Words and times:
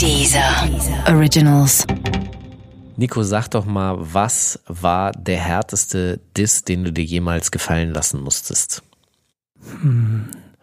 Dieser 0.00 0.68
Originals. 1.08 1.86
Nico, 2.96 3.22
sag 3.22 3.48
doch 3.48 3.64
mal, 3.64 3.96
was 3.98 4.60
war 4.66 5.12
der 5.12 5.38
härteste 5.38 6.20
Diss, 6.36 6.64
den 6.64 6.84
du 6.84 6.92
dir 6.92 7.04
jemals 7.04 7.50
gefallen 7.50 7.92
lassen 7.92 8.22
musstest? 8.22 8.82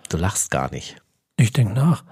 Du 0.10 0.18
lachst 0.18 0.50
gar 0.52 0.72
nicht. 0.72 0.98
Ich 1.38 1.54
denke 1.54 1.74
nach. 1.74 2.04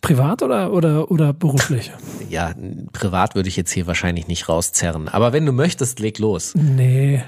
Privat 0.00 0.42
oder, 0.42 0.72
oder, 0.72 1.10
oder 1.10 1.32
beruflich? 1.32 1.90
Ja, 2.28 2.54
privat 2.92 3.34
würde 3.34 3.48
ich 3.48 3.56
jetzt 3.56 3.72
hier 3.72 3.86
wahrscheinlich 3.86 4.28
nicht 4.28 4.48
rauszerren. 4.48 5.08
Aber 5.08 5.32
wenn 5.32 5.46
du 5.46 5.52
möchtest, 5.52 5.98
leg 5.98 6.18
los. 6.18 6.54
Nee. 6.54 7.24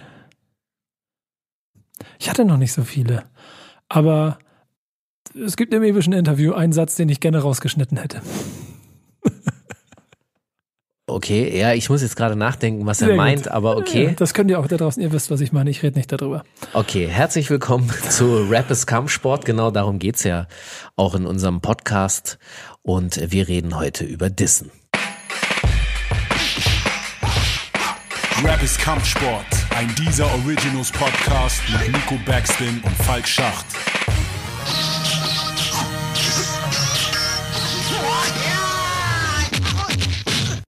Ich 2.20 2.30
hatte 2.30 2.44
noch 2.44 2.56
nicht 2.56 2.72
so 2.72 2.84
viele. 2.84 3.24
Aber 3.88 4.38
es 5.34 5.56
gibt 5.56 5.72
im 5.74 5.82
ewischen 5.82 6.12
Interview 6.12 6.52
einen 6.52 6.72
Satz, 6.72 6.94
den 6.94 7.08
ich 7.08 7.20
gerne 7.20 7.38
rausgeschnitten 7.40 7.98
hätte. 7.98 8.20
Okay, 11.10 11.58
ja, 11.58 11.72
ich 11.72 11.88
muss 11.88 12.02
jetzt 12.02 12.16
gerade 12.16 12.36
nachdenken, 12.36 12.84
was 12.84 13.00
er 13.00 13.08
Sehr 13.08 13.16
meint, 13.16 13.44
gut. 13.44 13.48
aber 13.52 13.70
Ja, 13.72 13.76
okay. 13.78 14.14
Das 14.18 14.34
könnt 14.34 14.50
ihr 14.50 14.60
auch 14.60 14.66
da 14.66 14.76
draußen, 14.76 15.02
ihr 15.02 15.10
wisst, 15.10 15.30
was 15.30 15.40
ich 15.40 15.52
meine. 15.52 15.70
Ich 15.70 15.82
rede 15.82 15.96
nicht 15.96 16.12
darüber. 16.12 16.44
Okay, 16.74 17.08
herzlich 17.08 17.48
willkommen 17.48 17.90
zu 18.10 18.46
Rap 18.50 18.70
ist 18.70 18.86
Kampfsport. 18.86 19.46
Genau 19.46 19.70
darum 19.70 19.98
geht's 19.98 20.22
ja 20.24 20.46
auch 20.96 21.14
in 21.14 21.24
unserem 21.24 21.62
Podcast. 21.62 22.38
Und 22.82 23.32
wir 23.32 23.48
reden 23.48 23.74
heute 23.78 24.04
über 24.04 24.28
Dissen. 24.28 24.70
Rap 28.44 28.62
ist 28.62 28.78
Kampfsport, 28.78 29.46
ein 29.76 29.92
dieser 29.94 30.26
Originals 30.44 30.92
Podcast 30.92 31.62
mit 31.72 31.90
Nico 31.90 32.16
Backspin 32.26 32.82
und 32.84 32.94
Falk 32.98 33.26
Schacht. 33.26 33.64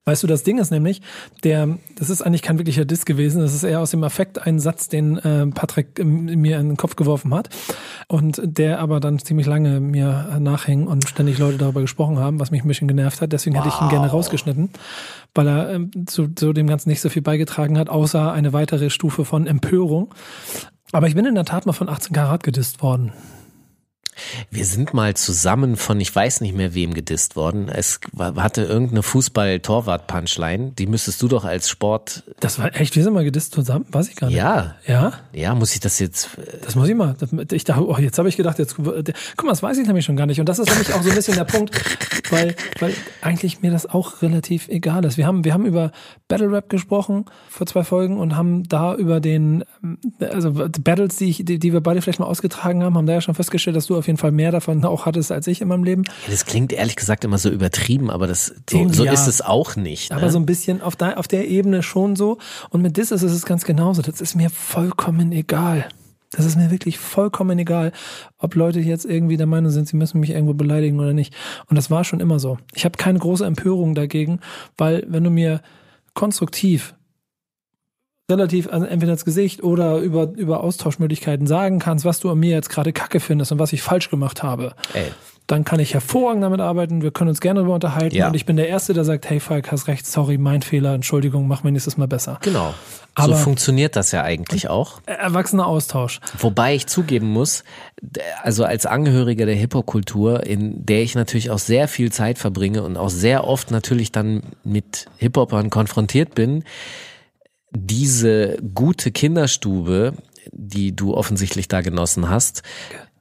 Weißt 0.07 0.23
du, 0.23 0.27
das 0.27 0.43
Ding 0.45 0.59
ist 0.59 0.71
nämlich, 0.71 1.03
der, 1.45 1.79
das 1.97 2.09
ist 2.09 2.23
eigentlich 2.23 2.41
kein 2.41 2.59
wirklicher 2.59 2.87
Diss 2.87 3.05
gewesen. 3.05 3.43
Das 3.43 3.55
ist 3.55 3.65
eher 3.65 3.81
aus 3.81 3.91
dem 3.91 4.03
Affekt 4.03 4.45
ein 4.47 4.59
Satz, 4.59 4.89
den 4.89 5.19
äh, 5.19 5.47
Patrick 5.49 5.99
ähm, 5.99 6.25
mir 6.25 6.59
in 6.59 6.69
den 6.69 6.77
Kopf 6.79 6.97
geworfen 6.97 7.35
hat. 7.35 7.51
Und 8.09 8.41
der 8.43 8.81
aber 8.81 8.99
dann 8.99 9.19
ziemlich 9.19 9.47
lange 9.47 9.79
mir 9.79 10.39
nachhing 10.41 10.87
und 10.87 11.07
ständig 11.07 11.39
Leute 11.39 11.59
darüber 11.59 11.83
gesprochen 11.83 12.19
haben, 12.19 12.41
was 12.41 12.51
mich 12.51 12.65
ein 12.65 12.69
bisschen 12.69 12.89
genervt 12.89 13.21
hat. 13.21 13.33
Deswegen 13.33 13.57
hätte 13.57 13.69
ich 13.69 13.81
ihn 13.81 13.91
gerne 13.91 14.09
rausgeschnitten, 14.09 14.71
weil 15.35 15.47
er 15.47 15.71
ähm, 15.71 15.91
zu, 16.07 16.29
zu 16.29 16.55
dem 16.55 16.67
Ganzen 16.67 16.89
nicht 16.89 17.03
so 17.03 17.11
viel 17.11 17.23
beigetragen 17.23 17.79
hat, 17.79 17.91
außer 17.91 18.33
eine 18.33 18.55
weitere 18.55 18.89
Stufe 18.89 19.27
von 19.27 19.47
Empörung. 19.47 20.15
Aber 20.93 21.09
ich 21.09 21.15
bin 21.15 21.27
in 21.27 21.35
der 21.35 21.45
Tat 21.45 21.67
mal 21.67 21.73
von 21.73 21.91
18 21.91 22.15
Karat 22.15 22.43
gedisst 22.43 22.83
worden. 22.83 23.13
Wir 24.51 24.65
sind 24.65 24.95
mal 24.95 25.15
zusammen 25.15 25.77
von, 25.77 26.01
ich 26.01 26.15
weiß 26.15 26.41
nicht 26.41 26.55
mehr 26.55 26.75
wem 26.75 26.95
gedisst 26.95 27.37
worden. 27.37 27.69
Es 27.69 28.01
hatte 28.19 28.63
irgendeine 28.63 29.03
Fußball-Torwart-Punchline. 29.03 30.73
Die 30.79 30.87
müsstest 30.87 31.21
du 31.23 31.29
doch 31.29 31.45
als 31.45 31.69
Sport, 31.69 32.25
Das 32.41 32.59
war 32.59 32.75
echt, 32.79 32.97
wir 32.97 33.03
sind 33.03 33.13
mal 33.13 33.25
gedisst 33.25 33.55
zusammen, 33.55 33.87
weiß 33.91 34.09
ich 34.09 34.17
gar 34.17 34.29
nicht. 34.29 34.37
ja, 34.37 34.75
Ja? 34.87 35.13
ja, 35.33 35.55
muss 35.55 35.75
ich 35.75 35.81
das 35.81 35.99
jetzt, 35.99 36.31
Das 36.65 36.75
muss 36.75 36.89
ich 36.89 36.95
mal. 36.95 37.17
Ich 37.53 37.65
dachte, 37.65 37.87
oh, 37.87 37.97
jetzt 37.99 38.19
habe 38.19 38.29
ich 38.29 38.37
gedacht, 38.37 38.59
jetzt, 38.59 38.77
guck 38.77 38.87
mal, 38.87 39.51
das 39.51 39.63
weiß 39.63 39.79
ich 39.79 39.87
nämlich 39.87 40.05
schon 40.05 40.17
gar 40.17 40.27
nicht. 40.27 40.41
Und 40.41 40.49
das 40.49 40.59
ist 40.59 40.69
nämlich 40.71 40.93
auch 40.93 41.03
so 41.03 41.11
ein 41.11 41.15
bisschen 41.15 41.37
der 41.37 41.45
Punkt, 41.45 41.75
weil, 42.31 42.55
weil 42.79 42.95
eigentlich 43.23 43.63
mir 43.63 43.71
das 43.71 43.87
auch 43.87 44.23
relativ 44.23 44.69
egal 44.69 45.05
ist. 45.05 45.17
Wir 45.17 45.27
haben, 45.27 45.45
wir 45.45 45.53
haben 45.55 45.67
über 45.67 45.93
Battle 46.29 46.51
Rap 46.51 46.69
gesprochen 46.69 47.25
vor 47.49 47.67
zwei 47.67 47.85
Folgen 47.85 48.19
und 48.19 48.37
haben 48.37 48.65
da 48.69 48.95
über 48.95 49.21
den, 49.21 49.65
also 50.21 50.53
Battles, 50.53 51.17
die, 51.17 51.31
ich, 51.31 51.45
die, 51.45 51.59
die 51.59 51.73
wir 51.73 51.81
beide 51.81 52.03
vielleicht 52.03 52.21
mal 52.21 52.27
ausgetragen 52.27 52.83
haben, 52.83 52.97
haben 52.97 53.07
da 53.07 53.15
ja 53.15 53.21
schon 53.21 53.35
festgestellt, 53.35 53.77
dass 53.77 53.87
du 53.87 53.97
auf 53.97 54.07
jeden 54.11 54.19
Fall 54.19 54.33
mehr 54.33 54.51
davon 54.53 54.85
auch 54.93 55.07
hattest 55.07 55.33
als 55.33 55.47
ich 55.47 55.61
in 55.61 55.69
meinem 55.69 55.85
Leben. 55.85 56.05
das 56.29 56.45
klingt 56.45 56.73
ehrlich 56.73 56.97
gesagt 56.97 57.25
immer 57.25 57.39
so 57.39 57.49
übertrieben, 57.51 58.11
aber 58.11 58.27
das, 58.27 58.53
so, 58.69 58.89
so 58.89 59.05
Ja. 59.05 59.13
ist 59.13 59.27
es 59.27 59.41
auch 59.41 59.77
nicht. 59.77 60.13
Aber 60.13 60.27
ne? 60.27 60.31
so 60.31 60.39
ein 60.39 60.47
bisschen 60.47 60.83
auf 60.83 60.97
der, 60.97 61.19
auf 61.19 61.29
der 61.29 61.49
Ebene 61.49 61.83
schon 61.83 62.17
so. 62.17 62.39
Und 62.71 62.83
mit 62.83 62.97
Dis 62.97 63.11
ist 63.11 63.23
es 63.23 63.45
ganz 63.47 63.65
genauso. 63.65 64.03
Das 64.03 64.21
ist 64.21 64.35
mir 64.35 64.51
vollkommen 64.51 65.33
egal. 65.33 65.89
Das 66.33 66.45
ist 66.45 66.57
mir 66.57 66.71
wirklich 66.71 66.99
vollkommen 66.99 67.59
egal, 67.59 67.91
ob 68.39 68.55
Leute 68.55 68.79
jetzt 68.79 69.05
irgendwie 69.05 69.37
der 69.37 69.47
Meinung 69.47 69.73
sind, 69.73 69.89
sie 69.89 69.97
müssen 69.97 70.21
mich 70.21 70.31
irgendwo 70.31 70.55
beleidigen 70.55 71.01
oder 71.01 71.13
nicht. 71.13 71.35
Und 71.69 71.77
das 71.77 71.91
war 71.91 72.05
schon 72.05 72.21
immer 72.21 72.39
so. 72.39 72.59
Ich 72.73 72.85
habe 72.85 72.97
keine 72.97 73.19
große 73.19 73.45
Empörung 73.45 73.97
dagegen, 73.97 74.39
weil 74.77 75.05
wenn 75.09 75.25
du 75.25 75.31
mir 75.31 75.61
konstruktiv 76.15 76.95
relativ 78.31 78.67
entweder 78.67 79.13
ins 79.13 79.25
Gesicht 79.25 79.63
oder 79.63 79.99
über, 79.99 80.29
über 80.37 80.63
Austauschmöglichkeiten 80.63 81.47
sagen 81.47 81.79
kannst, 81.79 82.05
was 82.05 82.21
du 82.21 82.31
an 82.31 82.39
mir 82.39 82.51
jetzt 82.51 82.71
gerade 82.71 82.93
kacke 82.93 83.21
findest 83.21 83.53
und 83.53 83.59
was 83.59 83.73
ich 83.73 83.83
falsch 83.83 84.09
gemacht 84.11 84.43
habe, 84.43 84.75
Ey, 84.95 85.07
dann 85.47 85.65
kann 85.65 85.81
ich 85.81 85.95
hervorragend 85.95 86.45
damit 86.45 86.61
arbeiten. 86.61 87.03
Wir 87.03 87.11
können 87.11 87.29
uns 87.31 87.41
gerne 87.41 87.59
darüber 87.61 87.75
unterhalten. 87.75 88.15
Ja. 88.15 88.29
Und 88.29 88.35
ich 88.35 88.47
bin 88.47 88.57
der 88.57 88.69
Erste, 88.69 88.95
der 88.95 89.05
sagt, 89.05 89.29
hey 89.29 89.41
Falk, 89.41 89.73
hast 89.73 89.89
recht, 89.89 90.07
sorry, 90.07 90.39
mein 90.39 90.63
Fehler, 90.63 90.95
Entschuldigung, 90.95 91.49
mach 91.49 91.65
mir 91.65 91.73
nächstes 91.73 91.97
Mal 91.97 92.07
besser. 92.07 92.39
genau. 92.43 92.73
Aber- 93.17 93.35
so 93.37 93.43
funktioniert 93.43 93.97
das 93.97 94.13
ja 94.13 94.23
eigentlich 94.23 94.69
auch. 94.71 95.01
Erwachsener 95.07 95.67
Austausch. 95.67 96.21
Wobei 96.39 96.77
ich 96.77 96.87
zugeben 96.87 97.27
muss, 97.27 97.65
also 98.45 98.63
als 98.65 98.87
Angehöriger 98.87 99.45
der 99.47 99.57
Hip-Hop-Kultur, 99.57 100.47
in 100.47 100.87
der 100.87 101.03
ich 101.03 101.17
natürlich 101.17 101.51
auch 101.51 101.59
sehr 101.59 101.89
viel 101.89 102.13
Zeit 102.13 102.39
verbringe 102.39 102.85
und 102.85 102.97
auch 102.97 103.11
sehr 103.11 103.45
oft 103.49 103.73
natürlich 103.73 104.13
dann 104.13 104.43
mit 104.63 105.07
Hip-Hopern 105.19 105.69
konfrontiert 105.71 106.37
bin, 106.37 106.63
diese 107.73 108.59
gute 108.75 109.11
Kinderstube, 109.11 110.15
die 110.53 110.95
du 110.95 111.15
offensichtlich 111.15 111.69
da 111.69 111.81
genossen 111.81 112.29
hast, 112.29 112.63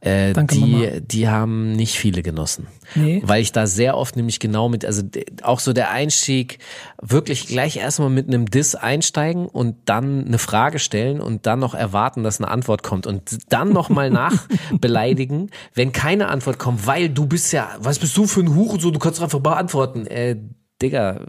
äh, 0.02 0.32
Danke, 0.32 0.56
Mama. 0.56 0.78
die, 0.78 1.02
die 1.02 1.28
haben 1.28 1.74
nicht 1.74 1.98
viele 1.98 2.24
genossen. 2.24 2.68
Nee. 2.96 3.22
Weil 3.26 3.42
ich 3.42 3.52
da 3.52 3.68
sehr 3.68 3.98
oft 3.98 4.16
nämlich 4.16 4.40
genau 4.40 4.70
mit, 4.70 4.86
also 4.86 5.04
auch 5.42 5.60
so 5.60 5.74
der 5.74 5.92
Einstieg, 5.92 6.60
wirklich 7.02 7.48
gleich 7.48 7.76
erstmal 7.76 8.10
mit 8.10 8.28
einem 8.28 8.46
Diss 8.46 8.76
einsteigen 8.76 9.46
und 9.46 9.76
dann 9.86 10.26
eine 10.26 10.38
Frage 10.38 10.80
stellen 10.80 11.20
und 11.20 11.46
dann 11.48 11.60
noch 11.60 11.74
erwarten, 11.74 12.24
dass 12.24 12.40
eine 12.40 12.50
Antwort 12.50 12.82
kommt 12.82 13.08
und 13.08 13.40
dann 13.50 13.74
nochmal 13.74 14.10
nachbeleidigen, 14.10 15.52
wenn 15.74 15.92
keine 15.92 16.30
Antwort 16.30 16.60
kommt, 16.60 16.88
weil 16.88 17.10
du 17.10 17.26
bist 17.26 17.52
ja, 17.52 17.76
was 17.80 18.00
bist 18.00 18.16
du 18.16 18.26
für 18.26 18.40
ein 18.40 18.56
Huch 18.56 18.74
und 18.74 18.82
so, 18.82 18.92
du 18.92 19.00
kannst 19.00 19.20
doch 19.20 19.26
einfach 19.26 19.42
beantworten. 19.42 20.08
Äh, 20.08 20.38
Digga, 20.82 21.26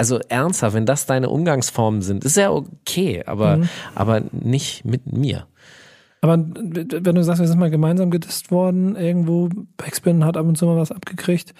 also 0.00 0.18
ernsthaft, 0.30 0.74
wenn 0.74 0.86
das 0.86 1.04
deine 1.04 1.28
Umgangsformen 1.28 2.00
sind, 2.00 2.24
ist 2.24 2.38
ja 2.38 2.50
okay, 2.50 3.22
aber, 3.26 3.58
Mhm. 3.58 3.68
aber 3.94 4.22
nicht 4.32 4.84
mit 4.86 5.12
mir. 5.12 5.46
Aber 6.22 6.38
wenn 6.38 7.14
du 7.14 7.22
sagst, 7.22 7.40
wir 7.42 7.46
sind 7.48 7.58
mal 7.60 7.70
gemeinsam 7.70 8.10
gedisst 8.10 8.50
worden, 8.50 8.96
irgendwo, 8.96 9.50
Backspin 9.76 10.24
hat 10.24 10.38
ab 10.38 10.46
und 10.46 10.56
zu 10.56 10.64
mal 10.66 10.76
was 10.76 10.90
abgekriegt. 10.90 11.52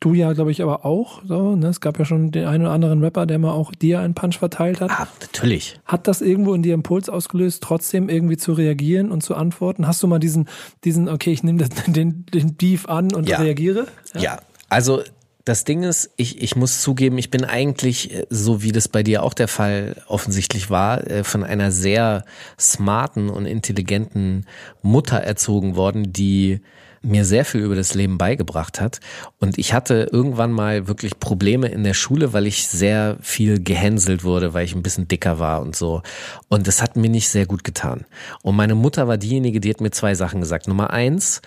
Du 0.00 0.12
ja, 0.12 0.32
glaube 0.32 0.50
ich, 0.50 0.60
aber 0.60 0.84
auch. 0.84 1.22
So, 1.24 1.54
ne? 1.56 1.68
Es 1.68 1.80
gab 1.80 1.98
ja 2.00 2.04
schon 2.04 2.30
den 2.32 2.46
einen 2.46 2.64
oder 2.64 2.72
anderen 2.72 3.02
Rapper, 3.02 3.26
der 3.26 3.38
mal 3.38 3.52
auch 3.52 3.72
dir 3.72 4.00
einen 4.00 4.14
Punch 4.14 4.36
verteilt 4.38 4.80
hat. 4.80 4.90
Ah, 4.90 5.06
natürlich. 5.20 5.80
Hat 5.84 6.08
das 6.08 6.20
irgendwo 6.20 6.52
in 6.52 6.62
dir 6.62 6.74
Impuls 6.74 7.08
ausgelöst, 7.08 7.62
trotzdem 7.62 8.08
irgendwie 8.08 8.36
zu 8.36 8.52
reagieren 8.52 9.10
und 9.12 9.22
zu 9.22 9.34
antworten? 9.36 9.86
Hast 9.86 10.02
du 10.02 10.08
mal 10.08 10.18
diesen, 10.18 10.48
diesen, 10.82 11.08
okay, 11.08 11.30
ich 11.32 11.42
nehme 11.44 11.66
den, 11.86 12.26
den 12.26 12.54
Beef 12.54 12.86
an 12.88 13.14
und 13.14 13.28
Ja. 13.28 13.38
reagiere? 13.38 13.86
Ja, 14.18 14.38
also 14.68 15.00
das 15.44 15.64
Ding 15.64 15.82
ist, 15.82 16.10
ich, 16.16 16.42
ich 16.42 16.56
muss 16.56 16.80
zugeben, 16.80 17.18
ich 17.18 17.30
bin 17.30 17.44
eigentlich, 17.44 18.14
äh, 18.14 18.26
so 18.30 18.62
wie 18.62 18.72
das 18.72 18.88
bei 18.88 19.02
dir 19.02 19.22
auch 19.22 19.34
der 19.34 19.48
Fall 19.48 20.02
offensichtlich 20.08 20.70
war, 20.70 21.06
äh, 21.06 21.24
von 21.24 21.44
einer 21.44 21.70
sehr 21.70 22.24
smarten 22.58 23.28
und 23.28 23.46
intelligenten 23.46 24.46
Mutter 24.82 25.18
erzogen 25.18 25.76
worden, 25.76 26.12
die 26.12 26.60
mir 27.04 27.26
sehr 27.26 27.44
viel 27.44 27.60
über 27.60 27.74
das 27.74 27.94
Leben 27.94 28.16
beigebracht 28.16 28.80
hat. 28.80 29.00
Und 29.38 29.58
ich 29.58 29.74
hatte 29.74 30.08
irgendwann 30.10 30.52
mal 30.52 30.88
wirklich 30.88 31.20
Probleme 31.20 31.68
in 31.68 31.84
der 31.84 31.92
Schule, 31.92 32.32
weil 32.32 32.46
ich 32.46 32.66
sehr 32.66 33.18
viel 33.20 33.62
gehänselt 33.62 34.24
wurde, 34.24 34.54
weil 34.54 34.64
ich 34.64 34.74
ein 34.74 34.82
bisschen 34.82 35.06
dicker 35.06 35.38
war 35.38 35.60
und 35.60 35.76
so. 35.76 36.02
Und 36.48 36.66
das 36.66 36.80
hat 36.80 36.96
mir 36.96 37.10
nicht 37.10 37.28
sehr 37.28 37.44
gut 37.44 37.62
getan. 37.62 38.06
Und 38.42 38.56
meine 38.56 38.74
Mutter 38.74 39.06
war 39.06 39.18
diejenige, 39.18 39.60
die 39.60 39.68
hat 39.68 39.82
mir 39.82 39.90
zwei 39.90 40.14
Sachen 40.14 40.40
gesagt. 40.40 40.66
Nummer 40.66 40.90
eins, 40.90 41.42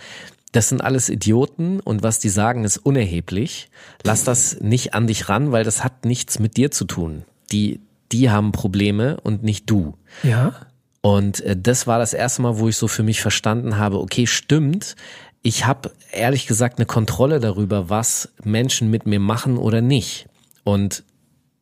das 0.51 0.69
sind 0.69 0.81
alles 0.81 1.09
Idioten 1.09 1.79
und 1.79 2.03
was 2.03 2.19
die 2.19 2.29
sagen 2.29 2.63
ist 2.63 2.77
unerheblich. 2.77 3.69
Lass 4.03 4.23
das 4.23 4.59
nicht 4.61 4.93
an 4.93 5.07
dich 5.07 5.29
ran, 5.29 5.51
weil 5.51 5.63
das 5.63 5.83
hat 5.83 6.05
nichts 6.05 6.39
mit 6.39 6.57
dir 6.57 6.71
zu 6.71 6.85
tun. 6.85 7.23
Die, 7.51 7.81
die 8.11 8.29
haben 8.29 8.51
Probleme 8.51 9.19
und 9.21 9.43
nicht 9.43 9.69
du. 9.69 9.95
Ja. 10.23 10.53
Und 11.01 11.41
äh, 11.41 11.55
das 11.57 11.87
war 11.87 11.99
das 11.99 12.13
erste 12.13 12.41
Mal, 12.41 12.59
wo 12.59 12.69
ich 12.69 12.77
so 12.77 12.87
für 12.87 13.03
mich 13.03 13.21
verstanden 13.21 13.77
habe, 13.77 13.99
okay, 13.99 14.27
stimmt, 14.27 14.95
ich 15.41 15.65
habe 15.65 15.91
ehrlich 16.11 16.47
gesagt 16.47 16.79
eine 16.79 16.85
Kontrolle 16.85 17.39
darüber, 17.39 17.89
was 17.89 18.29
Menschen 18.43 18.89
mit 18.89 19.05
mir 19.05 19.19
machen 19.19 19.57
oder 19.57 19.81
nicht. 19.81 20.27
Und 20.63 21.03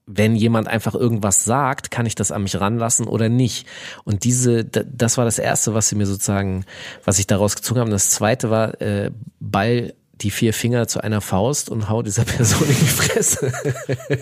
wenn 0.08 0.36
jemand 0.36 0.68
einfach 0.68 0.94
irgendwas 0.94 1.46
sagt, 1.46 1.90
kann 1.90 2.06
ich 2.06 2.16
das 2.16 2.32
an 2.32 2.44
mich 2.44 2.60
ranlassen 2.60 3.08
oder 3.08 3.30
nicht. 3.30 3.68
Und 4.04 4.24
diese, 4.24 4.64
das 4.64 5.18
war 5.18 5.26
das 5.26 5.40
Erste, 5.40 5.74
was 5.74 5.90
sie 5.90 5.96
mir 5.96 6.06
sozusagen, 6.06 6.66
was 7.04 7.20
ich 7.20 7.28
daraus 7.28 7.56
gezogen 7.56 7.80
habe. 7.80 7.88
Und 7.88 7.94
das 7.94 8.12
Zweite 8.12 8.50
war, 8.50 8.80
äh, 8.82 9.12
Ball 9.40 9.94
die 10.22 10.32
vier 10.32 10.54
Finger 10.54 10.88
zu 10.88 11.02
einer 11.02 11.22
Faust 11.22 11.70
und 11.70 11.90
hau 11.90 12.02
dieser 12.02 12.24
Person 12.26 12.68
in 12.68 12.76
die 12.76 12.86
Fresse. 12.86 13.52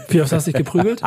Wie 0.09 0.21
oft 0.21 0.31
hast 0.31 0.47
du 0.47 0.51
dich 0.51 0.57
geprügelt? 0.57 1.01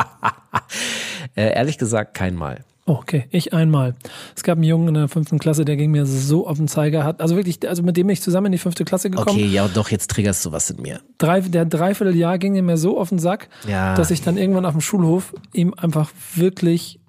äh, 1.37 1.55
ehrlich 1.55 1.79
gesagt, 1.79 2.15
kein 2.15 2.35
Mal. 2.35 2.65
Okay, 2.89 3.27
ich 3.31 3.53
einmal. 3.53 3.97
Es 4.37 4.45
gab 4.45 4.59
einen 4.59 4.63
Jungen 4.65 4.89
in 4.89 4.95
der 4.95 5.09
fünften 5.09 5.41
Klasse, 5.41 5.65
der 5.65 5.77
ging 5.77 5.91
mir 5.91 6.07
so 6.07 6.47
auf 6.47 6.57
den 6.57 6.69
Zeiger 6.69 7.03
hat. 7.03 7.21
Also 7.21 7.35
wirklich, 7.35 7.69
also 7.69 7.83
mit 7.83 7.97
dem 7.97 8.07
bin 8.07 8.15
ich 8.15 8.23
zusammen 8.23 8.47
in 8.47 8.53
die 8.53 8.59
fünfte 8.59 8.85
Klasse 8.85 9.11
gekommen. 9.11 9.29
Okay, 9.37 9.47
ja, 9.47 9.67
doch, 9.67 9.91
jetzt 9.91 10.09
triggerst 10.13 10.45
du 10.47 10.53
was 10.53 10.71
in 10.71 10.81
mir. 10.81 11.01
Drei, 11.19 11.41
der 11.41 11.65
Dreivierteljahr 11.65 12.39
ging 12.39 12.65
mir 12.65 12.77
so 12.77 12.99
auf 13.01 13.09
den 13.09 13.19
Sack, 13.19 13.49
Ja. 13.69 13.95
dass 13.97 14.13
ich 14.13 14.23
dann 14.23 14.37
irgendwann 14.39 14.65
auf 14.65 14.73
dem 14.73 14.81
Schulhof 14.81 15.35
ihm 15.53 15.75
einfach 15.77 16.11
wirklich 16.37 17.01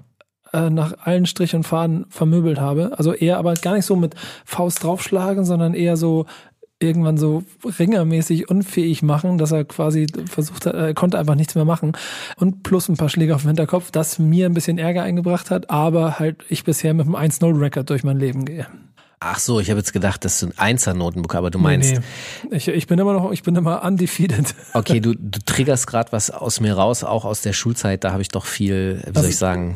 äh, 0.51 0.71
nach 0.71 0.95
allen 1.01 1.27
Strich 1.27 1.53
und 1.56 1.63
Faden 1.63 2.06
vermöbelt 2.09 2.59
habe. 2.59 2.97
Also 2.97 3.13
eher 3.13 3.38
aber 3.38 3.53
gar 3.53 3.75
nicht 3.75 3.85
so 3.85 3.95
mit 3.95 4.15
Faust 4.45 4.83
draufschlagen, 4.83 5.45
sondern 5.45 5.75
eher 5.75 5.95
so 5.95 6.25
irgendwann 6.79 7.18
so 7.18 7.44
ringermäßig 7.79 8.50
unfähig 8.50 9.01
machen, 9.01 9.38
dass 9.38 9.51
er 9.51 9.65
quasi 9.65 10.07
versucht 10.29 10.65
hat, 10.65 10.75
er 10.75 10.94
konnte 10.94 11.18
einfach 11.18 11.35
nichts 11.35 11.56
mehr 11.56 11.65
machen. 11.65 11.94
Und 12.38 12.63
plus 12.63 12.88
ein 12.88 12.97
paar 12.97 13.09
Schläge 13.09 13.35
auf 13.35 13.41
den 13.41 13.50
Hinterkopf, 13.50 13.91
das 13.91 14.19
mir 14.19 14.45
ein 14.45 14.53
bisschen 14.53 14.77
Ärger 14.77 15.03
eingebracht 15.03 15.50
hat, 15.50 15.69
aber 15.69 16.19
halt 16.19 16.44
ich 16.50 16.63
bisher 16.63 16.94
mit 16.94 17.07
einem 17.07 17.15
1-0-Record 17.15 17.89
durch 17.89 18.03
mein 18.03 18.19
Leben 18.19 18.45
gehe. 18.45 18.68
Ach 19.19 19.39
so, 19.39 19.59
ich 19.59 19.71
habe 19.71 19.79
jetzt 19.79 19.94
gedacht, 19.94 20.24
das 20.25 20.39
sind 20.39 20.59
Einser-Notenbuch, 20.59 21.33
aber 21.33 21.50
du 21.50 21.57
meinst, 21.57 21.94
Nee, 21.94 22.00
nee. 22.51 22.57
Ich, 22.57 22.68
ich 22.68 22.85
bin 22.85 23.00
immer 23.00 23.13
noch, 23.13 23.31
ich 23.31 23.41
bin 23.41 23.56
immer 23.56 23.83
undefeated. 23.83 24.53
okay, 24.73 25.00
du, 25.00 25.15
du 25.15 25.39
triggerst 25.44 25.88
gerade 25.88 26.12
was 26.12 26.30
aus 26.30 26.59
mir 26.59 26.75
raus, 26.75 27.03
auch 27.03 27.25
aus 27.25 27.41
der 27.41 27.53
Schulzeit, 27.53 28.03
da 28.03 28.12
habe 28.12 28.21
ich 28.21 28.30
doch 28.30 28.45
viel, 28.45 29.01
wie 29.12 29.19
soll 29.19 29.30
ich 29.30 29.38
sagen, 29.38 29.75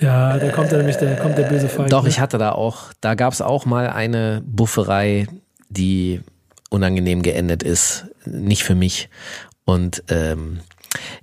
Ja, 0.00 0.36
da 0.38 0.50
kommt 0.50 0.72
er 0.72 0.78
nämlich, 0.78 0.96
da 0.96 1.14
kommt 1.14 1.38
der 1.38 1.44
böse 1.44 1.68
Feig. 1.68 1.90
Doch, 1.90 2.02
ne? 2.02 2.08
ich 2.08 2.18
hatte 2.18 2.38
da 2.38 2.50
auch, 2.50 2.92
da 3.00 3.14
gab 3.14 3.32
es 3.32 3.40
auch 3.40 3.66
mal 3.66 3.88
eine 3.88 4.42
Bufferei, 4.44 5.28
die 5.70 6.20
unangenehm 6.68 7.22
geendet 7.22 7.62
ist. 7.62 8.06
Nicht 8.26 8.62
für 8.62 8.74
mich. 8.74 9.08
Und 9.64 10.02
ähm, 10.08 10.60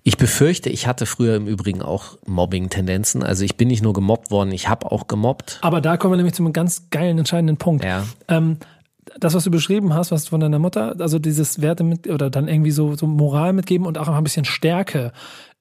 ich 0.04 0.18
befürchte, 0.18 0.70
ich 0.70 0.88
hatte 0.88 1.06
früher 1.06 1.36
im 1.36 1.48
Übrigen 1.48 1.82
auch 1.82 2.18
Mobbing-Tendenzen. 2.26 3.24
Also 3.24 3.44
ich 3.44 3.58
bin 3.58 3.68
nicht 3.68 3.84
nur 3.84 3.94
gemobbt 3.94 4.32
worden, 4.32 4.52
ich 4.52 4.70
habe 4.70 4.92
auch 4.92 5.08
gemobbt. 5.08 5.60
Aber 5.62 5.82
da 5.82 5.98
kommen 5.98 6.14
wir 6.14 6.18
nämlich 6.18 6.36
zum 6.36 6.52
ganz 6.54 6.90
geilen, 6.90 7.18
entscheidenden 7.18 7.58
Punkt. 7.58 7.84
Ja. 7.84 8.04
Ähm, 8.28 8.58
das, 9.20 9.34
was 9.34 9.44
du 9.44 9.52
beschrieben 9.52 9.94
hast, 9.94 10.12
was 10.12 10.28
von 10.28 10.40
deiner 10.40 10.60
Mutter, 10.60 10.96
also 11.00 11.20
dieses 11.20 11.62
Werte 11.62 11.84
mit 11.84 12.08
oder 12.10 12.30
dann 12.30 12.48
irgendwie 12.48 12.72
so, 12.72 12.96
so 12.96 13.08
Moral 13.08 13.54
mitgeben 13.54 13.88
und 13.88 13.98
auch 13.98 14.08
ein 14.08 14.24
bisschen 14.24 14.46
Stärke 14.46 15.12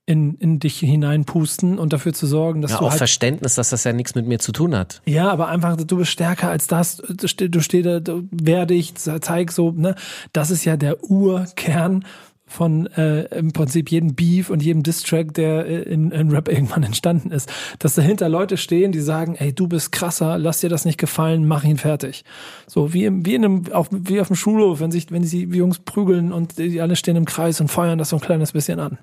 in, 0.07 0.35
in 0.37 0.61
dich 0.61 0.79
hineinpusten 0.79 1.79
und 1.79 1.93
dafür 1.93 2.13
zu 2.13 2.27
sorgen, 2.29 2.63
dass 2.63 2.71
Ja, 2.71 2.79
du 2.79 2.85
auch 2.85 2.91
halt 2.91 2.99
Verständnis, 2.99 3.57
dass 3.57 3.71
das 3.71 3.83
ja 3.85 3.93
nichts 3.93 4.15
mit 4.15 4.27
mir 4.27 4.39
zu 4.39 4.53
tun 4.53 4.75
hat. 4.77 5.03
Ja, 5.05 5.31
aber 5.31 5.49
einfach, 5.49 5.77
du 5.77 5.97
bist 5.97 6.13
stärker 6.13 6.49
als 6.49 6.69
das. 6.69 6.99
Du 6.99 7.27
steh- 7.27 7.49
du 7.49 7.61
stehst 7.61 7.87
da, 7.87 7.99
du 8.01 8.23
werde 8.31 8.75
ich, 8.75 8.95
zeig 8.95 9.51
so, 9.51 9.73
ne? 9.73 9.97
Das 10.33 10.51
ist 10.51 10.65
ja 10.65 10.77
der 10.77 11.03
Urkern 11.11 12.05
von 12.49 12.87
äh, 12.97 13.23
im 13.37 13.53
Prinzip 13.53 13.91
jedem 13.91 14.15
Beef 14.15 14.51
und 14.51 14.63
jedem 14.63 14.85
Diss-Track, 14.85 15.35
der 15.35 15.67
äh, 15.67 15.83
in, 15.83 16.13
in 16.13 16.31
Rap 16.31 16.49
irgendwann 16.49 16.85
entstanden 16.85 17.33
ist. 17.33 17.53
Dass 17.81 17.97
dahinter 17.97 18.29
Leute 18.29 18.57
stehen, 18.57 18.93
die 18.93 19.01
sagen, 19.01 19.35
ey, 19.35 19.53
du 19.53 19.67
bist 19.67 19.91
krasser, 19.91 20.39
lass 20.39 20.61
dir 20.61 20.71
das 20.71 20.85
nicht 20.85 20.99
gefallen, 20.99 21.49
mach 21.49 21.65
ihn 21.65 21.79
fertig. 21.79 22.25
So 22.69 22.93
wie 22.95 23.07
im, 23.07 23.27
wie 23.27 23.35
in 23.35 23.45
einem, 23.45 23.73
auch 23.73 23.89
wie 23.91 24.21
auf 24.21 24.29
dem 24.29 24.37
Schulhof, 24.37 24.79
wenn 24.79 24.93
sich, 24.93 25.11
wenn 25.11 25.23
die 25.23 25.43
Jungs 25.43 25.81
prügeln 25.81 26.31
und 26.33 26.59
die 26.59 26.81
alle 26.81 26.95
stehen 26.95 27.17
im 27.17 27.25
Kreis 27.25 27.61
und 27.61 27.69
feuern 27.69 27.99
das 27.99 28.11
so 28.11 28.17
ein 28.17 28.23
kleines 28.23 28.53
bisschen 28.53 28.79
an. 28.79 28.99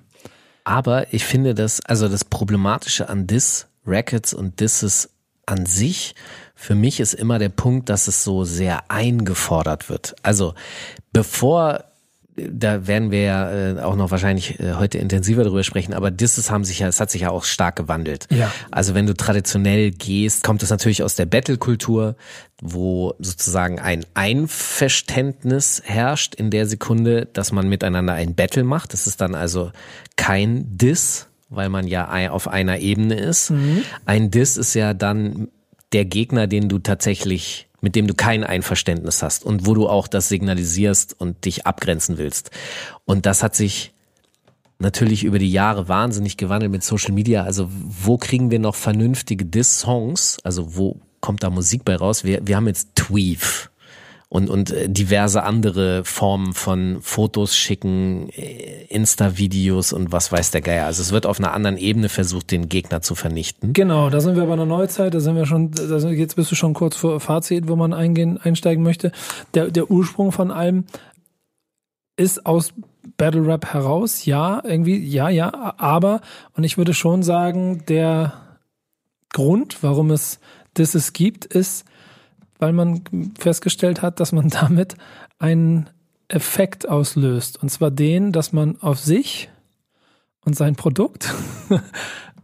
Aber 0.64 1.12
ich 1.12 1.24
finde 1.24 1.54
das, 1.54 1.80
also 1.80 2.08
das 2.08 2.24
Problematische 2.24 3.08
an 3.08 3.26
Diss 3.26 3.66
Rackets 3.86 4.32
und 4.32 4.60
Disses 4.60 5.10
an 5.46 5.66
sich, 5.66 6.14
für 6.54 6.74
mich 6.74 7.00
ist 7.00 7.12
immer 7.12 7.38
der 7.38 7.50
Punkt, 7.50 7.90
dass 7.90 8.08
es 8.08 8.24
so 8.24 8.44
sehr 8.44 8.90
eingefordert 8.90 9.90
wird. 9.90 10.16
Also 10.22 10.54
bevor, 11.12 11.84
da 12.36 12.86
werden 12.86 13.10
wir 13.10 13.22
ja 13.22 13.50
äh, 13.50 13.80
auch 13.80 13.96
noch 13.96 14.10
wahrscheinlich 14.10 14.58
äh, 14.58 14.74
heute 14.74 14.98
intensiver 14.98 15.44
darüber 15.44 15.62
sprechen, 15.62 15.94
aber 15.94 16.10
Disses 16.10 16.50
haben 16.50 16.64
sich 16.64 16.80
ja, 16.80 16.88
es 16.88 17.00
hat 17.00 17.10
sich 17.10 17.22
ja 17.22 17.30
auch 17.30 17.44
stark 17.44 17.76
gewandelt. 17.76 18.26
Ja. 18.30 18.52
Also 18.70 18.94
wenn 18.94 19.06
du 19.06 19.14
traditionell 19.14 19.92
gehst, 19.92 20.42
kommt 20.42 20.62
es 20.62 20.70
natürlich 20.70 21.02
aus 21.02 21.14
der 21.14 21.26
Battle-Kultur, 21.26 22.16
wo 22.60 23.14
sozusagen 23.18 23.78
ein 23.78 24.04
Einverständnis 24.14 25.82
herrscht 25.84 26.34
in 26.34 26.50
der 26.50 26.66
Sekunde, 26.66 27.28
dass 27.32 27.52
man 27.52 27.68
miteinander 27.68 28.14
ein 28.14 28.34
Battle 28.34 28.64
macht. 28.64 28.92
Das 28.92 29.06
ist 29.06 29.20
dann 29.20 29.34
also 29.34 29.70
kein 30.16 30.76
Diss, 30.76 31.28
weil 31.50 31.68
man 31.68 31.86
ja 31.86 32.30
auf 32.30 32.48
einer 32.48 32.78
Ebene 32.78 33.14
ist. 33.14 33.52
Ein 34.06 34.30
Diss 34.30 34.56
ist 34.56 34.74
ja 34.74 34.94
dann 34.94 35.48
der 35.92 36.04
Gegner, 36.04 36.46
den 36.46 36.68
du 36.68 36.78
tatsächlich, 36.80 37.68
mit 37.84 37.94
dem 37.96 38.06
du 38.06 38.14
kein 38.14 38.44
Einverständnis 38.44 39.22
hast 39.22 39.44
und 39.44 39.66
wo 39.66 39.74
du 39.74 39.90
auch 39.90 40.08
das 40.08 40.30
signalisierst 40.30 41.20
und 41.20 41.44
dich 41.44 41.66
abgrenzen 41.66 42.16
willst. 42.16 42.50
Und 43.04 43.26
das 43.26 43.42
hat 43.42 43.54
sich 43.54 43.92
natürlich 44.78 45.22
über 45.22 45.38
die 45.38 45.52
Jahre 45.52 45.86
wahnsinnig 45.86 46.38
gewandelt 46.38 46.72
mit 46.72 46.82
Social 46.82 47.12
Media. 47.12 47.44
Also 47.44 47.68
wo 47.70 48.16
kriegen 48.16 48.50
wir 48.50 48.58
noch 48.58 48.74
vernünftige 48.74 49.44
Diss-Songs? 49.44 50.38
Also 50.44 50.76
wo 50.76 50.98
kommt 51.20 51.42
da 51.42 51.50
Musik 51.50 51.84
bei 51.84 51.94
raus? 51.94 52.24
Wir, 52.24 52.46
wir 52.46 52.56
haben 52.56 52.68
jetzt 52.68 52.94
Tweef 52.94 53.70
und, 54.34 54.50
und 54.50 54.72
äh, 54.72 54.88
diverse 54.88 55.44
andere 55.44 56.04
Formen 56.04 56.54
von 56.54 56.98
Fotos 57.02 57.56
schicken, 57.56 58.30
äh, 58.30 58.84
Insta-Videos 58.88 59.92
und 59.92 60.10
was 60.10 60.32
weiß 60.32 60.50
der 60.50 60.60
Geier. 60.60 60.86
Also 60.86 61.02
es 61.02 61.12
wird 61.12 61.24
auf 61.24 61.38
einer 61.38 61.52
anderen 61.52 61.76
Ebene 61.78 62.08
versucht, 62.08 62.50
den 62.50 62.68
Gegner 62.68 63.00
zu 63.00 63.14
vernichten. 63.14 63.74
Genau, 63.74 64.10
da 64.10 64.20
sind 64.20 64.34
wir 64.34 64.44
bei 64.46 64.54
einer 64.54 64.66
Neuzeit, 64.66 65.14
da 65.14 65.20
sind 65.20 65.36
wir 65.36 65.46
schon, 65.46 65.70
da 65.70 66.00
sind, 66.00 66.14
jetzt 66.14 66.34
bist 66.34 66.50
du 66.50 66.56
schon 66.56 66.74
kurz 66.74 66.96
vor 66.96 67.20
Fazit, 67.20 67.68
wo 67.68 67.76
man 67.76 67.92
eingehen, 67.92 68.36
einsteigen 68.36 68.82
möchte. 68.82 69.12
Der, 69.54 69.70
der 69.70 69.88
Ursprung 69.88 70.32
von 70.32 70.50
allem 70.50 70.86
ist 72.16 72.44
aus 72.44 72.74
Battle 73.16 73.46
Rap 73.46 73.72
heraus, 73.72 74.24
ja, 74.24 74.60
irgendwie, 74.64 74.98
ja, 74.98 75.28
ja, 75.28 75.74
aber, 75.78 76.22
und 76.56 76.64
ich 76.64 76.76
würde 76.76 76.92
schon 76.92 77.22
sagen, 77.22 77.84
der 77.86 78.32
Grund, 79.32 79.84
warum 79.84 80.10
es 80.10 80.40
das 80.74 81.12
gibt, 81.12 81.44
ist, 81.44 81.84
weil 82.64 82.72
man 82.72 83.02
festgestellt 83.38 84.00
hat, 84.00 84.20
dass 84.20 84.32
man 84.32 84.48
damit 84.60 84.96
einen 85.38 85.90
Effekt 86.28 86.88
auslöst. 86.88 87.62
Und 87.62 87.68
zwar 87.68 87.90
den, 87.90 88.32
dass 88.32 88.52
man 88.52 88.80
auf 88.80 88.98
sich 88.98 89.50
und 90.46 90.56
sein 90.56 90.74
Produkt, 90.74 91.34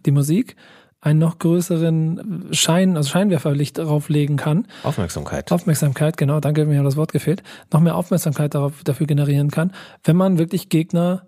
die 0.07 0.11
Musik, 0.11 0.57
einen 1.01 1.19
noch 1.19 1.39
größeren 1.39 2.49
Schein, 2.53 2.99
also 2.99 3.09
Scheinwerferlicht 3.09 3.79
darauf 3.79 4.11
legen 4.11 4.37
kann. 4.37 4.67
Aufmerksamkeit. 4.83 5.51
Aufmerksamkeit, 5.51 6.19
genau, 6.19 6.41
danke, 6.41 6.67
mir 6.67 6.79
hat 6.79 6.85
das 6.85 6.97
Wort 6.97 7.13
gefehlt, 7.13 7.43
noch 7.73 7.81
mehr 7.81 7.97
Aufmerksamkeit 7.97 8.55
darauf, 8.55 8.85
dafür 8.85 9.07
generieren 9.07 9.51
kann, 9.51 9.73
wenn 10.05 10.17
man 10.17 10.39
wirklich 10.39 10.69
Gegner 10.69 11.27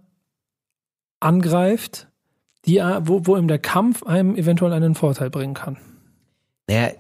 angreift, 1.21 2.09
die, 2.67 2.83
wo, 3.01 3.27
wo 3.27 3.39
ihm 3.39 3.49
der 3.49 3.59
Kampf 3.59 4.03
einem 4.03 4.37
eventuell 4.37 4.75
einen 4.75 4.95
Vorteil 4.95 5.31
bringen 5.31 5.55
kann. 5.55 5.79
Naja, 6.69 6.91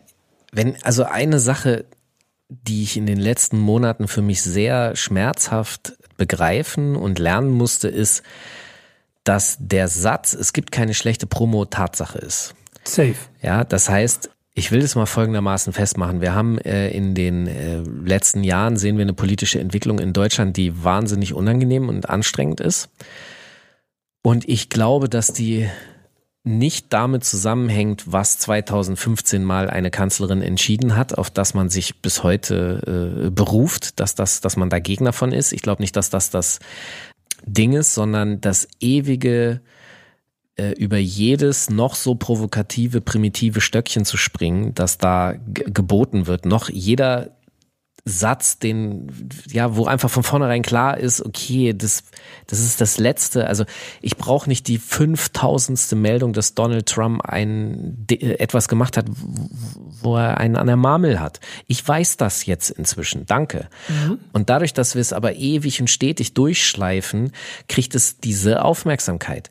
wenn, 0.52 0.76
also 0.82 1.04
eine 1.04 1.40
Sache, 1.40 1.86
die 2.48 2.82
ich 2.82 2.96
in 2.96 3.06
den 3.06 3.18
letzten 3.18 3.58
Monaten 3.58 4.08
für 4.08 4.22
mich 4.22 4.42
sehr 4.42 4.94
schmerzhaft 4.94 5.94
begreifen 6.16 6.96
und 6.96 7.18
lernen 7.18 7.50
musste, 7.50 7.88
ist, 7.88 8.22
dass 9.24 9.56
der 9.58 9.88
Satz, 9.88 10.34
es 10.34 10.52
gibt 10.52 10.72
keine 10.72 10.94
schlechte 10.94 11.26
Promo, 11.26 11.64
Tatsache 11.64 12.18
ist. 12.18 12.54
Safe. 12.84 13.14
Ja, 13.40 13.64
das 13.64 13.88
heißt, 13.88 14.30
ich 14.54 14.70
will 14.70 14.80
das 14.80 14.94
mal 14.94 15.06
folgendermaßen 15.06 15.72
festmachen. 15.72 16.20
Wir 16.20 16.34
haben 16.34 16.58
äh, 16.58 16.90
in 16.90 17.14
den 17.14 17.46
äh, 17.46 17.78
letzten 18.04 18.44
Jahren 18.44 18.76
sehen 18.76 18.98
wir 18.98 19.02
eine 19.02 19.14
politische 19.14 19.60
Entwicklung 19.60 19.98
in 19.98 20.12
Deutschland, 20.12 20.56
die 20.56 20.84
wahnsinnig 20.84 21.32
unangenehm 21.32 21.88
und 21.88 22.10
anstrengend 22.10 22.60
ist. 22.60 22.90
Und 24.22 24.46
ich 24.48 24.68
glaube, 24.68 25.08
dass 25.08 25.32
die 25.32 25.68
nicht 26.44 26.92
damit 26.92 27.24
zusammenhängt, 27.24 28.10
was 28.10 28.38
2015 28.38 29.44
mal 29.44 29.70
eine 29.70 29.90
Kanzlerin 29.90 30.42
entschieden 30.42 30.96
hat, 30.96 31.16
auf 31.16 31.30
das 31.30 31.54
man 31.54 31.68
sich 31.68 32.00
bis 32.02 32.24
heute 32.24 33.26
äh, 33.26 33.30
beruft, 33.30 34.00
dass 34.00 34.16
das, 34.16 34.40
dass 34.40 34.56
man 34.56 34.68
da 34.68 34.80
Gegner 34.80 35.12
von 35.12 35.32
ist. 35.32 35.52
Ich 35.52 35.62
glaube 35.62 35.82
nicht, 35.82 35.94
dass 35.94 36.10
das 36.10 36.30
das 36.30 36.58
Ding 37.44 37.74
ist, 37.74 37.94
sondern 37.94 38.40
das 38.40 38.66
ewige 38.80 39.60
äh, 40.56 40.72
über 40.72 40.98
jedes 40.98 41.70
noch 41.70 41.94
so 41.94 42.16
provokative, 42.16 43.00
primitive 43.00 43.60
Stöckchen 43.60 44.04
zu 44.04 44.16
springen, 44.16 44.74
das 44.74 44.98
da 44.98 45.34
geboten 45.46 46.26
wird. 46.26 46.44
Noch 46.44 46.68
jeder 46.68 47.36
Satz, 48.04 48.58
den, 48.58 49.28
ja, 49.48 49.76
wo 49.76 49.86
einfach 49.86 50.10
von 50.10 50.24
vornherein 50.24 50.62
klar 50.62 50.98
ist, 50.98 51.24
okay, 51.24 51.72
das, 51.72 52.02
das 52.48 52.58
ist 52.58 52.80
das 52.80 52.98
Letzte. 52.98 53.46
Also 53.46 53.64
ich 54.00 54.16
brauche 54.16 54.48
nicht 54.48 54.66
die 54.66 54.78
fünftausendste 54.78 55.94
Meldung, 55.94 56.32
dass 56.32 56.54
Donald 56.54 56.86
Trump 56.86 57.24
ein, 57.24 58.04
etwas 58.08 58.66
gemacht 58.66 58.96
hat, 58.96 59.06
wo 59.08 60.16
er 60.16 60.38
einen 60.38 60.56
an 60.56 60.66
der 60.66 60.76
Marmel 60.76 61.20
hat. 61.20 61.38
Ich 61.68 61.86
weiß 61.86 62.16
das 62.16 62.44
jetzt 62.44 62.70
inzwischen. 62.70 63.24
Danke. 63.26 63.68
Und 64.32 64.50
dadurch, 64.50 64.74
dass 64.74 64.96
wir 64.96 65.00
es 65.00 65.12
aber 65.12 65.36
ewig 65.36 65.80
und 65.80 65.88
stetig 65.88 66.34
durchschleifen, 66.34 67.30
kriegt 67.68 67.94
es 67.94 68.18
diese 68.18 68.64
Aufmerksamkeit. 68.64 69.48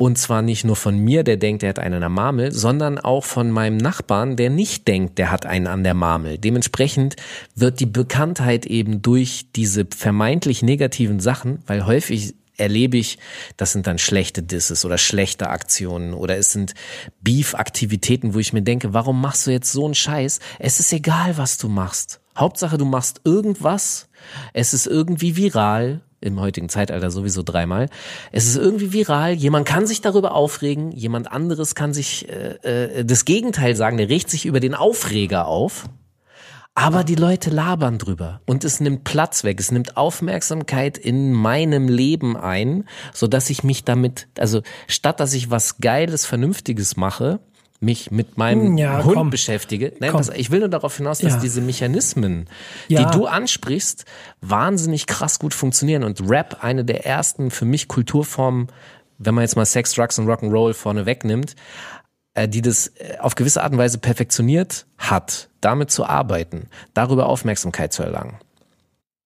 Und 0.00 0.16
zwar 0.16 0.42
nicht 0.42 0.64
nur 0.64 0.76
von 0.76 0.96
mir, 0.96 1.24
der 1.24 1.36
denkt, 1.36 1.64
er 1.64 1.70
hat 1.70 1.80
einen 1.80 1.94
an 1.94 2.00
der 2.00 2.08
Marmel, 2.08 2.52
sondern 2.52 2.98
auch 2.98 3.24
von 3.24 3.50
meinem 3.50 3.78
Nachbarn, 3.78 4.36
der 4.36 4.48
nicht 4.48 4.86
denkt, 4.86 5.18
der 5.18 5.32
hat 5.32 5.44
einen 5.44 5.66
an 5.66 5.82
der 5.82 5.94
Marmel. 5.94 6.38
Dementsprechend 6.38 7.16
wird 7.56 7.80
die 7.80 7.86
Bekanntheit 7.86 8.64
eben 8.64 9.02
durch 9.02 9.46
diese 9.56 9.88
vermeintlich 9.94 10.62
negativen 10.62 11.18
Sachen, 11.18 11.64
weil 11.66 11.84
häufig 11.84 12.34
erlebe 12.58 12.96
ich, 12.96 13.18
das 13.56 13.72
sind 13.72 13.88
dann 13.88 13.98
schlechte 13.98 14.42
Disses 14.42 14.84
oder 14.84 14.98
schlechte 14.98 15.50
Aktionen 15.50 16.14
oder 16.14 16.36
es 16.36 16.52
sind 16.52 16.74
Beef-Aktivitäten, 17.22 18.34
wo 18.34 18.38
ich 18.38 18.52
mir 18.52 18.62
denke, 18.62 18.94
warum 18.94 19.20
machst 19.20 19.48
du 19.48 19.50
jetzt 19.50 19.72
so 19.72 19.84
einen 19.84 19.96
Scheiß? 19.96 20.38
Es 20.60 20.78
ist 20.78 20.92
egal, 20.92 21.38
was 21.38 21.58
du 21.58 21.68
machst. 21.68 22.20
Hauptsache, 22.36 22.78
du 22.78 22.84
machst 22.84 23.20
irgendwas. 23.24 24.08
Es 24.52 24.74
ist 24.74 24.86
irgendwie 24.86 25.36
viral. 25.36 26.02
Im 26.20 26.40
heutigen 26.40 26.68
Zeitalter 26.68 27.10
sowieso 27.10 27.42
dreimal. 27.42 27.88
Es 28.32 28.46
ist 28.46 28.56
irgendwie 28.56 28.92
viral. 28.92 29.32
Jemand 29.32 29.66
kann 29.66 29.86
sich 29.86 30.00
darüber 30.00 30.34
aufregen. 30.34 30.90
Jemand 30.90 31.30
anderes 31.30 31.74
kann 31.74 31.94
sich 31.94 32.28
äh, 32.28 32.98
äh, 32.98 33.04
das 33.04 33.24
Gegenteil 33.24 33.76
sagen. 33.76 33.98
Der 33.98 34.08
regt 34.08 34.28
sich 34.28 34.44
über 34.44 34.58
den 34.58 34.74
Aufreger 34.74 35.46
auf. 35.46 35.88
Aber 36.78 37.02
die 37.02 37.16
Leute 37.16 37.50
labern 37.50 37.98
drüber 37.98 38.40
und 38.46 38.62
es 38.62 38.78
nimmt 38.78 39.02
Platz 39.02 39.42
weg, 39.42 39.58
es 39.58 39.72
nimmt 39.72 39.96
Aufmerksamkeit 39.96 40.96
in 40.96 41.32
meinem 41.32 41.88
Leben 41.88 42.36
ein, 42.36 42.84
so 43.12 43.26
dass 43.26 43.50
ich 43.50 43.64
mich 43.64 43.82
damit, 43.82 44.28
also 44.38 44.62
statt 44.86 45.18
dass 45.18 45.34
ich 45.34 45.50
was 45.50 45.78
Geiles, 45.78 46.24
Vernünftiges 46.24 46.96
mache, 46.96 47.40
mich 47.80 48.10
mit 48.10 48.36
meinem 48.38 48.76
Ja, 48.76 49.04
Hund 49.04 49.14
komm. 49.14 49.30
beschäftige. 49.30 49.92
Nein, 50.00 50.12
pass, 50.12 50.28
ich 50.30 50.50
will 50.50 50.60
nur 50.60 50.68
darauf 50.68 50.96
hinaus, 50.96 51.18
dass 51.18 51.34
Ja. 51.34 51.40
diese 51.40 51.60
Mechanismen, 51.60 52.48
Ja. 52.88 53.04
die 53.10 53.16
du 53.18 53.26
ansprichst, 53.26 54.04
wahnsinnig 54.40 55.06
krass 55.06 55.38
gut 55.38 55.54
funktionieren 55.54 56.02
und 56.02 56.28
Rap 56.28 56.58
eine 56.62 56.84
der 56.84 57.06
ersten 57.06 57.50
für 57.50 57.64
mich 57.64 57.86
Kulturformen, 57.88 58.68
wenn 59.18 59.34
man 59.34 59.42
jetzt 59.42 59.56
mal 59.56 59.64
Sex, 59.64 59.94
Drugs 59.94 60.18
und 60.18 60.26
Rock'n'Roll 60.26 60.74
vorne 60.74 61.06
wegnimmt, 61.06 61.54
äh, 62.34 62.48
die 62.48 62.62
das 62.62 62.88
äh, 62.96 63.18
auf 63.20 63.34
gewisse 63.36 63.62
Art 63.62 63.72
und 63.72 63.78
Weise 63.78 63.98
perfektioniert 63.98 64.86
hat, 64.98 65.48
damit 65.60 65.90
zu 65.90 66.04
arbeiten, 66.04 66.68
darüber 66.94 67.26
Aufmerksamkeit 67.26 67.92
zu 67.92 68.02
erlangen. 68.02 68.38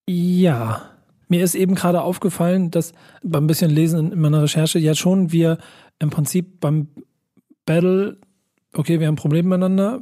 Ja. 0.09 0.83
Mir 1.29 1.43
ist 1.43 1.55
eben 1.55 1.75
gerade 1.75 2.03
aufgefallen, 2.03 2.71
dass 2.71 2.93
beim 3.23 3.47
bisschen 3.47 3.71
Lesen 3.71 4.13
in 4.13 4.21
meiner 4.21 4.43
Recherche 4.43 4.79
ja 4.79 4.95
schon 4.95 5.33
wir 5.33 5.59
im 5.99 6.11
Prinzip 6.11 6.61
beim 6.61 6.89
Battle, 7.65 8.19
okay, 8.77 9.01
wir 9.01 9.07
haben 9.07 9.15
ein 9.15 9.17
Problem 9.17 9.47
miteinander, 9.49 10.01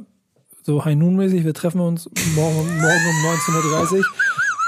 so 0.63 0.83
High 0.85 0.95
Noon 0.95 1.15
mäßig, 1.15 1.43
wir 1.43 1.53
treffen 1.53 1.81
uns 1.81 2.09
morgen, 2.35 2.55
morgen 2.55 2.75
um 2.79 3.85
19.30 3.85 3.97
Uhr 3.99 4.05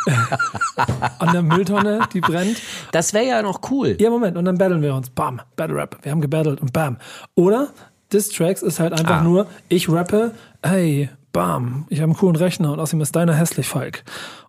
an 1.19 1.31
der 1.31 1.41
Mülltonne, 1.43 2.01
die 2.13 2.19
brennt. 2.19 2.57
Das 2.91 3.13
wäre 3.13 3.25
ja 3.25 3.41
noch 3.41 3.61
cool. 3.71 3.95
Ja, 3.99 4.09
Moment, 4.09 4.35
und 4.37 4.45
dann 4.45 4.57
battlen 4.57 4.81
wir 4.81 4.93
uns. 4.95 5.09
Bam, 5.09 5.39
Battle 5.55 5.75
Rap. 5.77 5.97
Wir 6.01 6.11
haben 6.11 6.19
gebattelt 6.21 6.61
und 6.61 6.73
bam. 6.73 6.97
Oder 7.35 7.69
Diss-Tracks 8.11 8.61
ist 8.63 8.79
halt 8.79 8.91
einfach 8.93 9.21
Ah. 9.21 9.23
nur, 9.23 9.47
ich 9.69 9.89
rappe, 9.89 10.33
hey, 10.61 11.09
bam, 11.31 11.85
ich 11.89 11.99
habe 11.99 12.11
einen 12.11 12.17
coolen 12.17 12.35
Rechner 12.35 12.73
und 12.73 12.79
außerdem 12.79 13.01
ist 13.01 13.15
deiner 13.15 13.33
hässlich, 13.33 13.67
Falk. 13.67 14.03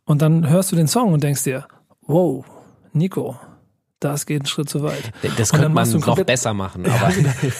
Und 0.04 0.22
dann 0.22 0.48
hörst 0.48 0.72
du 0.72 0.76
den 0.76 0.88
Song 0.88 1.12
und 1.12 1.22
denkst 1.22 1.44
dir, 1.44 1.66
wow, 2.06 2.44
Nico, 2.92 3.36
das 4.04 4.26
geht 4.26 4.40
einen 4.42 4.46
Schritt 4.46 4.68
zu 4.68 4.82
weit. 4.82 5.12
Das 5.36 5.50
könnte 5.52 5.68
man 5.70 5.90
noch 5.90 6.00
komplett- 6.00 6.26
besser 6.26 6.52
machen, 6.54 6.84
aber 6.86 7.12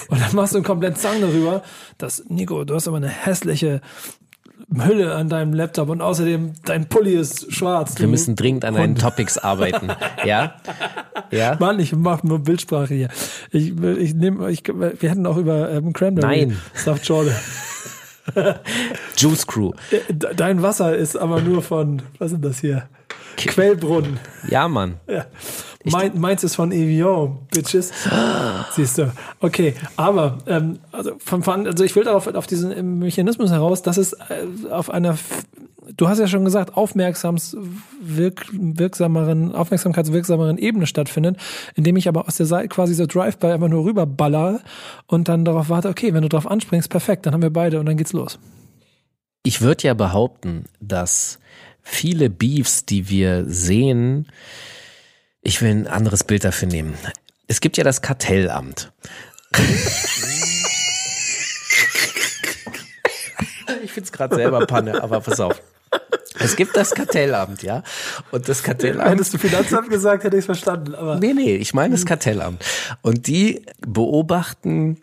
Und 0.08 0.20
dann 0.20 0.34
machst 0.34 0.52
du 0.52 0.58
einen 0.58 0.64
kompletten 0.64 1.00
Song 1.00 1.20
darüber, 1.20 1.62
dass, 1.98 2.22
Nico, 2.28 2.64
du 2.64 2.74
hast 2.74 2.86
aber 2.88 2.98
eine 2.98 3.08
hässliche 3.08 3.80
Hülle 4.76 5.14
an 5.14 5.28
deinem 5.28 5.52
Laptop 5.52 5.88
und 5.90 6.00
außerdem 6.00 6.54
dein 6.64 6.88
Pulli 6.88 7.14
ist 7.14 7.52
schwarz. 7.52 7.98
wir 7.98 8.08
müssen 8.08 8.34
dringend 8.34 8.64
an 8.64 8.74
deinen. 8.74 8.94
Topics 8.96 9.36
arbeiten. 9.38 9.88
Ja? 10.24 10.54
Ja? 11.30 11.56
Mann, 11.60 11.78
ich 11.80 11.94
mache 11.94 12.26
nur 12.26 12.38
Bildsprache 12.38 12.94
hier. 12.94 13.08
Ich, 13.50 13.76
ich 13.78 14.14
nehme, 14.14 14.50
ich, 14.50 14.62
wir 14.66 15.10
hätten 15.10 15.26
auch 15.26 15.36
über 15.36 15.70
ähm, 15.70 15.92
Cranberry 15.92 16.46
Nein. 16.46 16.60
Stuffed 16.74 17.04
Jordan. 17.06 17.34
Juice 19.16 19.46
Crew. 19.46 19.72
De- 19.90 20.34
Dein 20.34 20.62
Wasser 20.62 20.96
ist 20.96 21.16
aber 21.16 21.40
nur 21.42 21.62
von, 21.62 22.02
was 22.18 22.32
ist 22.32 22.42
das 22.44 22.58
hier? 22.60 22.88
Quellbrunnen. 23.36 24.18
Ja, 24.48 24.66
Mann. 24.68 24.94
Ja. 25.08 25.26
Mein, 25.84 26.18
meins 26.18 26.42
ist 26.42 26.54
von 26.54 26.72
Evian, 26.72 27.38
Bitches. 27.52 27.92
Siehst 28.72 28.98
du. 28.98 29.12
Okay, 29.40 29.74
aber 29.96 30.38
ähm, 30.46 30.78
also, 30.92 31.12
von, 31.18 31.42
von, 31.42 31.66
also 31.66 31.84
ich 31.84 31.94
will 31.94 32.04
darauf 32.04 32.26
auf 32.26 32.46
diesen 32.46 32.98
Mechanismus 32.98 33.50
heraus, 33.50 33.82
dass 33.82 33.98
es 33.98 34.14
äh, 34.14 34.70
auf 34.70 34.88
einer, 34.88 35.18
du 35.94 36.08
hast 36.08 36.18
ja 36.18 36.26
schon 36.26 36.44
gesagt, 36.44 36.76
aufmerksams 36.76 37.56
wirk, 38.00 38.46
wirksameren, 38.52 39.54
aufmerksamkeitswirksameren 39.54 40.56
Ebene 40.56 40.86
stattfindet, 40.86 41.36
indem 41.74 41.96
ich 41.96 42.08
aber 42.08 42.26
aus 42.26 42.36
der 42.36 42.46
Seite 42.46 42.68
quasi 42.68 42.94
so 42.94 43.04
Drive-by 43.06 43.48
einfach 43.48 43.68
nur 43.68 43.84
rüberballer 43.84 44.60
und 45.06 45.28
dann 45.28 45.44
darauf 45.44 45.68
warte, 45.68 45.90
okay, 45.90 46.14
wenn 46.14 46.22
du 46.22 46.28
drauf 46.30 46.50
anspringst, 46.50 46.88
perfekt, 46.88 47.26
dann 47.26 47.34
haben 47.34 47.42
wir 47.42 47.52
beide 47.52 47.78
und 47.78 47.86
dann 47.86 47.98
geht's 47.98 48.14
los. 48.14 48.38
Ich 49.42 49.60
würde 49.60 49.88
ja 49.88 49.94
behaupten, 49.94 50.64
dass 50.80 51.38
viele 51.82 52.30
Beefs, 52.30 52.86
die 52.86 53.10
wir 53.10 53.44
sehen, 53.44 54.26
ich 55.44 55.62
will 55.62 55.70
ein 55.70 55.86
anderes 55.86 56.24
Bild 56.24 56.42
dafür 56.44 56.66
nehmen. 56.68 56.94
Es 57.46 57.60
gibt 57.60 57.76
ja 57.76 57.84
das 57.84 58.02
Kartellamt. 58.02 58.90
ich 63.84 63.92
find's 63.92 64.10
gerade 64.10 64.34
selber 64.34 64.66
Panne, 64.66 65.02
aber 65.02 65.20
pass 65.20 65.38
auf. 65.38 65.62
Es 66.40 66.56
gibt 66.56 66.76
das 66.76 66.90
Kartellamt, 66.92 67.62
ja. 67.62 67.82
Und 68.32 68.48
das 68.48 68.62
Kartellamt. 68.62 69.08
Hättest 69.10 69.34
du 69.34 69.38
Finanzamt 69.38 69.90
gesagt, 69.90 70.24
hätte 70.24 70.36
ich 70.36 70.44
verstanden, 70.44 70.94
aber. 70.94 71.16
Nee, 71.16 71.34
nee, 71.34 71.54
ich 71.56 71.74
meine 71.74 71.94
das 71.94 72.04
Kartellamt. 72.06 72.64
Und 73.02 73.28
die 73.28 73.64
beobachten 73.86 75.00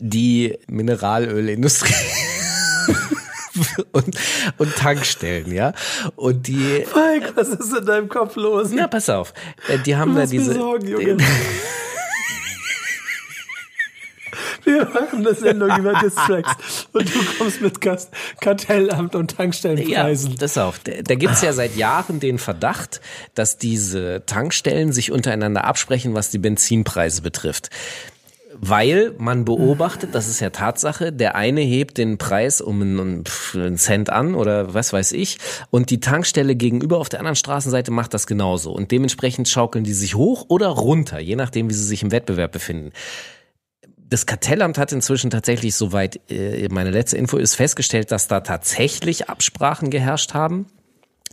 die 0.00 0.58
Mineralölindustrie 0.66 1.94
und, 3.92 4.16
und 4.58 4.76
Tankstellen, 4.76 5.52
ja. 5.52 5.72
Und 6.16 6.46
die, 6.46 6.84
Mike, 6.94 7.32
was 7.34 7.48
ist 7.48 7.76
in 7.76 7.86
deinem 7.86 8.08
Kopf 8.08 8.36
los? 8.36 8.68
na, 8.72 8.86
pass 8.88 9.08
auf, 9.08 9.34
äh, 9.68 9.78
die 9.78 9.96
haben 9.96 10.14
da 10.14 10.26
diese, 10.26 10.54
Sorgen, 10.54 10.88
Junge. 10.88 11.16
Wir 14.64 14.86
machen 14.86 15.26
eine 15.26 15.34
Sendung 15.34 15.76
über 15.76 15.94
Distracks 15.94 16.86
und 16.92 17.12
du 17.12 17.18
kommst 17.36 17.60
mit 17.60 17.80
Kast 17.80 18.10
Kartellamt 18.40 19.14
und 19.14 19.32
Ja, 19.32 19.36
Tankstellenpreisen. 19.38 20.36
pass 20.36 20.56
auf. 20.56 20.78
Da, 20.78 20.92
da 21.02 21.14
gibt's 21.16 21.42
ja 21.42 21.52
seit 21.52 21.76
Jahren 21.76 22.20
den 22.20 22.38
Verdacht, 22.38 23.00
dass 23.34 23.58
diese 23.58 24.22
Tankstellen 24.26 24.92
sich 24.92 25.10
untereinander 25.10 25.64
absprechen, 25.64 26.14
was 26.14 26.30
die 26.30 26.38
Benzinpreise 26.38 27.22
betrifft. 27.22 27.70
Weil 28.64 29.12
man 29.18 29.44
beobachtet, 29.44 30.14
das 30.14 30.28
ist 30.28 30.38
ja 30.38 30.50
Tatsache, 30.50 31.12
der 31.12 31.34
eine 31.34 31.62
hebt 31.62 31.98
den 31.98 32.16
Preis 32.16 32.60
um 32.60 32.80
einen, 32.80 33.24
einen 33.54 33.76
Cent 33.76 34.08
an 34.08 34.36
oder 34.36 34.72
was 34.72 34.92
weiß 34.92 35.10
ich 35.12 35.38
und 35.70 35.90
die 35.90 35.98
Tankstelle 35.98 36.54
gegenüber 36.54 36.98
auf 36.98 37.08
der 37.08 37.18
anderen 37.18 37.34
Straßenseite 37.34 37.90
macht 37.90 38.14
das 38.14 38.28
genauso 38.28 38.70
und 38.70 38.92
dementsprechend 38.92 39.48
schaukeln 39.48 39.82
die 39.82 39.92
sich 39.92 40.14
hoch 40.14 40.46
oder 40.48 40.68
runter, 40.68 41.18
je 41.18 41.34
nachdem, 41.34 41.68
wie 41.70 41.74
sie 41.74 41.82
sich 41.82 42.04
im 42.04 42.12
Wettbewerb 42.12 42.52
befinden. 42.52 42.92
Das 43.98 44.26
Kartellamt 44.26 44.78
hat 44.78 44.92
inzwischen 44.92 45.30
tatsächlich, 45.30 45.74
soweit 45.74 46.20
äh, 46.30 46.68
meine 46.70 46.92
letzte 46.92 47.16
Info 47.16 47.38
ist, 47.38 47.56
festgestellt, 47.56 48.12
dass 48.12 48.28
da 48.28 48.42
tatsächlich 48.42 49.28
Absprachen 49.28 49.90
geherrscht 49.90 50.34
haben. 50.34 50.66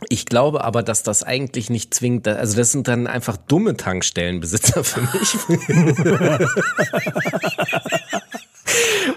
Ich 0.08 0.26
glaube 0.26 0.64
aber, 0.64 0.82
dass 0.82 1.02
das 1.02 1.22
eigentlich 1.22 1.70
nicht 1.70 1.92
zwingend, 1.94 2.26
also 2.26 2.56
das 2.56 2.72
sind 2.72 2.88
dann 2.88 3.06
einfach 3.06 3.36
dumme 3.36 3.76
Tankstellenbesitzer 3.76 4.82
für 4.84 5.00
mich. 5.02 5.36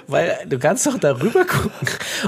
Weil 0.08 0.38
du 0.48 0.58
kannst 0.60 0.86
doch 0.88 0.98
darüber 0.98 1.46
gucken 1.46 1.72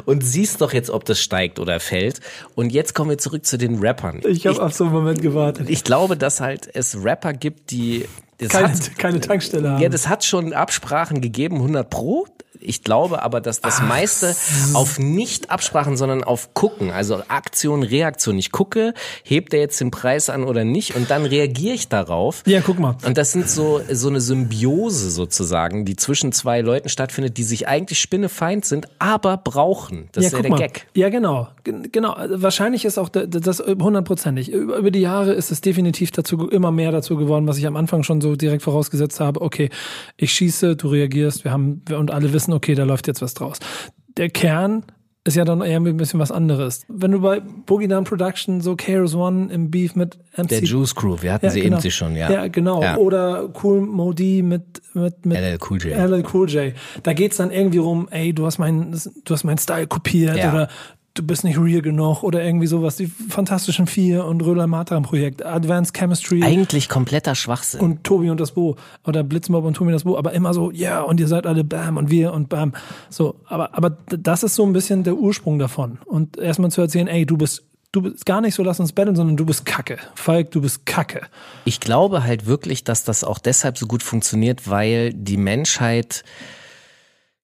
und 0.05 0.21
siehst 0.23 0.61
doch 0.61 0.73
jetzt, 0.73 0.89
ob 0.89 1.05
das 1.05 1.19
steigt 1.19 1.59
oder 1.59 1.79
fällt. 1.79 2.19
Und 2.55 2.71
jetzt 2.71 2.93
kommen 2.93 3.09
wir 3.09 3.17
zurück 3.17 3.45
zu 3.45 3.57
den 3.57 3.79
Rappern. 3.79 4.21
Ich 4.27 4.45
habe 4.47 4.61
auf 4.63 4.73
so 4.73 4.85
einen 4.85 4.93
Moment 4.93 5.21
gewartet. 5.21 5.69
ich 5.69 5.83
glaube, 5.83 6.17
dass 6.17 6.39
halt 6.41 6.69
es 6.73 6.95
Rapper 7.03 7.33
gibt, 7.33 7.71
die 7.71 8.05
das 8.37 8.49
Keine, 8.49 8.69
hat- 8.69 8.97
keine 8.97 9.19
Tankstelle 9.21 9.71
haben. 9.71 9.81
ja, 9.81 9.89
das 9.89 10.07
hat 10.07 10.23
schon 10.23 10.53
Absprachen 10.53 11.21
gegeben, 11.21 11.57
100 11.57 11.89
pro. 11.89 12.25
Ich 12.59 12.83
glaube 12.83 13.21
aber, 13.23 13.41
dass 13.41 13.61
das 13.61 13.81
meiste 13.81 14.35
auf 14.73 14.99
nicht 14.99 15.49
Absprachen, 15.49 15.97
sondern 15.97 16.23
auf 16.23 16.53
gucken, 16.53 16.91
also 16.91 17.21
Aktion, 17.27 17.83
Reaktion. 17.83 18.37
Ich 18.37 18.51
gucke, 18.51 18.93
hebt 19.23 19.53
er 19.53 19.59
jetzt 19.61 19.79
den 19.81 19.91
Preis 19.91 20.29
an 20.29 20.43
oder 20.43 20.63
nicht 20.63 20.95
und 20.95 21.09
dann 21.09 21.25
reagiere 21.25 21.75
ich 21.75 21.87
darauf. 21.87 22.43
ja, 22.45 22.61
guck 22.61 22.79
mal. 22.79 22.95
Und 23.05 23.17
das 23.17 23.31
sind 23.31 23.49
so, 23.49 23.81
so 23.91 24.09
eine 24.09 24.21
Symbiose 24.21 25.09
sozusagen, 25.11 25.85
die 25.85 25.95
zwischen 25.95 26.31
zwei 26.31 26.61
Leuten 26.61 26.89
stattfindet, 26.89 27.37
die 27.37 27.43
sich 27.43 27.67
eigentlich 27.67 27.99
spinnefeind 27.99 28.65
sind, 28.65 28.87
aber 28.99 29.37
brauchen. 29.37 30.09
Das 30.11 30.25
ist 30.25 30.31
ja 30.31 30.37
guck 30.37 30.43
der 30.43 30.51
mal. 30.51 30.57
Gag. 30.59 30.87
Ja, 30.95 31.09
genau. 31.09 31.47
Gen- 31.63 31.89
Genau. 31.91 32.11
Also 32.13 32.41
Wahrscheinlich 32.41 32.85
ist 32.85 32.97
auch 32.97 33.09
da- 33.09 33.25
das 33.25 33.59
hundertprozentig. 33.59 34.49
Über 34.51 34.91
die 34.91 34.99
Jahre 35.01 35.33
ist 35.33 35.51
es 35.51 35.61
definitiv 35.61 36.11
dazu 36.11 36.47
immer 36.49 36.71
mehr 36.71 36.91
dazu 36.91 37.15
geworden, 37.17 37.47
was 37.47 37.57
ich 37.57 37.67
am 37.67 37.75
Anfang 37.75 38.03
schon 38.03 38.21
so 38.21 38.35
direkt 38.35 38.63
vorausgesetzt 38.63 39.19
habe. 39.19 39.41
Okay, 39.41 39.69
ich 40.17 40.31
schieße, 40.33 40.75
du 40.75 40.87
reagierst, 40.89 41.43
wir 41.43 41.51
haben 41.51 41.81
und 41.97 42.11
alle 42.11 42.33
wissen, 42.33 42.53
okay, 42.55 42.75
da 42.75 42.83
läuft 42.83 43.07
jetzt 43.07 43.21
was 43.21 43.33
draus. 43.33 43.59
Der 44.17 44.29
Kern 44.29 44.83
ist 45.27 45.35
ja 45.35 45.43
dann 45.43 45.61
eher 45.61 45.79
ein 45.79 45.97
bisschen 45.97 46.19
was 46.19 46.31
anderes. 46.31 46.85
Wenn 46.87 47.11
du 47.11 47.19
bei 47.19 47.39
Boogie 47.39 47.87
Down 47.87 48.03
Production 48.03 48.61
so 48.61 48.75
KRS 48.75 49.15
One 49.15 49.51
im 49.51 49.71
Beef 49.71 49.95
mit 49.95 50.19
MC 50.37 50.49
Der 50.49 50.63
Juice 50.63 50.93
Crew, 50.93 51.17
wir 51.19 51.33
hatten 51.33 51.49
sie 51.49 51.61
genau. 51.61 51.77
eben 51.77 51.81
sie 51.81 51.89
schon, 51.89 52.15
ja. 52.15 52.31
Ja, 52.31 52.47
genau. 52.47 52.83
Ja. 52.83 52.97
Oder 52.97 53.49
Cool 53.63 53.81
Modi 53.81 54.43
mit, 54.43 54.83
mit, 54.93 55.25
mit 55.25 55.37
LL 55.37 55.57
Cool 55.67 55.81
J. 55.81 55.97
LL 55.97 56.23
Cool 56.31 56.47
J. 56.47 56.73
Da 57.01 57.13
geht's 57.13 57.37
dann 57.37 57.49
irgendwie 57.49 57.79
rum, 57.79 58.07
ey, 58.11 58.33
du 58.33 58.45
hast 58.45 58.59
meinen, 58.59 58.91
du 58.91 59.33
hast 59.33 59.43
meinen 59.43 59.57
Style 59.57 59.87
kopiert 59.87 60.37
Ja. 60.37 60.51
oder 60.51 60.67
du 61.15 61.23
bist 61.23 61.43
nicht 61.45 61.57
real 61.57 61.81
genug 61.81 62.23
oder 62.23 62.43
irgendwie 62.43 62.67
sowas. 62.67 62.97
Die 62.97 63.07
Fantastischen 63.07 63.87
Vier 63.87 64.25
und 64.25 64.41
Röder 64.41 64.67
Matan 64.67 65.03
Projekt, 65.03 65.43
Advanced 65.43 65.95
Chemistry. 65.97 66.43
Eigentlich 66.43 66.89
kompletter 66.89 67.35
Schwachsinn. 67.35 67.79
und 67.79 68.03
Tobi 68.03 68.29
und 68.29 68.39
das 68.39 68.51
Bo 68.51 68.75
oder 69.05 69.23
Blitzmob 69.23 69.63
und 69.63 69.75
Tobi 69.75 69.87
und 69.87 69.93
das 69.93 70.03
Bo, 70.03 70.17
aber 70.17 70.33
immer 70.33 70.53
so, 70.53 70.71
ja, 70.71 71.01
und 71.01 71.19
ihr 71.19 71.27
seid 71.27 71.47
alle 71.47 71.63
Bam 71.63 71.97
und 71.97 72.09
wir 72.09 72.33
und 72.33 72.49
Bam. 72.49 72.73
So, 73.09 73.35
aber, 73.45 73.75
aber 73.75 73.97
das 74.07 74.43
ist 74.43 74.55
so 74.55 74.65
ein 74.65 74.73
bisschen 74.73 75.03
der 75.03 75.15
Ursprung 75.15 75.57
davon. 75.57 75.97
Und 76.05 76.37
erstmal 76.37 76.69
zu 76.69 76.81
erzählen, 76.81 77.07
ey, 77.07 77.25
du 77.25 77.37
bist, 77.37 77.63
du 77.93 78.01
bist 78.01 78.25
gar 78.25 78.41
nicht 78.41 78.53
so, 78.53 78.63
lass 78.63 78.81
uns 78.81 78.91
battlen, 78.91 79.15
sondern 79.15 79.37
du 79.37 79.45
bist 79.45 79.65
Kacke. 79.65 79.97
Falk, 80.15 80.51
du 80.51 80.61
bist 80.61 80.85
Kacke. 80.85 81.21
Ich 81.63 81.79
glaube 81.79 82.25
halt 82.25 82.45
wirklich, 82.45 82.83
dass 82.83 83.05
das 83.05 83.23
auch 83.23 83.39
deshalb 83.39 83.77
so 83.77 83.87
gut 83.87 84.03
funktioniert, 84.03 84.69
weil 84.69 85.13
die 85.13 85.37
Menschheit 85.37 86.25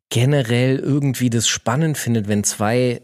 generell 0.09 0.77
irgendwie 0.77 1.29
das 1.29 1.47
spannend 1.47 1.97
findet, 1.97 2.27
wenn 2.27 2.43
zwei 2.43 3.01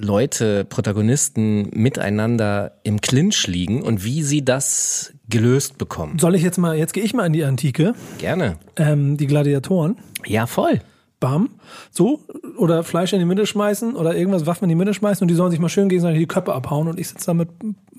Leute, 0.00 0.64
Protagonisten 0.64 1.70
miteinander 1.72 2.72
im 2.82 3.00
Clinch 3.00 3.46
liegen 3.46 3.82
und 3.82 4.04
wie 4.04 4.22
sie 4.22 4.44
das 4.44 5.14
gelöst 5.28 5.78
bekommen. 5.78 6.18
Soll 6.18 6.34
ich 6.34 6.42
jetzt 6.42 6.58
mal, 6.58 6.76
jetzt 6.76 6.92
gehe 6.92 7.04
ich 7.04 7.14
mal 7.14 7.26
in 7.26 7.32
die 7.32 7.44
Antike, 7.44 7.94
Gerne. 8.18 8.56
ähm, 8.76 9.16
die 9.16 9.26
Gladiatoren. 9.26 9.96
Ja, 10.24 10.46
voll. 10.46 10.80
Bam. 11.20 11.50
So. 11.90 12.20
Oder 12.58 12.84
Fleisch 12.84 13.12
in 13.12 13.18
die 13.18 13.24
Mitte 13.24 13.46
schmeißen 13.46 13.96
oder 13.96 14.14
irgendwas 14.16 14.46
Waffen 14.46 14.64
in 14.64 14.68
die 14.70 14.74
Mitte 14.74 14.94
schmeißen 14.94 15.24
und 15.24 15.28
die 15.28 15.34
sollen 15.34 15.50
sich 15.50 15.60
mal 15.60 15.68
schön 15.68 15.88
gegenseitig 15.88 16.20
die 16.20 16.26
Köpfe 16.26 16.54
abhauen 16.54 16.88
und 16.88 16.98
ich 17.00 17.08
sitze 17.08 17.26
da 17.26 17.34
mit 17.34 17.48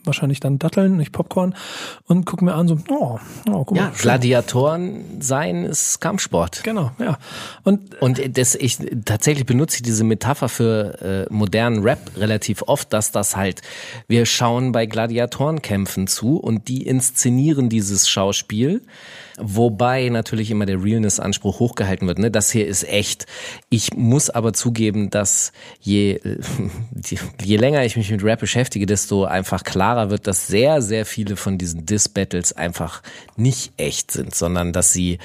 wahrscheinlich 0.08 0.40
dann 0.40 0.58
Datteln, 0.60 0.98
nicht 0.98 1.12
Popcorn 1.12 1.56
und 2.08 2.26
gucke 2.26 2.44
mir 2.46 2.54
an 2.56 2.68
so, 2.68 2.78
oh, 2.90 3.20
oh 3.52 3.64
guck 3.66 3.78
Ja, 3.78 3.84
mal. 3.84 3.92
schön. 3.94 4.02
Gladiatoren 4.02 5.22
sein 5.22 5.64
ist 5.66 6.00
Kampfsport. 6.02 6.64
Genau, 6.64 6.92
ja. 7.00 7.18
Und 7.64 8.02
Und 8.02 8.38
das, 8.38 8.56
ich 8.56 8.78
tatsächlich 9.06 9.46
benutze 9.46 9.84
diese 9.84 10.04
Metapher 10.04 10.50
für 10.50 11.28
äh, 11.30 11.34
modernen 11.34 11.84
Rap 11.84 12.00
relativ 12.18 12.64
oft, 12.64 12.94
dass 12.94 13.12
das 13.12 13.36
halt, 13.36 13.62
wir 14.08 14.26
schauen 14.26 14.72
bei 14.72 14.86
Gladiatorenkämpfen 14.86 16.08
zu 16.08 16.38
und 16.38 16.68
die 16.68 16.86
inszenieren 16.88 17.70
dieses 17.70 18.08
Schauspiel, 18.10 18.82
wobei 19.40 20.10
natürlich 20.10 20.50
immer 20.52 20.66
der 20.66 20.84
Realness-Anspruch 20.84 21.60
hochgehalten 21.60 22.08
wird. 22.08 22.20
Ne? 22.20 22.32
Das 22.32 22.52
hier 22.52 22.66
ist 22.68 22.88
echt. 22.88 23.26
Ich 23.70 23.94
muss 23.96 24.30
aber 24.30 24.54
zugeben, 24.54 25.10
dass 25.10 25.52
je, 25.80 26.20
je, 27.06 27.18
je 27.44 27.58
länger 27.58 27.84
ich 27.86 27.98
mich 27.98 28.10
mit 28.12 28.24
Rap 28.24 28.40
beschäftige, 28.40 28.86
desto 28.86 29.26
einfach 29.26 29.64
klarer 29.64 29.97
wird, 30.10 30.28
dass 30.28 30.48
sehr, 30.48 30.82
sehr 30.82 31.06
viele 31.06 31.36
von 31.36 31.58
diesen 31.58 31.86
Diss-Battles 31.86 32.54
einfach 32.54 33.02
nicht 33.36 33.74
echt 33.78 34.12
sind, 34.12 34.34
sondern 34.34 34.74
dass 34.74 34.94
sie 34.94 35.20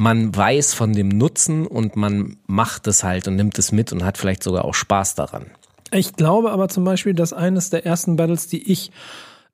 man 0.00 0.34
weiß 0.34 0.74
von 0.74 0.92
dem 0.92 1.08
Nutzen 1.08 1.66
und 1.66 1.96
man 1.96 2.36
macht 2.46 2.86
es 2.86 3.02
halt 3.02 3.26
und 3.26 3.36
nimmt 3.36 3.58
es 3.58 3.72
mit 3.72 3.92
und 3.92 4.04
hat 4.04 4.16
vielleicht 4.16 4.44
sogar 4.44 4.64
auch 4.64 4.74
Spaß 4.74 5.16
daran. 5.16 5.46
Ich 5.90 6.14
glaube 6.14 6.52
aber 6.52 6.68
zum 6.68 6.84
Beispiel, 6.84 7.14
dass 7.14 7.32
eines 7.32 7.70
der 7.70 7.84
ersten 7.84 8.16
Battles, 8.16 8.46
die 8.46 8.70
ich, 8.70 8.92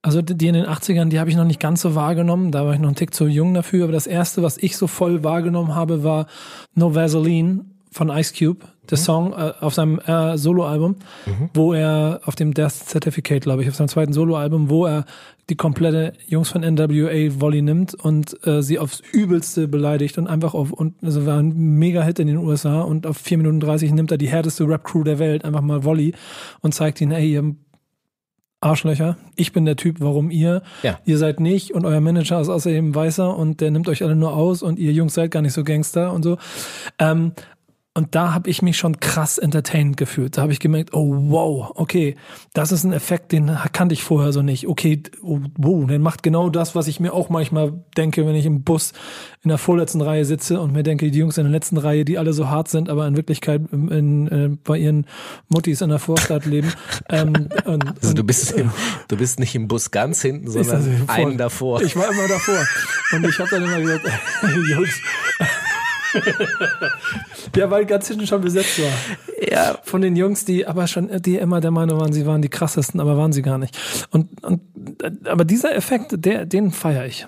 also 0.02 0.21
die 0.21 0.47
in 0.47 0.54
den 0.54 0.66
80ern, 0.66 1.09
die 1.09 1.18
habe 1.18 1.30
ich 1.30 1.37
noch 1.37 1.44
nicht 1.44 1.61
ganz 1.61 1.80
so 1.80 1.94
wahrgenommen, 1.94 2.52
da 2.52 2.66
war 2.66 2.75
ich 2.75 2.80
noch 2.80 2.90
ein 2.90 2.94
Tick 2.94 3.14
zu 3.14 3.26
jung 3.26 3.54
dafür, 3.54 3.85
aber 3.85 3.92
das 3.92 4.06
erste, 4.06 4.42
was 4.42 4.59
ich 4.59 4.76
so 4.76 4.87
voll 4.87 5.25
wahrgenommen 5.25 5.75
habe, 5.75 6.04
war 6.04 6.26
No 6.75 6.94
Vaseline 6.94 7.64
von 7.90 8.11
Ice 8.11 8.35
Cube, 8.37 8.66
der 8.91 8.99
Song 8.99 9.33
äh, 9.33 9.53
auf 9.61 9.75
seinem 9.75 9.99
äh, 10.00 10.37
Soloalbum, 10.37 10.97
wo 11.55 11.73
er 11.73 12.21
auf 12.25 12.35
dem 12.35 12.53
Death 12.55 12.73
Certificate, 12.73 13.43
glaube 13.43 13.62
ich, 13.62 13.69
auf 13.69 13.75
seinem 13.75 13.88
zweiten 13.88 14.12
Soloalbum, 14.12 14.69
wo 14.71 14.87
er 14.87 15.05
die 15.50 15.57
komplette 15.57 16.12
Jungs 16.26 16.49
von 16.50 16.62
NWA 16.62 17.41
Volley 17.41 17.61
nimmt 17.62 17.95
und 17.95 18.35
äh, 18.47 18.62
sie 18.62 18.79
aufs 18.79 19.00
Übelste 19.12 19.69
beleidigt 19.69 20.17
und 20.19 20.26
einfach 20.26 20.55
auf 20.55 20.73
und 20.73 20.95
also 21.03 21.26
war 21.26 21.38
ein 21.38 21.55
Mega-Hit 21.55 22.19
in 22.19 22.26
den 22.29 22.38
USA 22.38 22.81
und 22.83 23.07
auf 23.07 23.19
4 23.19 23.38
Minuten 23.38 23.61
30 23.61 23.93
nimmt 23.93 24.11
er 24.11 24.19
die 24.19 24.29
härteste 24.29 24.67
Rap-Crew 24.67 25.03
der 25.05 25.19
Welt 25.19 25.45
einfach 25.45 25.61
mal 25.61 25.85
Volley 25.85 26.14
und 26.61 26.75
zeigt 26.75 27.00
ihnen, 27.00 27.12
ey, 27.12 27.31
ihr 27.33 27.55
Arschlöcher, 28.61 29.19
ich 29.37 29.53
bin 29.53 29.67
der 29.67 29.76
Typ, 29.76 29.97
warum 30.00 30.31
ihr, 30.31 30.62
Ja. 30.83 30.99
ihr 31.05 31.19
seid 31.19 31.38
nicht 31.38 31.75
und 31.75 31.85
euer 31.85 32.00
Manager 32.00 32.41
ist 32.41 32.49
außerdem 32.49 32.95
weißer 32.95 33.37
und 33.37 33.61
der 33.61 33.71
nimmt 33.71 33.88
euch 33.91 34.03
alle 34.03 34.17
nur 34.17 34.35
aus 34.35 34.62
und 34.62 34.79
ihr 34.79 34.93
Jungs 34.93 35.12
seid 35.12 35.31
gar 35.31 35.43
nicht 35.43 35.53
so 35.53 35.64
Gangster 35.64 36.14
und 36.14 36.23
so. 36.23 36.38
Ähm, 36.99 37.33
und 37.97 38.17
da 38.17 38.35
habe 38.35 38.51
ich 38.51 38.61
mich 38.61 38.77
schon 38.77 38.99
krass 38.99 39.39
entertained 39.39 39.97
gefühlt. 39.97 40.37
Da 40.37 40.43
habe 40.43 40.51
ich 40.53 40.59
gemerkt, 40.59 40.95
oh 40.95 41.15
wow, 41.31 41.71
okay, 41.77 42.17
das 42.53 42.73
ist 42.73 42.83
ein 42.83 42.93
Effekt, 42.93 43.31
den 43.31 43.57
kannte 43.73 43.93
ich 43.93 44.03
vorher 44.03 44.33
so 44.33 44.43
nicht. 44.43 44.67
Okay, 44.67 45.01
oh, 45.23 45.39
wow, 45.57 45.87
der 45.87 46.01
macht 46.01 46.25
genau 46.25 46.51
das, 46.51 46.75
was 46.75 46.89
ich 46.89 46.99
mir 46.99 47.13
auch 47.13 47.29
manchmal 47.29 47.73
denke, 47.97 48.27
wenn 48.27 48.35
ich 48.35 48.47
im 48.47 48.65
Bus 48.65 48.95
in 49.45 49.49
der 49.51 49.59
vorletzten 49.59 50.01
Reihe 50.01 50.25
sitze 50.25 50.61
und 50.61 50.73
mir 50.73 50.83
denke, 50.83 51.09
die 51.11 51.19
Jungs 51.19 51.39
in 51.39 51.45
der 51.45 51.53
letzten 51.53 51.76
Reihe, 51.76 52.04
die 52.04 52.19
alle 52.19 52.33
so 52.33 52.49
hart 52.49 52.67
sind, 52.69 52.89
aber 52.89 53.07
in 53.07 53.17
Wirklichkeit 53.17 53.63
in, 53.71 53.89
in, 53.89 54.28
äh, 54.28 54.57
bei 54.65 54.78
ihren 54.78 55.07
Muttis 55.49 55.80
in 55.80 55.91
der 55.91 56.00
Vorstadt 56.00 56.47
leben. 56.47 56.73
ähm, 57.11 57.49
und, 57.65 57.95
Also 58.02 58.15
du 58.15 58.25
bist, 58.25 58.50
im, 58.52 58.73
du 59.07 59.17
bist 59.17 59.39
nicht 59.39 59.54
im 59.54 59.69
Bus 59.69 59.93
ganz 59.93 60.21
hinten, 60.21 60.50
sondern 60.50 60.83
voll- 61.07 61.15
einen 61.15 61.39
davor. 61.39 61.80
Ich 61.80 61.95
war 61.95 62.11
immer 62.11 62.26
davor. 62.26 62.59
Und 63.13 63.25
ich 63.26 63.39
habe 63.39 63.50
dann 63.50 63.63
immer 63.63 63.78
gesagt, 63.80 64.04
Jungs. 64.71 65.00
ja, 67.57 67.71
weil 67.71 67.87
ganz 67.87 68.09
hinten 68.09 68.27
schon 68.27 68.41
besetzt 68.41 68.81
war. 68.81 69.49
ja, 69.50 69.79
Von 69.83 70.00
den 70.00 70.17
Jungs, 70.17 70.45
die 70.45 70.67
aber 70.67 70.87
schon, 70.87 71.11
die 71.23 71.37
immer 71.37 71.61
der 71.61 71.71
Meinung 71.71 72.00
waren, 72.00 72.13
sie 72.13 72.27
waren 72.27 72.43
die 72.43 72.49
krassesten, 72.49 73.00
aber 73.00 73.17
waren 73.17 73.33
sie 73.33 73.43
gar 73.43 73.59
nicht. 73.59 73.77
Und, 74.11 74.45
und 74.45 74.61
aber 75.27 75.45
dieser 75.45 75.75
Effekt, 75.75 76.13
der, 76.25 76.47
den 76.47 76.71
feiere 76.71 77.07
ich. 77.07 77.27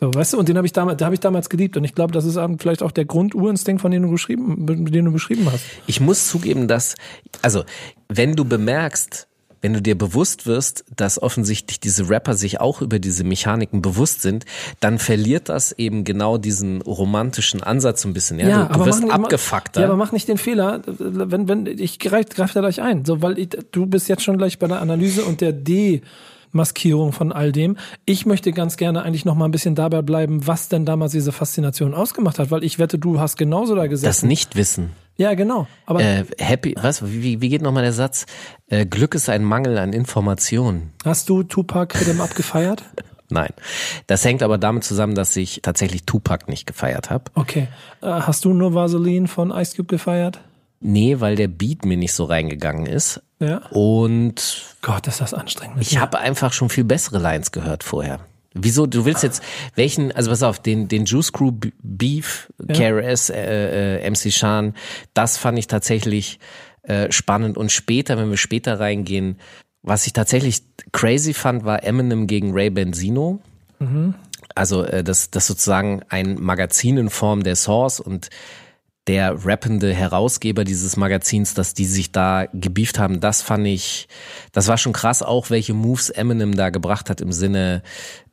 So, 0.00 0.12
weißt 0.12 0.32
du, 0.32 0.38
und 0.38 0.48
den 0.48 0.56
habe 0.56 0.66
ich 0.66 0.72
damals, 0.72 0.98
da 0.98 1.06
habe 1.06 1.14
ich 1.14 1.20
damals 1.20 1.48
geliebt. 1.48 1.76
Und 1.76 1.84
ich 1.84 1.94
glaube, 1.94 2.12
das 2.12 2.24
ist 2.24 2.38
vielleicht 2.58 2.82
auch 2.82 2.90
der 2.90 3.04
Grundurinstinkt, 3.04 3.80
von 3.80 3.90
dem 3.90 4.02
du 4.02 4.10
geschrieben, 4.10 4.66
den 4.66 5.04
du 5.04 5.12
beschrieben 5.12 5.48
hast. 5.50 5.64
ich 5.86 6.00
muss 6.00 6.28
zugeben, 6.28 6.66
dass, 6.68 6.96
also, 7.42 7.64
wenn 8.08 8.34
du 8.34 8.44
bemerkst, 8.44 9.28
wenn 9.64 9.72
du 9.72 9.80
dir 9.80 9.96
bewusst 9.96 10.44
wirst, 10.44 10.84
dass 10.94 11.22
offensichtlich 11.22 11.80
diese 11.80 12.10
Rapper 12.10 12.34
sich 12.34 12.60
auch 12.60 12.82
über 12.82 12.98
diese 12.98 13.24
Mechaniken 13.24 13.80
bewusst 13.80 14.20
sind, 14.20 14.44
dann 14.80 14.98
verliert 14.98 15.48
das 15.48 15.72
eben 15.72 16.04
genau 16.04 16.36
diesen 16.36 16.82
romantischen 16.82 17.62
Ansatz 17.62 18.02
so 18.02 18.08
ein 18.08 18.12
bisschen. 18.12 18.38
Ja, 18.38 18.64
du, 18.66 18.74
du 18.80 18.84
wirst 18.84 19.06
mach- 19.06 19.14
abgefuckter. 19.14 19.80
Ja, 19.80 19.86
aber 19.86 19.96
mach 19.96 20.12
nicht 20.12 20.28
den 20.28 20.36
Fehler, 20.36 20.82
wenn, 20.86 21.48
wenn, 21.48 21.66
ich 21.66 21.98
greife 21.98 22.28
greif 22.28 22.52
da 22.52 22.60
gleich 22.60 22.82
ein, 22.82 23.06
so, 23.06 23.22
weil 23.22 23.38
ich, 23.38 23.56
du 23.72 23.86
bist 23.86 24.06
jetzt 24.10 24.22
schon 24.22 24.36
gleich 24.36 24.58
bei 24.58 24.66
der 24.66 24.82
Analyse 24.82 25.24
und 25.24 25.40
der 25.40 25.52
Demaskierung 26.54 27.12
von 27.12 27.32
all 27.32 27.50
dem. 27.52 27.76
Ich 28.06 28.24
möchte 28.26 28.52
ganz 28.52 28.76
gerne 28.76 29.02
eigentlich 29.02 29.24
noch 29.24 29.34
mal 29.34 29.44
ein 29.46 29.50
bisschen 29.50 29.74
dabei 29.74 30.02
bleiben, 30.02 30.46
was 30.46 30.68
denn 30.68 30.86
damals 30.86 31.12
diese 31.12 31.32
Faszination 31.32 31.92
ausgemacht 31.94 32.38
hat, 32.38 32.50
weil 32.52 32.62
ich 32.62 32.78
wette, 32.78 32.96
du 32.98 33.18
hast 33.18 33.36
genauso 33.36 33.74
da 33.74 33.82
das 33.82 33.90
gesessen. 33.90 34.28
Nichtwissen. 34.28 34.92
ja, 35.16 35.34
genau. 35.34 35.66
Aber 35.84 36.00
Äh, 36.00 36.24
happy, 36.38 36.76
was, 36.80 37.04
wie, 37.04 37.40
wie 37.40 37.48
geht 37.48 37.60
nochmal 37.60 37.82
der 37.82 37.92
Satz? 37.92 38.26
Äh, 38.68 38.86
Glück 38.86 39.16
ist 39.16 39.28
ein 39.28 39.42
Mangel 39.42 39.76
an 39.78 39.92
Informationen. 39.92 40.92
hast 41.04 41.28
du 41.28 41.42
Tupac 41.42 42.00
Rhythm 42.00 42.20
abgefeiert? 42.20 42.84
Nein. 43.30 43.50
Das 44.06 44.24
hängt 44.24 44.42
aber 44.44 44.58
damit 44.58 44.84
zusammen, 44.84 45.16
dass 45.16 45.34
ich 45.34 45.60
tatsächlich 45.62 46.04
Tupac 46.04 46.48
nicht 46.48 46.66
gefeiert 46.68 47.10
habe. 47.10 47.24
Okay. 47.34 47.66
Äh, 48.00 48.06
hast 48.06 48.44
du 48.44 48.54
nur 48.54 48.74
Vaseline 48.74 49.26
von 49.26 49.50
Ice 49.50 49.74
Cube 49.76 49.88
gefeiert? 49.88 50.40
Nee, 50.86 51.20
weil 51.20 51.34
der 51.34 51.48
Beat 51.48 51.86
mir 51.86 51.96
nicht 51.96 52.12
so 52.12 52.24
reingegangen 52.24 52.84
ist. 52.84 53.22
Ja. 53.40 53.62
Und 53.70 54.76
Gott, 54.82 55.06
ist 55.06 55.20
das 55.20 55.32
anstrengend. 55.32 55.80
ich 55.80 55.96
habe 55.96 56.18
einfach 56.18 56.52
schon 56.52 56.68
viel 56.68 56.84
bessere 56.84 57.18
Lines 57.18 57.52
gehört 57.52 57.82
vorher. 57.82 58.20
Wieso? 58.52 58.86
Du 58.86 59.06
willst 59.06 59.22
jetzt 59.22 59.42
welchen? 59.76 60.12
Also 60.12 60.30
pass 60.30 60.42
auf, 60.42 60.60
den 60.60 60.86
den 60.86 61.06
Juice 61.06 61.32
Crew 61.32 61.52
Beef, 61.82 62.52
KRS, 62.68 63.30
äh, 63.30 63.96
äh, 63.96 64.10
MC 64.10 64.30
Shan, 64.30 64.74
das 65.14 65.38
fand 65.38 65.58
ich 65.58 65.68
tatsächlich 65.68 66.38
äh, 66.82 67.10
spannend. 67.10 67.56
Und 67.56 67.72
später, 67.72 68.18
wenn 68.18 68.28
wir 68.28 68.36
später 68.36 68.78
reingehen, 68.78 69.38
was 69.82 70.06
ich 70.06 70.12
tatsächlich 70.12 70.62
crazy 70.92 71.32
fand, 71.32 71.64
war 71.64 71.82
Eminem 71.82 72.26
gegen 72.26 72.52
Ray 72.52 72.68
Benzino. 72.68 73.40
Also 74.54 74.84
äh, 74.84 75.02
das 75.02 75.30
das 75.30 75.46
sozusagen 75.46 76.02
ein 76.10 76.40
Magazin 76.40 76.98
in 76.98 77.08
Form 77.08 77.42
der 77.42 77.56
Source 77.56 78.00
und 78.00 78.28
der 79.06 79.44
rappende 79.44 79.92
Herausgeber 79.92 80.64
dieses 80.64 80.96
Magazins, 80.96 81.52
dass 81.52 81.74
die 81.74 81.84
sich 81.84 82.10
da 82.10 82.46
gebieft 82.54 82.98
haben, 82.98 83.20
das 83.20 83.42
fand 83.42 83.66
ich, 83.66 84.08
das 84.52 84.68
war 84.68 84.78
schon 84.78 84.94
krass, 84.94 85.22
auch 85.22 85.50
welche 85.50 85.74
Moves 85.74 86.08
Eminem 86.08 86.56
da 86.56 86.70
gebracht 86.70 87.10
hat 87.10 87.20
im 87.20 87.32
Sinne, 87.32 87.82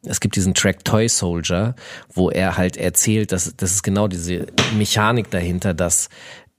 es 0.03 0.21
gibt 0.21 0.35
diesen 0.35 0.53
Track 0.53 0.85
Toy 0.85 1.09
Soldier, 1.09 1.75
wo 2.13 2.29
er 2.29 2.57
halt 2.57 2.77
erzählt, 2.77 3.33
dass 3.33 3.53
das 3.57 3.71
ist 3.71 3.83
genau 3.83 4.07
diese 4.07 4.47
Mechanik 4.77 5.29
dahinter, 5.29 5.73
dass 5.73 6.09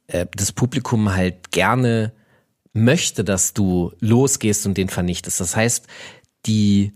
äh, 0.08 0.26
das 0.36 0.52
Publikum 0.52 1.14
halt 1.14 1.50
gerne 1.50 2.12
möchte, 2.74 3.24
dass 3.24 3.54
du 3.54 3.92
losgehst 4.00 4.66
und 4.66 4.76
den 4.76 4.88
vernichtest. 4.88 5.40
Das 5.40 5.56
heißt, 5.56 5.86
die 6.46 6.92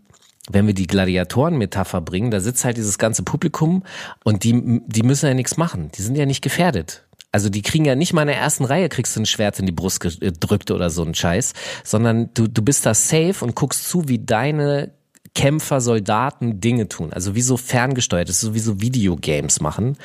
wenn 0.48 0.66
wir 0.66 0.74
die 0.74 0.87
Gladiatoren-Metapher 0.87 2.00
bringen, 2.00 2.31
da 2.31 2.40
sitzt 2.40 2.64
halt 2.64 2.76
dieses 2.76 2.98
ganze 2.98 3.24
Publikum 3.24 3.83
und 4.24 4.44
die, 4.44 4.81
die 4.87 5.02
müssen 5.02 5.26
ja 5.26 5.35
nichts 5.35 5.57
machen. 5.57 5.90
Die 5.96 6.02
sind 6.02 6.16
ja 6.16 6.26
nicht 6.26 6.42
gefährdet. 6.42 7.06
Also 7.37 7.51
die 7.51 7.61
kriegen 7.61 7.85
ja 7.85 7.96
nicht 7.96 8.14
mal 8.14 8.22
in 8.22 8.29
der 8.29 8.38
ersten 8.38 8.64
Reihe 8.64 8.88
kriegst 8.88 9.14
du 9.14 9.20
ein 9.20 9.27
Schwert 9.27 9.59
in 9.59 9.66
die 9.66 9.72
Brust 9.72 10.01
gedrückt 10.01 10.70
oder 10.70 10.88
so 10.88 11.03
ein 11.03 11.14
Scheiß, 11.14 11.53
sondern 11.85 12.31
du, 12.33 12.49
du 12.49 12.62
bist 12.62 12.87
da 12.87 12.94
safe 12.94 13.44
und 13.44 13.55
guckst 13.55 13.90
zu, 13.90 14.09
wie 14.09 14.18
deine 14.18 14.92
Kämpfer, 15.35 15.83
Soldaten 15.83 16.62
Dinge 16.62 16.88
tun. 16.88 17.12
Also 17.12 17.35
wie 17.35 17.42
so 17.42 17.59
ferngesteuert, 17.59 18.31
das 18.31 18.37
ist 18.37 18.40
so 18.40 18.55
wie 18.55 18.59
so 18.59 18.81
Videogames 18.81 19.61
machen. 19.61 19.99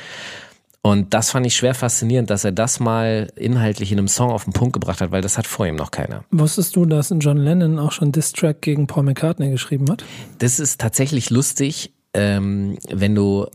Und 0.82 1.14
das 1.14 1.30
fand 1.30 1.46
ich 1.46 1.56
schwer 1.56 1.74
faszinierend, 1.74 2.28
dass 2.28 2.44
er 2.44 2.52
das 2.52 2.80
mal 2.80 3.32
inhaltlich 3.34 3.92
in 3.92 3.98
einem 3.98 4.08
Song 4.08 4.30
auf 4.30 4.44
den 4.44 4.52
Punkt 4.52 4.74
gebracht 4.74 5.00
hat, 5.00 5.10
weil 5.10 5.22
das 5.22 5.38
hat 5.38 5.46
vor 5.46 5.66
ihm 5.66 5.76
noch 5.76 5.90
keiner. 5.90 6.24
Wusstest 6.30 6.76
du, 6.76 6.84
dass 6.84 7.14
John 7.18 7.38
Lennon 7.38 7.78
auch 7.78 7.92
schon 7.92 8.12
Diss-Track 8.12 8.60
gegen 8.60 8.86
Paul 8.86 9.04
McCartney 9.04 9.48
geschrieben 9.48 9.90
hat? 9.90 10.04
Das 10.36 10.60
ist 10.60 10.82
tatsächlich 10.82 11.30
lustig, 11.30 11.94
ähm, 12.12 12.76
wenn 12.90 13.14
du 13.14 13.46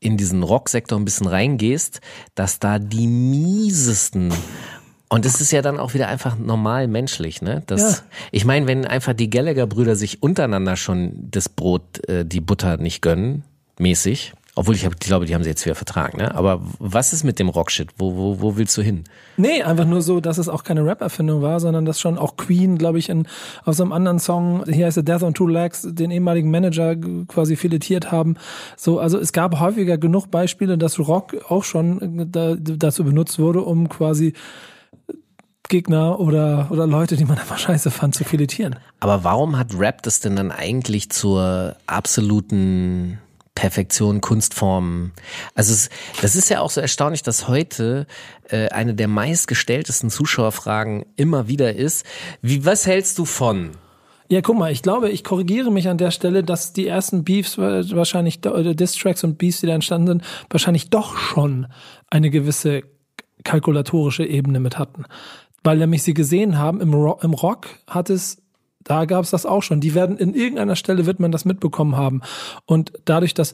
in 0.00 0.16
diesen 0.16 0.42
Rocksektor 0.42 0.98
ein 0.98 1.04
bisschen 1.04 1.26
reingehst, 1.26 2.00
dass 2.34 2.58
da 2.58 2.78
die 2.78 3.06
miesesten 3.06 4.32
und 5.12 5.24
das 5.24 5.40
ist 5.40 5.50
ja 5.50 5.60
dann 5.60 5.80
auch 5.80 5.92
wieder 5.92 6.06
einfach 6.06 6.38
normal 6.38 6.86
menschlich, 6.86 7.42
ne? 7.42 7.64
Das, 7.66 7.80
Ja. 7.80 7.98
Ich 8.30 8.44
meine, 8.44 8.68
wenn 8.68 8.86
einfach 8.86 9.12
die 9.12 9.28
Gallagher-Brüder 9.28 9.96
sich 9.96 10.22
untereinander 10.22 10.76
schon 10.76 11.28
das 11.32 11.48
Brot, 11.48 12.08
äh, 12.08 12.24
die 12.24 12.40
Butter 12.40 12.76
nicht 12.76 13.02
gönnen, 13.02 13.42
mäßig, 13.76 14.34
obwohl 14.56 14.74
ich, 14.74 14.84
hab, 14.84 14.94
ich 14.94 15.00
glaube, 15.00 15.26
die 15.26 15.34
haben 15.34 15.44
sie 15.44 15.50
jetzt 15.50 15.64
wieder 15.64 15.76
vertragen, 15.76 16.18
ne? 16.18 16.34
Aber 16.34 16.60
was 16.78 17.12
ist 17.12 17.22
mit 17.22 17.38
dem 17.38 17.48
Rockshit? 17.48 17.90
Wo, 17.98 18.16
wo, 18.16 18.40
wo 18.40 18.56
willst 18.56 18.76
du 18.76 18.82
hin? 18.82 19.04
Nee, 19.36 19.62
einfach 19.62 19.84
nur 19.84 20.02
so, 20.02 20.20
dass 20.20 20.38
es 20.38 20.48
auch 20.48 20.64
keine 20.64 20.84
Rap-Erfindung 20.84 21.40
war, 21.40 21.60
sondern 21.60 21.84
dass 21.84 22.00
schon 22.00 22.18
auch 22.18 22.36
Queen, 22.36 22.76
glaube 22.76 22.98
ich, 22.98 23.08
in, 23.08 23.26
auf 23.64 23.76
so 23.76 23.84
einem 23.84 23.92
anderen 23.92 24.18
Song, 24.18 24.64
hier 24.68 24.86
heißt 24.86 24.98
es 24.98 25.04
Death 25.04 25.22
on 25.22 25.34
Two 25.34 25.46
Legs, 25.46 25.86
den 25.88 26.10
ehemaligen 26.10 26.50
Manager 26.50 26.96
quasi 27.28 27.54
filetiert 27.54 28.10
haben. 28.10 28.36
So, 28.76 28.98
also 28.98 29.18
es 29.18 29.32
gab 29.32 29.60
häufiger 29.60 29.98
genug 29.98 30.30
Beispiele, 30.30 30.76
dass 30.76 30.98
Rock 30.98 31.36
auch 31.48 31.64
schon 31.64 32.18
äh, 32.18 32.26
da, 32.28 32.56
dazu 32.58 33.04
benutzt 33.04 33.38
wurde, 33.38 33.60
um 33.60 33.88
quasi 33.88 34.34
Gegner 35.68 36.18
oder, 36.18 36.66
oder 36.70 36.88
Leute, 36.88 37.16
die 37.16 37.24
man 37.24 37.38
einfach 37.38 37.58
scheiße 37.58 37.92
fand, 37.92 38.16
zu 38.16 38.24
filetieren. 38.24 38.76
Aber 38.98 39.22
warum 39.22 39.56
hat 39.56 39.78
Rap 39.78 40.02
das 40.02 40.18
denn 40.18 40.34
dann 40.34 40.50
eigentlich 40.50 41.10
zur 41.10 41.76
absoluten 41.86 43.18
Perfektion, 43.60 44.22
Kunstform? 44.22 45.10
Also 45.54 45.74
es, 45.74 45.90
das 46.22 46.34
ist 46.34 46.48
ja 46.48 46.62
auch 46.62 46.70
so 46.70 46.80
erstaunlich, 46.80 47.22
dass 47.22 47.46
heute 47.46 48.06
äh, 48.48 48.68
eine 48.70 48.94
der 48.94 49.06
meistgestelltesten 49.06 50.08
Zuschauerfragen 50.08 51.04
immer 51.16 51.46
wieder 51.46 51.74
ist, 51.74 52.06
wie, 52.40 52.64
was 52.64 52.86
hältst 52.86 53.18
du 53.18 53.26
von? 53.26 53.72
Ja, 54.30 54.40
guck 54.40 54.56
mal, 54.56 54.72
ich 54.72 54.80
glaube, 54.80 55.10
ich 55.10 55.24
korrigiere 55.24 55.70
mich 55.70 55.90
an 55.90 55.98
der 55.98 56.10
Stelle, 56.10 56.42
dass 56.42 56.72
die 56.72 56.86
ersten 56.86 57.22
Beefs 57.22 57.58
äh, 57.58 57.84
wahrscheinlich, 57.94 58.38
oder 58.46 58.74
Distracks 58.74 59.24
und 59.24 59.36
Beefs, 59.36 59.60
die 59.60 59.66
da 59.66 59.74
entstanden 59.74 60.06
sind, 60.06 60.24
wahrscheinlich 60.48 60.88
doch 60.88 61.18
schon 61.18 61.66
eine 62.08 62.30
gewisse 62.30 62.82
kalkulatorische 63.44 64.24
Ebene 64.24 64.58
mit 64.60 64.78
hatten. 64.78 65.04
Weil 65.62 65.76
nämlich 65.76 66.02
sie 66.02 66.14
gesehen 66.14 66.56
haben, 66.56 66.80
im 66.80 66.94
Rock, 66.94 67.22
im 67.22 67.34
Rock 67.34 67.66
hat 67.86 68.08
es, 68.08 68.38
da 68.82 69.04
gab 69.04 69.24
es 69.24 69.30
das 69.30 69.46
auch 69.46 69.62
schon. 69.62 69.80
Die 69.80 69.94
werden 69.94 70.16
in 70.16 70.34
irgendeiner 70.34 70.76
Stelle 70.76 71.06
wird 71.06 71.20
man 71.20 71.32
das 71.32 71.44
mitbekommen 71.44 71.96
haben. 71.96 72.22
Und 72.66 72.92
dadurch, 73.04 73.34
dass 73.34 73.52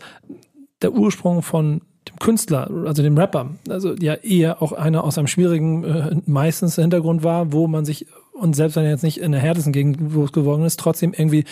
der 0.83 0.93
Ursprung 0.93 1.43
von 1.43 1.83
dem 2.09 2.19
Künstler, 2.19 2.71
also 2.87 3.03
dem 3.03 3.19
Rapper, 3.19 3.51
also 3.69 3.95
ja 3.95 4.15
eher 4.15 4.63
auch 4.63 4.73
einer 4.73 5.03
aus 5.05 5.19
einem 5.19 5.27
schwierigen, 5.27 5.85
äh, 5.85 6.17
meistens 6.27 6.77
Hintergrund 6.77 7.25
war, 7.25 7.53
wo 7.53 7.67
man 7.67 7.85
sich, 7.85 8.07
und 8.33 8.55
selbst 8.55 8.77
wenn 8.77 8.85
er 8.85 8.91
jetzt 8.91 9.03
nicht 9.03 9.19
in 9.19 9.33
der 9.33 9.41
härtesten 9.41 9.73
Gegend 9.73 10.13
groß 10.13 10.33
geworden 10.33 10.65
ist, 10.65 10.79
trotzdem 10.79 11.13
irgendwie 11.13 11.45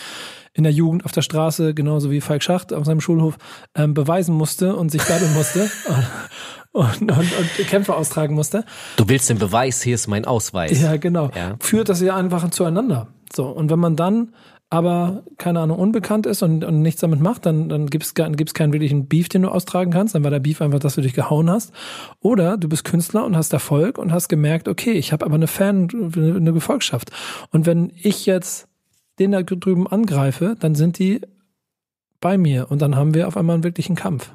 in 0.53 0.63
der 0.63 0.71
Jugend 0.71 1.03
auf 1.03 1.11
der 1.11 1.21
Straße, 1.21 1.73
genauso 1.73 2.11
wie 2.11 2.21
Falk 2.21 2.41
Schacht 2.41 2.71
auf 2.71 2.85
seinem 2.85 3.01
Schulhof, 3.01 3.37
ähm, 3.75 3.93
beweisen 3.93 4.35
musste 4.35 4.75
und 4.75 4.89
sich 4.89 5.03
battlen 5.03 5.33
musste 5.33 5.69
und, 6.71 7.01
und, 7.01 7.11
und 7.11 7.67
Kämpfe 7.67 7.95
austragen 7.95 8.35
musste. 8.35 8.63
Du 8.95 9.09
willst 9.09 9.29
den 9.29 9.37
Beweis, 9.37 9.81
hier 9.81 9.95
ist 9.95 10.07
mein 10.07 10.23
Ausweis. 10.23 10.81
Ja, 10.81 10.95
genau. 10.95 11.29
Ja. 11.35 11.55
Führt 11.59 11.89
das 11.89 11.99
ja 11.99 12.15
einfach 12.15 12.49
zueinander. 12.51 13.07
So, 13.33 13.47
und 13.47 13.69
wenn 13.69 13.79
man 13.79 13.95
dann 13.95 14.33
aber, 14.69 15.23
keine 15.37 15.59
Ahnung, 15.59 15.77
unbekannt 15.77 16.25
ist 16.25 16.41
und, 16.41 16.63
und 16.63 16.81
nichts 16.81 16.99
damit 16.99 17.19
macht, 17.19 17.45
dann, 17.45 17.69
dann 17.69 17.87
gibt's 17.87 18.13
gar- 18.13 18.29
gibt's 18.31 18.53
keinen 18.53 18.73
wirklichen 18.73 19.07
Beef, 19.07 19.29
den 19.29 19.43
du 19.43 19.49
austragen 19.49 19.91
kannst. 19.91 20.15
Dann 20.15 20.23
war 20.23 20.31
der 20.31 20.39
Beef 20.39 20.61
einfach, 20.61 20.79
dass 20.79 20.95
du 20.95 21.01
dich 21.01 21.13
gehauen 21.13 21.49
hast. 21.49 21.71
Oder 22.19 22.57
du 22.57 22.67
bist 22.67 22.83
Künstler 22.83 23.25
und 23.25 23.37
hast 23.37 23.53
Erfolg 23.53 23.97
und 23.97 24.11
hast 24.11 24.27
gemerkt, 24.27 24.67
okay, 24.67 24.91
ich 24.93 25.13
habe 25.13 25.23
aber 25.25 25.35
eine 25.35 25.47
Fan, 25.47 25.87
eine 26.15 26.51
Gefolgschaft. 26.51 27.11
Und 27.51 27.65
wenn 27.65 27.91
ich 27.95 28.25
jetzt 28.25 28.67
den 29.19 29.31
da 29.31 29.43
drüben 29.43 29.87
angreife, 29.87 30.55
dann 30.59 30.75
sind 30.75 30.99
die 30.99 31.21
bei 32.19 32.37
mir 32.37 32.69
und 32.69 32.81
dann 32.81 32.95
haben 32.95 33.13
wir 33.13 33.27
auf 33.27 33.37
einmal 33.37 33.53
einen 33.53 33.63
wirklichen 33.63 33.95
Kampf. 33.95 34.31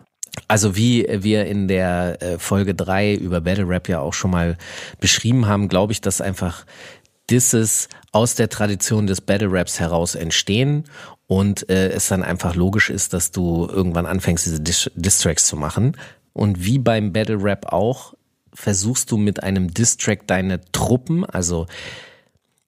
Also 0.47 0.77
wie 0.77 1.07
wir 1.11 1.47
in 1.47 1.67
der 1.67 2.23
äh, 2.23 2.39
Folge 2.39 2.75
drei 2.75 3.15
über 3.15 3.41
Battle 3.41 3.69
Rap 3.69 3.89
ja 3.89 3.99
auch 3.99 4.15
schon 4.15 4.31
mal 4.31 4.57
beschrieben 5.01 5.47
haben, 5.47 5.69
glaube 5.69 5.93
ich, 5.93 6.01
dass 6.01 6.21
einfach 6.21 6.65
Disses 7.31 7.89
aus 8.13 8.35
der 8.35 8.49
Tradition 8.49 9.07
des 9.07 9.21
Battle 9.21 9.51
Raps 9.51 9.79
heraus 9.81 10.15
entstehen 10.15 10.85
und 11.27 11.69
äh, 11.71 11.91
es 11.91 12.09
dann 12.09 12.23
einfach 12.23 12.55
logisch 12.55 12.91
ist, 12.91 13.13
dass 13.13 13.31
du 13.31 13.69
irgendwann 13.71 14.07
anfängst, 14.07 14.47
diese 14.47 14.61
Dis 14.61 14.91
Distracks 14.95 15.47
zu 15.47 15.57
machen. 15.57 15.97
Und 16.33 16.65
wie 16.65 16.79
beim 16.79 17.13
Battle 17.13 17.43
Rap 17.43 17.73
auch, 17.73 18.15
versuchst 18.53 19.11
du 19.11 19.17
mit 19.17 19.43
einem 19.43 19.73
Distrack 19.73 20.27
deine 20.27 20.61
Truppen, 20.73 21.25
also 21.25 21.67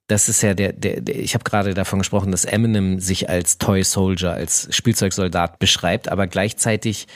das 0.08 0.28
ist 0.28 0.42
ja 0.42 0.52
der, 0.52 0.72
der, 0.72 1.00
der 1.00 1.18
ich 1.18 1.34
habe 1.34 1.44
gerade 1.44 1.74
davon 1.74 2.00
gesprochen, 2.00 2.30
dass 2.32 2.44
Eminem 2.44 3.00
sich 3.00 3.30
als 3.30 3.58
Toy 3.58 3.82
Soldier, 3.82 4.32
als 4.32 4.68
Spielzeugsoldat 4.70 5.58
beschreibt, 5.58 6.08
aber 6.08 6.26
gleichzeitig 6.26 7.06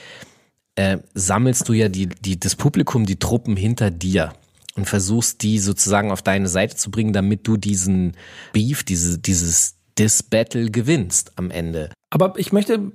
äh, 0.77 0.99
sammelst 1.15 1.69
du 1.69 1.75
ja 1.75 1.89
die, 1.89 2.07
die, 2.07 2.41
das 2.41 2.57
Publikum, 2.57 3.05
die 3.07 3.19
Truppen 3.19 3.57
hinter 3.57 3.91
dir 3.91 4.33
und 4.77 4.87
versuchst 4.87 5.43
die 5.43 5.59
sozusagen 5.59 6.12
auf 6.12 6.23
deine 6.23 6.49
Seite 6.49 6.77
zu 6.77 6.91
bringen, 6.91 7.12
damit 7.12 7.47
du 7.47 7.57
diesen 7.57 8.12
Beef, 8.53 8.85
diese, 8.85 9.19
dieses 9.19 9.77
Dis-Battle 9.99 10.71
gewinnst 10.71 11.33
am 11.37 11.51
Ende. 11.51 11.91
Aber 12.11 12.35
ich 12.37 12.53
möchte, 12.53 12.93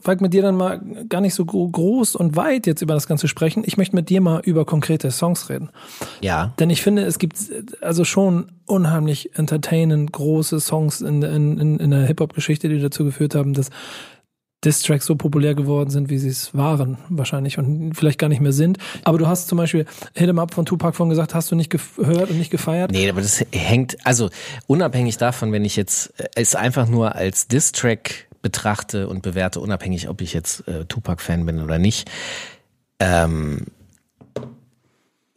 Falk, 0.00 0.20
mit 0.20 0.32
dir 0.32 0.42
dann 0.42 0.56
mal 0.56 0.80
gar 1.08 1.20
nicht 1.20 1.34
so 1.34 1.44
gro- 1.44 1.68
groß 1.68 2.14
und 2.14 2.36
weit 2.36 2.66
jetzt 2.66 2.82
über 2.82 2.94
das 2.94 3.06
Ganze 3.06 3.26
sprechen. 3.26 3.64
Ich 3.66 3.76
möchte 3.76 3.96
mit 3.96 4.08
dir 4.08 4.20
mal 4.20 4.40
über 4.44 4.64
konkrete 4.64 5.10
Songs 5.10 5.48
reden. 5.48 5.70
Ja. 6.20 6.54
Denn 6.58 6.70
ich 6.70 6.82
finde, 6.82 7.02
es 7.02 7.18
gibt 7.18 7.36
also 7.80 8.04
schon 8.04 8.52
unheimlich 8.66 9.36
entertainend 9.36 10.12
große 10.12 10.60
Songs 10.60 11.00
in, 11.00 11.22
in, 11.22 11.80
in 11.80 11.90
der 11.90 12.06
Hip-Hop-Geschichte, 12.06 12.68
die 12.68 12.80
dazu 12.80 13.04
geführt 13.04 13.34
haben, 13.34 13.54
dass 13.54 13.70
Diss-Tracks 14.64 15.06
so 15.06 15.16
populär 15.16 15.54
geworden 15.54 15.90
sind, 15.90 16.10
wie 16.10 16.18
sie 16.18 16.28
es 16.28 16.54
waren, 16.54 16.98
wahrscheinlich 17.08 17.58
und 17.58 17.94
vielleicht 17.94 18.18
gar 18.18 18.28
nicht 18.28 18.40
mehr 18.40 18.52
sind. 18.52 18.78
Aber 19.04 19.18
du 19.18 19.26
hast 19.26 19.48
zum 19.48 19.58
Beispiel 19.58 19.86
Hit 20.14 20.28
'em 20.28 20.38
Up 20.38 20.54
von 20.54 20.64
Tupac 20.64 20.96
von 20.96 21.08
gesagt, 21.08 21.34
hast 21.34 21.50
du 21.50 21.56
nicht 21.56 21.70
gehört 21.70 22.30
und 22.30 22.38
nicht 22.38 22.50
gefeiert. 22.50 22.90
Nee, 22.90 23.08
aber 23.08 23.20
das 23.20 23.44
hängt, 23.52 23.96
also 24.04 24.30
unabhängig 24.66 25.16
davon, 25.18 25.52
wenn 25.52 25.64
ich 25.64 25.76
jetzt 25.76 26.18
äh, 26.18 26.28
es 26.34 26.54
einfach 26.54 26.88
nur 26.88 27.14
als 27.14 27.48
Diss-Track 27.48 28.28
betrachte 28.42 29.08
und 29.08 29.22
bewerte, 29.22 29.60
unabhängig, 29.60 30.08
ob 30.08 30.20
ich 30.20 30.34
jetzt 30.34 30.68
äh, 30.68 30.84
Tupac-Fan 30.84 31.46
bin 31.46 31.60
oder 31.60 31.78
nicht. 31.78 32.10
Ähm, 33.00 33.66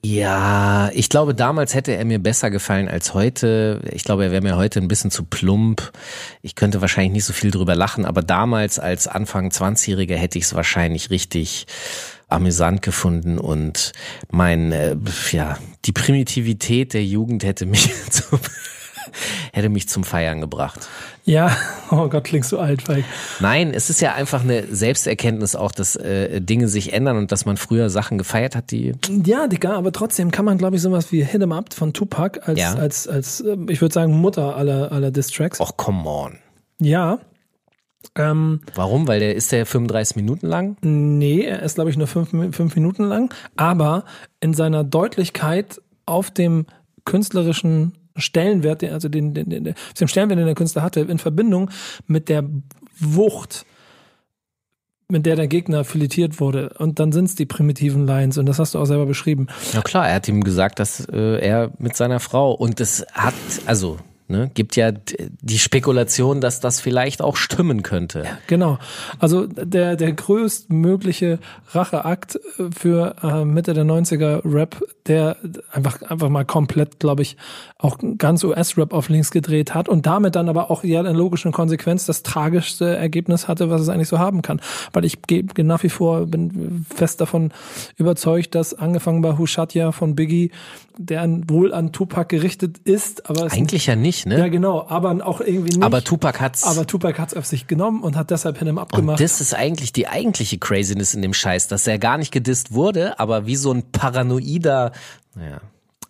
ja, 0.10 0.90
ich 0.94 1.10
glaube, 1.10 1.36
damals 1.36 1.74
hätte 1.74 1.94
er 1.94 2.06
mir 2.06 2.20
besser 2.20 2.50
gefallen 2.50 2.88
als 2.88 3.14
heute. 3.14 3.82
Ich 3.92 4.06
glaube, 4.06 4.24
er 4.24 4.32
wäre 4.32 4.42
mir 4.42 4.56
heute 4.56 4.80
ein 4.80 4.88
bisschen 4.88 5.12
zu 5.12 5.26
plump. 5.26 5.92
Ich 6.42 6.56
könnte 6.56 6.80
wahrscheinlich 6.80 7.12
nicht 7.12 7.26
so 7.26 7.34
viel 7.34 7.52
drüber 7.52 7.76
lachen, 7.76 8.06
aber 8.06 8.22
damals 8.22 8.80
als 8.80 9.10
Anfang 9.10 9.50
20-Jähriger 9.50 10.16
hätte 10.16 10.38
ich 10.38 10.46
es 10.46 10.56
wahrscheinlich 10.56 11.10
richtig 11.10 11.68
amüsant 12.30 12.82
gefunden 12.82 13.38
und 13.38 13.92
mein, 14.32 14.72
äh, 14.72 14.96
ja, 15.32 15.58
die 15.84 15.92
Primitivität 15.92 16.94
der 16.94 17.04
Jugend 17.04 17.44
hätte 17.44 17.66
mich 17.66 17.92
zum, 18.10 18.40
hätte 19.54 19.70
mich 19.70 19.88
zum 19.90 20.04
Feiern 20.04 20.42
gebracht. 20.42 20.88
Ja, 21.26 21.56
oh 21.92 22.08
Gott, 22.08 22.24
klingst 22.24 22.52
du 22.52 22.60
alt, 22.60 22.82
Falk. 22.84 23.04
Nein, 23.40 23.74
es 23.74 23.90
ist 23.90 24.00
ja 24.02 24.14
einfach 24.14 24.44
eine 24.44 24.64
Selbsterkenntnis 24.74 25.56
auch, 25.56 25.72
dass 25.72 25.96
äh, 25.96 26.40
Dinge 26.42 26.68
sich 26.68 26.94
ändern 26.94 27.18
und 27.18 27.32
dass 27.32 27.46
man 27.46 27.58
früher 27.58 27.90
Sachen 27.90 28.18
gefeiert 28.18 28.56
hat, 28.56 28.72
die 28.72 28.94
Ja, 29.26 29.48
Digga, 29.48 29.74
aber 29.76 29.92
trotzdem 29.92 30.32
kann 30.32 30.46
man, 30.46 30.58
glaube 30.58 30.78
ich, 30.78 30.82
sowas 30.82 31.12
wie 31.12 31.24
Hit 31.24 31.42
'em 31.42 31.52
Up 31.52 31.74
von 31.74 31.94
Tupac 31.94 32.40
als, 32.46 32.60
Ja. 32.60 32.74
als, 32.76 33.08
als, 33.08 33.42
äh, 33.42 33.58
ich 33.70 33.82
würde 33.82 33.94
sagen, 33.94 34.14
Mutter 34.14 34.56
aller, 34.56 34.92
aller 34.92 35.12
Diss-Tracks. 35.12 35.60
Och, 35.60 35.76
come 35.78 36.08
on. 36.10 36.38
Ja. 36.80 37.20
Ähm, 38.16 38.62
Warum? 38.76 39.08
Weil 39.08 39.20
der 39.20 39.36
ist 39.36 39.52
der 39.52 39.66
35 39.66 40.16
Minuten 40.16 40.48
lang? 40.48 40.78
nee, 40.82 41.42
er 41.42 41.62
ist, 41.62 41.76
glaube 41.76 41.90
ich, 41.90 41.98
nur 41.98 42.08
fünf, 42.08 42.30
fünf 42.56 42.76
Minuten 42.76 43.04
lang, 43.04 43.34
aber 43.58 44.06
in 44.40 44.54
seiner 44.54 44.84
Deutlichkeit 44.86 45.82
auf 46.06 46.32
dem 46.32 46.68
künstlerischen 47.04 47.94
Stellenwert, 48.18 48.84
also 48.84 49.10
den, 49.10 49.34
den, 49.34 49.50
den, 49.50 49.64
den 49.64 50.08
Stellenwert, 50.08 50.40
den 50.40 50.46
der 50.46 50.56
Künstler 50.56 50.82
hatte, 50.82 51.02
in 51.02 51.20
Verbindung 51.20 51.70
mit 52.08 52.30
der 52.30 52.44
Wucht, 53.00 53.66
mit 55.10 55.26
der 55.26 55.36
der 55.36 55.48
Gegner 55.48 55.84
filetiert 55.84 56.40
wurde. 56.40 56.74
Und 56.78 57.00
dann 57.00 57.12
sind 57.12 57.26
es 57.26 57.36
die 57.36 57.46
primitiven 57.46 58.06
Lines 58.06 58.38
und 58.38 58.46
das 58.46 58.60
hast 58.60 58.76
du 58.76 58.80
auch 58.80 58.86
selber 58.86 59.06
beschrieben. 59.06 59.48
Ja 59.74 59.82
klar, 59.82 60.08
er 60.08 60.16
hat 60.16 60.28
ihm 60.28 60.44
gesagt, 60.44 60.80
dass 60.80 61.06
äh, 61.06 61.40
er 61.40 61.72
mit 61.80 61.96
seiner 61.96 62.20
Frau 62.20 62.52
und 62.52 62.80
das 62.80 63.06
hat, 63.14 63.34
also 63.66 64.00
Ne? 64.30 64.52
Gibt 64.54 64.76
ja 64.76 64.92
die 64.92 65.58
Spekulation, 65.58 66.42
dass 66.42 66.60
das 66.60 66.82
vielleicht 66.82 67.22
auch 67.22 67.38
stimmen 67.38 67.82
könnte. 67.82 68.26
Genau. 68.48 68.78
Also 69.20 69.48
der, 69.48 69.96
der 69.96 70.12
größtmögliche 70.12 71.40
Racheakt 71.72 72.36
äh, 72.36 72.70
für 72.78 73.16
äh, 73.24 73.46
Mitte 73.46 73.74
der 73.74 73.86
90er 73.86 74.42
Rap, 74.44 74.84
der 75.06 75.38
einfach, 75.72 76.02
einfach 76.02 76.28
mal 76.28 76.44
komplett, 76.44 77.00
glaube 77.00 77.22
ich, 77.22 77.38
auch 77.78 77.98
ganz 78.18 78.44
US-Rap 78.44 78.94
auf 78.94 79.08
links 79.08 79.32
gedreht 79.32 79.74
hat 79.74 79.88
und 79.88 80.06
damit 80.06 80.36
dann 80.36 80.50
aber 80.50 80.72
auch 80.72 80.84
ja 80.84 81.00
in 81.00 81.16
logischen 81.16 81.54
Konsequenz 81.54 82.06
das 82.06 82.24
tragischste 82.24 82.98
Ergebnis 82.98 83.48
hatte, 83.48 83.70
was 83.70 83.82
es 83.82 83.90
eigentlich 83.90 84.10
so 84.10 84.20
haben 84.20 84.42
kann. 84.42 84.60
Weil 84.92 85.06
ich 85.06 85.22
gebe 85.22 85.64
nach 85.64 85.84
wie 85.84 85.90
vor, 85.90 86.26
bin 86.26 86.86
fest 86.94 87.22
davon 87.22 87.52
überzeugt, 87.96 88.56
dass 88.56 88.74
angefangen 88.74 89.22
bei 89.22 89.38
Hushatya 89.38 89.92
von 89.92 90.16
Biggie, 90.16 90.52
der 90.98 91.22
an, 91.22 91.48
wohl 91.48 91.74
an 91.74 91.92
Tupac 91.92 92.28
gerichtet 92.30 92.80
ist, 92.80 93.30
aber 93.30 93.46
es 93.46 93.54
Eigentlich 93.54 93.86
ja 93.86 93.96
nicht, 93.96 94.17
ne? 94.26 94.40
ja 94.40 94.48
genau, 94.48 94.88
aber 94.88 95.26
auch 95.26 95.42
irgendwie 95.42 95.76
nicht. 95.76 95.84
Aber 95.84 96.04
Tupac 96.04 96.40
hat's. 96.40 96.64
Aber 96.64 96.88
Tupac 96.88 97.20
hat 97.20 97.30
es 97.30 97.38
auf 97.38 97.46
sich 97.46 97.68
genommen 97.68 98.02
und 98.02 98.16
hat 98.16 98.32
deshalb 98.32 98.58
hin 98.58 98.68
ihm 98.68 98.78
und 98.78 98.84
abgemacht. 98.84 99.20
das 99.20 99.42
ist 99.42 99.54
eigentlich 99.54 99.94
die 99.94 100.08
eigentliche 100.08 100.58
Craziness 100.58 101.14
in 101.14 101.22
dem 101.22 101.34
Scheiß, 101.34 101.68
dass 101.68 101.88
er 101.88 102.00
gar 102.00 102.18
nicht 102.18 102.32
gedisst 102.32 102.74
wurde, 102.74 103.20
aber 103.20 103.46
wie 103.46 103.56
so 103.56 103.72
ein 103.72 103.84
paranoider, 103.92 104.92
naja. 105.36 105.62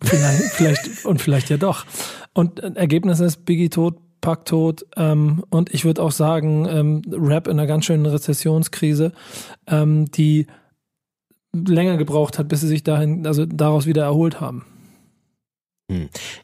Vielleicht, 0.02 0.42
vielleicht 0.52 1.04
und 1.04 1.20
vielleicht 1.20 1.50
ja 1.50 1.56
doch. 1.56 1.84
Und 2.32 2.60
äh, 2.60 2.72
Ergebnis 2.74 3.20
ist 3.20 3.44
Biggie 3.44 3.68
tot, 3.68 3.96
Pack 4.20 4.44
tot. 4.44 4.86
Ähm, 4.96 5.44
und 5.50 5.72
ich 5.72 5.84
würde 5.84 6.02
auch 6.02 6.12
sagen, 6.12 6.66
ähm, 6.68 7.02
Rap 7.10 7.46
in 7.46 7.58
einer 7.58 7.66
ganz 7.66 7.84
schönen 7.84 8.06
Rezessionskrise, 8.06 9.12
ähm, 9.66 10.10
die 10.10 10.46
länger 11.52 11.96
gebraucht 11.96 12.38
hat, 12.38 12.48
bis 12.48 12.60
sie 12.60 12.68
sich 12.68 12.84
dahin, 12.84 13.26
also 13.26 13.46
daraus 13.46 13.86
wieder 13.86 14.02
erholt 14.04 14.40
haben. 14.40 14.64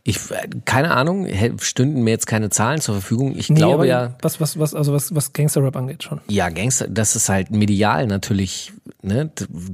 Ich, 0.05 0.31
äh, 0.31 0.49
keine 0.65 0.93
Ahnung, 0.93 1.29
stünden 1.59 2.03
mir 2.03 2.11
jetzt 2.13 2.27
keine 2.27 2.49
Zahlen 2.49 2.81
zur 2.81 2.95
Verfügung. 2.95 3.37
Ich 3.37 3.51
Nee, 3.51 3.57
glaube 3.57 3.87
ja, 3.87 4.15
Was, 4.23 4.41
was, 4.41 4.59
was, 4.59 4.75
also 4.75 4.95
was, 4.95 5.15
was 5.15 5.35
Gangster-Rap 5.35 5.77
angeht 5.77 6.03
schon. 6.03 6.21
ja, 6.29 6.49
Gangster, 6.49 6.89
dass 6.89 7.15
es 7.15 7.29
halt 7.29 7.51
medial 7.51 8.07
natürlich 8.07 8.73
ne, 9.03 9.31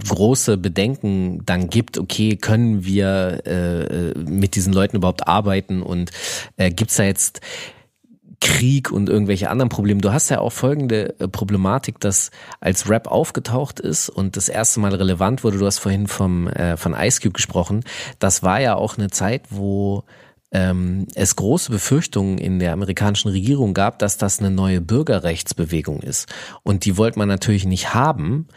große 0.09 0.57
Bedenken 0.57 1.47
dann 1.47 1.71
gibt, 1.71 1.99
okay, 1.99 2.37
können 2.37 2.85
wir 2.85 3.43
äh, 3.47 4.11
äh, 4.11 4.19
mit 4.19 4.57
diesen 4.57 4.73
Leuten 4.73 4.97
überhaupt 4.97 5.29
arbeiten 5.29 5.83
und 5.83 6.11
äh, 6.57 6.71
gibt's 6.71 6.97
da 6.97 7.05
jetzt 7.05 7.41
Krieg 8.41 8.91
und 8.91 9.09
irgendwelche 9.09 9.51
anderen 9.51 9.69
Probleme. 9.69 10.01
Du 10.01 10.13
hast 10.13 10.31
ja 10.31 10.41
auch 10.41 10.53
folgende 10.53 11.19
äh, 11.21 11.29
Problematik, 11.29 12.01
dass 12.01 12.31
als 12.61 12.89
Rap 12.89 13.07
aufgetaucht 13.07 13.81
ist 13.81 14.09
und 14.09 14.37
das 14.37 14.49
erste 14.49 14.81
Mal 14.81 14.95
relevant 14.95 15.45
wurde, 15.45 15.59
du 15.59 15.67
hast 15.67 15.79
vorhin 15.79 16.07
vom, 16.07 16.49
äh, 16.49 16.77
von 16.77 16.95
Ice 16.95 17.21
Cube 17.21 17.35
gesprochen, 17.35 17.85
das 18.19 18.43
war 18.43 18.61
ja 18.61 18.75
auch 18.75 18.97
eine 18.97 19.11
Zeit, 19.11 19.45
wo 19.51 20.05
ähm, 20.53 21.07
es 21.15 21.37
große 21.37 21.71
Befürchtungen 21.71 22.39
in 22.39 22.59
der 22.59 22.73
amerikanischen 22.73 23.31
Regierung 23.31 23.75
gab, 23.75 23.99
dass 23.99 24.17
das 24.17 24.41
eine 24.41 24.51
neue 24.51 24.81
Bürgerrechtsbewegung 24.81 26.01
ist. 26.01 26.29
Und 26.63 26.85
die 26.85 26.97
wollte 26.97 27.19
man 27.19 27.29
natürlich 27.29 27.67
nicht 27.67 27.95
haben. 27.95 28.49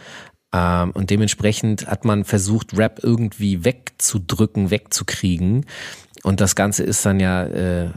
Ähm, 0.53 0.91
und 0.91 1.09
dementsprechend 1.09 1.87
hat 1.87 2.05
man 2.05 2.23
versucht, 2.23 2.77
Rap 2.77 2.99
irgendwie 3.03 3.63
wegzudrücken, 3.63 4.71
wegzukriegen. 4.71 5.65
Und 6.23 6.41
das 6.41 6.55
Ganze 6.55 6.83
ist 6.83 7.05
dann 7.05 7.19
ja 7.19 7.43
äh, 7.43 7.89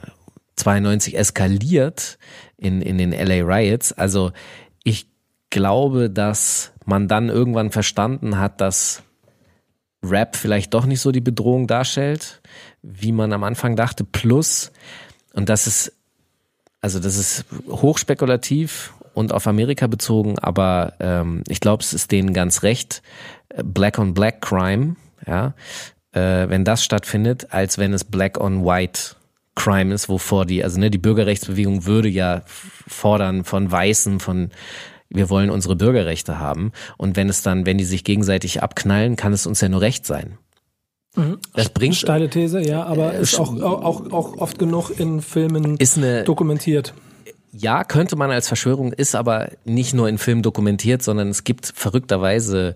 92 0.57 1.17
eskaliert 1.17 2.19
in, 2.57 2.83
in 2.83 2.99
den 2.99 3.13
LA 3.13 3.45
Riots. 3.45 3.93
Also 3.93 4.33
ich 4.83 5.09
glaube, 5.51 6.11
dass 6.11 6.73
man 6.85 7.09
dann 7.09 7.29
irgendwann 7.29 7.71
verstanden 7.71 8.39
hat, 8.39 8.61
dass 8.61 9.03
Rap 10.03 10.37
vielleicht 10.37 10.75
doch 10.75 10.87
nicht 10.87 11.01
so 11.01 11.13
die 11.13 11.21
Bedrohung 11.21 11.67
darstellt, 11.67 12.41
wie 12.83 13.13
man 13.13 13.33
am 13.33 13.45
Anfang 13.45 13.77
dachte. 13.77 14.05
Plus, 14.05 14.73
und 15.35 15.49
das 15.49 15.67
ist, 15.67 15.93
also 16.81 16.99
das 17.01 17.17
ist 17.17 17.45
hochspekulativ 17.69 18.95
und 19.15 19.33
auf 19.33 19.47
Amerika 19.47 19.87
bezogen, 19.87 20.39
aber 20.39 20.95
ähm, 21.01 21.43
ich 21.49 21.61
glaube, 21.61 21.83
es 21.83 21.93
ist 21.93 22.13
denen 22.13 22.33
ganz 22.33 22.63
recht. 22.63 23.03
Black 23.65 23.99
on 23.99 24.15
Black 24.15 24.43
Crime, 24.43 24.97
ja, 25.27 25.55
äh, 26.13 26.49
wenn 26.49 26.65
das 26.65 26.85
stattfindet, 26.85 27.53
als 27.53 27.79
wenn 27.79 27.93
es 27.93 28.05
Black 28.05 28.39
on 28.39 28.65
White 28.65 29.16
Crime 29.57 29.93
ist, 29.93 30.09
wovor 30.09 30.47
die, 30.47 30.63
also 30.63 30.79
ne, 30.79 30.91
die 30.91 30.99
Bürgerrechtsbewegung 30.99 31.85
würde 31.87 32.09
ja 32.09 32.43
fordern 32.87 33.45
von 33.45 33.71
Weißen, 33.71 34.21
von 34.21 34.51
wir 35.09 35.31
wollen 35.31 35.51
unsere 35.51 35.77
Bürgerrechte 35.77 36.39
haben. 36.39 36.73
Und 36.97 37.17
wenn 37.17 37.29
es 37.29 37.43
dann, 37.43 37.67
wenn 37.67 37.79
die 37.79 37.85
sich 37.85 38.05
gegenseitig 38.05 38.63
abknallen, 38.63 39.17
kann 39.17 39.33
es 39.33 39.47
uns 39.47 39.61
ja 39.61 39.69
nur 39.69 39.81
recht 39.81 40.07
sein. 40.07 40.39
Das 41.55 41.71
bringt, 41.71 41.95
Steile 41.95 42.29
These, 42.29 42.61
ja, 42.61 42.85
aber 42.85 43.15
Äh, 43.15 43.23
ist 43.23 43.41
auch, 43.41 43.59
auch, 43.63 43.83
auch, 43.83 44.13
auch 44.13 44.37
oft 44.37 44.59
genug 44.59 44.91
in 44.91 45.23
Filmen 45.23 45.79
ist 45.79 45.97
eine, 45.97 46.25
dokumentiert. 46.25 46.93
Ja, 47.53 47.85
könnte 47.85 48.17
man 48.17 48.31
als 48.31 48.49
Verschwörung, 48.49 48.93
ist 48.93 49.15
aber 49.15 49.51
nicht 49.65 49.95
nur 49.95 50.09
in 50.09 50.19
Filmen 50.19 50.43
dokumentiert, 50.43 51.03
sondern 51.03 51.29
es 51.29 51.45
gibt 51.45 51.73
verrückterweise 51.75 52.75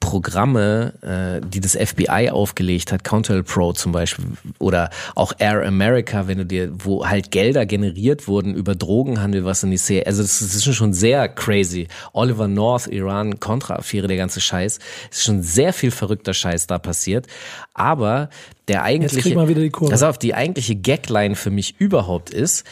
Programme, 0.00 0.94
äh, 1.02 1.46
die 1.46 1.60
das 1.60 1.76
FBI 1.76 2.30
aufgelegt 2.30 2.92
hat, 2.92 3.04
Counter 3.04 3.42
Pro 3.42 3.72
zum 3.72 3.92
Beispiel, 3.92 4.24
oder 4.58 4.90
auch 5.14 5.32
Air 5.38 5.64
America, 5.66 6.26
wenn 6.26 6.38
du 6.38 6.46
dir, 6.46 6.72
wo 6.72 7.06
halt 7.06 7.30
Gelder 7.30 7.66
generiert 7.66 8.26
wurden 8.26 8.54
über 8.54 8.74
Drogenhandel, 8.74 9.44
was 9.44 9.62
in 9.62 9.70
die 9.70 9.76
Serie, 9.76 10.06
also 10.06 10.22
das 10.22 10.40
ist 10.40 10.74
schon 10.74 10.92
sehr 10.92 11.28
crazy. 11.28 11.88
Oliver 12.12 12.48
North, 12.48 12.86
Iran, 12.88 13.38
Contra-Affäre, 13.38 14.08
der 14.08 14.16
ganze 14.16 14.40
Scheiß, 14.40 14.78
es 15.10 15.18
ist 15.18 15.24
schon 15.24 15.42
sehr 15.42 15.72
viel 15.72 15.90
verrückter 15.90 16.34
Scheiß 16.34 16.66
da 16.66 16.78
passiert, 16.78 17.26
aber 17.74 18.28
der 18.68 18.84
eigentliche, 18.84 19.20
kriegt 19.20 19.36
man 19.36 19.48
wieder 19.48 19.60
die 19.60 19.70
Kurve. 19.70 19.90
Pass 19.90 20.02
auf, 20.02 20.18
die 20.18 20.34
eigentliche 20.34 20.76
Gagline 20.76 21.34
für 21.34 21.50
mich 21.50 21.80
überhaupt 21.80 22.30
ist, 22.30 22.64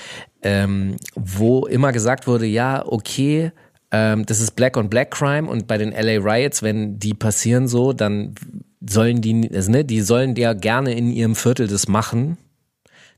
ähm, 0.42 0.96
wo 1.14 1.66
immer 1.66 1.92
gesagt 1.92 2.26
wurde, 2.26 2.46
ja, 2.46 2.84
okay, 2.86 3.52
ähm, 3.90 4.24
das 4.26 4.40
ist 4.40 4.52
Black 4.52 4.76
on 4.76 4.88
Black 4.88 5.10
Crime 5.10 5.48
und 5.48 5.66
bei 5.66 5.78
den 5.78 5.90
LA 5.90 6.18
Riots, 6.22 6.62
wenn 6.62 6.98
die 6.98 7.14
passieren 7.14 7.68
so, 7.68 7.92
dann 7.92 8.34
sollen 8.86 9.20
die, 9.20 9.50
also, 9.54 9.70
ne, 9.70 9.84
die 9.84 10.00
sollen 10.00 10.36
ja 10.36 10.52
gerne 10.52 10.94
in 10.94 11.10
ihrem 11.10 11.34
Viertel 11.34 11.66
das 11.66 11.88
machen. 11.88 12.38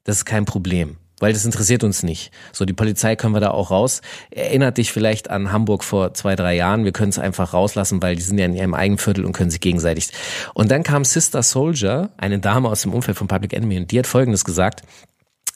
Das 0.05 0.17
ist 0.17 0.25
kein 0.25 0.45
Problem. 0.45 0.97
Weil 1.21 1.33
das 1.33 1.45
interessiert 1.45 1.85
uns 1.85 2.03
nicht. 2.03 2.33
So, 2.53 2.65
die 2.65 2.73
Polizei 2.73 3.15
können 3.15 3.33
wir 3.33 3.39
da 3.39 3.53
auch 3.53 3.71
raus. 3.71 4.01
Erinnert 4.33 4.77
dich 4.77 4.91
vielleicht 4.91 5.31
an 5.31 5.53
Hamburg 5.53 5.85
vor 5.85 6.15
zwei, 6.15 6.35
drei 6.35 6.57
Jahren. 6.57 6.85
Wir 6.85 6.91
können 6.91 7.11
es 7.11 7.19
einfach 7.21 7.55
rauslassen, 7.55 8.03
weil 8.03 8.17
die 8.17 8.23
sind 8.23 8.39
ja 8.39 8.45
in 8.45 8.57
ihrem 8.57 8.75
eigenen 8.75 8.99
Viertel 8.99 9.25
und 9.25 9.33
können 9.33 9.51
sich 9.51 9.61
gegenseitig. 9.61 10.09
Und 10.53 10.73
dann 10.73 10.83
kam 10.83 11.05
Sister 11.05 11.45
Soldier, 11.45 12.11
eine 12.17 12.41
Dame 12.41 12.69
aus 12.69 12.83
dem 12.83 12.93
Umfeld 12.93 13.17
von 13.17 13.29
Public 13.29 13.53
Enemy, 13.53 13.77
und 13.77 13.93
die 13.93 14.01
hat 14.01 14.09
Folgendes 14.09 14.45
gesagt. 14.45 14.83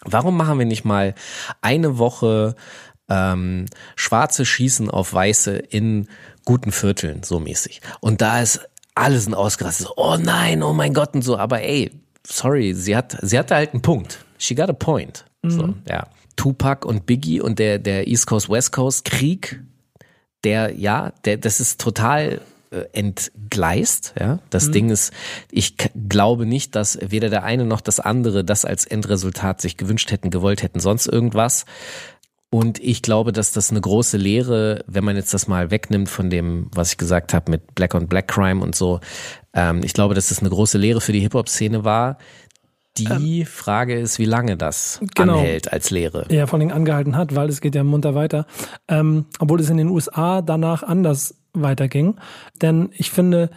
Warum 0.07 0.37
machen 0.37 0.59
wir 0.59 0.67
nicht 0.67 0.85
mal 0.85 1.15
eine 1.61 1.99
Woche 1.99 2.55
ähm, 3.09 3.67
Schwarze 3.95 4.45
schießen 4.45 4.91
auf 4.91 5.13
Weiße 5.13 5.57
in 5.57 6.09
guten 6.45 6.73
Vierteln, 6.73 7.23
so 7.23 7.39
mäßig. 7.41 7.81
Und 8.01 8.21
da 8.21 8.41
ist 8.41 8.69
alles 8.95 9.27
ein 9.27 9.35
ausgerastet. 9.35 9.87
So, 9.89 9.93
oh 9.97 10.17
nein, 10.17 10.63
oh 10.63 10.73
mein 10.73 10.95
Gott 10.95 11.15
und 11.15 11.23
so. 11.23 11.37
Aber 11.37 11.63
ey, 11.63 11.91
sorry, 12.27 12.75
sie 12.75 12.97
hat, 12.97 13.17
sie 13.23 13.39
hatte 13.39 13.55
halt 13.55 13.73
einen 13.73 13.83
Punkt. 13.83 14.25
She 14.39 14.55
got 14.55 14.69
a 14.69 14.73
point. 14.73 15.25
So, 15.43 15.75
ja. 15.89 16.09
Tupac 16.35 16.85
und 16.85 17.07
Biggie 17.07 17.41
und 17.41 17.59
der, 17.59 17.79
der 17.79 18.09
East 18.09 18.27
Coast, 18.27 18.51
West 18.51 18.73
Coast 18.73 19.05
Krieg, 19.05 19.63
der, 20.45 20.77
ja, 20.77 21.13
der, 21.25 21.37
das 21.37 21.61
ist 21.61 21.81
total 21.81 22.41
entgleist, 22.93 24.15
ja. 24.19 24.39
Das 24.51 24.71
Ding 24.71 24.91
ist, 24.91 25.13
ich 25.51 25.77
glaube 26.09 26.47
nicht, 26.47 26.75
dass 26.75 26.99
weder 27.01 27.29
der 27.31 27.45
eine 27.45 27.65
noch 27.65 27.81
das 27.81 28.01
andere 28.01 28.45
das 28.45 28.65
als 28.65 28.85
Endresultat 28.85 29.61
sich 29.61 29.77
gewünscht 29.77 30.11
hätten, 30.11 30.31
gewollt 30.31 30.63
hätten, 30.63 30.81
sonst 30.81 31.07
irgendwas. 31.07 31.65
Und 32.51 32.79
ich 32.83 33.03
glaube, 33.03 33.33
dass 33.33 33.53
das 33.53 33.71
eine 33.71 33.81
große 33.81 34.17
Lehre, 34.17 34.85
wenn 34.87 35.05
man 35.05 35.17
jetzt 35.17 35.35
das 35.35 35.49
mal 35.49 35.71
wegnimmt 35.71 36.09
von 36.09 36.31
dem, 36.31 36.71
was 36.73 36.93
ich 36.93 36.97
gesagt 36.97 37.35
habe 37.35 37.51
mit 37.51 37.75
Black 37.75 37.95
on 37.95 38.07
Black 38.07 38.29
Crime 38.29 38.63
und 38.63 38.75
so, 38.75 39.01
ähm, 39.53 39.83
ich 39.83 39.93
glaube, 39.93 40.15
dass 40.15 40.29
das 40.29 40.41
eine 40.41 40.51
große 40.51 40.79
Lehre 40.79 41.01
für 41.01 41.13
die 41.13 41.21
Hip-Hop-Szene 41.21 41.85
war. 41.85 42.19
Die 42.99 43.45
Frage 43.45 43.99
ist, 43.99 44.19
wie 44.19 44.25
lange 44.25 44.57
das 44.57 45.01
genau. 45.15 45.39
anhält 45.39 45.71
als 45.71 45.91
Lehre. 45.91 46.25
ja, 46.31 46.47
vor 46.47 46.59
allem 46.59 46.71
angehalten 46.71 47.17
hat, 47.17 47.35
weil 47.35 47.49
es 47.51 47.61
geht 47.61 47.75
ja 47.75 47.85
munter 47.85 48.15
weiter. 48.15 48.47
Ähm, 48.89 49.27
obwohl 49.39 49.61
es 49.61 49.69
in 49.69 49.77
den 49.77 49.89
USA 49.89 50.41
danach 50.41 50.83
anders 50.83 51.35
weiterging. 51.63 52.17
Denn 52.61 52.91
ich 52.93 53.11
finde, 53.11 53.51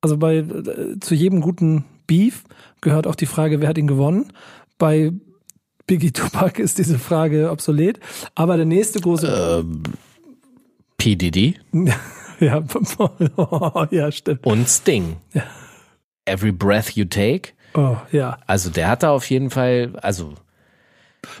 also 0.00 0.16
bei 0.16 0.36
äh, 0.36 0.98
zu 1.00 1.14
jedem 1.14 1.40
guten 1.40 1.84
Beef 2.06 2.44
gehört 2.80 3.06
auch 3.06 3.14
die 3.14 3.26
Frage, 3.26 3.60
wer 3.60 3.68
hat 3.68 3.78
ihn 3.78 3.86
gewonnen. 3.86 4.32
Bei 4.78 5.12
Biggie 5.86 6.10
Tupac 6.12 6.60
ist 6.60 6.78
diese 6.78 6.98
Frage 6.98 7.50
obsolet. 7.50 8.00
Aber 8.34 8.56
der 8.56 8.66
nächste 8.66 9.00
große. 9.00 9.64
P. 10.96 11.16
Diddy 11.16 11.56
ja, 12.40 12.62
ja, 13.90 14.12
stimmt. 14.12 14.46
und 14.46 14.68
Sting. 14.68 15.16
Every 16.26 16.52
Breath 16.52 16.90
You 16.90 17.06
Take. 17.06 17.52
Oh, 17.74 17.96
ja. 18.12 18.38
Also 18.46 18.68
der 18.68 18.88
hat 18.88 19.02
da 19.02 19.10
auf 19.10 19.28
jeden 19.30 19.50
Fall, 19.50 19.92
also 20.02 20.34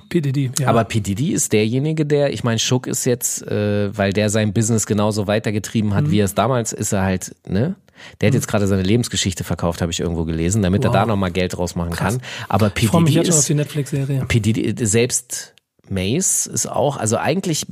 PDD, 0.08 0.50
ja. 0.58 0.68
Aber 0.68 0.84
P. 0.84 1.00
Diddy 1.00 1.32
ist 1.32 1.52
derjenige, 1.52 2.04
der, 2.06 2.32
ich 2.32 2.44
meine, 2.44 2.58
Schuck 2.58 2.86
ist 2.86 3.04
jetzt, 3.06 3.42
äh, 3.46 3.96
weil 3.96 4.12
der 4.12 4.28
sein 4.28 4.52
Business 4.52 4.86
genauso 4.86 5.26
weitergetrieben 5.26 5.94
hat, 5.94 6.10
wie 6.10 6.18
er 6.20 6.26
es 6.26 6.34
damals, 6.34 6.72
ist 6.72 6.92
er 6.92 7.02
halt, 7.02 7.34
ne? 7.48 7.76
Der 8.20 8.28
hat 8.28 8.34
jetzt 8.34 8.48
gerade 8.48 8.66
seine 8.66 8.82
Lebensgeschichte 8.82 9.44
verkauft, 9.44 9.82
habe 9.82 9.92
ich 9.92 10.00
irgendwo 10.00 10.24
gelesen, 10.24 10.62
damit 10.62 10.84
er 10.84 10.88
Wow. 10.88 10.94
da 10.94 11.06
nochmal 11.06 11.30
Geld 11.30 11.56
rausmachen 11.58 11.92
kann. 11.92 12.22
Aber 12.48 12.70
P. 12.70 12.84
Ich 12.86 12.90
freue 12.90 13.02
mich 13.02 13.12
Diddy 13.12 13.26
jetzt 13.26 13.26
schon 13.28 13.34
auf 13.34 13.40
ist, 13.40 13.48
die 13.48 13.54
Netflix-Serie. 13.54 14.24
P. 14.26 14.40
Diddy, 14.40 14.86
selbst 14.86 15.54
Mace 15.88 16.46
ist 16.46 16.66
auch, 16.66 16.96
also 16.96 17.16
eigentlich, 17.18 17.66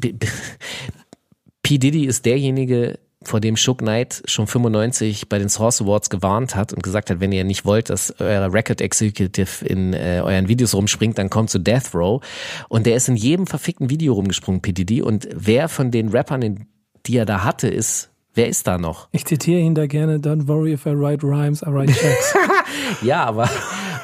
P. 1.62 1.78
Diddy 1.78 2.04
ist 2.04 2.26
derjenige, 2.26 2.98
vor 3.22 3.40
dem 3.40 3.56
Shook 3.56 3.78
Knight 3.78 4.22
schon 4.26 4.46
95 4.46 5.28
bei 5.28 5.38
den 5.38 5.48
Source 5.48 5.82
Awards 5.82 6.08
gewarnt 6.08 6.54
hat 6.54 6.72
und 6.72 6.82
gesagt 6.82 7.10
hat, 7.10 7.20
wenn 7.20 7.32
ihr 7.32 7.44
nicht 7.44 7.64
wollt, 7.64 7.90
dass 7.90 8.14
euer 8.20 8.52
Record 8.52 8.80
Executive 8.80 9.64
in 9.64 9.92
äh, 9.92 10.20
euren 10.22 10.48
Videos 10.48 10.74
rumspringt, 10.74 11.18
dann 11.18 11.28
kommt 11.28 11.50
zu 11.50 11.58
Death 11.58 11.94
Row. 11.94 12.22
Und 12.68 12.86
der 12.86 12.96
ist 12.96 13.08
in 13.08 13.16
jedem 13.16 13.46
verfickten 13.46 13.90
Video 13.90 14.14
rumgesprungen, 14.14 14.62
P. 14.62 14.72
Diddy. 14.72 15.02
Und 15.02 15.28
wer 15.34 15.68
von 15.68 15.90
den 15.90 16.10
Rappern, 16.10 16.66
die 17.06 17.16
er 17.16 17.26
da 17.26 17.42
hatte, 17.42 17.68
ist, 17.68 18.10
wer 18.34 18.48
ist 18.48 18.66
da 18.66 18.78
noch? 18.78 19.08
Ich 19.12 19.24
zitiere 19.24 19.60
ihn 19.60 19.74
da 19.74 19.86
gerne, 19.86 20.18
don't 20.18 20.46
worry 20.46 20.72
if 20.72 20.86
I 20.86 20.90
write 20.90 21.26
rhymes, 21.26 21.62
I 21.62 21.70
write 21.70 21.92
checks. 21.92 22.34
Ja, 23.02 23.24
aber, 23.24 23.50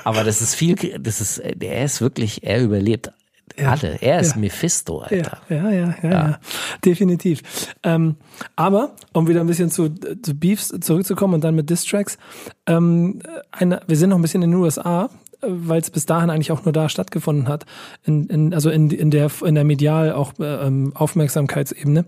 aber 0.05 0.25
das 0.25 0.43
ist 0.43 0.55
viel, 0.55 0.75
das 0.99 1.21
ist, 1.21 1.39
er 1.39 1.85
ist 1.85 2.01
wirklich, 2.01 2.43
er 2.43 2.63
überlebt 2.63 3.13
alle. 3.59 3.99
Er 4.01 4.21
ist 4.21 4.35
Ja. 4.35 4.41
Mephisto, 4.41 5.01
Alter. 5.01 5.39
Ja, 5.49 5.57
ja, 5.57 5.71
ja, 5.71 5.95
ja, 6.03 6.11
ja. 6.11 6.39
definitiv. 6.85 7.43
Ähm, 7.83 8.17
aber, 8.57 8.95
um 9.13 9.29
wieder 9.29 9.41
ein 9.41 9.47
bisschen 9.47 9.71
zu, 9.71 9.89
zu 9.91 10.35
Beefs 10.35 10.69
zurückzukommen 10.81 11.35
und 11.35 11.45
dann 11.45 11.55
mit 11.55 11.71
Distracks, 11.71 12.19
ähm, 12.67 13.21
eine, 13.53 13.81
wir 13.87 13.97
sind 13.97 14.11
noch 14.11 14.17
ein 14.17 14.23
bisschen 14.23 14.43
in 14.43 14.51
den 14.51 14.61
USA, 14.61 15.11
weil 15.41 15.81
es 15.81 15.91
bis 15.91 16.07
dahin 16.07 16.31
eigentlich 16.31 16.53
auch 16.53 16.65
nur 16.65 16.73
da 16.73 16.89
stattgefunden 16.89 17.49
hat, 17.49 17.67
in, 18.05 18.27
in, 18.29 18.55
also 18.55 18.71
in, 18.71 18.91
in, 18.91 19.11
der, 19.11 19.31
in 19.45 19.55
der 19.55 19.65
medial 19.65 20.13
auch 20.13 20.33
äh, 20.39 20.67
ähm, 20.67 20.93
Aufmerksamkeitsebene. 20.95 22.05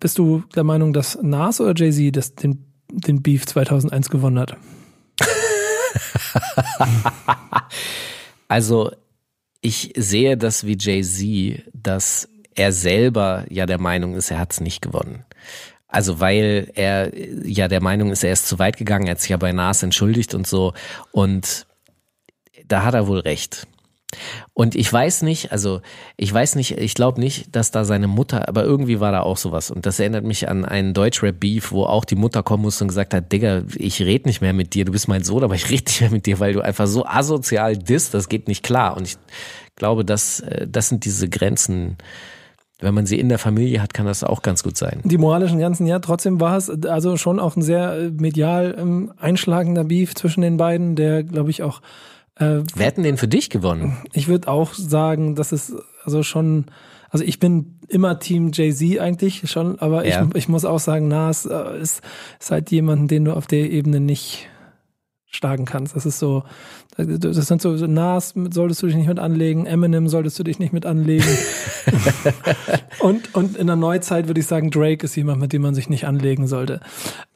Bist 0.00 0.18
du 0.18 0.42
der 0.54 0.64
Meinung, 0.64 0.92
dass 0.92 1.18
Nas 1.22 1.60
oder 1.60 1.74
Jay-Z 1.74 2.16
das, 2.16 2.34
den, 2.34 2.64
den 2.90 3.22
Beef 3.22 3.46
2001 3.46 4.10
gewonnen 4.10 4.38
hat? 4.38 4.56
Also, 8.48 8.90
ich 9.62 9.92
sehe 9.96 10.36
das 10.36 10.66
wie 10.66 10.76
Jay-Z, 10.78 11.62
dass 11.72 12.28
er 12.54 12.72
selber 12.72 13.46
ja 13.48 13.64
der 13.64 13.80
Meinung 13.80 14.14
ist, 14.14 14.30
er 14.30 14.38
hat 14.38 14.52
es 14.52 14.60
nicht 14.60 14.82
gewonnen. 14.82 15.24
Also 15.88 16.20
weil 16.20 16.70
er 16.74 17.12
ja 17.46 17.68
der 17.68 17.80
Meinung 17.80 18.10
ist, 18.10 18.24
er 18.24 18.32
ist 18.32 18.48
zu 18.48 18.58
weit 18.58 18.76
gegangen, 18.76 19.06
er 19.06 19.12
hat 19.12 19.20
sich 19.20 19.30
ja 19.30 19.36
bei 19.36 19.52
Nas 19.52 19.82
entschuldigt 19.82 20.34
und 20.34 20.46
so. 20.46 20.74
Und 21.12 21.66
da 22.66 22.84
hat 22.84 22.94
er 22.94 23.06
wohl 23.06 23.20
recht. 23.20 23.66
Und 24.54 24.74
ich 24.74 24.92
weiß 24.92 25.22
nicht, 25.22 25.52
also 25.52 25.80
ich 26.16 26.32
weiß 26.32 26.56
nicht, 26.56 26.78
ich 26.78 26.94
glaube 26.94 27.20
nicht, 27.20 27.54
dass 27.56 27.70
da 27.70 27.84
seine 27.84 28.08
Mutter, 28.08 28.48
aber 28.48 28.64
irgendwie 28.64 29.00
war 29.00 29.12
da 29.12 29.20
auch 29.20 29.36
sowas. 29.36 29.70
Und 29.70 29.86
das 29.86 29.98
erinnert 29.98 30.24
mich 30.24 30.48
an 30.48 30.64
einen 30.64 30.94
Deutschrap-Beef, 30.94 31.72
wo 31.72 31.84
auch 31.84 32.04
die 32.04 32.16
Mutter 32.16 32.42
kommen 32.42 32.62
musste 32.62 32.84
und 32.84 32.88
gesagt 32.88 33.14
hat, 33.14 33.32
Digga, 33.32 33.62
ich 33.76 34.00
red 34.02 34.26
nicht 34.26 34.40
mehr 34.40 34.52
mit 34.52 34.74
dir, 34.74 34.84
du 34.84 34.92
bist 34.92 35.08
mein 35.08 35.24
Sohn, 35.24 35.44
aber 35.44 35.54
ich 35.54 35.70
red 35.70 35.86
nicht 35.86 36.00
mehr 36.00 36.10
mit 36.10 36.26
dir, 36.26 36.40
weil 36.40 36.52
du 36.52 36.60
einfach 36.60 36.86
so 36.86 37.06
asozial 37.06 37.76
disst, 37.76 38.14
das 38.14 38.28
geht 38.28 38.48
nicht 38.48 38.62
klar. 38.62 38.96
Und 38.96 39.06
ich 39.06 39.16
glaube, 39.76 40.04
das, 40.04 40.40
äh, 40.40 40.66
das 40.68 40.88
sind 40.88 41.04
diese 41.04 41.28
Grenzen. 41.28 41.96
Wenn 42.80 42.94
man 42.94 43.06
sie 43.06 43.20
in 43.20 43.28
der 43.28 43.38
Familie 43.38 43.80
hat, 43.80 43.94
kann 43.94 44.06
das 44.06 44.24
auch 44.24 44.42
ganz 44.42 44.64
gut 44.64 44.76
sein. 44.76 45.00
Die 45.04 45.16
moralischen 45.16 45.60
ganzen, 45.60 45.86
ja, 45.86 46.00
trotzdem 46.00 46.40
war 46.40 46.56
es 46.56 46.68
also 46.68 47.16
schon 47.16 47.38
auch 47.38 47.54
ein 47.54 47.62
sehr 47.62 47.92
äh, 47.92 48.10
medial 48.10 48.74
ähm, 48.76 49.12
einschlagender 49.18 49.84
Beef 49.84 50.16
zwischen 50.16 50.40
den 50.40 50.56
beiden, 50.56 50.96
der, 50.96 51.22
glaube 51.22 51.50
ich, 51.50 51.62
auch 51.62 51.80
äh, 52.36 52.60
Wer 52.74 52.86
hat 52.86 52.96
denn 52.96 53.04
den 53.04 53.16
für 53.16 53.28
dich 53.28 53.50
gewonnen? 53.50 53.98
Ich 54.12 54.28
würde 54.28 54.48
auch 54.48 54.74
sagen, 54.74 55.34
dass 55.34 55.52
es 55.52 55.74
also 56.04 56.22
schon, 56.22 56.66
also 57.10 57.24
ich 57.24 57.38
bin 57.38 57.78
immer 57.88 58.18
Team 58.18 58.50
Jay-Z 58.52 58.98
eigentlich 59.00 59.50
schon, 59.50 59.78
aber 59.78 60.06
Ja. 60.06 60.26
ich, 60.30 60.34
ich 60.36 60.48
muss 60.48 60.64
auch 60.64 60.78
sagen, 60.80 61.08
Nas 61.08 61.46
äh, 61.46 61.78
ist, 61.80 62.02
ist 62.40 62.50
halt 62.50 62.70
jemanden, 62.70 63.08
den 63.08 63.24
du 63.26 63.32
auf 63.36 63.46
der 63.46 63.70
Ebene 63.70 64.00
nicht 64.00 64.48
schlagen 65.34 65.64
kannst. 65.64 65.96
Das 65.96 66.04
ist 66.06 66.18
so, 66.18 66.44
das 66.96 67.46
sind 67.46 67.62
so, 67.62 67.76
so 67.76 67.86
Nas 67.86 68.34
solltest 68.50 68.82
du 68.82 68.86
dich 68.86 68.96
nicht 68.96 69.08
mit 69.08 69.18
anlegen, 69.18 69.64
Eminem 69.66 70.08
solltest 70.08 70.38
du 70.38 70.42
dich 70.44 70.58
nicht 70.58 70.72
mit 70.72 70.84
anlegen. 70.86 71.24
und, 73.00 73.34
und 73.34 73.56
in 73.56 73.66
der 73.66 73.76
Neuzeit 73.76 74.26
würde 74.28 74.40
ich 74.40 74.46
sagen, 74.46 74.70
Drake 74.70 75.04
ist 75.04 75.16
jemand, 75.16 75.40
mit 75.40 75.52
dem 75.52 75.62
man 75.62 75.74
sich 75.74 75.88
nicht 75.88 76.06
anlegen 76.06 76.46
sollte. 76.46 76.80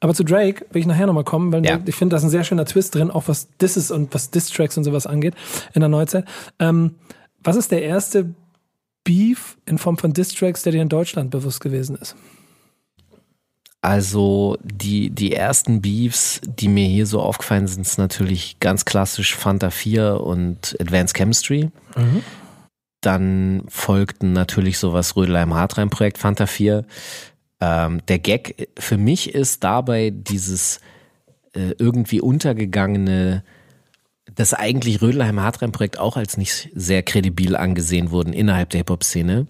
Aber 0.00 0.14
zu 0.14 0.24
Drake 0.24 0.66
will 0.72 0.80
ich 0.80 0.86
nachher 0.86 1.06
nochmal 1.06 1.24
kommen, 1.24 1.52
weil 1.52 1.64
Ja. 1.64 1.78
ich 1.86 1.94
finde, 1.94 2.14
da 2.14 2.18
ist 2.18 2.24
ein 2.24 2.30
sehr 2.30 2.44
schöner 2.44 2.66
Twist 2.66 2.94
drin, 2.94 3.10
auch 3.10 3.24
was 3.28 3.48
Disses 3.56 3.90
und 3.90 4.12
was 4.14 4.30
Diss-Tracks 4.30 4.76
und 4.76 4.84
sowas 4.84 5.06
angeht 5.06 5.34
in 5.74 5.80
der 5.80 5.88
Neuzeit. 5.88 6.26
Ähm, 6.58 6.96
was 7.42 7.56
ist 7.56 7.72
der 7.72 7.82
erste 7.82 8.34
Beef 9.04 9.56
in 9.66 9.78
Form 9.78 9.96
von 9.96 10.12
Diss-Tracks, 10.12 10.62
der 10.64 10.72
dir 10.72 10.82
in 10.82 10.88
Deutschland 10.88 11.30
bewusst 11.30 11.60
gewesen 11.60 11.96
ist? 11.96 12.14
Also 13.86 14.58
die, 14.64 15.10
die 15.10 15.32
ersten 15.32 15.80
Beefs, 15.80 16.40
die 16.44 16.66
mir 16.66 16.88
hier 16.88 17.06
so 17.06 17.20
aufgefallen 17.20 17.68
sind, 17.68 17.86
ist 17.86 17.98
natürlich 17.98 18.58
ganz 18.58 18.84
klassisch 18.84 19.36
Fanta 19.36 19.70
4 19.70 20.20
und 20.22 20.76
Advanced 20.80 21.16
Chemistry. 21.16 21.70
Dann 23.00 23.62
folgten 23.68 24.32
natürlich 24.32 24.78
sowas 24.78 25.14
Rödelheim 25.14 25.54
Hartreim 25.54 25.88
Projekt 25.90 26.18
Fanta 26.18 26.48
4. 26.48 26.84
Ähm, 27.60 28.00
der 28.08 28.18
Gag 28.18 28.70
für 28.76 28.96
mich 28.96 29.36
ist 29.36 29.62
dabei 29.62 30.10
dieses 30.12 30.80
äh, 31.52 31.76
irgendwie 31.78 32.20
untergegangene, 32.20 33.44
dass 34.34 34.52
eigentlich 34.52 35.00
Rödelheim 35.00 35.38
Hartreim 35.38 35.70
Projekt 35.70 36.00
auch 36.00 36.16
als 36.16 36.36
nicht 36.36 36.70
sehr 36.74 37.04
kredibil 37.04 37.54
angesehen 37.54 38.10
wurden 38.10 38.32
innerhalb 38.32 38.70
der 38.70 38.78
Hip-Hop-Szene. 38.78 39.46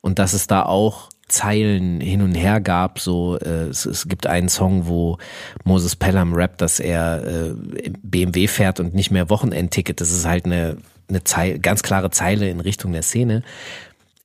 Und 0.00 0.18
dass 0.18 0.32
es 0.32 0.48
da 0.48 0.64
auch 0.64 1.08
Zeilen 1.28 2.00
hin 2.00 2.22
und 2.22 2.34
her 2.34 2.60
gab, 2.60 3.00
so 3.00 3.36
äh, 3.38 3.68
es, 3.68 3.84
es 3.84 4.06
gibt 4.08 4.26
einen 4.26 4.48
Song, 4.48 4.86
wo 4.86 5.18
Moses 5.64 5.96
Pelham 5.96 6.34
rappt, 6.34 6.60
dass 6.60 6.78
er 6.78 7.26
äh, 7.26 7.54
BMW 8.02 8.46
fährt 8.46 8.78
und 8.78 8.94
nicht 8.94 9.10
mehr 9.10 9.28
Wochenendticket. 9.28 10.00
Das 10.00 10.12
ist 10.12 10.24
halt 10.24 10.44
eine, 10.44 10.76
eine 11.08 11.24
Zeile, 11.24 11.58
ganz 11.58 11.82
klare 11.82 12.10
Zeile 12.10 12.48
in 12.48 12.60
Richtung 12.60 12.92
der 12.92 13.02
Szene. 13.02 13.42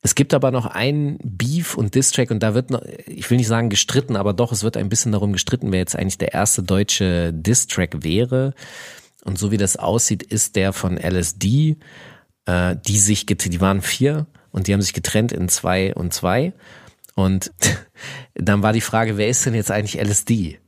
Es 0.04 0.16
gibt 0.16 0.34
aber 0.34 0.52
noch 0.52 0.66
einen 0.68 1.18
Beef 1.24 1.76
und 1.76 1.96
Distrack 1.96 2.32
und 2.32 2.42
da 2.42 2.54
wird 2.54 2.70
noch, 2.70 2.82
ich 3.06 3.30
will 3.30 3.38
nicht 3.38 3.48
sagen 3.48 3.70
gestritten, 3.70 4.16
aber 4.16 4.34
doch, 4.34 4.52
es 4.52 4.64
wird 4.64 4.78
ein 4.78 4.90
bisschen 4.90 5.12
darum 5.12 5.34
gestritten, 5.34 5.72
wer 5.72 5.80
jetzt 5.80 5.96
eigentlich 5.96 6.18
der 6.18 6.34
erste 6.34 6.64
deutsche 6.64 7.32
Distrack 7.34 8.04
wäre. 8.04 8.54
Und 9.24 9.38
so 9.38 9.52
wie 9.52 9.58
das 9.58 9.78
aussieht, 9.78 10.24
ist 10.24 10.56
der 10.56 10.74
von 10.74 10.98
LSD, 10.98 11.78
äh, 12.46 12.76
die 12.88 12.98
sich, 12.98 13.26
die 13.26 13.62
waren 13.62 13.82
vier 13.82 14.26
und 14.52 14.68
die 14.68 14.74
haben 14.74 14.82
sich 14.82 14.94
getrennt 14.94 15.32
in 15.32 15.50
zwei 15.50 15.94
und 15.94 16.14
zwei. 16.14 16.54
Und 17.22 17.52
dann 18.36 18.64
war 18.64 18.74
die 18.74 18.82
Frage, 18.82 19.18
wer 19.18 19.28
ist 19.28 19.46
denn 19.46 19.54
jetzt 19.54 19.72
eigentlich 19.72 20.02
LSD? 20.02 20.61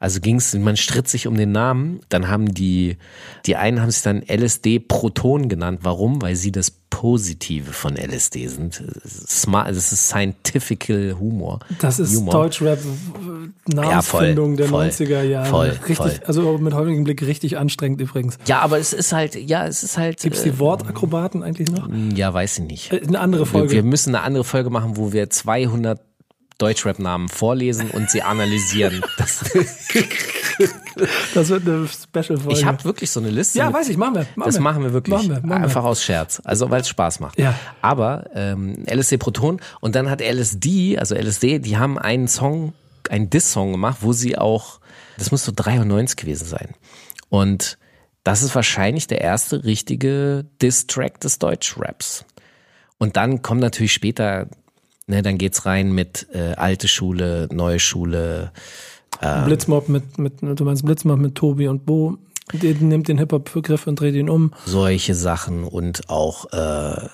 Also 0.00 0.20
ging's, 0.20 0.54
man 0.54 0.76
stritt 0.76 1.08
sich 1.08 1.26
um 1.26 1.36
den 1.36 1.50
Namen. 1.52 2.00
Dann 2.08 2.28
haben 2.28 2.54
die, 2.54 2.96
die 3.46 3.56
einen 3.56 3.80
haben 3.82 3.90
sich 3.90 4.02
dann 4.02 4.22
LSD 4.22 4.78
Proton 4.78 5.48
genannt. 5.48 5.80
Warum? 5.82 6.22
Weil 6.22 6.36
sie 6.36 6.52
das 6.52 6.70
Positive 6.70 7.72
von 7.72 7.96
LSD 7.96 8.46
sind. 8.46 8.82
Smart, 9.06 9.68
das 9.68 9.92
ist 9.92 10.08
scientifical 10.08 11.16
Humor. 11.18 11.58
Das 11.80 11.98
ist 11.98 12.16
Humor. 12.16 12.32
Deutschrap 12.32 12.78
äh, 12.78 13.74
Namensfindung 13.74 14.56
der 14.56 14.68
voll, 14.68 14.86
90er 14.86 15.22
Jahre. 15.22 15.48
voll, 15.48 15.68
richtig, 15.68 15.96
voll. 15.96 16.20
also 16.24 16.58
mit 16.58 16.74
heutigem 16.74 17.04
Blick 17.04 17.22
richtig 17.22 17.58
anstrengend 17.58 18.00
übrigens. 18.00 18.38
Ja, 18.46 18.60
aber 18.60 18.78
es 18.78 18.92
ist 18.92 19.12
halt, 19.12 19.34
ja, 19.34 19.66
es 19.66 19.82
ist 19.82 19.98
halt. 19.98 20.20
Gibt 20.20 20.36
es 20.36 20.42
die 20.44 20.58
Wortakrobaten 20.58 21.42
eigentlich 21.42 21.70
noch? 21.70 21.88
äh, 21.88 22.14
ja, 22.14 22.32
weiß 22.32 22.58
ich 22.60 22.64
nicht. 22.64 22.92
Äh, 22.92 23.02
Eine 23.06 23.20
andere 23.20 23.42
Wir, 23.42 23.46
Folge. 23.46 23.72
wir 23.72 23.82
müssen 23.82 24.14
eine 24.14 24.24
andere 24.24 24.44
Folge 24.44 24.70
machen, 24.70 24.96
wo 24.96 25.12
wir 25.12 25.28
200 25.28 26.00
Deutschrap-Namen 26.58 27.28
vorlesen 27.28 27.90
und 27.90 28.10
sie 28.10 28.22
analysieren. 28.22 29.02
Das, 29.18 29.44
das 31.34 31.48
wird 31.50 31.68
eine 31.68 31.86
Special-Folge. 31.86 32.58
ich 32.58 32.64
habe 32.64 32.82
wirklich 32.84 33.10
so 33.10 33.20
eine 33.20 33.30
Liste. 33.30 33.58
ja, 33.58 33.66
mit- 33.66 33.74
weiß 33.76 33.88
ich, 33.90 33.96
machen 33.96 34.14
wir. 34.16 34.26
Machen 34.34 34.46
Das 34.48 34.54
wir. 34.56 34.60
machen 34.60 34.82
wir 34.82 34.92
wirklich. 34.92 35.14
Machen 35.14 35.28
wir, 35.30 35.40
machen 35.46 35.62
Einfach 35.64 35.84
wir. 35.84 35.88
aus 35.90 36.02
Scherz. 36.02 36.42
Also 36.44 36.68
weil 36.70 36.80
es 36.80 36.88
Spaß 36.88 37.20
macht. 37.20 37.38
Ja. 37.38 37.54
Aber 37.80 38.24
ähm, 38.34 38.84
LSD 38.90 39.18
Proton 39.18 39.60
und 39.80 39.94
dann 39.94 40.10
hat 40.10 40.20
LSD, 40.20 40.98
also 40.98 41.14
LSD, 41.14 41.60
die 41.60 41.76
haben 41.76 41.98
einen 41.98 42.26
Song, 42.26 42.72
einen 43.08 43.30
Diss-Song 43.30 43.70
gemacht, 43.72 43.98
wo 44.00 44.12
sie 44.12 44.36
auch, 44.36 44.80
das 45.16 45.30
muss 45.30 45.44
so 45.44 45.52
93 45.54 46.16
gewesen 46.16 46.46
sein. 46.46 46.74
Und 47.28 47.78
das 48.24 48.42
ist 48.42 48.54
wahrscheinlich 48.54 49.06
der 49.06 49.20
erste 49.20 49.62
richtige 49.64 50.44
Diss-Track 50.60 51.20
des 51.20 51.38
Deutschraps. 51.38 52.24
Und 52.98 53.16
dann 53.16 53.42
kommt 53.42 53.60
natürlich 53.60 53.92
später, 53.92 54.48
ne, 55.08 55.22
dann 55.22 55.36
geht's 55.38 55.66
rein 55.66 55.92
mit 55.92 56.28
äh, 56.32 56.54
alte 56.54 56.86
Schule, 56.88 57.48
neue 57.52 57.80
Schule. 57.80 58.52
Blitzmob 59.46 59.88
mit, 59.88 60.18
mit, 60.18 60.34
du 60.42 60.64
meinst 60.64 60.84
Blitzmob 60.84 61.18
mit 61.18 61.34
Tobi 61.34 61.66
und 61.68 61.84
Bo. 61.84 62.18
Der 62.52 62.74
nimmt 62.74 63.08
den 63.08 63.18
Hip-Hop-Begriff 63.18 63.86
und 63.86 63.98
dreht 64.00 64.14
ihn 64.14 64.30
um. 64.30 64.52
solche 64.64 65.14
Sachen 65.14 65.64
und 65.64 66.08
auch 66.08 66.46
äh, 66.52 67.08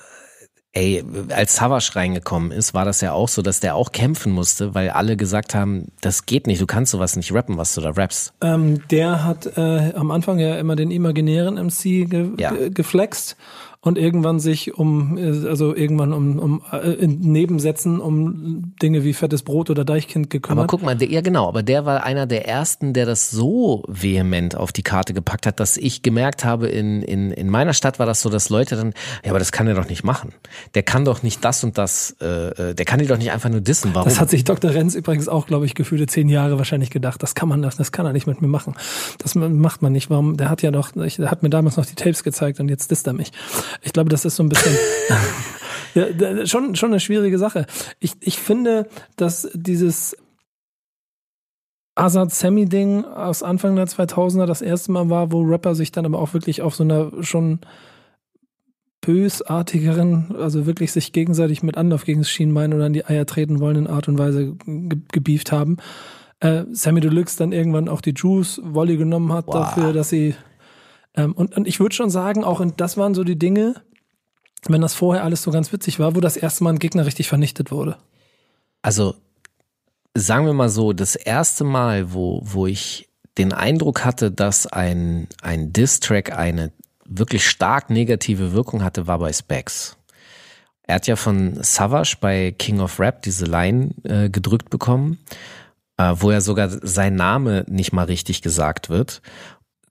ey, 0.72 1.04
als 1.30 1.57
Savage 1.57 1.92
reingekommen 1.96 2.50
ist, 2.52 2.74
war 2.74 2.85
das 2.85 3.00
ja 3.00 3.12
auch 3.12 3.28
so, 3.28 3.42
dass 3.42 3.61
der 3.61 3.74
auch 3.74 3.90
kämpfen 3.92 4.33
musste, 4.33 4.74
weil 4.74 4.90
alle 4.90 5.16
gesagt 5.16 5.54
haben, 5.54 5.87
das 6.00 6.26
geht 6.26 6.46
nicht, 6.46 6.61
du 6.61 6.66
kannst 6.66 6.92
sowas 6.92 7.16
nicht 7.16 7.33
rappen, 7.33 7.57
was 7.57 7.74
du 7.74 7.80
da 7.80 7.90
rappst. 7.90 8.33
Ähm, 8.42 8.87
der 8.90 9.24
hat 9.24 9.57
äh, 9.57 9.92
am 9.94 10.11
Anfang 10.11 10.38
ja 10.38 10.57
immer 10.59 10.76
den 10.76 10.90
imaginären 10.90 11.54
MC 11.64 12.09
ge 12.09 12.28
Ja. 12.38 12.50
ge 12.52 12.70
geflext 12.70 13.37
und 13.84 13.98
irgendwann 13.98 14.40
sich 14.40 14.74
um, 14.74 15.18
äh, 15.18 15.46
also 15.46 15.74
irgendwann 15.76 16.14
um, 16.14 16.38
um 16.38 16.62
äh, 16.72 16.92
in 16.94 17.20
Nebensätzen 17.20 18.00
um 18.00 18.74
Dinge 18.80 19.04
wie 19.04 19.12
fettes 19.12 19.42
Brot 19.42 19.68
oder 19.68 19.84
Deichkind 19.84 20.30
gekümmert. 20.30 20.64
Aber 20.64 20.66
guck 20.66 20.82
mal, 20.82 20.96
der, 20.96 21.08
ja 21.10 21.20
genau, 21.20 21.46
aber 21.48 21.62
der 21.62 21.84
war 21.84 22.02
einer 22.02 22.26
der 22.26 22.48
ersten, 22.48 22.94
der 22.94 23.04
das 23.04 23.30
so 23.30 23.84
vehement 23.86 24.56
auf 24.56 24.72
die 24.72 24.82
Karte 24.82 25.12
gepackt 25.12 25.46
hat, 25.46 25.60
dass 25.60 25.76
ich 25.76 26.02
gemerkt 26.02 26.46
habe, 26.46 26.68
in, 26.68 27.02
in, 27.02 27.30
in 27.30 27.50
meiner 27.50 27.74
Stadt 27.74 27.98
war 27.98 28.06
das 28.06 28.22
so, 28.22 28.30
dass 28.30 28.48
Leute 28.48 28.74
dann, 28.76 28.94
ja, 29.22 29.30
aber 29.30 29.38
das 29.38 29.52
kann 29.52 29.66
er 29.66 29.74
doch 29.74 29.88
nicht 29.88 30.02
machen. 30.02 30.32
Der 30.74 30.82
kann 30.82 31.04
doch 31.04 31.22
nicht 31.22 31.44
das 31.44 31.62
und 31.62 31.76
das, 31.76 32.16
äh, 32.22 32.70
äh 32.70 32.74
der 32.74 32.87
kann 32.87 33.00
die 33.00 33.06
doch 33.06 33.18
nicht 33.18 33.32
einfach 33.32 33.50
nur 33.50 33.60
dissen. 33.60 33.90
Warum? 33.92 34.08
Das 34.08 34.18
hat 34.18 34.30
sich 34.30 34.44
Dr. 34.44 34.70
Renz 34.70 34.94
übrigens 34.94 35.28
auch, 35.28 35.46
glaube 35.46 35.66
ich, 35.66 35.74
gefühlte 35.74 36.06
zehn 36.06 36.30
Jahre 36.30 36.56
wahrscheinlich 36.56 36.88
gedacht. 36.88 37.22
Das 37.22 37.35
kann 37.35 37.50
man, 37.50 37.60
das, 37.60 37.76
das 37.76 37.92
kann 37.92 38.06
er 38.06 38.14
nicht 38.14 38.26
mit 38.26 38.40
mir 38.40 38.48
machen. 38.48 38.74
Das 39.18 39.35
macht 39.35 39.82
man 39.82 39.92
nicht. 39.92 40.08
Warum? 40.08 40.38
Der 40.38 40.48
hat 40.48 40.62
ja 40.62 40.70
doch, 40.70 40.92
der 40.92 41.30
hat 41.30 41.42
mir 41.42 41.50
damals 41.50 41.76
noch 41.76 41.85
die 41.85 41.94
Tapes 41.94 42.24
gezeigt 42.24 42.60
und 42.60 42.70
jetzt 42.70 42.90
disst 42.90 43.06
er 43.06 43.12
mich. 43.12 43.30
Ich 43.83 43.92
glaube, 43.92 44.10
das 44.10 44.25
ist 44.25 44.37
so 44.37 44.42
ein 44.42 44.48
bisschen 44.48 44.77
ja, 45.94 46.46
schon 46.46 46.75
schon 46.77 46.90
eine 46.90 47.00
schwierige 47.00 47.38
Sache. 47.38 47.66
Ich 48.00 48.12
ich 48.20 48.38
finde, 48.38 48.88
dass 49.16 49.48
dieses 49.54 50.16
Azad 51.94 52.33
Sammy 52.33 52.66
Ding 52.66 53.04
aus 53.04 53.42
Anfang 53.42 53.77
der 53.77 53.87
2000er 53.87 54.46
das 54.46 54.62
erste 54.62 54.90
Mal 54.90 55.10
war, 55.10 55.31
wo 55.31 55.42
Rapper 55.42 55.75
sich 55.75 55.92
dann 55.92 56.06
aber 56.06 56.18
auch 56.18 56.35
wirklich 56.35 56.62
auf 56.62 56.75
so 56.75 56.83
einer 56.83 57.12
schon 57.20 57.60
bösartigeren, 59.00 60.35
also 60.37 60.66
wirklich 60.66 60.90
sich 60.90 61.12
gegenseitig 61.12 61.62
mit 61.62 61.77
Anlauf 61.77 62.04
gegen 62.04 62.20
das 62.20 62.31
Schienbein 62.31 62.72
oder 62.72 62.87
in 62.87 62.94
die 62.94 63.04
Eier 63.04 63.27
treten 63.27 63.60
wollenden 63.60 63.87
Art 63.87 64.08
und 64.08 64.18
Weise 64.18 64.56
ge 64.66 64.98
gebieft 65.12 65.52
haben. 65.52 65.77
Äh, 66.40 66.64
Sammy 66.72 67.00
Deluxe 67.00 67.37
dann 67.37 67.52
irgendwann 67.52 67.88
auch 67.88 68.00
die 68.00 68.14
Juice 68.16 68.60
Volley 68.64 68.96
genommen 68.96 69.33
hat 69.33 69.46
wow. 69.46 69.54
dafür, 69.54 69.92
dass 69.92 70.08
sie 70.08 70.35
ähm, 71.17 71.33
und, 71.33 71.56
und 71.56 71.67
ich 71.67 71.81
würde 71.81 71.94
schon 71.94 72.10
sagen, 72.10 72.44
auch 72.44 72.60
und 72.60 72.81
das 72.81 72.96
waren 72.96 73.15
so 73.15 73.25
die 73.25 73.38
Dinge, 73.38 73.83
wenn 74.67 74.81
das 74.81 74.94
vorher 74.94 75.25
alles 75.25 75.42
so 75.42 75.50
ganz 75.50 75.73
witzig 75.73 75.98
war, 75.98 76.15
wo 76.15 76.21
das 76.21 76.37
erste 76.37 76.65
Mal 76.65 76.71
ein 76.71 76.79
Gegner 76.79 77.06
richtig 77.06 77.29
vernichtet 77.29 77.71
wurde. 77.71 77.98
Also 78.83 79.15
sagen 80.15 80.46
wir 80.46 80.52
mal 80.52 80.69
so, 80.69 80.92
das 80.92 81.17
erste 81.17 81.65
Mal, 81.65 82.12
wo, 82.12 82.40
wo 82.44 82.67
ich 82.67 83.08
den 83.37 83.52
Eindruck 83.52 84.04
hatte, 84.04 84.31
dass 84.31 84.67
ein, 84.67 85.29
ein 85.42 85.73
Diss-Track 85.73 86.37
eine 86.37 86.73
wirklich 87.04 87.48
stark 87.48 87.90
negative 87.90 88.52
Wirkung 88.52 88.83
hatte, 88.83 89.06
war 89.06 89.19
bei 89.19 89.33
Specs. 89.33 89.96
Er 90.87 90.96
hat 90.96 91.06
ja 91.06 91.17
von 91.17 91.62
Savage 91.62 92.17
bei 92.21 92.52
King 92.52 92.81
of 92.81 93.00
Rap 93.00 93.23
diese 93.23 93.46
Line 93.46 93.90
äh, 94.04 94.29
gedrückt 94.29 94.71
bekommen, 94.71 95.19
äh, 95.96 96.15
wo 96.17 96.31
ja 96.31 96.40
sogar 96.40 96.69
sein 96.69 97.15
Name 97.15 97.65
nicht 97.69 97.92
mal 97.92 98.04
richtig 98.04 98.42
gesagt 98.42 98.90
wird. 98.90 99.23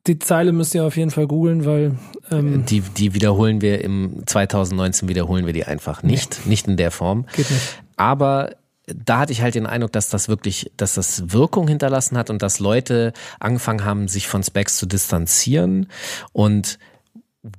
Die 0.05 0.19
Zeile 0.19 0.51
müsst 0.51 0.75
ihr 0.75 0.83
auf 0.83 0.97
jeden 0.97 1.11
Fall 1.11 1.27
googeln, 1.27 1.65
weil 1.65 1.97
ähm 2.29 2.65
die 2.65 2.81
die 2.81 3.13
wiederholen 3.13 3.61
wir 3.61 3.81
im 3.81 4.23
2019 4.25 5.07
wiederholen 5.07 5.45
wir 5.45 5.53
die 5.53 5.63
einfach 5.63 6.03
nicht, 6.03 6.41
nee. 6.43 6.51
nicht 6.51 6.67
in 6.67 6.75
der 6.75 6.91
Form. 6.91 7.25
Geht 7.35 7.49
nicht. 7.49 7.81
Aber 7.95 8.55
da 8.85 9.19
hatte 9.19 9.31
ich 9.31 9.41
halt 9.41 9.55
den 9.55 9.65
Eindruck, 9.65 9.93
dass 9.93 10.09
das 10.09 10.27
wirklich, 10.27 10.71
dass 10.75 10.95
das 10.95 11.31
Wirkung 11.31 11.67
hinterlassen 11.67 12.17
hat 12.17 12.29
und 12.29 12.41
dass 12.41 12.59
Leute 12.59 13.13
angefangen 13.39 13.85
haben, 13.85 14.07
sich 14.09 14.27
von 14.27 14.43
Specs 14.43 14.77
zu 14.77 14.85
distanzieren 14.85 15.87
und 16.33 16.79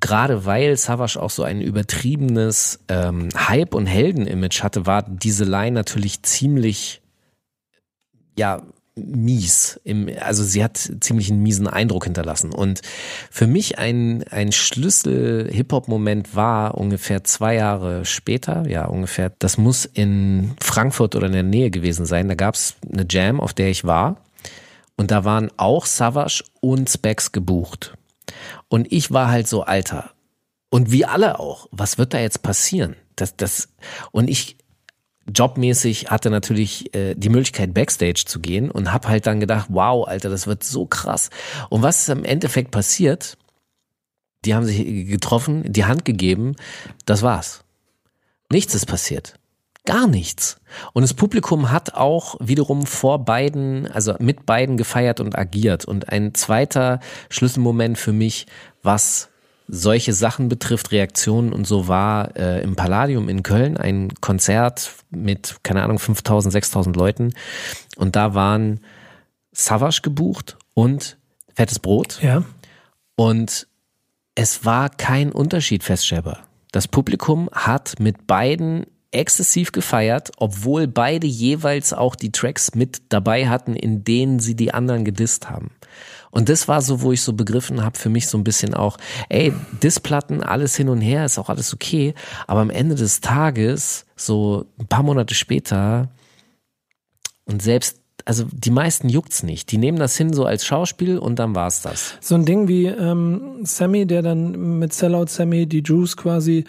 gerade 0.00 0.44
weil 0.44 0.76
Savage 0.76 1.20
auch 1.20 1.30
so 1.30 1.42
ein 1.42 1.60
übertriebenes 1.60 2.80
ähm, 2.88 3.28
Hype- 3.36 3.74
und 3.74 3.86
Helden-Image 3.86 4.62
hatte, 4.62 4.86
war 4.86 5.02
diese 5.02 5.44
Line 5.44 5.72
natürlich 5.72 6.22
ziemlich 6.22 7.02
ja 8.38 8.62
mies. 8.96 9.80
Im, 9.84 10.08
also 10.20 10.44
sie 10.44 10.62
hat 10.62 10.78
ziemlich 11.00 11.30
einen 11.30 11.42
miesen 11.42 11.66
Eindruck 11.66 12.04
hinterlassen. 12.04 12.52
Und 12.52 12.80
für 13.30 13.46
mich 13.46 13.78
ein, 13.78 14.24
ein 14.30 14.52
Schlüssel-Hip-Hop-Moment 14.52 16.34
war 16.36 16.76
ungefähr 16.76 17.24
zwei 17.24 17.56
Jahre 17.56 18.04
später, 18.04 18.68
ja 18.68 18.86
ungefähr, 18.86 19.32
das 19.38 19.58
muss 19.58 19.84
in 19.84 20.54
Frankfurt 20.60 21.16
oder 21.16 21.26
in 21.26 21.32
der 21.32 21.42
Nähe 21.42 21.70
gewesen 21.70 22.06
sein. 22.06 22.28
Da 22.28 22.34
gab 22.34 22.54
es 22.54 22.76
eine 22.90 23.06
Jam, 23.08 23.40
auf 23.40 23.52
der 23.52 23.70
ich 23.70 23.84
war. 23.84 24.16
Und 24.96 25.10
da 25.10 25.24
waren 25.24 25.50
auch 25.56 25.86
Savage 25.86 26.44
und 26.60 26.88
Specs 26.88 27.32
gebucht. 27.32 27.96
Und 28.68 28.92
ich 28.92 29.10
war 29.10 29.28
halt 29.28 29.48
so, 29.48 29.62
Alter. 29.64 30.10
Und 30.70 30.92
wie 30.92 31.04
alle 31.04 31.38
auch. 31.40 31.68
Was 31.72 31.98
wird 31.98 32.14
da 32.14 32.20
jetzt 32.20 32.42
passieren? 32.42 32.96
Das, 33.16 33.36
das, 33.36 33.68
und 34.12 34.28
ich, 34.28 34.56
jobmäßig 35.32 36.10
hatte 36.10 36.30
natürlich 36.30 36.94
äh, 36.94 37.14
die 37.14 37.28
Möglichkeit 37.28 37.74
Backstage 37.74 38.24
zu 38.26 38.40
gehen 38.40 38.70
und 38.70 38.92
hab 38.92 39.06
halt 39.06 39.26
dann 39.26 39.40
gedacht, 39.40 39.66
wow, 39.70 40.06
Alter, 40.06 40.28
das 40.30 40.46
wird 40.46 40.64
so 40.64 40.86
krass. 40.86 41.30
Und 41.70 41.82
was 41.82 42.00
ist 42.00 42.08
im 42.08 42.24
Endeffekt 42.24 42.70
passiert? 42.70 43.36
Die 44.44 44.54
haben 44.54 44.64
sich 44.64 45.08
getroffen, 45.08 45.72
die 45.72 45.86
Hand 45.86 46.04
gegeben, 46.04 46.56
das 47.06 47.22
war's. 47.22 47.64
Nichts 48.50 48.74
ist 48.74 48.86
passiert. 48.86 49.38
Gar 49.86 50.06
nichts. 50.06 50.56
Und 50.94 51.02
das 51.02 51.12
Publikum 51.12 51.70
hat 51.70 51.94
auch 51.94 52.36
wiederum 52.40 52.86
vor 52.86 53.24
beiden, 53.24 53.86
also 53.90 54.14
mit 54.18 54.46
beiden 54.46 54.78
gefeiert 54.78 55.20
und 55.20 55.36
agiert. 55.36 55.84
Und 55.84 56.08
ein 56.08 56.34
zweiter 56.34 57.00
Schlüsselmoment 57.28 57.98
für 57.98 58.12
mich, 58.12 58.46
was 58.82 59.28
solche 59.66 60.12
Sachen 60.12 60.48
betrifft, 60.48 60.92
Reaktionen 60.92 61.52
und 61.52 61.66
so 61.66 61.88
war 61.88 62.36
äh, 62.36 62.62
im 62.62 62.76
Palladium 62.76 63.28
in 63.28 63.42
Köln 63.42 63.76
ein 63.76 64.12
Konzert 64.20 64.92
mit, 65.10 65.56
keine 65.62 65.82
Ahnung, 65.82 65.98
5000, 65.98 66.52
6000 66.52 66.96
Leuten 66.96 67.32
und 67.96 68.16
da 68.16 68.34
waren 68.34 68.80
Savage 69.52 70.00
gebucht 70.02 70.56
und 70.74 71.16
Fettes 71.54 71.78
Brot. 71.78 72.20
Ja. 72.20 72.42
Und 73.16 73.68
es 74.34 74.64
war 74.64 74.90
kein 74.90 75.30
Unterschied 75.30 75.84
feststellbar. 75.84 76.42
Das 76.72 76.88
Publikum 76.88 77.48
hat 77.52 78.00
mit 78.00 78.26
beiden 78.26 78.86
exzessiv 79.12 79.70
gefeiert, 79.70 80.32
obwohl 80.38 80.88
beide 80.88 81.28
jeweils 81.28 81.92
auch 81.92 82.16
die 82.16 82.32
Tracks 82.32 82.74
mit 82.74 83.02
dabei 83.10 83.48
hatten, 83.48 83.76
in 83.76 84.02
denen 84.02 84.40
sie 84.40 84.56
die 84.56 84.74
anderen 84.74 85.04
gedisst 85.04 85.48
haben. 85.48 85.70
Und 86.34 86.48
das 86.48 86.66
war 86.66 86.82
so, 86.82 87.00
wo 87.00 87.12
ich 87.12 87.22
so 87.22 87.32
begriffen 87.32 87.84
habe, 87.84 87.96
für 87.96 88.08
mich 88.08 88.26
so 88.26 88.36
ein 88.36 88.42
bisschen 88.42 88.74
auch, 88.74 88.98
ey, 89.28 89.52
Displatten, 89.84 90.42
alles 90.42 90.74
hin 90.74 90.88
und 90.88 91.00
her, 91.00 91.24
ist 91.24 91.38
auch 91.38 91.48
alles 91.48 91.72
okay, 91.72 92.12
aber 92.48 92.60
am 92.60 92.70
Ende 92.70 92.96
des 92.96 93.20
Tages, 93.20 94.04
so 94.16 94.66
ein 94.80 94.88
paar 94.88 95.04
Monate 95.04 95.34
später, 95.34 96.08
und 97.44 97.62
selbst 97.62 98.00
also 98.24 98.46
die 98.50 98.70
meisten 98.70 99.10
juckt's 99.10 99.42
nicht. 99.42 99.70
Die 99.70 99.76
nehmen 99.76 99.98
das 99.98 100.16
hin 100.16 100.32
so 100.32 100.46
als 100.46 100.64
Schauspiel 100.64 101.18
und 101.18 101.38
dann 101.38 101.54
war's 101.54 101.82
das. 101.82 102.14
So 102.20 102.34
ein 102.34 102.46
Ding 102.46 102.68
wie 102.68 102.86
ähm, 102.86 103.60
Sammy, 103.64 104.06
der 104.06 104.22
dann 104.22 104.78
mit 104.78 104.94
Sellout 104.94 105.26
Sammy 105.26 105.66
die 105.66 105.82
Juice 105.84 106.16
quasi 106.16 106.64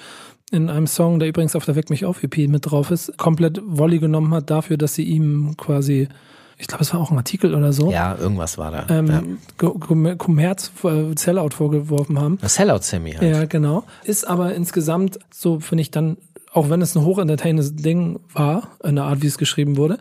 in 0.51 0.69
einem 0.69 0.85
Song, 0.85 1.19
der 1.19 1.29
übrigens 1.29 1.55
auf 1.55 1.63
der 1.63 1.75
Weck 1.75 1.89
mich 1.89 2.03
auf 2.03 2.21
EP 2.23 2.49
mit 2.49 2.69
drauf 2.69 2.91
ist, 2.91 3.17
komplett 3.17 3.61
Volley 3.65 3.99
genommen 3.99 4.33
hat 4.33 4.49
dafür, 4.49 4.77
dass 4.77 4.95
sie 4.95 5.03
ihm 5.03 5.55
quasi 5.55 6.09
ich 6.57 6.67
glaube, 6.67 6.83
es 6.83 6.93
war 6.93 7.01
auch 7.01 7.11
ein 7.11 7.17
Artikel 7.17 7.53
oder 7.53 7.73
so. 7.73 7.91
Ja, 7.91 8.15
irgendwas 8.17 8.57
war 8.57 8.71
da. 8.71 8.87
Ähm, 8.89 9.39
ja. 9.59 10.15
Kommerz, 10.15 10.71
äh, 10.83 11.13
Sellout 11.17 11.49
vorgeworfen 11.51 12.19
haben. 12.19 12.39
Sellout 12.43 12.81
Sammy 12.81 13.13
halt. 13.13 13.35
Ja, 13.35 13.45
genau. 13.45 13.83
Ist 14.03 14.25
aber 14.25 14.55
insgesamt, 14.55 15.19
so 15.33 15.59
finde 15.59 15.81
ich 15.81 15.91
dann, 15.91 16.17
auch 16.53 16.69
wenn 16.69 16.81
es 16.81 16.95
ein 16.95 17.03
hochentertainendes 17.03 17.75
Ding 17.75 18.19
war, 18.33 18.69
in 18.83 18.95
der 18.95 19.05
Art, 19.05 19.21
wie 19.21 19.27
es 19.27 19.37
geschrieben 19.37 19.75
wurde, 19.75 19.97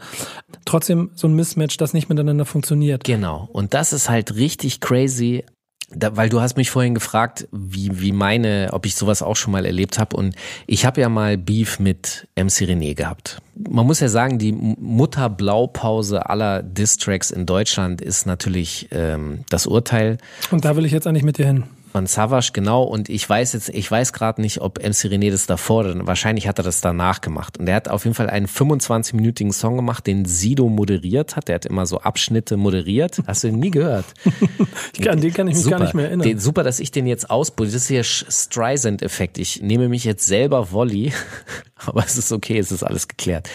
trotzdem 0.64 1.11
so 1.14 1.26
ein 1.26 1.34
Mismatch, 1.34 1.76
das 1.76 1.92
nicht 1.92 2.09
miteinander 2.09 2.44
funktioniert. 2.44 3.02
Genau. 3.02 3.48
Und 3.52 3.74
das 3.74 3.92
ist 3.92 4.09
halt 4.09 4.36
richtig 4.36 4.80
crazy 4.80 5.44
da, 5.91 6.16
weil 6.16 6.28
du 6.28 6.41
hast 6.41 6.57
mich 6.57 6.70
vorhin 6.70 6.95
gefragt, 6.95 7.49
wie, 7.53 8.01
wie 8.01 8.12
meine, 8.12 8.70
ob 8.72 8.87
ich 8.87 8.95
sowas 8.95 9.22
auch 9.22 9.37
schon 9.37 9.53
mal 9.53 9.66
erlebt 9.66 9.99
habe. 9.99 10.16
Und 10.16 10.35
ich 10.66 10.87
habe 10.87 11.01
ja 11.01 11.09
mal 11.09 11.37
Beef 11.37 11.78
mit 11.78 12.26
MC 12.37 12.68
René 12.68 12.95
gehabt. 12.95 13.39
Man 13.55 13.87
muss 13.87 14.01
ja 14.01 14.09
sagen, 14.09 14.39
die 14.39 14.53
Mutterblaupause 14.53 16.28
aller 16.28 16.62
Distracks 16.62 17.30
in 17.30 17.47
Deutschland 17.47 18.01
ist 18.01 18.26
natürlich 18.26 18.89
ähm, 18.93 19.45
das 19.49 19.66
Urteil. 19.66 20.18
Und 20.51 20.64
da 20.64 20.76
will 20.76 20.85
ich 20.85 20.93
jetzt 20.93 21.07
eigentlich 21.07 21.24
mit 21.24 21.39
dir 21.39 21.47
hin. 21.47 21.64
Von 21.95 22.07
Savage, 22.07 22.51
genau. 22.53 22.82
Und 22.82 23.09
ich 23.09 23.28
weiß 23.30 23.53
jetzt, 23.53 23.68
ich 23.68 23.88
weiß 23.88 24.12
gerade 24.12 24.40
nicht, 24.40 24.61
ob 24.61 24.80
MC 24.80 25.07
René 25.12 25.30
das 25.30 25.47
davor 25.47 25.84
oder 25.84 26.05
wahrscheinlich 26.09 26.49
hat 26.49 26.59
er 26.59 26.64
das 26.64 26.80
danach 26.80 27.20
gemacht. 27.20 27.57
Und 27.57 27.68
er 27.68 27.76
hat 27.76 27.88
auf 27.88 28.03
jeden 28.03 28.16
Fall 28.16 28.28
einen 28.28 28.49
25-minütigen 28.49 29.53
Song 29.53 29.76
gemacht, 29.76 30.05
den 30.09 30.24
Sido 30.24 30.68
moderiert 30.68 31.36
hat. 31.36 31.47
Der 31.47 31.55
hat 31.55 31.66
immer 31.66 31.86
so 31.86 32.01
Abschnitte 32.01 32.57
moderiert. 32.57 33.22
Hast 33.28 33.45
du 33.45 33.49
ihn 33.49 33.61
nie 33.61 33.70
gehört? 33.70 34.07
ich 34.99 35.09
an 35.09 35.20
den 35.20 35.32
kann 35.32 35.47
ich 35.47 35.55
mich 35.55 35.62
super. 35.62 35.76
gar 35.76 35.84
nicht 35.84 35.95
mehr 35.95 36.07
erinnern. 36.07 36.26
Den, 36.26 36.40
super, 36.40 36.64
dass 36.64 36.80
ich 36.80 36.90
den 36.90 37.07
jetzt 37.07 37.30
ausbude. 37.30 37.70
Das 37.70 37.82
ist 37.82 37.86
hier 37.86 38.03
Streisand-Effekt. 38.03 39.38
Ich 39.38 39.62
nehme 39.62 39.88
mich 39.88 40.03
jetzt 40.03 40.26
selber 40.26 40.72
Volley. 40.72 41.12
Aber 41.76 42.05
es 42.05 42.18
ist 42.18 42.32
okay, 42.32 42.59
es 42.59 42.72
ist 42.72 42.82
alles 42.82 43.07
geklärt. 43.07 43.49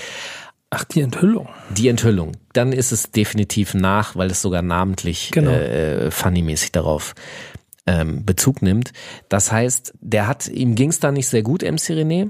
Ach, 0.69 0.85
die 0.85 1.01
Enthüllung. 1.01 1.49
Die 1.71 1.89
Enthüllung. 1.89 2.37
Dann 2.53 2.71
ist 2.71 2.93
es 2.93 3.11
definitiv 3.11 3.73
nach, 3.73 4.15
weil 4.15 4.31
es 4.31 4.41
sogar 4.41 4.61
namentlich 4.61 5.31
genau. 5.31 5.51
äh, 5.51 6.09
funny-mäßig 6.09 6.71
darauf 6.71 7.15
ähm, 7.85 8.25
Bezug 8.25 8.61
nimmt. 8.61 8.91
Das 9.29 9.51
heißt, 9.51 9.93
der 9.99 10.27
hat, 10.27 10.47
ihm 10.47 10.75
ging 10.75 10.89
es 10.89 10.99
da 10.99 11.11
nicht 11.11 11.27
sehr 11.27 11.43
gut, 11.43 11.61
MC 11.61 11.91
René, 11.91 12.29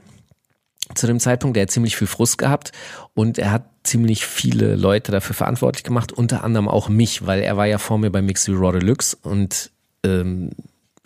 zu 0.96 1.08
dem 1.08 1.20
Zeitpunkt. 1.20 1.56
Der 1.56 1.64
hat 1.64 1.72
ziemlich 1.72 1.96
viel 1.96 2.08
Frust 2.08 2.38
gehabt 2.38 2.72
und 3.14 3.38
er 3.38 3.52
hat 3.52 3.66
ziemlich 3.84 4.26
viele 4.26 4.76
Leute 4.76 5.12
dafür 5.12 5.36
verantwortlich 5.36 5.84
gemacht, 5.84 6.12
unter 6.12 6.44
anderem 6.44 6.68
auch 6.68 6.90
mich, 6.90 7.26
weil 7.26 7.42
er 7.42 7.58
war 7.58 7.66
ja 7.66 7.78
vor 7.78 7.98
mir 7.98 8.10
bei 8.10 8.22
Mixed 8.22 8.50
Raw 8.50 8.78
Deluxe 8.78 9.18
und 9.22 9.72
ähm, 10.04 10.52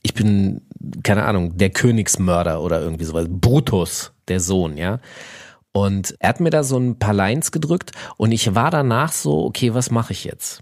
ich 0.01 0.13
bin 0.13 0.61
keine 1.03 1.23
Ahnung, 1.23 1.57
der 1.57 1.69
Königsmörder 1.69 2.61
oder 2.61 2.81
irgendwie 2.81 3.05
sowas. 3.05 3.27
Brutus, 3.29 4.11
der 4.27 4.39
Sohn, 4.39 4.77
ja. 4.77 4.99
Und 5.71 6.15
er 6.19 6.29
hat 6.29 6.39
mir 6.39 6.51
da 6.51 6.63
so 6.63 6.77
ein 6.77 6.99
paar 6.99 7.13
Lines 7.13 7.51
gedrückt 7.51 7.91
und 8.17 8.31
ich 8.31 8.53
war 8.53 8.69
danach 8.69 9.11
so, 9.11 9.43
okay, 9.45 9.73
was 9.73 9.89
mache 9.89 10.13
ich 10.13 10.23
jetzt? 10.23 10.61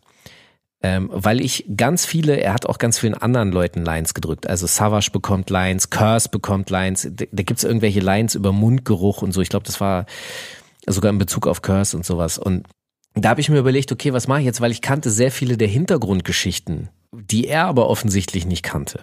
Ähm, 0.83 1.09
weil 1.13 1.41
ich 1.41 1.65
ganz 1.77 2.05
viele, 2.05 2.39
er 2.39 2.53
hat 2.53 2.65
auch 2.65 2.79
ganz 2.79 2.97
vielen 2.97 3.13
anderen 3.13 3.51
Leuten 3.51 3.85
Lines 3.85 4.15
gedrückt. 4.15 4.47
Also 4.47 4.65
Savage 4.65 5.11
bekommt 5.11 5.49
Lines, 5.51 5.91
Curse 5.91 6.29
bekommt 6.29 6.71
Lines, 6.71 7.07
da, 7.11 7.25
da 7.31 7.43
gibt's 7.43 7.63
irgendwelche 7.63 7.99
Lines 7.99 8.33
über 8.33 8.51
Mundgeruch 8.51 9.21
und 9.21 9.31
so. 9.31 9.41
Ich 9.41 9.49
glaube, 9.49 9.65
das 9.65 9.79
war 9.79 10.05
sogar 10.87 11.11
in 11.11 11.19
Bezug 11.19 11.45
auf 11.45 11.61
Curse 11.61 11.95
und 11.95 12.05
sowas. 12.05 12.39
Und 12.39 12.65
da 13.13 13.29
habe 13.29 13.41
ich 13.41 13.49
mir 13.49 13.59
überlegt, 13.59 13.91
okay, 13.91 14.13
was 14.13 14.27
mache 14.27 14.39
ich 14.39 14.45
jetzt, 14.45 14.61
weil 14.61 14.71
ich 14.71 14.81
kannte 14.81 15.11
sehr 15.11 15.31
viele 15.31 15.57
der 15.57 15.67
Hintergrundgeschichten, 15.67 16.89
die 17.11 17.47
er 17.47 17.65
aber 17.65 17.87
offensichtlich 17.87 18.45
nicht 18.47 18.63
kannte. 18.63 19.01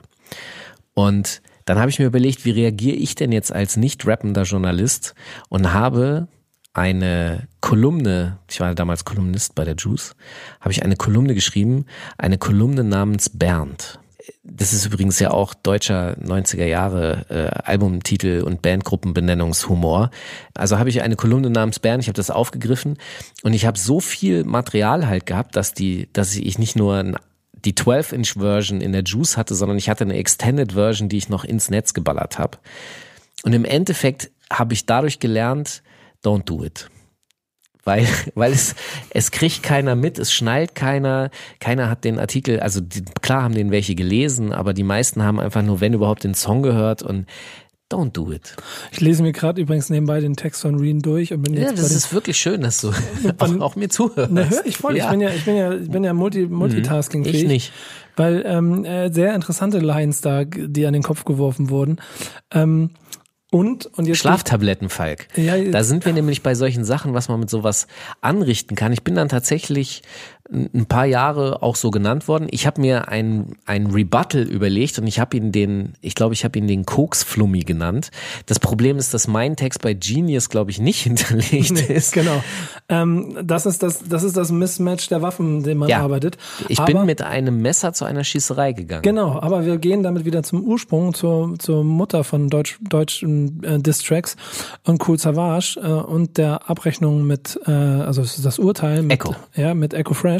Und 0.94 1.42
dann 1.64 1.78
habe 1.78 1.90
ich 1.90 1.98
mir 1.98 2.06
überlegt, 2.06 2.44
wie 2.44 2.50
reagiere 2.50 2.96
ich 2.96 3.14
denn 3.14 3.30
jetzt 3.30 3.52
als 3.52 3.76
nicht 3.76 4.06
rappender 4.06 4.44
Journalist 4.44 5.14
und 5.48 5.72
habe 5.74 6.26
eine 6.74 7.48
Kolumne, 7.60 8.38
ich 8.48 8.60
war 8.60 8.74
damals 8.74 9.04
Kolumnist 9.04 9.54
bei 9.54 9.64
der 9.64 9.76
Juice, 9.76 10.14
habe 10.60 10.72
ich 10.72 10.84
eine 10.84 10.96
Kolumne 10.96 11.34
geschrieben, 11.34 11.86
eine 12.16 12.38
Kolumne 12.38 12.84
namens 12.84 13.30
Bernd. 13.30 13.98
Das 14.42 14.72
ist 14.72 14.84
übrigens 14.84 15.18
ja 15.18 15.30
auch 15.30 15.54
deutscher 15.54 16.16
90er 16.18 16.66
Jahre 16.66 17.26
äh, 17.30 17.70
Albumtitel 17.70 18.42
und 18.44 18.62
Bandgruppenbenennungshumor. 18.62 20.10
Also 20.54 20.78
habe 20.78 20.90
ich 20.90 21.00
eine 21.02 21.16
Kolumne 21.16 21.50
namens 21.50 21.78
Bernd, 21.78 22.02
ich 22.02 22.08
habe 22.08 22.16
das 22.16 22.30
aufgegriffen 22.30 22.98
und 23.42 23.54
ich 23.54 23.66
habe 23.66 23.78
so 23.78 24.00
viel 24.00 24.44
Material 24.44 25.06
halt 25.06 25.26
gehabt, 25.26 25.56
dass 25.56 25.72
die, 25.72 26.08
dass 26.12 26.34
ich 26.36 26.58
nicht 26.58 26.76
nur 26.76 26.96
ein 26.96 27.16
die 27.64 27.72
12-Inch-Version 27.72 28.80
in 28.80 28.92
der 28.92 29.02
Juice 29.02 29.36
hatte, 29.36 29.54
sondern 29.54 29.78
ich 29.78 29.90
hatte 29.90 30.04
eine 30.04 30.14
Extended-Version, 30.14 31.08
die 31.08 31.18
ich 31.18 31.28
noch 31.28 31.44
ins 31.44 31.70
Netz 31.70 31.92
geballert 31.92 32.38
habe. 32.38 32.58
Und 33.42 33.52
im 33.52 33.64
Endeffekt 33.64 34.30
habe 34.50 34.74
ich 34.74 34.86
dadurch 34.86 35.18
gelernt, 35.18 35.82
don't 36.24 36.44
do 36.44 36.64
it. 36.64 36.90
Weil, 37.84 38.06
weil 38.34 38.52
es, 38.52 38.74
es 39.10 39.30
kriegt 39.30 39.62
keiner 39.62 39.96
mit, 39.96 40.18
es 40.18 40.32
schnallt 40.32 40.74
keiner, 40.74 41.30
keiner 41.60 41.88
hat 41.88 42.04
den 42.04 42.18
Artikel, 42.18 42.60
also 42.60 42.80
die, 42.80 43.04
klar 43.22 43.42
haben 43.42 43.54
den 43.54 43.70
welche 43.70 43.94
gelesen, 43.94 44.52
aber 44.52 44.74
die 44.74 44.82
meisten 44.82 45.22
haben 45.22 45.40
einfach 45.40 45.62
nur, 45.62 45.80
wenn 45.80 45.94
überhaupt, 45.94 46.24
den 46.24 46.34
Song 46.34 46.62
gehört 46.62 47.02
und 47.02 47.26
Don't 47.90 48.12
do 48.12 48.30
it. 48.30 48.54
Ich 48.92 49.00
lese 49.00 49.22
mir 49.22 49.32
gerade 49.32 49.62
übrigens 49.62 49.88
nebenbei 49.88 50.20
den 50.20 50.36
Text 50.36 50.60
von 50.60 50.78
Reen 50.78 51.00
durch 51.00 51.32
und 51.32 51.40
bin 51.40 51.54
jetzt 51.54 51.70
Ja, 51.70 51.72
das 51.72 51.90
ist 51.90 52.12
wirklich 52.12 52.36
schön, 52.36 52.60
dass 52.60 52.82
du 52.82 52.92
auch, 53.38 53.60
auch 53.60 53.76
mir 53.76 53.88
zuhörst. 53.88 54.30
Na, 54.30 54.44
hör 54.44 54.66
ich 54.66 54.76
voll. 54.76 54.98
Ja. 54.98 55.06
Ich 55.06 55.10
bin 55.10 55.20
ja, 55.22 55.30
ich 55.30 55.44
bin 55.46 55.56
ja, 55.56 55.72
ich 55.72 55.90
bin 55.90 56.04
ja 56.04 56.12
multi, 56.12 56.46
multitasking 56.46 57.24
Ich 57.24 57.44
nicht. 57.44 57.72
Weil 58.14 58.44
ähm, 58.46 58.84
äh, 58.84 59.10
sehr 59.10 59.34
interessante 59.34 59.78
Lines 59.78 60.20
da, 60.20 60.44
die 60.44 60.84
an 60.84 60.92
den 60.92 61.02
Kopf 61.02 61.24
geworfen 61.24 61.70
wurden. 61.70 61.98
Ähm, 62.52 62.90
und 63.50 63.86
und 63.86 64.06
jetzt 64.06 64.18
Schlaftabletten, 64.18 64.90
Falk. 64.90 65.26
Ja, 65.36 65.58
da 65.58 65.82
sind 65.82 66.04
wir 66.04 66.12
nämlich 66.12 66.42
bei 66.42 66.54
solchen 66.54 66.84
Sachen, 66.84 67.14
was 67.14 67.28
man 67.28 67.40
mit 67.40 67.48
sowas 67.48 67.86
anrichten 68.20 68.76
kann. 68.76 68.92
Ich 68.92 69.04
bin 69.04 69.14
dann 69.14 69.28
tatsächlich 69.30 70.02
ein 70.50 70.86
paar 70.86 71.04
Jahre 71.04 71.62
auch 71.62 71.76
so 71.76 71.90
genannt 71.90 72.26
worden. 72.26 72.48
Ich 72.50 72.66
habe 72.66 72.80
mir 72.80 73.08
ein, 73.08 73.56
ein 73.66 73.88
Rebuttal 73.88 74.42
überlegt 74.42 74.98
und 74.98 75.06
ich 75.06 75.20
habe 75.20 75.36
ihn 75.36 75.52
den, 75.52 75.92
ich 76.00 76.14
glaube, 76.14 76.32
ich 76.32 76.42
habe 76.44 76.58
ihn 76.58 76.66
den 76.66 76.86
Koksflummi 76.86 77.60
genannt. 77.60 78.10
Das 78.46 78.58
Problem 78.58 78.96
ist, 78.96 79.12
dass 79.12 79.28
mein 79.28 79.56
Text 79.56 79.82
bei 79.82 79.92
Genius, 79.92 80.48
glaube 80.48 80.70
ich, 80.70 80.80
nicht 80.80 81.02
hinterlegt 81.02 81.70
Nee, 81.72 81.94
ist. 81.94 82.12
Genau. 82.14 82.42
Ähm, 82.88 83.36
das 83.44 83.66
ist 83.66 83.82
das, 83.82 84.02
das 84.08 84.22
ist 84.22 84.38
das 84.38 84.50
Mismatch 84.50 85.08
der 85.08 85.20
Waffen, 85.20 85.62
den 85.64 85.76
man 85.76 85.88
Ja. 85.90 86.00
arbeitet. 86.00 86.38
Ich 86.68 86.78
aber, 86.78 86.92
bin 86.92 87.04
mit 87.04 87.20
einem 87.20 87.60
Messer 87.60 87.92
zu 87.92 88.06
einer 88.06 88.24
Schießerei 88.24 88.72
gegangen. 88.72 89.02
Genau, 89.02 89.38
aber 89.40 89.66
wir 89.66 89.76
gehen 89.76 90.02
damit 90.02 90.24
wieder 90.24 90.42
zum 90.42 90.62
Ursprung, 90.62 91.12
zur, 91.12 91.56
zur 91.58 91.84
Mutter 91.84 92.24
von 92.24 92.48
Deutsch, 92.48 92.78
deutschen 92.88 93.62
äh, 93.64 93.78
Distracks 93.78 94.36
und 94.84 95.06
Cool 95.06 95.18
Savage 95.18 95.78
äh, 95.82 95.86
und 95.86 96.38
der 96.38 96.70
Abrechnung 96.70 97.26
mit, 97.26 97.60
äh, 97.66 97.70
also 97.70 98.22
das 98.22 98.58
Urteil 98.58 99.02
mit, 99.02 99.12
Echo. 99.12 99.34
Ja, 99.54 99.74
mit 99.74 99.92
Echo 99.92 100.14
Fresh. 100.14 100.37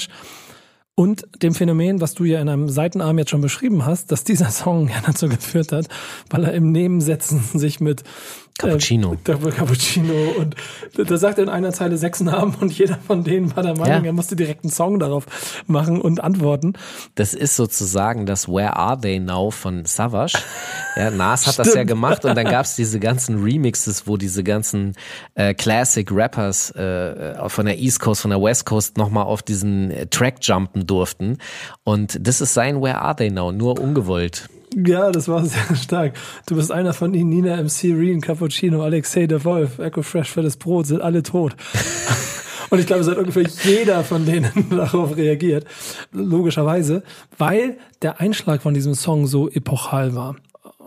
Und 0.94 1.28
dem 1.42 1.54
Phänomen, 1.54 2.00
was 2.00 2.14
du 2.14 2.24
ja 2.24 2.40
in 2.40 2.48
einem 2.48 2.68
Seitenarm 2.68 3.18
jetzt 3.18 3.30
schon 3.30 3.40
beschrieben 3.40 3.86
hast, 3.86 4.10
dass 4.10 4.24
dieser 4.24 4.50
Song 4.50 4.88
ja 4.88 5.00
dazu 5.04 5.28
geführt 5.28 5.72
hat, 5.72 5.86
weil 6.30 6.44
er 6.44 6.52
im 6.52 6.72
Nebensetzen 6.72 7.40
sich 7.58 7.80
mit 7.80 8.02
Cappuccino. 8.58 9.14
Äh, 9.14 9.16
Cappuccino 9.50 10.14
und 10.38 10.56
da 10.96 11.16
sagt 11.16 11.38
er 11.38 11.44
in 11.44 11.50
einer 11.50 11.72
Zeile 11.72 11.96
sechs 11.96 12.20
Namen 12.20 12.54
und 12.60 12.76
jeder 12.76 12.98
von 13.06 13.22
denen 13.24 13.54
war 13.54 13.62
der 13.62 13.76
Meinung, 13.76 14.02
Ja. 14.04 14.10
er 14.10 14.12
musste 14.12 14.34
direkt 14.36 14.64
einen 14.64 14.72
Song 14.72 14.98
darauf 14.98 15.26
machen 15.66 16.00
und 16.00 16.22
antworten. 16.22 16.72
Das 17.14 17.34
ist 17.34 17.56
sozusagen 17.56 18.26
das 18.26 18.48
Where 18.48 18.76
Are 18.76 19.00
They 19.00 19.20
Now 19.20 19.50
von 19.50 19.84
Savage. 19.84 20.38
Ja, 20.96 21.10
Nas 21.10 21.46
hat 21.46 21.58
das 21.58 21.74
ja 21.74 21.84
gemacht 21.84 22.24
und 22.24 22.34
dann 22.36 22.46
gab's 22.46 22.74
diese 22.76 22.98
ganzen 22.98 23.42
Remixes, 23.42 24.06
wo 24.06 24.16
diese 24.16 24.42
ganzen 24.42 24.94
äh, 25.34 25.54
Classic 25.54 26.08
Rappers 26.10 26.72
äh, 26.76 26.82
äh, 26.82 27.48
von 27.48 27.66
der 27.66 27.78
East 27.78 28.00
Coast, 28.00 28.22
von 28.22 28.30
der 28.30 28.42
West 28.42 28.66
Coast 28.66 28.96
nochmal 28.96 29.24
auf 29.24 29.42
diesen 29.42 29.92
Track 30.10 30.36
jumpen 30.42 30.86
durften. 30.86 31.38
Und 31.84 32.18
das 32.26 32.40
ist 32.40 32.54
sein 32.54 32.82
Where 32.82 33.00
Are 33.00 33.14
They 33.14 33.30
Now, 33.30 33.52
nur 33.52 33.78
ungewollt. 33.78 34.48
Ja, 34.86 35.10
das 35.10 35.28
war 35.28 35.44
sehr 35.44 35.74
stark. 35.82 36.14
Du 36.46 36.54
bist 36.54 36.70
einer 36.70 36.92
von 36.92 37.12
ihnen, 37.14 37.30
Nina 37.30 37.56
MC, 37.56 37.84
Reen, 37.84 38.20
Cappuccino, 38.20 38.82
Alexei 38.82 39.26
der 39.26 39.44
Wolf, 39.44 39.78
Echo 39.78 40.02
Fresh 40.02 40.30
für 40.30 40.42
das 40.42 40.56
Brot, 40.56 40.86
sind 40.86 41.00
alle 41.00 41.22
tot. 41.22 41.56
Und 42.70 42.78
ich 42.78 42.86
glaube, 42.86 43.00
es 43.00 43.08
hat 43.08 43.16
ungefähr 43.16 43.44
jeder 43.64 44.04
von 44.04 44.26
denen 44.26 44.50
darauf 44.70 45.16
reagiert. 45.16 45.64
Logischerweise, 46.12 47.02
weil 47.38 47.78
der 48.02 48.20
Einschlag 48.20 48.62
von 48.62 48.74
diesem 48.74 48.94
Song 48.94 49.26
so 49.26 49.48
epochal 49.48 50.14
war. 50.14 50.36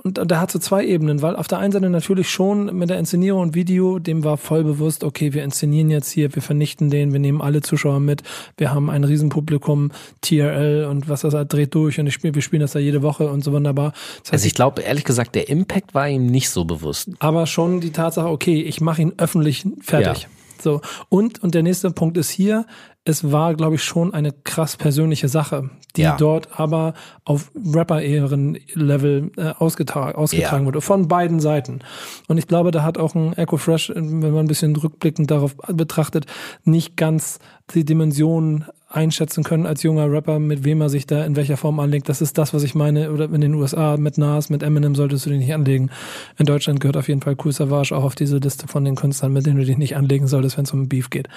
Und 0.04 0.32
der 0.32 0.40
hat 0.40 0.52
so 0.52 0.58
zwei 0.58 0.84
Ebenen, 0.86 1.22
weil 1.22 1.36
auf 1.36 1.48
der 1.48 1.60
einen 1.60 1.72
Seite 1.72 1.90
natürlich 1.90 2.30
schon 2.30 2.76
mit 2.76 2.90
der 2.90 2.98
Inszenierung 2.98 3.42
und 3.42 3.56
Video, 3.56 4.00
dem 4.00 4.24
war 4.24 4.38
voll 4.38 4.64
bewusst, 4.64 5.04
okay, 5.04 5.34
wir 5.34 5.44
inszenieren 5.44 5.92
jetzt 5.92 6.10
hier, 6.10 6.34
wir 6.34 6.42
vernichten 6.42 6.90
den, 6.90 7.14
wir 7.14 7.20
nehmen 7.20 7.40
alle 7.42 7.62
Zuschauer 7.62 8.00
mit, 8.00 8.24
wir 8.58 8.74
haben 8.74 8.90
ein 8.90 9.04
Riesenpublikum, 9.04 9.92
TRL 10.22 10.86
und 10.90 11.08
was 11.08 11.22
das 11.22 11.36
halt 11.36 11.54
dreht 11.54 11.76
durch 11.76 12.00
und 12.00 12.08
ich 12.08 12.16
spiel, 12.16 12.34
wir 12.34 12.42
spielen 12.42 12.62
das 12.62 12.72
da 12.72 12.80
jede 12.80 13.04
Woche 13.04 13.30
und 13.30 13.44
so 13.44 13.52
wunderbar. 13.52 13.92
Das 13.92 14.02
heißt, 14.02 14.34
Also 14.34 14.48
ich 14.48 14.56
glaube, 14.56 14.82
ehrlich 14.82 15.04
gesagt, 15.04 15.36
der 15.36 15.50
Impact 15.50 15.94
war 15.94 16.10
ihm 16.10 16.26
nicht 16.26 16.50
so 16.50 16.66
bewusst. 16.66 17.10
aber 17.20 17.46
schon 17.46 17.80
die 17.80 17.92
Tatsache, 17.92 18.28
okay, 18.28 18.60
ich 18.62 18.82
mache 18.82 19.04
ihn 19.04 19.14
öffentlich 19.18 19.66
fertig. 19.82 20.24
Ja. 20.24 20.30
So 20.62 20.82
und 21.10 21.42
und 21.44 21.56
der 21.56 21.64
nächste 21.64 21.90
Punkt 21.92 22.18
ist 22.18 22.30
hier, 22.30 22.66
es 23.04 23.32
war, 23.32 23.56
glaube 23.56 23.76
ich, 23.76 23.84
schon 23.84 24.14
eine 24.14 24.32
krass 24.32 24.78
persönliche 24.78 25.28
Sache, 25.28 25.72
die 25.96 26.02
Ja. 26.02 26.18
dort 26.18 26.60
aber 26.60 26.94
auf 27.26 27.52
Rapper-Ehren-Level 27.74 29.32
äh, 29.38 29.42
ausgetragen, 29.58 30.16
ausgetragen 30.16 30.66
wurde, 30.66 30.82
von 30.82 31.08
beiden 31.08 31.40
Seiten. 31.40 31.80
Und 32.28 32.38
ich 32.38 32.48
glaube, 32.48 32.72
da 32.72 32.84
hat 32.84 32.98
auch 32.98 33.16
ein 33.16 33.34
Echo 33.34 33.58
Fresh, 33.58 33.90
äh, 33.90 33.96
wenn 33.96 34.20
man 34.32 34.46
ein 34.46 34.48
bisschen 34.48 34.76
rückblickend 34.76 35.32
darauf 35.32 35.56
betrachtet, 35.68 36.26
nicht 36.64 36.96
ganz 36.96 37.40
die 37.74 37.86
Dimension 37.86 38.66
einschätzen 38.90 39.44
können 39.44 39.66
als 39.66 39.82
junger 39.84 40.12
Rapper, 40.12 40.38
mit 40.40 40.64
wem 40.66 40.82
er 40.82 40.90
sich 40.90 41.08
da 41.08 41.24
in 41.24 41.36
welcher 41.38 41.58
Form 41.58 41.80
anlegt. 41.80 42.10
Das 42.10 42.22
ist 42.22 42.38
das, 42.38 42.54
was 42.54 42.62
ich 42.64 42.76
meine. 42.76 43.12
Oder 43.12 43.26
in 43.26 43.42
den 43.42 43.56
USA 43.56 43.98
mit 43.98 44.18
Nas, 44.18 44.50
mit 44.50 44.62
Eminem 44.64 44.96
solltest 44.96 45.26
du 45.26 45.30
dich 45.30 45.40
nicht 45.40 45.54
anlegen. 45.54 45.90
In 46.38 46.46
Deutschland 46.46 46.82
gehört 46.82 46.98
auf 46.98 47.08
jeden 47.08 47.22
Fall 47.22 47.36
Cool 47.44 47.54
Savage 47.54 47.96
auch 47.96 48.04
auf 48.04 48.16
diese 48.16 48.38
Liste 48.38 48.68
von 48.68 48.84
den 48.86 48.96
Künstlern, 48.96 49.32
mit 49.34 49.46
denen 49.46 49.58
du 49.60 49.66
dich 49.66 49.78
nicht 49.78 49.96
anlegen 49.96 50.28
solltest, 50.28 50.58
wenn 50.58 50.66
es 50.66 50.74
um 50.74 50.90
Beef 50.90 51.10
geht. 51.10 51.30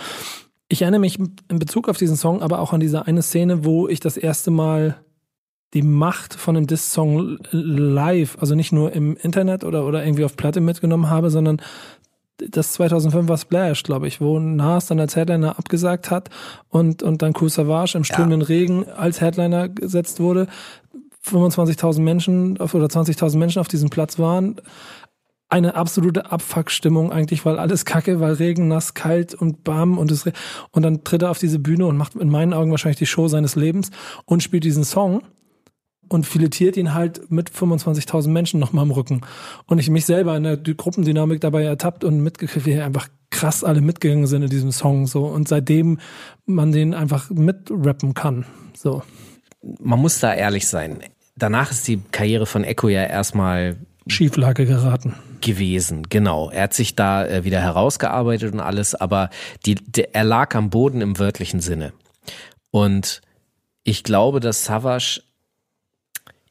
Ich 0.75 0.83
erinnere 0.83 1.03
mich 1.03 1.21
in 1.21 1.61
Bezug 1.61 1.89
auf 1.89 1.99
diesen 1.99 2.17
Song 2.17 2.43
aber 2.43 2.59
auch 2.59 2.73
an 2.73 2.81
diese 2.81 3.07
eine 3.07 3.23
Szene, 3.23 3.65
wo 3.65 3.87
ich 3.87 4.01
das 4.01 4.17
erste 4.17 4.51
Mal 4.51 4.97
die 5.73 5.83
Macht 5.83 6.35
von 6.35 6.57
einem 6.57 6.67
Diss-Song 6.67 7.39
live, 7.53 8.37
also 8.41 8.57
nicht 8.57 8.73
nur 8.73 8.91
im 8.91 9.17
Internet 9.17 9.63
oder, 9.63 9.87
oder 9.87 10.05
irgendwie 10.05 10.25
auf 10.25 10.37
Platte 10.37 10.61
mitgenommen 10.61 11.09
habe, 11.09 11.31
sondern 11.31 11.63
das 12.39 12.73
2005 12.73 13.29
war 13.29 13.39
Splash, 13.39 13.85
glaube 13.85 14.09
ich, 14.09 14.21
wo 14.21 14.41
Nas 14.41 14.87
dann 14.87 14.99
als 14.99 15.15
Headliner 15.15 15.61
abgesagt 15.61 16.11
hat 16.11 16.31
und, 16.71 17.05
und 17.05 17.23
dann 17.23 17.35
Cool 17.41 17.51
Savage 17.51 17.97
im 17.97 18.03
strömenden 18.03 18.43
Regen 18.43 18.89
als 18.89 19.21
Headliner 19.21 19.69
gesetzt 19.69 20.19
wurde. 20.19 20.49
25.000 21.25 22.01
Menschen 22.01 22.61
auf, 22.61 22.75
oder 22.75 22.87
20.000 22.87 23.39
Menschen 23.39 23.61
auf 23.61 23.69
diesem 23.69 23.91
Platz 23.91 24.19
waren. 24.19 24.57
Eine 25.55 25.77
absolute 25.77 26.33
Abfuckstimmung 26.33 27.13
eigentlich, 27.13 27.47
weil 27.47 27.61
alles 27.61 27.85
kacke, 27.85 28.19
weil 28.19 28.33
Regen, 28.33 28.67
nass, 28.67 28.95
kalt 28.95 29.35
und 29.35 29.63
bam 29.63 29.99
und 29.99 30.11
es, 30.11 30.29
und 30.73 30.83
dann 30.83 31.05
tritt 31.05 31.23
er 31.23 31.31
auf 31.31 31.39
diese 31.39 31.61
Bühne 31.61 31.87
und 31.87 31.97
macht 31.97 32.17
in 32.17 32.29
meinen 32.29 32.53
Augen 32.53 32.73
wahrscheinlich 32.73 32.99
die 32.99 33.07
Show 33.07 33.29
seines 33.29 33.55
Lebens 33.55 33.93
und 34.25 34.43
spielt 34.43 34.65
diesen 34.65 34.83
Song 34.83 35.23
und 36.09 36.27
filetiert 36.27 36.77
ihn 36.77 36.93
halt 36.93 37.31
mit 37.31 37.51
25.000 37.51 38.31
Menschen 38.31 38.59
nochmal 38.59 38.85
im 38.85 38.91
Rücken. 38.91 39.21
Und 39.67 39.79
ich 39.79 39.91
mich 39.91 40.07
selber 40.07 40.37
in 40.37 40.43
der 40.43 40.57
Dy- 40.57 40.75
Gruppendynamik 40.75 41.41
dabei 41.41 41.63
ertappt 41.63 42.03
und 42.03 42.21
mitgekriegt, 42.21 42.67
wie 42.67 42.81
einfach 42.81 43.07
krass 43.31 43.63
alle 43.63 43.81
mitgegangen 43.81 44.27
sind 44.27 44.43
in 44.43 44.51
diesem 44.51 44.73
Song, 44.73 45.07
so. 45.07 45.25
Und 45.25 45.47
seitdem 45.47 46.01
man 46.47 46.73
den 46.73 46.95
einfach 46.95 47.31
mitrappen 47.31 48.15
kann, 48.15 48.45
so. 48.77 49.05
Man 49.63 50.01
muss 50.01 50.19
da 50.19 50.35
ehrlich 50.35 50.67
sein. 50.67 50.99
Danach 51.37 51.71
ist 51.71 51.87
die 51.87 52.01
Karriere 52.11 52.47
von 52.47 52.65
Echo 52.65 52.89
ja 52.89 53.05
erstmal 53.05 53.77
Schieflage 54.07 54.67
geraten. 54.67 55.15
gewesen, 55.41 56.05
genau. 56.09 56.51
Er 56.51 56.65
hat 56.65 56.75
sich 56.75 56.95
da 56.95 57.27
äh, 57.27 57.45
wieder 57.45 57.61
herausgearbeitet 57.61 58.53
und 58.53 58.61
alles, 58.61 58.95
aber 58.95 59.31
die, 59.67 59.75
der, 59.75 60.15
er 60.15 60.25
lag 60.25 60.55
am 60.55 60.71
Boden 60.71 61.01
im 61.01 61.19
wörtlichen 61.19 61.61
Sinne. 61.61 61.93
Und 62.71 63.21
ich 63.85 64.03
glaube, 64.03 64.41
dass 64.41 64.65
Savage 64.65 65.23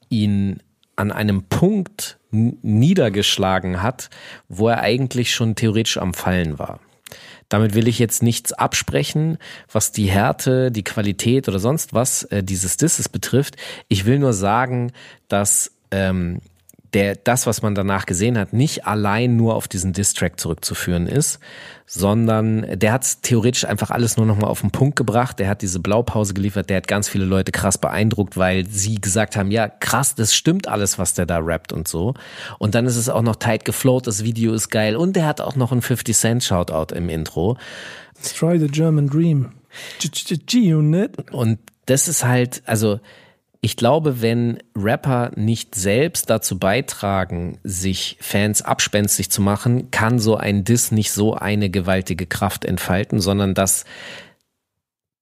ihn 0.10 0.62
an 0.96 1.12
einem 1.12 1.44
Punkt 1.44 2.20
niedergeschlagen 2.32 3.82
hat, 3.82 4.10
wo 4.48 4.70
er 4.70 4.82
eigentlich 4.82 5.34
schon 5.34 5.56
theoretisch 5.56 5.98
am 5.98 6.14
Fallen 6.14 6.60
war. 6.60 6.80
Damit 7.50 7.76
will 7.76 7.88
ich 7.88 8.00
jetzt 8.00 8.24
nichts 8.24 8.54
absprechen, 8.54 9.38
was 9.72 9.92
die 9.92 10.10
Härte, 10.10 10.72
die 10.72 10.84
Qualität 10.84 11.48
oder 11.48 11.60
sonst 11.60 11.94
was 11.94 12.24
äh, 12.24 12.44
dieses 12.44 12.78
Disses 12.78 13.10
betrifft. 13.10 13.58
Ich 13.88 14.06
will 14.06 14.18
nur 14.18 14.34
sagen, 14.34 14.92
dass 15.28 15.72
ähm, 15.92 16.40
der, 16.94 17.16
das, 17.16 17.48
was 17.48 17.62
man 17.62 17.76
danach 17.76 18.06
gesehen 18.06 18.38
hat, 18.38 18.54
nicht 18.54 18.86
allein 18.86 19.36
nur 19.36 19.56
auf 19.56 19.68
diesen 19.68 19.94
Distrack 19.94 20.40
zurückzuführen 20.40 21.08
ist, 21.08 21.40
sondern 21.86 22.80
der 22.80 22.94
hat 22.94 23.24
theoretisch 23.24 23.66
einfach 23.66 23.90
alles 23.90 24.18
nur 24.18 24.26
nochmal 24.26 24.50
auf 24.50 24.62
den 24.62 24.72
Punkt 24.72 24.96
gebracht. 24.96 25.40
Der 25.40 25.48
hat 25.48 25.62
diese 25.62 25.80
Blaupause 25.80 26.34
geliefert, 26.34 26.70
der 26.70 26.78
hat 26.78 26.88
ganz 26.88 27.10
viele 27.10 27.26
Leute 27.26 27.52
krass 27.52 27.78
beeindruckt, 27.78 28.38
weil 28.38 28.68
sie 28.68 29.02
gesagt 29.02 29.36
haben, 29.36 29.52
ja 29.52 29.68
krass, 29.68 30.16
das 30.16 30.36
stimmt 30.36 30.68
alles, 30.68 31.00
was 31.00 31.14
der 31.14 31.26
da 31.26 31.40
rappt 31.40 31.74
und 31.74 31.88
so. 31.88 32.14
Und 32.60 32.76
dann 32.76 32.86
ist 32.86 32.96
es 32.96 33.10
auch 33.10 33.22
noch 33.22 33.36
tight 33.36 33.66
geflowt, 33.66 34.08
das 34.08 34.24
Video 34.24 34.54
ist 34.54 34.70
geil 34.70 34.96
und 34.96 35.16
der 35.16 35.26
hat 35.26 35.42
auch 35.42 35.56
noch 35.56 35.72
einen 35.72 35.82
50 35.82 36.16
Cent 36.16 36.44
Shoutout 36.44 36.94
im 36.96 37.10
Intro. 37.10 37.58
Destroy 38.18 38.60
the 38.60 38.68
German 38.68 39.08
Dream. 39.08 39.50
G-Unit. 40.00 41.32
Und 41.32 41.60
das 41.86 42.08
ist 42.08 42.24
halt, 42.24 42.62
also 42.66 43.00
ich 43.66 43.78
glaube, 43.78 44.22
wenn 44.22 44.62
Rapper 44.76 45.32
nicht 45.38 45.74
selbst 45.74 46.30
dazu 46.30 46.60
beitragen, 46.60 47.60
sich 47.64 48.18
Fans 48.20 48.62
abspenstig 48.62 49.32
zu 49.32 49.42
machen, 49.42 49.90
kann 49.90 50.20
so 50.20 50.36
ein 50.36 50.66
Diss 50.66 50.92
nicht 50.92 51.14
so 51.14 51.34
eine 51.36 51.70
gewaltige 51.70 52.26
Kraft 52.26 52.66
entfalten, 52.66 53.22
sondern 53.22 53.54
das 53.54 53.86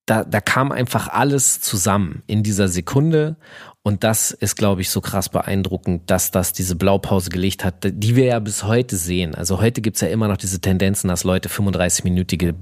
da, 0.08 0.24
da 0.24 0.42
kam 0.42 0.72
einfach 0.72 1.08
alles 1.08 1.62
zusammen 1.62 2.24
in 2.26 2.42
dieser 2.42 2.68
Sekunde 2.68 3.36
und 3.84 4.04
das 4.04 4.30
ist, 4.30 4.58
glaube 4.58 4.82
ich, 4.82 4.92
so 4.92 5.02
krass 5.02 5.30
beeindruckend, 5.30 6.04
dass 6.12 6.30
das 6.30 6.54
diese 6.54 6.76
Blaupause 6.76 7.32
gelegt 7.32 7.66
hat, 7.66 7.76
die 7.84 8.16
wir 8.16 8.26
ja 8.26 8.40
bis 8.40 8.64
heute 8.64 8.96
sehen. 8.96 9.34
Also 9.34 9.60
heute 9.60 9.82
gibt's 9.82 10.02
ja 10.02 10.08
immer 10.08 10.28
noch 10.28 10.38
diese 10.38 10.62
Tendenzen, 10.62 11.08
dass 11.08 11.24
Leute 11.24 11.50
35-minütige 11.50 12.54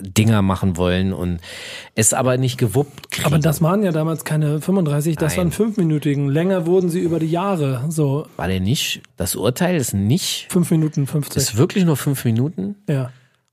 Dinger 0.00 0.42
machen 0.42 0.76
wollen 0.76 1.12
und 1.12 1.38
es 1.94 2.12
aber 2.12 2.36
nicht 2.36 2.58
gewuppt 2.58 3.12
kriegen. 3.12 3.26
Aber 3.26 3.38
das 3.38 3.62
waren 3.62 3.84
ja 3.84 3.92
damals 3.92 4.24
keine 4.24 4.60
35, 4.60 5.14
das 5.14 5.36
Nein. 5.36 5.52
waren 5.52 5.72
5-minütigen. 5.72 6.28
Länger 6.30 6.66
wurden 6.66 6.90
sie 6.90 6.98
über 7.00 7.20
die 7.20 7.30
Jahre. 7.30 7.84
So 7.88 8.26
War 8.36 8.48
der 8.48 8.58
nicht? 8.58 9.02
Das 9.16 9.36
Urteil 9.36 9.76
ist 9.76 9.94
nicht. 9.94 10.48
5 10.50 10.70
Minuten 10.72 11.06
50. 11.06 11.36
Ist 11.36 11.56
wirklich 11.56 11.84
nur 11.84 11.96
fünf 11.96 12.24
Minuten? 12.24 12.76
ja. 12.88 13.10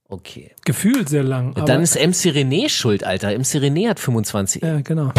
Okay. 0.10 0.52
Gefühlt 0.64 1.10
sehr 1.10 1.24
lang. 1.24 1.56
Aber, 1.56 1.66
Dann 1.66 1.82
ist 1.82 1.96
MC 1.96 2.36
René 2.36 2.70
schuld, 2.70 3.04
Alter. 3.04 3.30
MC 3.32 3.56
René 3.56 3.90
hat 3.90 4.00
25. 4.00 4.62
Ja, 4.62 4.82
genau. 4.82 5.12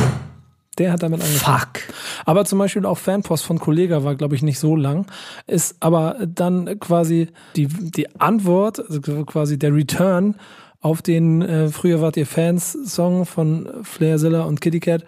Der 0.78 0.92
hat 0.92 1.02
damit 1.02 1.22
angefangen. 1.22 1.58
Fuck. 1.60 1.94
Aber 2.24 2.44
zum 2.44 2.58
Beispiel 2.58 2.84
auch 2.86 2.98
Fanpost 2.98 3.44
von 3.44 3.58
Kollega 3.58 4.04
war, 4.04 4.14
glaube 4.14 4.34
ich, 4.34 4.42
nicht 4.42 4.58
so 4.58 4.76
lang. 4.76 5.06
Ist 5.46 5.76
aber 5.80 6.18
dann 6.26 6.78
quasi 6.80 7.28
die, 7.56 7.68
die 7.68 8.20
Antwort, 8.20 8.80
also 8.80 9.00
quasi 9.24 9.58
der 9.58 9.74
Return 9.74 10.36
auf 10.84 11.00
den 11.00 11.40
äh, 11.40 11.68
Früher 11.68 12.02
wart 12.02 12.18
ihr 12.18 12.26
Fans 12.26 12.72
Song 12.84 13.24
von 13.24 13.70
Flair 13.82 14.18
Zilla 14.18 14.42
und 14.42 14.60
Kitty 14.60 14.80
Cat 14.80 15.04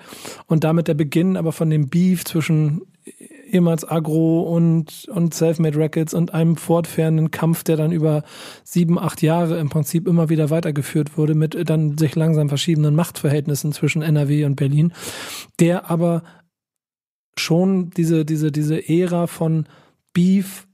und 0.46 0.64
damit 0.64 0.88
der 0.88 0.94
Beginn 0.94 1.36
aber 1.36 1.52
von 1.52 1.68
dem 1.68 1.90
Beef 1.90 2.24
zwischen 2.24 2.80
ehemals 3.46 3.88
Agro 3.88 4.42
und, 4.42 5.06
und 5.08 5.34
Selfmade 5.34 5.78
Records 5.78 6.14
und 6.14 6.34
einem 6.34 6.56
fortfährenden 6.56 7.30
Kampf, 7.30 7.64
der 7.64 7.76
dann 7.76 7.92
über 7.92 8.22
sieben, 8.64 8.98
acht 8.98 9.22
Jahre 9.22 9.58
im 9.58 9.68
Prinzip 9.68 10.06
immer 10.06 10.28
wieder 10.28 10.50
weitergeführt 10.50 11.16
wurde 11.16 11.34
mit 11.34 11.56
dann 11.68 11.96
sich 11.96 12.14
langsam 12.14 12.48
verschiedenen 12.48 12.94
Machtverhältnissen 12.94 13.72
zwischen 13.72 14.02
NRW 14.02 14.44
und 14.44 14.56
Berlin, 14.56 14.92
der 15.60 15.90
aber 15.90 16.22
schon 17.38 17.90
diese, 17.90 18.24
diese, 18.24 18.50
diese 18.50 18.88
Ära 18.88 19.26
von 19.26 19.66
Beef 20.12 20.65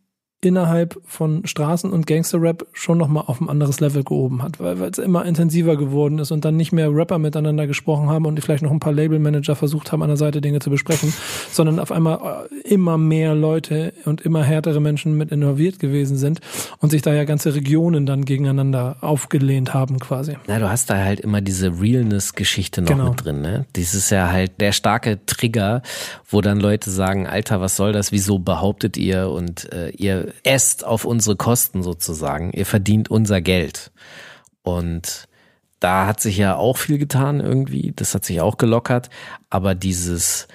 innerhalb 0.43 0.99
von 1.07 1.45
Straßen- 1.45 1.91
und 1.91 2.07
Gangster-Rap 2.07 2.67
schon 2.73 2.99
nochmal 2.99 3.25
auf 3.29 3.41
ein 3.41 3.49
anderes 3.49 3.79
Level 3.81 4.03
gehoben 4.03 4.43
hat, 4.43 4.59
weil 4.61 4.81
es 4.83 4.99
immer 4.99 5.25
intensiver 5.25 5.77
geworden 5.77 6.19
ist 6.19 6.33
und 6.33 6.45
dann 6.45 6.57
nicht 6.57 6.73
mehr 6.73 6.93
Rapper 6.93 7.19
miteinander 7.19 7.67
gesprochen 7.69 8.09
haben 8.11 8.27
und 8.27 8.39
vielleicht 8.43 8.63
noch 8.65 8.73
ein 8.73 8.81
paar 8.81 8.93
Labelmanager 8.93 9.55
versucht 9.55 9.93
haben, 9.93 10.03
an 10.03 10.09
der 10.09 10.17
Seite 10.17 10.41
Dinge 10.41 10.59
zu 10.59 10.69
besprechen, 10.69 11.15
sondern 11.53 11.79
auf 11.79 11.93
einmal 11.93 12.49
äh, 12.51 12.69
immer 12.69 12.99
mehr 12.99 13.35
Leute 13.37 13.93
und 14.05 14.21
immer 14.23 14.43
härtere 14.43 14.81
Menschen 14.81 15.17
mit 15.17 15.31
involviert 15.31 15.79
gewesen 15.79 16.17
sind 16.17 16.41
und 16.81 16.91
sich 16.91 17.03
da 17.03 17.15
ja 17.15 17.23
ganze 17.25 17.55
Regionen 17.55 18.05
dann 18.05 18.25
gegeneinander 18.25 18.97
aufgelehnt 19.01 19.73
haben 19.75 20.01
quasi. 20.01 20.37
Na, 20.49 20.59
du 20.59 20.69
hast 20.69 20.91
da 20.91 20.97
halt 20.99 21.21
immer 21.21 21.41
diese 21.41 21.81
Realness-Geschichte 21.81 22.83
noch 22.83 22.89
Genau. 22.89 23.11
mit 23.11 23.25
drin, 23.25 23.41
ne? 23.43 23.65
Das 23.75 23.95
ist 23.95 24.11
ja 24.11 24.31
halt 24.31 24.61
der 24.61 24.73
starke 24.73 25.25
Trigger, 25.25 25.83
wo 26.29 26.41
dann 26.41 26.59
Leute 26.59 26.91
sagen, 26.91 27.27
Alter, 27.29 27.61
was 27.61 27.77
soll 27.77 27.93
das? 27.93 28.11
Wieso 28.11 28.41
behauptet 28.41 28.97
ihr 28.97 29.31
und 29.31 29.73
äh, 29.73 29.91
ihr 29.91 30.32
esst 30.43 30.85
auf 30.85 31.05
unsere 31.05 31.37
Kosten 31.37 31.83
sozusagen. 31.83 32.53
Ihr 32.53 32.67
verdient 32.67 33.11
unser 33.11 33.41
Geld. 33.41 33.93
Und 34.63 35.29
da 35.81 36.07
hat 36.07 36.21
sich 36.21 36.37
ja 36.37 36.57
auch 36.57 36.77
viel 36.77 36.99
getan 36.99 37.41
irgendwie. 37.41 37.93
Das 37.97 38.15
hat 38.15 38.25
sich 38.25 38.41
auch 38.41 38.57
gelockert. 38.57 39.11
Aber 39.51 39.75
dieses 39.75 40.49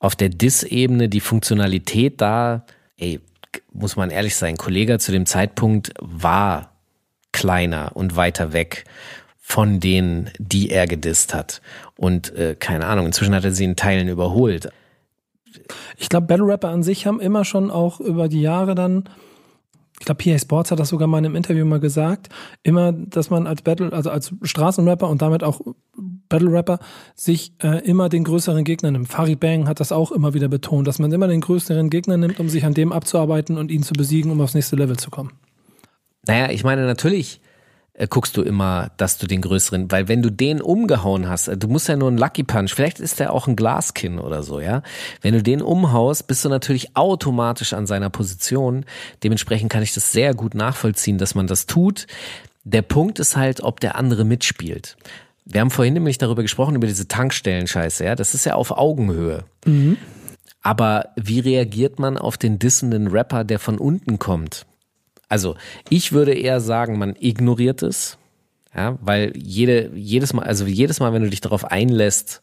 auf 0.00 0.16
der 0.16 0.30
Dis-Ebene, 0.30 1.08
die 1.08 1.20
Funktionalität 1.20 2.20
da, 2.20 2.64
ey, 2.96 3.20
muss 3.72 3.96
man 3.96 4.10
ehrlich 4.10 4.36
sein, 4.36 4.56
Kollege 4.56 4.98
zu 4.98 5.12
dem 5.12 5.26
Zeitpunkt 5.26 5.92
war 6.00 6.72
kleiner 7.32 7.92
und 7.94 8.16
weiter 8.16 8.52
weg 8.52 8.84
von 9.38 9.80
denen, 9.80 10.30
die 10.38 10.70
er 10.70 10.86
gedisst 10.86 11.34
hat. 11.34 11.60
Und 11.96 12.34
äh, 12.34 12.56
keine 12.58 12.86
Ahnung, 12.86 13.06
inzwischen 13.06 13.34
hat 13.34 13.44
er 13.44 13.52
sie 13.52 13.64
in 13.64 13.76
Teilen 13.76 14.08
überholt. 14.08 14.70
Ich 15.96 16.08
glaube, 16.08 16.26
Battle 16.26 16.46
Rapper 16.46 16.68
an 16.68 16.82
sich 16.82 17.06
haben 17.06 17.20
immer 17.20 17.44
schon 17.44 17.70
auch 17.70 18.00
über 18.00 18.28
die 18.28 18.42
Jahre 18.42 18.74
dann, 18.74 19.04
ich 19.98 20.06
glaube, 20.06 20.22
PA 20.22 20.38
Sports 20.38 20.70
hat 20.70 20.80
das 20.80 20.88
sogar 20.88 21.06
mal 21.06 21.18
in 21.18 21.26
einem 21.26 21.36
Interview 21.36 21.64
mal 21.64 21.78
gesagt, 21.78 22.28
immer, 22.62 22.92
dass 22.92 23.30
man 23.30 23.46
als 23.46 23.62
Battle, 23.62 23.92
also 23.92 24.10
als 24.10 24.34
Straßenrapper 24.42 25.08
und 25.08 25.22
damit 25.22 25.44
auch 25.44 25.60
Battle 26.28 26.50
Rapper 26.50 26.78
sich 27.14 27.52
äh, 27.62 27.84
immer 27.84 28.08
den 28.08 28.24
größeren 28.24 28.64
Gegner 28.64 28.90
nimmt. 28.90 29.08
Farid 29.08 29.38
Bang 29.38 29.68
hat 29.68 29.80
das 29.80 29.92
auch 29.92 30.10
immer 30.10 30.34
wieder 30.34 30.48
betont, 30.48 30.88
dass 30.88 30.98
man 30.98 31.12
immer 31.12 31.28
den 31.28 31.40
größeren 31.40 31.90
Gegner 31.90 32.16
nimmt, 32.16 32.40
um 32.40 32.48
sich 32.48 32.64
an 32.64 32.74
dem 32.74 32.90
abzuarbeiten 32.90 33.58
und 33.58 33.70
ihn 33.70 33.82
zu 33.82 33.92
besiegen, 33.92 34.30
um 34.32 34.40
aufs 34.40 34.54
nächste 34.54 34.76
Level 34.76 34.96
zu 34.96 35.10
kommen. 35.10 35.32
Naja, 36.26 36.50
ich 36.50 36.64
meine, 36.64 36.86
natürlich 36.86 37.40
äh, 37.94 38.06
guckst 38.08 38.36
du 38.36 38.42
immer, 38.42 38.90
dass 38.96 39.18
du 39.18 39.26
den 39.26 39.42
größeren, 39.42 39.90
weil 39.90 40.08
wenn 40.08 40.22
du 40.22 40.30
den 40.30 40.60
umgehauen 40.60 41.28
hast, 41.28 41.48
äh, 41.48 41.56
du 41.56 41.68
musst 41.68 41.88
ja 41.88 41.96
nur 41.96 42.08
einen 42.08 42.18
Lucky 42.18 42.42
Punch, 42.42 42.72
vielleicht 42.74 43.00
ist 43.00 43.20
der 43.20 43.32
auch 43.32 43.46
ein 43.46 43.56
Glaskin 43.56 44.18
oder 44.18 44.42
so, 44.42 44.60
ja. 44.60 44.82
Wenn 45.20 45.34
du 45.34 45.42
den 45.42 45.62
umhaust, 45.62 46.26
bist 46.26 46.44
du 46.44 46.48
natürlich 46.48 46.96
automatisch 46.96 47.72
an 47.72 47.86
seiner 47.86 48.10
Position. 48.10 48.84
Dementsprechend 49.22 49.70
kann 49.70 49.82
ich 49.82 49.94
das 49.94 50.12
sehr 50.12 50.34
gut 50.34 50.54
nachvollziehen, 50.54 51.18
dass 51.18 51.34
man 51.34 51.46
das 51.46 51.66
tut. 51.66 52.06
Der 52.64 52.82
Punkt 52.82 53.18
ist 53.18 53.36
halt, 53.36 53.60
ob 53.62 53.80
der 53.80 53.96
andere 53.96 54.24
mitspielt. 54.24 54.96
Wir 55.44 55.60
haben 55.60 55.70
vorhin 55.70 55.94
nämlich 55.94 56.18
darüber 56.18 56.42
gesprochen, 56.42 56.76
über 56.76 56.86
diese 56.86 57.08
Tankstellen-Scheiße, 57.08 58.04
ja. 58.04 58.14
Das 58.14 58.34
ist 58.34 58.46
ja 58.46 58.54
auf 58.54 58.70
Augenhöhe. 58.70 59.44
Aber 60.62 61.08
wie 61.16 61.40
reagiert 61.40 61.98
man 61.98 62.16
auf 62.16 62.38
den 62.38 62.58
dissenden 62.58 63.08
Rapper, 63.08 63.44
der 63.44 63.58
von 63.58 63.78
unten 63.78 64.18
kommt? 64.18 64.64
Also 65.32 65.56
ich 65.88 66.12
würde 66.12 66.34
eher 66.34 66.60
sagen, 66.60 66.98
man 66.98 67.16
ignoriert 67.18 67.82
es, 67.82 68.18
ja, 68.76 68.98
weil 69.00 69.32
jede, 69.34 69.90
jedes 69.94 70.34
Mal, 70.34 70.44
also 70.44 70.66
jedes 70.66 71.00
Mal, 71.00 71.14
wenn 71.14 71.22
du 71.22 71.30
dich 71.30 71.40
darauf 71.40 71.64
einlässt, 71.64 72.42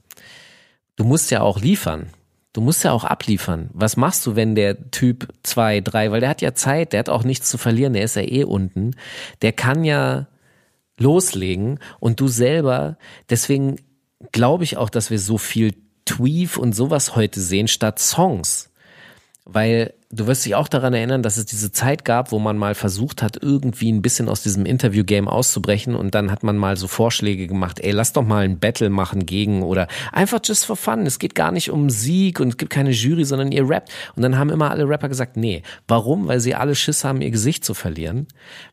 du 0.96 1.04
musst 1.04 1.30
ja 1.30 1.42
auch 1.42 1.62
liefern. 1.62 2.08
Du 2.52 2.62
musst 2.62 2.84
ja 2.84 2.92
auch 2.92 3.04
abliefern. 3.04 3.70
Was 3.74 3.96
machst 3.96 4.26
du, 4.26 4.36
wenn 4.36 4.56
der 4.56 4.90
Typ 4.90 5.32
zwei, 5.44 5.82
drei, 5.82 6.10
weil 6.10 6.20
der 6.20 6.30
hat 6.30 6.42
ja 6.42 6.56
Zeit, 6.56 6.94
der 6.94 7.02
hat 7.02 7.10
auch 7.10 7.24
nichts 7.24 7.48
zu 7.48 7.60
verlieren, 7.60 7.94
der 7.94 8.06
ist 8.06 8.16
ja 8.16 8.24
eh 8.24 8.44
unten. 8.44 8.96
Der 9.44 9.52
kann 9.52 9.84
ja 9.84 10.26
loslegen 10.98 11.78
und 12.00 12.20
du 12.20 12.28
selber, 12.28 12.98
deswegen 13.30 13.76
glaube 14.32 14.64
ich 14.64 14.78
auch, 14.78 14.90
dass 14.90 15.12
wir 15.12 15.20
so 15.20 15.38
viel 15.38 15.76
Tweef 16.06 16.58
und 16.58 16.74
sowas 16.74 17.16
heute 17.16 17.40
sehen 17.40 17.68
statt 17.68 18.00
Songs. 18.00 18.72
Weil 19.46 19.94
du 20.12 20.26
wirst 20.26 20.44
dich 20.44 20.56
auch 20.56 20.68
daran 20.68 20.94
erinnern, 20.94 21.22
dass 21.22 21.38
es 21.38 21.46
diese 21.46 21.72
Zeit 21.72 22.04
gab, 22.04 22.32
wo 22.32 22.40
man 22.40 22.58
mal 22.58 22.74
versucht 22.74 23.22
hat, 23.22 23.38
irgendwie 23.42 23.92
ein 23.92 24.02
bisschen 24.02 24.28
aus 24.28 24.42
diesem 24.42 24.66
Interview-Game 24.66 25.28
auszubrechen 25.28 25.96
und 25.96 26.16
dann 26.16 26.32
hat 26.32 26.42
man 26.42 26.58
mal 26.58 26.78
so 26.78 26.88
Vorschläge 26.88 27.46
gemacht, 27.46 27.80
ey, 27.80 27.92
lass 27.92 28.14
doch 28.14 28.26
mal 28.26 28.44
ein 28.44 28.58
Battle 28.58 28.90
machen 28.90 29.28
gegen 29.28 29.62
oder 29.62 29.88
einfach 30.12 30.40
just 30.44 30.66
for 30.66 30.76
fun. 30.76 31.06
Es 31.06 31.20
geht 31.20 31.36
gar 31.36 31.52
nicht 31.52 31.70
um 31.70 31.92
Sieg 31.92 32.40
und 32.40 32.50
es 32.50 32.58
gibt 32.58 32.72
keine 32.72 32.90
Jury, 32.90 33.24
sondern 33.24 33.52
ihr 33.52 33.70
rappt. 33.70 33.92
Und 34.16 34.24
dann 34.24 34.38
haben 34.38 34.50
immer 34.50 34.72
alle 34.72 34.90
Rapper 34.90 35.10
gesagt, 35.10 35.38
nee. 35.38 35.62
Warum? 35.88 36.28
Weil 36.28 36.40
sie 36.40 36.56
alle 36.56 36.74
Schiss 36.74 37.04
haben, 37.04 37.22
ihr 37.22 37.30
Gesicht 37.32 37.64
zu 37.64 37.76
verlieren. 37.76 38.28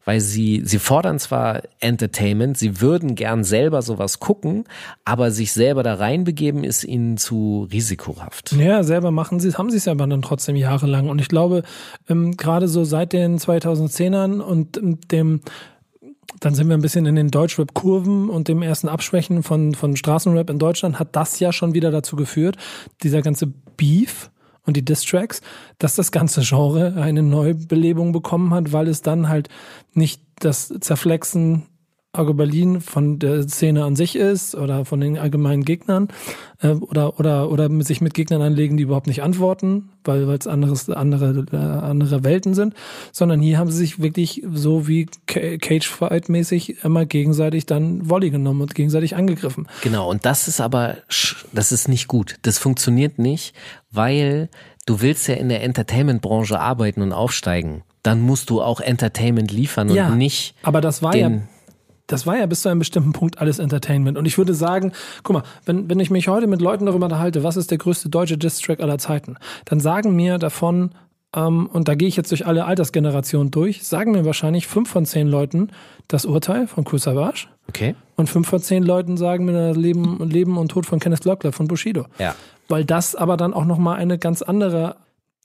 Weil 0.07 0.21
sie, 0.21 0.63
sie 0.65 0.79
fordern 0.79 1.19
zwar 1.19 1.63
Entertainment, 1.81 2.57
sie 2.57 2.81
würden 2.81 3.15
gern 3.15 3.45
selber 3.45 3.83
sowas 3.83 4.21
gucken, 4.21 4.65
aber 5.05 5.31
sich 5.31 5.53
selber 5.53 5.83
da 5.83 5.95
reinbegeben 5.95 6.65
ist 6.65 6.83
ihnen 6.83 7.19
zu 7.19 7.69
risikohaft. 7.71 8.53
Ja, 8.53 8.83
selber 8.83 9.11
machen 9.11 9.39
sie, 9.39 9.53
haben 9.53 9.71
sie 9.71 9.77
es 9.77 9.87
aber 9.87 10.07
dann 10.07 10.23
trotzdem 10.23 10.57
jahrelang. 10.57 11.11
Und 11.11 11.21
ich 11.21 11.26
glaube, 11.29 11.63
ähm, 12.09 12.37
gerade 12.37 12.69
so 12.69 12.85
seit 12.85 13.13
den 13.13 13.39
2010ern 13.39 14.41
und 14.41 14.77
ähm, 14.77 15.01
dem, 15.11 15.41
dann 16.41 16.55
sind 16.55 16.69
wir 16.69 16.77
ein 16.77 16.83
bisschen 16.83 17.07
in 17.07 17.17
den 17.17 17.31
Deutschrap-Kurven 17.31 18.29
und 18.29 18.49
dem 18.49 18.63
ersten 18.63 18.89
Abschwächen 18.89 19.43
von, 19.43 19.75
von 19.75 19.97
Straßenrap 19.97 20.51
in 20.51 20.59
Deutschland, 20.59 20.99
hat 20.99 21.15
das 21.17 21.41
ja 21.41 21.53
schon 21.53 21.75
wieder 21.75 21.91
dazu 21.91 22.17
geführt, 22.17 22.57
dieser 23.03 23.23
ganze 23.23 23.47
Beef 23.77 24.31
und 24.67 24.77
die 24.77 24.85
Diss-Tracks, 24.85 25.41
dass 25.79 25.95
das 25.95 26.11
ganze 26.11 26.43
Genre 26.43 26.95
eine 26.97 27.23
Neubelebung 27.23 28.13
bekommen 28.13 28.53
hat, 28.53 28.73
weil 28.73 28.89
es 28.89 29.03
dann 29.03 29.29
halt 29.29 29.49
nicht 29.95 30.21
das 30.41 30.69
Zerflexen 30.81 31.67
Argo 32.19 32.35
Berlin 32.35 32.81
von 32.81 33.19
der 33.19 33.49
Szene 33.49 33.85
an 33.85 33.97
sich 33.97 34.17
ist 34.17 34.55
oder 34.55 34.85
von 34.85 35.01
den 35.01 35.19
allgemeinen 35.19 35.65
Gegnern 35.65 36.09
äh, 36.61 36.69
oder 36.69 37.19
oder 37.19 37.51
oder 37.51 37.69
sich 37.85 38.01
mit 38.01 38.15
Gegnern 38.15 38.43
anlegen, 38.43 38.77
die 38.77 38.85
überhaupt 38.85 39.07
nicht 39.07 39.23
antworten, 39.23 39.91
weil 40.05 40.29
es 40.31 40.47
anderes 40.47 40.89
andere 40.91 41.45
äh, 41.53 41.57
andere 41.57 42.25
Welten 42.25 42.55
sind, 42.55 42.75
sondern 43.13 43.41
hier 43.41 43.59
haben 43.59 43.71
sie 43.71 43.79
sich 43.79 44.01
wirklich 44.01 44.43
so 44.53 44.89
wie 44.89 45.07
Cage 45.27 45.89
Fight 45.89 46.29
mäßig 46.29 46.85
immer 46.85 47.07
gegenseitig 47.07 47.67
dann 47.67 48.09
Volley 48.09 48.31
genommen 48.31 48.63
und 48.63 48.75
gegenseitig 48.75 49.17
angegriffen. 49.17 49.67
Genau, 49.83 50.11
und 50.11 50.25
das 50.25 50.49
ist 50.49 50.61
aber 50.61 50.97
das 51.53 51.73
ist 51.73 51.89
nicht 51.89 52.09
gut. 52.09 52.37
Das 52.43 52.59
funktioniert 52.59 53.19
nicht, 53.19 53.55
weil 53.91 54.49
du 54.87 55.01
willst 55.01 55.29
ja 55.29 55.35
in 55.35 55.49
der 55.49 55.63
Entertainment-Branche 55.63 56.59
arbeiten 56.59 57.03
und 57.03 57.13
aufsteigen. 57.13 57.83
Dann 58.03 58.21
musst 58.21 58.51
du 58.51 58.63
auch 58.63 58.81
Entertainment 58.81 59.51
liefern 59.51 59.91
ja, 59.91 60.09
und 60.09 60.19
nicht. 60.19 60.55
Aber 60.63 60.81
das 60.81 61.03
war 61.03 61.17
ja 61.17 61.29
das 62.07 62.27
war 62.27 62.37
ja 62.37 62.47
bis 62.47 62.63
zu 62.63 62.69
einem 62.69 62.79
bestimmten 62.79 63.13
Punkt 63.13 63.39
alles 63.39 63.59
Entertainment. 63.59 64.17
Und 64.17 64.27
ich 64.27 64.39
würde 64.39 64.55
sagen, 64.55 64.93
guck 65.23 65.35
mal, 65.35 65.43
wenn, 65.65 65.89
wenn 65.89 66.01
ich 66.01 66.11
mich 66.11 66.29
heute 66.29 66.47
mit 66.47 66.61
Leuten 66.61 66.87
darüber 66.87 67.07
unterhalte, 67.07 67.43
was 67.43 67.57
ist 67.57 67.71
der 67.71 67.79
größte 67.79 68.09
deutsche 68.09 68.39
Diss-Track 68.39 68.81
aller 68.81 68.99
Zeiten, 68.99 69.37
dann 69.65 69.81
sagen 69.81 70.15
mir 70.15 70.39
davon, 70.39 70.91
ähm, 71.35 71.67
und 71.67 71.89
da 71.89 71.95
gehe 71.95 72.09
ich 72.09 72.17
jetzt 72.17 72.31
durch 72.31 72.47
alle 72.47 72.65
Altersgenerationen 72.65 73.51
durch, 73.51 73.85
sagen 73.85 74.13
mir 74.13 74.25
wahrscheinlich 74.25 74.67
fünf 74.67 74.91
von 74.91 75.05
zehn 75.05 75.29
Leuten 75.29 75.71
das 76.09 76.25
Urteil 76.25 76.67
von 76.67 76.85
Kool 76.85 76.99
Savage. 76.99 77.49
Okay. 77.69 77.95
Und 78.17 78.29
fünf 78.29 78.49
von 78.49 78.61
zehn 78.61 78.83
Leuten 78.83 79.17
sagen 79.17 79.45
mir 79.45 79.53
das 79.53 79.77
Leben, 79.77 80.29
Leben 80.29 80.57
und 80.57 80.69
Tod 80.69 80.87
von 80.87 81.01
Kenneth 81.01 81.25
Lockler 81.25 81.53
von 81.53 81.67
Bushido. 81.67 82.07
Ja. 82.19 82.35
Weil 82.69 82.85
das 82.85 83.15
aber 83.15 83.37
dann 83.37 83.53
auch 83.53 83.65
nochmal 83.65 83.97
eine 83.97 84.19
ganz 84.19 84.43
andere 84.43 84.97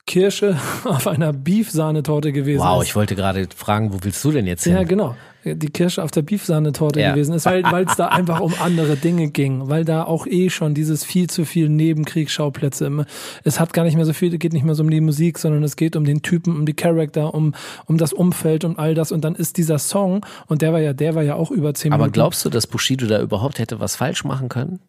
Kirsche 0.06 0.58
auf 0.86 1.08
einer 1.08 1.34
Beef-Sahnetorte 1.34 2.32
gewesen 2.32 2.62
wow, 2.62 2.82
ist. 2.82 2.90
ich 2.90 2.96
wollte 2.96 3.16
gerade 3.16 3.48
fragen, 3.56 3.94
wo 3.94 4.00
willst 4.02 4.24
du 4.24 4.32
denn 4.32 4.48
jetzt 4.48 4.64
hin? 4.64 4.74
Ja, 4.74 4.84
genau. 4.84 5.16
Die 5.44 5.70
Kirsche 5.70 6.04
auf 6.04 6.12
der 6.12 6.22
Beef-Sahnetorte 6.22 7.00
Ja. 7.02 7.12
gewesen 7.14 7.34
ist, 7.34 7.46
weil 7.46 7.86
es 7.88 7.96
da 7.96 8.08
einfach 8.10 8.40
um 8.42 8.54
andere 8.60 8.96
Dinge 8.96 9.30
ging, 9.30 9.70
weil 9.70 9.86
da 9.86 10.04
auch 10.04 10.28
eh 10.28 10.50
schon 10.50 10.74
dieses 10.74 11.04
viel 11.04 11.30
zu 11.30 11.46
viel 11.46 11.68
Nebenkriegsschauplätze 11.70 12.86
immer. 12.86 13.06
Es 13.44 13.60
hat 13.60 13.74
gar 13.74 13.84
nicht 13.84 13.96
mehr 13.96 14.06
so 14.06 14.14
viel, 14.14 14.38
geht 14.38 14.54
nicht 14.54 14.66
mehr 14.66 14.76
so 14.76 14.84
um 14.84 14.90
die 14.90 15.02
Musik, 15.02 15.40
sondern 15.40 15.64
es 15.64 15.76
geht 15.76 15.96
um 15.96 16.06
den 16.06 16.22
Typen, 16.22 16.56
um 16.56 16.66
die 16.66 16.74
Charakter, 16.74 17.34
um 17.34 17.54
um 17.86 17.98
das 17.98 18.14
Umfeld 18.14 18.64
und 18.66 18.78
all 18.80 18.94
das. 18.94 19.12
Und 19.12 19.22
dann 19.24 19.36
ist 19.36 19.58
dieser 19.58 19.80
Song 19.80 20.26
und 20.48 20.62
der 20.62 20.74
war 20.74 20.80
ja, 20.80 20.94
der 20.94 21.16
war 21.16 21.24
ja 21.24 21.36
auch 21.36 21.52
über 21.52 21.74
zehn 21.74 21.92
Aber 21.94 22.04
Minuten. 22.04 22.14
glaubst 22.14 22.46
du, 22.46 22.50
dass 22.50 22.68
Bushido 22.68 23.08
da 23.08 23.22
überhaupt 23.22 23.60
hätte 23.60 23.80
was 23.80 23.96
falsch 23.96 24.24
machen 24.24 24.50
können? 24.50 24.80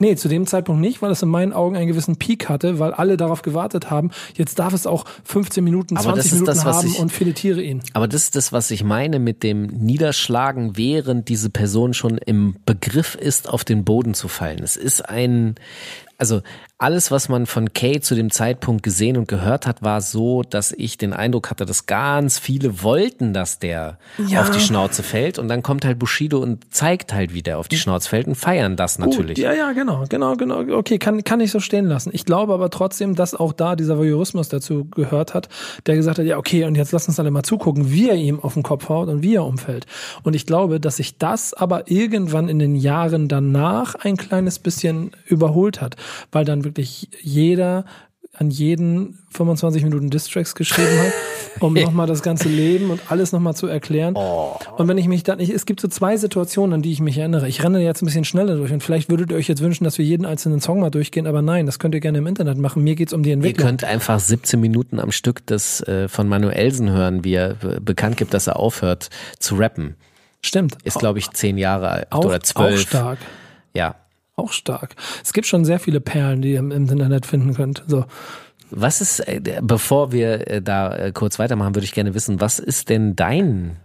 Nee, 0.00 0.14
zu 0.14 0.28
dem 0.28 0.46
Zeitpunkt 0.46 0.80
nicht, 0.80 1.02
weil 1.02 1.10
es 1.10 1.22
in 1.22 1.28
meinen 1.28 1.52
Augen 1.52 1.74
einen 1.76 1.88
gewissen 1.88 2.18
Peak 2.18 2.48
hatte, 2.48 2.78
weil 2.78 2.92
alle 2.92 3.16
darauf 3.16 3.42
gewartet 3.42 3.90
haben, 3.90 4.12
jetzt 4.36 4.60
darf 4.60 4.72
es 4.72 4.86
auch 4.86 5.04
15 5.24 5.64
Minuten, 5.64 5.96
Aber 5.96 6.14
20 6.14 6.16
das 6.22 6.26
ist 6.26 6.32
Minuten 6.34 6.46
das, 6.46 6.64
haben 6.64 6.86
ich- 6.86 6.98
und 7.00 7.10
filetiere 7.10 7.60
ihn. 7.60 7.82
Aber 7.94 8.06
das 8.06 8.22
ist 8.22 8.36
das, 8.36 8.52
was 8.52 8.70
ich 8.70 8.84
meine 8.84 9.18
mit 9.18 9.42
dem 9.42 9.64
Niederschlagen, 9.66 10.76
während 10.76 11.28
diese 11.28 11.50
Person 11.50 11.94
schon 11.94 12.16
im 12.16 12.54
Begriff 12.64 13.16
ist, 13.16 13.48
auf 13.48 13.64
den 13.64 13.84
Boden 13.84 14.14
zu 14.14 14.28
fallen. 14.28 14.62
Es 14.62 14.76
ist 14.76 15.08
ein, 15.08 15.56
also 16.18 16.42
alles, 16.78 17.10
was 17.10 17.28
man 17.28 17.46
von 17.46 17.72
Kay 17.72 18.00
zu 18.00 18.14
dem 18.14 18.30
Zeitpunkt 18.30 18.82
gesehen 18.82 19.16
und 19.16 19.28
gehört 19.28 19.66
hat, 19.66 19.82
war 19.82 20.00
so, 20.00 20.42
dass 20.42 20.72
ich 20.72 20.98
den 20.98 21.12
Eindruck 21.12 21.50
hatte, 21.50 21.64
dass 21.64 21.86
ganz 21.86 22.38
viele 22.38 22.82
wollten, 22.82 23.32
dass 23.32 23.58
der 23.58 23.98
Ja. 24.28 24.42
auf 24.42 24.50
die 24.50 24.60
Schnauze 24.60 25.02
fällt. 25.02 25.38
Und 25.38 25.48
dann 25.48 25.62
kommt 25.62 25.84
halt 25.84 25.98
Bushido 25.98 26.38
und 26.38 26.72
zeigt 26.72 27.12
halt, 27.12 27.34
wie 27.34 27.42
der 27.42 27.58
auf 27.58 27.68
die 27.68 27.78
Schnauze 27.78 28.08
fällt 28.08 28.26
und 28.26 28.34
feiern 28.34 28.76
das 28.76 28.98
natürlich. 28.98 29.36
Gut, 29.36 29.44
ja, 29.44 29.52
ja, 29.52 29.72
genau, 29.72 30.04
genau, 30.08 30.34
genau. 30.36 30.60
Okay, 30.76 30.98
kann, 30.98 31.22
kann 31.24 31.40
ich 31.40 31.50
so 31.52 31.60
stehen 31.60 31.86
lassen. 31.86 32.10
Ich 32.12 32.24
glaube 32.24 32.52
aber 32.52 32.70
trotzdem, 32.70 33.14
dass 33.14 33.34
auch 33.34 33.52
da 33.52 33.76
dieser 33.76 33.96
Voyeurismus 33.98 34.48
dazu 34.48 34.84
gehört 34.86 35.34
hat, 35.34 35.48
der 35.86 35.96
gesagt 35.96 36.18
hat, 36.18 36.26
ja, 36.26 36.36
okay, 36.36 36.64
und 36.64 36.74
jetzt 36.76 36.92
lass 36.92 37.08
uns 37.08 37.18
alle 37.20 37.30
mal 37.30 37.42
zugucken, 37.44 37.90
wie 37.90 38.08
er 38.08 38.16
ihm 38.16 38.40
auf 38.40 38.54
den 38.54 38.62
Kopf 38.64 38.88
haut 38.88 39.08
und 39.08 39.22
wie 39.22 39.36
er 39.36 39.44
umfällt. 39.44 39.86
Und 40.24 40.34
ich 40.34 40.46
glaube, 40.46 40.80
dass 40.80 40.96
sich 40.96 41.16
das 41.18 41.54
aber 41.54 41.90
irgendwann 41.90 42.48
in 42.48 42.58
den 42.58 42.74
Jahren 42.74 43.28
danach 43.28 43.94
ein 43.96 44.16
kleines 44.16 44.58
bisschen 44.58 45.12
überholt 45.26 45.80
hat, 45.80 45.96
weil 46.32 46.44
dann 46.44 46.64
wirklich 46.64 47.08
jeder 47.20 47.84
an 48.38 48.50
jeden 48.50 49.18
25 49.32 49.82
Minuten 49.82 50.10
Distracks 50.10 50.54
geschrieben 50.54 50.96
hat, 51.00 51.12
um 51.60 51.72
nochmal 51.74 52.06
das 52.06 52.22
ganze 52.22 52.48
Leben 52.48 52.90
und 52.90 53.00
alles 53.08 53.32
nochmal 53.32 53.56
zu 53.56 53.66
erklären. 53.66 54.14
Und 54.14 54.86
wenn 54.86 54.96
ich 54.96 55.08
mich 55.08 55.24
dann, 55.24 55.40
ich, 55.40 55.50
es 55.50 55.66
gibt 55.66 55.80
so 55.80 55.88
zwei 55.88 56.16
Situationen, 56.16 56.74
an 56.74 56.82
die 56.82 56.92
ich 56.92 57.00
mich 57.00 57.18
erinnere. 57.18 57.48
Ich 57.48 57.64
renne 57.64 57.82
jetzt 57.82 58.00
ein 58.00 58.06
bisschen 58.06 58.24
schneller 58.24 58.54
durch 58.54 58.72
und 58.72 58.82
vielleicht 58.82 59.10
würdet 59.10 59.32
ihr 59.32 59.36
euch 59.36 59.48
jetzt 59.48 59.60
wünschen, 59.60 59.82
dass 59.82 59.98
wir 59.98 60.04
jeden 60.04 60.24
einzelnen 60.24 60.60
Song 60.60 60.78
mal 60.78 60.90
durchgehen, 60.90 61.26
aber 61.26 61.42
nein, 61.42 61.66
das 61.66 61.80
könnt 61.80 61.94
ihr 61.96 62.00
gerne 62.00 62.18
im 62.18 62.28
Internet 62.28 62.58
machen. 62.58 62.84
Mir 62.84 62.94
geht's 62.94 63.12
um 63.12 63.24
die 63.24 63.30
Ihr 63.30 63.34
Entwicklung. 63.34 63.66
könnt 63.66 63.82
einfach 63.82 64.20
17 64.20 64.60
Minuten 64.60 65.00
am 65.00 65.10
Stück 65.10 65.44
das 65.46 65.80
äh, 65.88 66.06
von 66.06 66.28
Manuelsen 66.28 66.90
hören, 66.90 67.24
wie 67.24 67.34
er 67.34 67.56
äh, 67.64 67.80
bekannt 67.80 68.18
gibt, 68.18 68.34
dass 68.34 68.46
er 68.46 68.56
aufhört 68.56 69.10
zu 69.40 69.56
rappen. 69.56 69.96
Stimmt. 70.42 70.78
Ist, 70.84 71.00
glaube 71.00 71.18
ich, 71.18 71.30
zehn 71.32 71.58
Jahre 71.58 71.90
alt 71.90 72.06
auch, 72.10 72.24
oder 72.24 72.40
zwölf. 72.40 72.82
auch 72.82 72.86
stark. 72.86 73.18
Ja. 73.74 73.96
Auch 74.38 74.52
stark. 74.52 74.94
Es 75.24 75.32
gibt 75.32 75.48
schon 75.48 75.64
sehr 75.64 75.80
viele 75.80 76.00
Perlen, 76.00 76.42
die 76.42 76.52
ihr 76.52 76.60
im, 76.60 76.70
Internet 76.70 77.26
finden 77.26 77.54
könnt. 77.54 77.82
So. 77.88 78.04
Was 78.70 79.00
ist, 79.00 79.18
äh, 79.20 79.40
bevor 79.62 80.12
wir 80.12 80.46
äh, 80.48 80.62
da 80.62 80.94
äh, 80.94 81.12
kurz 81.12 81.38
weitermachen, 81.40 81.74
würde 81.74 81.84
ich 81.84 81.92
gerne 81.92 82.14
wissen, 82.14 82.40
was 82.40 82.60
ist 82.60 82.88
denn 82.88 83.16
dein, 83.16 83.76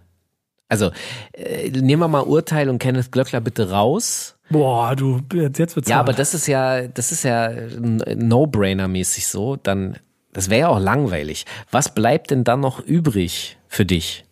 also 0.70 0.92
äh, 1.34 1.72
nehmen 1.72 2.02
wir 2.02 2.08
mal 2.08 2.22
Urteil 2.22 2.70
und 2.70 2.78
Kenneth 2.78 3.12
Glöckler 3.12 3.42
bitte 3.42 3.72
raus. 3.72 4.36
Boah, 4.52 4.96
du, 4.96 5.22
jetzt 5.34 5.58
jetzt 5.58 5.76
wird's 5.76 5.90
Ja, 5.90 5.96
hart. 5.96 6.10
aber 6.10 6.16
das 6.16 6.36
ist 6.36 6.46
ja, 6.48 6.88
das 6.88 7.12
ist 7.12 7.24
ja 7.24 7.50
No-Brainer-mäßig 7.80 9.26
so, 9.26 9.56
dann, 9.56 9.98
das 10.34 10.52
wäre 10.52 10.60
ja 10.62 10.68
auch 10.68 10.80
langweilig. 10.80 11.46
Was 11.72 11.96
bleibt 11.96 12.30
denn 12.30 12.44
dann 12.44 12.60
noch 12.60 12.80
übrig 12.80 13.58
für 13.68 13.86
dich? 13.86 14.26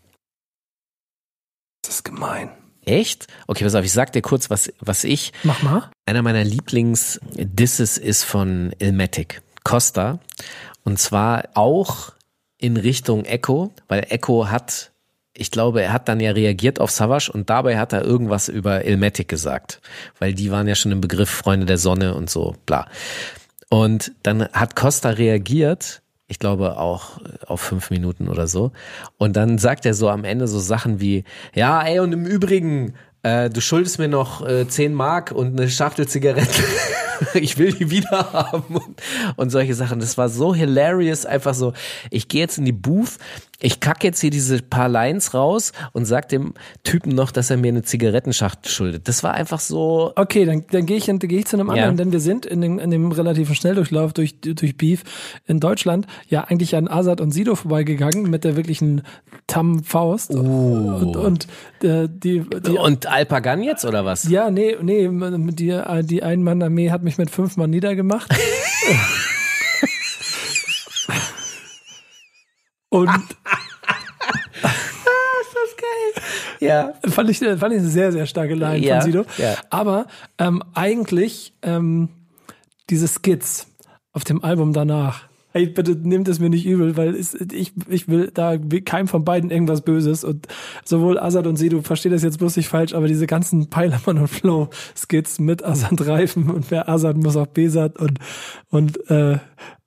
das 1.83 1.95
ist 1.95 2.03
gemein. 2.03 2.51
Echt? 2.85 3.27
Okay, 3.47 3.63
pass 3.63 3.75
auf, 3.75 3.85
ich 3.85 3.91
sag 3.91 4.11
dir 4.11 4.21
kurz, 4.21 4.49
was, 4.49 4.71
was 4.79 5.03
ich, 5.03 5.33
Mach 5.43 5.61
mal. 5.61 5.89
einer 6.05 6.21
meiner 6.21 6.43
Lieblings-Disses 6.43 7.97
ist 7.97 8.23
von 8.23 8.73
Ilmatic, 8.79 9.41
Costa. 9.63 10.19
Und 10.83 10.97
zwar 10.99 11.49
auch 11.53 12.13
in 12.57 12.77
Richtung 12.77 13.25
Echo, 13.25 13.73
weil 13.87 14.05
Echo 14.09 14.49
hat, 14.49 14.91
ich 15.33 15.51
glaube, 15.51 15.81
er 15.83 15.93
hat 15.93 16.07
dann 16.07 16.19
ja 16.19 16.31
reagiert 16.31 16.79
auf 16.79 16.91
Savage 16.91 17.31
und 17.31 17.49
dabei 17.49 17.77
hat 17.77 17.93
er 17.93 18.03
irgendwas 18.03 18.47
über 18.47 18.85
Ilmatic 18.85 19.27
gesagt, 19.27 19.81
weil 20.19 20.33
die 20.33 20.51
waren 20.51 20.67
ja 20.67 20.75
schon 20.75 20.91
im 20.91 21.01
Begriff 21.01 21.29
Freunde 21.29 21.65
der 21.65 21.77
Sonne 21.77 22.15
und 22.15 22.29
so, 22.29 22.55
bla. 22.65 22.87
Und 23.69 24.11
dann 24.23 24.47
hat 24.49 24.75
Costa 24.75 25.11
reagiert, 25.11 26.01
ich 26.31 26.39
glaube 26.39 26.77
auch 26.77 27.19
auf 27.45 27.59
fünf 27.59 27.89
Minuten 27.89 28.29
oder 28.29 28.47
so. 28.47 28.71
Und 29.17 29.35
dann 29.35 29.57
sagt 29.57 29.85
er 29.85 29.93
so 29.93 30.07
am 30.07 30.23
Ende 30.23 30.47
so 30.47 30.59
Sachen 30.59 31.01
wie, 31.01 31.25
ja, 31.53 31.81
ey, 31.81 31.99
und 31.99 32.13
im 32.13 32.25
Übrigen, 32.25 32.93
äh, 33.21 33.49
du 33.49 33.59
schuldest 33.59 33.99
mir 33.99 34.07
noch 34.07 34.47
äh, 34.47 34.65
10 34.65 34.93
Mark 34.93 35.33
und 35.33 35.59
eine 35.59 35.69
Schachtel 35.69 36.07
Zigaretten. 36.07 36.63
ich 37.33 37.57
will 37.57 37.73
die 37.73 37.91
wieder 37.91 38.31
haben 38.31 38.77
und, 38.77 39.01
und 39.35 39.49
solche 39.49 39.75
Sachen. 39.75 39.99
Das 39.99 40.17
war 40.17 40.29
so 40.29 40.55
hilarious, 40.55 41.25
einfach 41.25 41.53
so, 41.53 41.73
ich 42.09 42.29
gehe 42.29 42.39
jetzt 42.39 42.57
in 42.57 42.63
die 42.63 42.71
Booth, 42.71 43.17
ich 43.61 43.79
kacke 43.79 44.07
jetzt 44.07 44.19
hier 44.19 44.31
diese 44.31 44.61
paar 44.61 44.89
Lines 44.89 45.33
raus 45.33 45.71
und 45.93 46.05
sag 46.05 46.29
dem 46.29 46.53
Typen 46.83 47.13
noch, 47.13 47.31
dass 47.31 47.49
er 47.49 47.57
mir 47.57 47.69
eine 47.69 47.83
Zigarettenschachtel 47.83 48.71
schuldet. 48.71 49.07
Das 49.07 49.23
war 49.23 49.33
einfach 49.33 49.59
so, 49.59 50.11
Okay, 50.15 50.45
dann, 50.45 50.65
dann 50.71 50.85
gehe 50.85 50.97
ich, 50.97 51.05
dann 51.05 51.19
gehe 51.19 51.39
ich 51.39 51.45
zu 51.45 51.57
einem 51.57 51.67
Ja. 51.67 51.73
anderen, 51.73 51.97
denn 51.97 52.11
wir 52.11 52.19
sind 52.19 52.45
in 52.45 52.61
dem, 52.61 52.79
in 52.79 52.89
dem 52.91 53.11
relativen 53.11 53.55
Schnelldurchlauf 53.55 54.13
durch, 54.13 54.39
durch 54.41 54.77
Beef 54.77 55.03
in 55.45 55.59
Deutschland 55.59 56.07
ja 56.27 56.43
eigentlich 56.45 56.75
an 56.75 56.87
Azad 56.87 57.21
und 57.21 57.31
Sido 57.31 57.55
vorbeigegangen 57.55 58.29
mit 58.29 58.43
der 58.43 58.55
wirklichen 58.55 59.03
Tam 59.47 59.83
Faust. 59.83 60.31
Und, 60.31 61.15
und 61.15 61.47
äh, 61.83 62.07
die, 62.09 62.43
die 62.65 62.71
und 62.77 63.05
Alpagan 63.05 63.61
jetzt 63.63 63.85
oder 63.85 64.05
was? 64.05 64.27
ja, 64.27 64.49
nee, 64.49 64.75
nee, 64.81 65.07
die, 65.51 65.79
die 66.03 66.23
Ein-Mann-Armee 66.23 66.89
hat 66.89 67.03
mich 67.03 67.17
mit 67.17 67.29
fünf 67.29 67.57
Mann 67.57 67.69
niedergemacht. 67.69 68.29
Und 72.91 73.09
Ja. 76.59 76.93
fand 77.09 77.29
ich, 77.29 77.39
fand 77.39 77.73
ich 77.73 77.79
eine 77.79 77.87
sehr, 77.89 78.11
sehr 78.11 78.27
starke 78.27 78.53
Line 78.53 78.85
Ja, 78.85 79.01
von 79.01 79.05
Sido. 79.11 79.25
ja. 79.37 79.55
Aber 79.71 80.05
ähm, 80.37 80.61
eigentlich 80.75 81.53
ähm, 81.63 82.09
diese 82.89 83.07
Skits 83.07 83.65
auf 84.13 84.23
dem 84.23 84.43
Album 84.43 84.71
danach. 84.73 85.23
Hey, 85.53 85.65
bitte 85.65 85.95
nehmt 85.95 86.27
es 86.27 86.39
mir 86.39 86.49
nicht 86.49 86.65
übel, 86.65 86.95
weil 86.95 87.15
es, 87.15 87.33
ich, 87.33 87.73
ich 87.89 88.07
will 88.07 88.29
da 88.33 88.57
keinem 88.85 89.07
von 89.07 89.25
beiden 89.25 89.49
irgendwas 89.49 89.81
Böses 89.81 90.23
und 90.23 90.47
sowohl 90.85 91.19
Azad 91.19 91.45
und 91.47 91.57
Sido, 91.57 91.81
versteht 91.81 92.13
das 92.13 92.23
jetzt 92.23 92.37
bloß 92.37 92.55
nicht 92.55 92.69
falsch, 92.69 92.93
aber 92.93 93.07
diese 93.07 93.25
ganzen 93.27 93.69
Peilermann 93.69 94.19
und 94.19 94.27
Flow 94.29 94.69
Skits 94.95 95.39
mit 95.39 95.65
Azad 95.65 96.05
Reifen 96.07 96.49
und 96.51 96.69
wer 96.71 96.87
Azad 96.87 97.17
muss 97.17 97.35
auch 97.35 97.47
Besat 97.47 97.97
und 97.97 98.19
und 98.69 99.09
äh, 99.09 99.39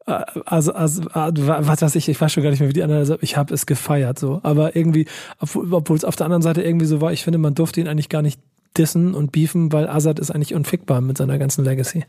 also, 0.07 0.73
also 0.73 1.03
was 1.13 1.83
weiß 1.83 1.95
ich, 1.95 2.09
ich 2.09 2.21
weiß 2.21 2.33
schon 2.33 2.43
gar 2.43 2.51
nicht 2.51 2.61
mehr, 2.61 2.69
wie 2.69 2.75
die 2.75 2.83
anderen, 2.83 3.01
also 3.01 3.17
ich 3.21 3.37
habe 3.37 3.55
es 3.55 3.65
gefeiert 3.67 4.19
so, 4.19 4.41
aber 4.43 4.77
irgendwie, 4.77 5.07
obwohl 5.41 5.97
es 5.97 6.05
auf 6.05 6.17
der 6.17 6.27
anderen 6.27 6.43
Seite 6.43 6.63
irgendwie 6.63 6.87
so 6.87 7.01
war, 7.01 7.13
ich 7.13 7.25
finde, 7.25 7.39
man 7.39 7.55
durfte 7.55 7.81
ihn 7.81 7.89
eigentlich 7.89 8.11
gar 8.11 8.23
nicht 8.23 8.39
dissen 8.77 9.15
und 9.15 9.33
beefen, 9.33 9.73
weil 9.73 9.89
Azad 9.89 10.19
ist 10.19 10.31
eigentlich 10.31 10.55
unfickbar 10.55 11.01
mit 11.01 11.17
seiner 11.17 11.39
ganzen 11.39 11.65
Legacy. 11.65 12.05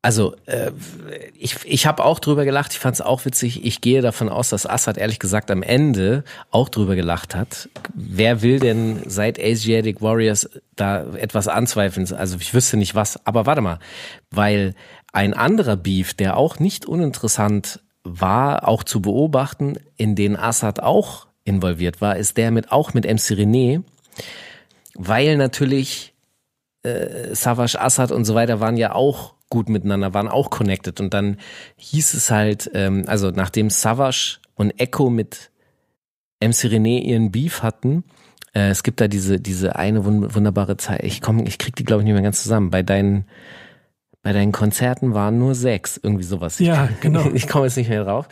Also 0.00 0.36
äh, 0.46 0.70
ich, 1.36 1.56
ich 1.64 1.86
habe 1.86 2.04
auch 2.04 2.20
drüber 2.20 2.44
gelacht, 2.44 2.72
ich 2.72 2.78
fand 2.78 2.94
es 2.94 3.00
auch 3.00 3.24
witzig. 3.24 3.64
Ich 3.64 3.80
gehe 3.80 4.00
davon 4.00 4.28
aus, 4.28 4.48
dass 4.48 4.64
Assad 4.64 4.96
ehrlich 4.96 5.18
gesagt 5.18 5.50
am 5.50 5.62
Ende 5.64 6.22
auch 6.52 6.68
drüber 6.68 6.94
gelacht 6.94 7.34
hat. 7.34 7.68
Wer 7.94 8.40
will 8.40 8.60
denn 8.60 9.02
seit 9.06 9.40
Asiatic 9.40 10.00
Warriors 10.00 10.48
da 10.76 11.04
etwas 11.14 11.48
anzweifeln? 11.48 12.10
Also 12.12 12.36
ich 12.40 12.54
wüsste 12.54 12.76
nicht 12.76 12.94
was, 12.94 13.26
aber 13.26 13.46
warte 13.46 13.60
mal, 13.60 13.80
weil 14.30 14.74
ein 15.18 15.34
anderer 15.34 15.74
Beef, 15.74 16.14
der 16.14 16.36
auch 16.36 16.60
nicht 16.60 16.86
uninteressant 16.86 17.80
war, 18.04 18.68
auch 18.68 18.84
zu 18.84 19.02
beobachten, 19.02 19.76
in 19.96 20.14
den 20.14 20.36
Assad 20.36 20.78
auch 20.78 21.26
involviert 21.42 22.00
war, 22.00 22.16
ist 22.16 22.36
der 22.36 22.52
mit 22.52 22.70
auch 22.70 22.94
mit 22.94 23.04
MC 23.04 23.32
René, 23.32 23.82
weil 24.94 25.36
natürlich 25.36 26.14
äh, 26.84 27.34
Savage 27.34 27.80
Assad 27.80 28.12
und 28.12 28.26
so 28.26 28.36
weiter 28.36 28.60
waren 28.60 28.76
ja 28.76 28.94
auch 28.94 29.34
gut 29.50 29.68
miteinander, 29.68 30.14
waren 30.14 30.28
auch 30.28 30.50
connected. 30.50 31.00
Und 31.00 31.12
dann 31.14 31.38
hieß 31.78 32.14
es 32.14 32.30
halt, 32.30 32.70
ähm, 32.74 33.02
also 33.08 33.32
nachdem 33.32 33.70
Savage 33.70 34.38
und 34.54 34.78
Echo 34.78 35.10
mit 35.10 35.50
MC 36.40 36.70
René 36.70 37.00
ihren 37.00 37.32
Beef 37.32 37.64
hatten, 37.64 38.04
äh, 38.54 38.68
es 38.68 38.84
gibt 38.84 39.00
da 39.00 39.08
diese, 39.08 39.40
diese 39.40 39.74
eine 39.74 40.04
wunderbare 40.04 40.76
Zeit, 40.76 41.02
ich 41.02 41.22
komm, 41.22 41.44
ich 41.44 41.58
krieg 41.58 41.74
die 41.74 41.84
glaube 41.84 42.02
ich 42.02 42.04
nicht 42.04 42.14
mehr 42.14 42.22
ganz 42.22 42.40
zusammen, 42.40 42.70
bei 42.70 42.84
deinen, 42.84 43.24
bei 44.22 44.32
deinen 44.32 44.52
Konzerten 44.52 45.14
waren 45.14 45.38
nur 45.38 45.54
sechs, 45.54 45.98
irgendwie 46.02 46.24
sowas. 46.24 46.58
Ja, 46.58 46.88
ich, 46.90 47.00
genau. 47.00 47.30
Ich 47.34 47.46
komme 47.48 47.66
jetzt 47.66 47.76
nicht 47.76 47.88
mehr 47.88 48.04
drauf. 48.04 48.28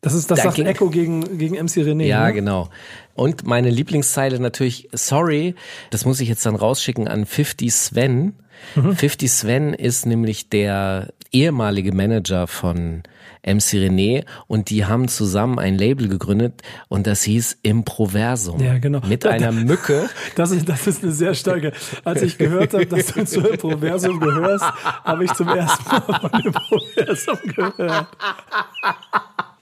Das 0.00 0.12
ist 0.12 0.30
das 0.30 0.38
Da 0.38 0.50
sagt 0.50 0.58
Echo 0.58 0.90
gegen, 0.90 1.38
gegen 1.38 1.56
MC 1.56 1.78
René. 1.78 2.04
Ja, 2.04 2.26
ne? 2.26 2.34
genau. 2.34 2.68
Und 3.14 3.46
meine 3.46 3.70
Lieblingszeile 3.70 4.38
natürlich, 4.38 4.88
sorry, 4.92 5.54
das 5.90 6.04
muss 6.04 6.20
ich 6.20 6.28
jetzt 6.28 6.44
dann 6.44 6.56
rausschicken 6.56 7.08
an 7.08 7.24
50 7.24 7.72
Sven. 7.72 8.34
50 8.74 9.30
Sven 9.30 9.74
ist 9.74 10.06
nämlich 10.06 10.48
der 10.48 11.12
ehemalige 11.34 11.92
Manager 11.92 12.46
von 12.46 13.02
MC 13.46 13.74
René 13.74 14.24
und 14.46 14.70
die 14.70 14.86
haben 14.86 15.08
zusammen 15.08 15.58
ein 15.58 15.76
Label 15.76 16.08
gegründet 16.08 16.62
und 16.88 17.06
das 17.06 17.22
hieß 17.24 17.58
Improversum. 17.62 18.60
Ja, 18.60 18.78
genau. 18.78 19.00
Mit 19.06 19.26
einer 19.26 19.52
Mücke. 19.52 20.08
Das 20.36 20.50
ist, 20.50 20.68
das 20.68 20.86
ist 20.86 21.02
eine 21.02 21.12
sehr 21.12 21.34
starke. 21.34 21.72
Als 22.04 22.22
ich 22.22 22.38
gehört 22.38 22.72
habe, 22.72 22.86
dass 22.86 23.06
du 23.06 23.24
zu 23.24 23.40
Improversum 23.40 24.20
gehörst, 24.20 24.64
habe 25.04 25.24
ich 25.24 25.32
zum 25.34 25.48
ersten 25.48 25.84
Mal 25.90 26.00
von 26.00 26.30
Improversum 26.40 27.38
gehört. 27.54 28.06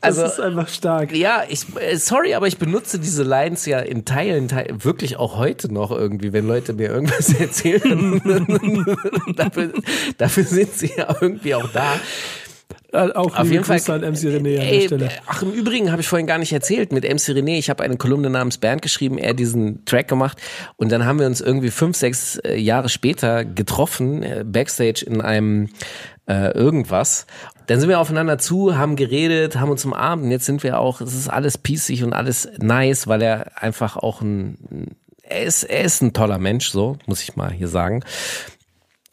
Das 0.02 0.18
Also- 0.18 0.32
ist 0.32 0.40
einfach 0.40 0.68
stark. 0.68 1.14
Ja, 1.16 1.44
ich, 1.48 1.64
äh, 1.80 1.96
sorry, 1.96 2.34
aber 2.34 2.48
ich 2.48 2.58
benutze 2.58 2.98
diese 2.98 3.22
Lines 3.22 3.66
ja 3.66 3.78
in 3.78 4.04
Teilen, 4.04 4.48
Teil, 4.48 4.66
wirklich 4.78 5.16
auch 5.16 5.36
heute 5.38 5.72
noch 5.72 5.90
irgendwie, 5.92 6.32
wenn 6.32 6.46
Leute 6.46 6.72
mir 6.72 6.90
irgendwas 6.90 7.32
erzählen. 7.40 8.20
dafür, 9.36 9.72
dafür 10.18 10.44
sind 10.44 10.72
sie 10.74 10.90
ja 10.96 11.14
irgendwie 11.20 11.54
auch 11.54 11.68
da. 11.72 11.94
Äh, 12.94 13.10
Auch 13.12 13.38
Auf 13.38 13.50
jeden 13.50 13.64
Fall. 13.64 13.78
Grüße 13.78 13.92
an 13.94 14.00
MC 14.02 14.18
René 14.28 14.36
an 14.36 14.44
der 14.44 14.72
Ey, 14.72 14.86
Stelle. 14.86 15.08
Ach, 15.26 15.40
im 15.42 15.50
Übrigen 15.52 15.90
habe 15.90 16.02
ich 16.02 16.08
vorhin 16.08 16.26
gar 16.26 16.36
nicht 16.36 16.52
erzählt 16.52 16.92
mit 16.92 17.04
MC 17.04 17.30
René. 17.30 17.56
Ich 17.58 17.70
habe 17.70 17.82
eine 17.82 17.96
Kolumne 17.96 18.28
namens 18.28 18.58
Bernd 18.58 18.82
geschrieben, 18.82 19.16
er 19.16 19.32
diesen 19.32 19.84
Track 19.86 20.08
gemacht 20.08 20.36
und 20.76 20.92
dann 20.92 21.06
haben 21.06 21.18
wir 21.18 21.26
uns 21.26 21.40
irgendwie 21.40 21.70
fünf, 21.70 21.96
sechs 21.96 22.36
äh, 22.38 22.58
Jahre 22.58 22.90
später 22.90 23.46
getroffen, 23.46 24.22
äh, 24.22 24.44
backstage 24.46 25.04
in 25.06 25.22
einem 25.22 25.70
äh, 26.26 26.52
irgendwas. 26.52 27.26
Dann 27.66 27.80
sind 27.80 27.88
wir 27.88 28.00
aufeinander 28.00 28.38
zu, 28.38 28.76
haben 28.76 28.96
geredet, 28.96 29.56
haben 29.58 29.70
uns 29.70 29.84
umarmt 29.84 30.30
jetzt 30.30 30.46
sind 30.46 30.62
wir 30.62 30.78
auch, 30.78 31.00
es 31.00 31.14
ist 31.14 31.28
alles 31.28 31.58
pießig 31.58 32.04
und 32.04 32.12
alles 32.12 32.48
nice, 32.58 33.06
weil 33.06 33.22
er 33.22 33.62
einfach 33.62 33.96
auch 33.96 34.20
ein, 34.20 34.96
er 35.22 35.44
ist, 35.44 35.64
er 35.64 35.82
ist 35.82 36.02
ein 36.02 36.12
toller 36.12 36.38
Mensch, 36.38 36.70
so, 36.70 36.98
muss 37.06 37.22
ich 37.22 37.36
mal 37.36 37.52
hier 37.52 37.68
sagen. 37.68 38.04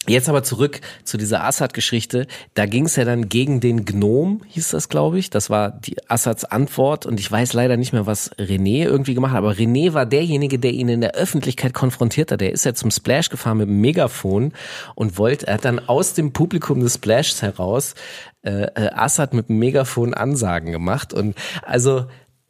Jetzt 0.09 0.27
aber 0.27 0.41
zurück 0.41 0.81
zu 1.03 1.17
dieser 1.17 1.43
Assad-Geschichte. 1.43 2.25
Da 2.55 2.65
ging 2.65 2.85
es 2.85 2.95
ja 2.95 3.05
dann 3.05 3.29
gegen 3.29 3.59
den 3.59 3.85
Gnom, 3.85 4.41
hieß 4.47 4.69
das, 4.69 4.89
glaube 4.89 5.19
ich. 5.19 5.29
Das 5.29 5.51
war 5.51 5.69
die 5.69 5.97
Assads 6.09 6.45
Antwort. 6.45 7.05
Und 7.05 7.19
ich 7.19 7.31
weiß 7.31 7.53
leider 7.53 7.77
nicht 7.77 7.93
mehr, 7.93 8.07
was 8.07 8.31
René 8.37 8.85
irgendwie 8.85 9.13
gemacht 9.13 9.33
hat. 9.33 9.37
Aber 9.37 9.51
René 9.51 9.93
war 9.93 10.07
derjenige, 10.07 10.57
der 10.57 10.71
ihn 10.71 10.89
in 10.89 11.01
der 11.01 11.13
Öffentlichkeit 11.13 11.75
konfrontiert 11.75 12.31
hat. 12.31 12.41
Der 12.41 12.51
ist 12.51 12.65
ja 12.65 12.73
zum 12.73 12.89
Splash 12.89 13.29
gefahren 13.29 13.57
mit 13.57 13.67
dem 13.67 13.81
Megafon 13.81 14.53
und 14.95 15.19
wollte, 15.19 15.45
er 15.45 15.53
hat 15.55 15.65
dann 15.65 15.77
aus 15.77 16.15
dem 16.15 16.33
Publikum 16.33 16.79
des 16.79 16.95
Splashs 16.95 17.43
heraus 17.43 17.93
äh, 18.41 18.63
äh, 18.63 18.89
Assad 18.93 19.35
mit 19.35 19.49
dem 19.49 19.59
Megafon 19.59 20.15
Ansagen 20.15 20.71
gemacht. 20.71 21.13
Und 21.13 21.35
also 21.61 22.07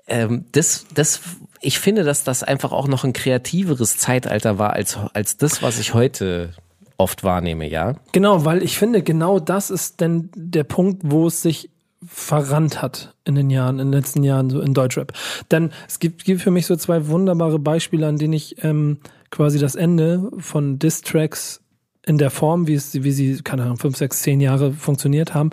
ähm, 0.07 0.45
das, 0.53 0.85
das, 0.93 1.19
ich 1.59 1.79
finde, 1.79 2.05
dass 2.05 2.23
das 2.23 2.41
einfach 2.41 2.71
auch 2.71 2.87
noch 2.87 3.03
ein 3.03 3.11
kreativeres 3.11 3.97
Zeitalter 3.97 4.57
war 4.57 4.71
als, 4.73 4.97
als 5.13 5.35
das, 5.35 5.61
was 5.61 5.77
ich 5.77 5.93
heute 5.93 6.53
oft 6.99 7.23
wahrnehme, 7.23 7.67
ja. 7.69 7.95
Genau, 8.11 8.45
weil 8.45 8.61
ich 8.61 8.77
finde, 8.77 9.01
genau 9.01 9.39
das 9.39 9.71
ist 9.71 10.01
denn 10.01 10.29
der 10.35 10.63
Punkt, 10.63 11.01
wo 11.05 11.27
es 11.27 11.41
sich 11.41 11.69
verrannt 12.05 12.81
hat 12.81 13.13
in 13.25 13.35
den 13.35 13.49
Jahren, 13.49 13.79
in 13.79 13.87
den 13.87 13.93
letzten 13.93 14.23
Jahren 14.23 14.49
so 14.49 14.61
in 14.61 14.73
Deutschrap. 14.73 15.13
Denn 15.51 15.71
es 15.87 15.99
gibt, 15.99 16.23
gibt 16.23 16.41
für 16.41 16.51
mich 16.51 16.65
so 16.65 16.75
zwei 16.75 17.07
wunderbare 17.07 17.59
Beispiele, 17.59 18.07
an 18.07 18.17
denen 18.17 18.33
ich 18.33 18.63
ähm, 18.63 18.97
quasi 19.31 19.59
das 19.59 19.75
Ende 19.75 20.31
von 20.37 20.79
Diss-Tracks 20.79 21.61
in 22.09 22.17
der 22.17 22.31
Form, 22.31 22.65
wie 22.65 22.73
es, 22.73 23.03
wie 23.03 23.11
sie, 23.11 23.39
keine 23.43 23.61
Ahnung, 23.63 23.77
fünf, 23.77 23.95
sechs, 23.95 24.23
zehn 24.23 24.41
Jahre 24.41 24.73
funktioniert 24.73 25.35
haben, 25.35 25.51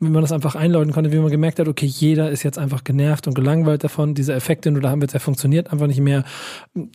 wie 0.00 0.08
man 0.08 0.22
das 0.22 0.32
einfach 0.32 0.54
einläuten 0.54 0.94
konnte, 0.94 1.12
wie 1.12 1.18
man 1.18 1.30
gemerkt 1.30 1.58
hat, 1.58 1.68
okay, 1.68 1.84
jeder 1.84 2.30
ist 2.30 2.44
jetzt 2.44 2.58
einfach 2.58 2.82
genervt 2.82 3.26
und 3.26 3.34
gelangweilt 3.34 3.84
davon, 3.84 4.14
dieser 4.14 4.34
Effekt, 4.34 4.64
den 4.64 4.72
du 4.74 4.80
da 4.80 4.88
haben 4.88 5.02
willst, 5.02 5.12
der 5.12 5.20
funktioniert 5.20 5.70
einfach 5.70 5.86
nicht 5.86 6.00
mehr. 6.00 6.24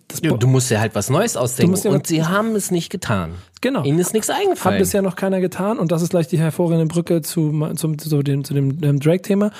Das 0.07 0.21
Ja, 0.23 0.35
du 0.35 0.47
musst 0.47 0.71
ja 0.71 0.79
halt 0.79 0.95
was 0.95 1.11
Neues 1.11 1.37
ausdenken. 1.37 1.79
ja 1.83 1.91
und 1.91 2.07
sie 2.07 2.23
haben 2.23 2.55
es 2.55 2.71
nicht 2.71 2.89
getan. 2.89 3.35
Genau. 3.61 3.83
Ihnen 3.83 3.99
ist 3.99 4.13
nichts 4.13 4.29
Hat 4.29 4.41
eingefallen. 4.41 4.79
bisher 4.79 5.03
noch 5.03 5.15
keiner 5.15 5.39
getan 5.41 5.77
und 5.77 5.91
das 5.91 6.01
ist 6.01 6.09
gleich 6.09 6.27
die 6.27 6.39
hervorragende 6.39 6.87
Brücke 6.87 7.21
zu, 7.21 7.51
zum, 7.75 7.99
zu 7.99 8.23
dem, 8.23 8.43
zu 8.43 8.55
dem 8.55 8.83
ähm, 8.83 8.99
Drake-Thema. 8.99 9.51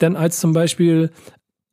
Denn 0.00 0.16
als 0.16 0.40
zum 0.40 0.54
Beispiel 0.54 1.10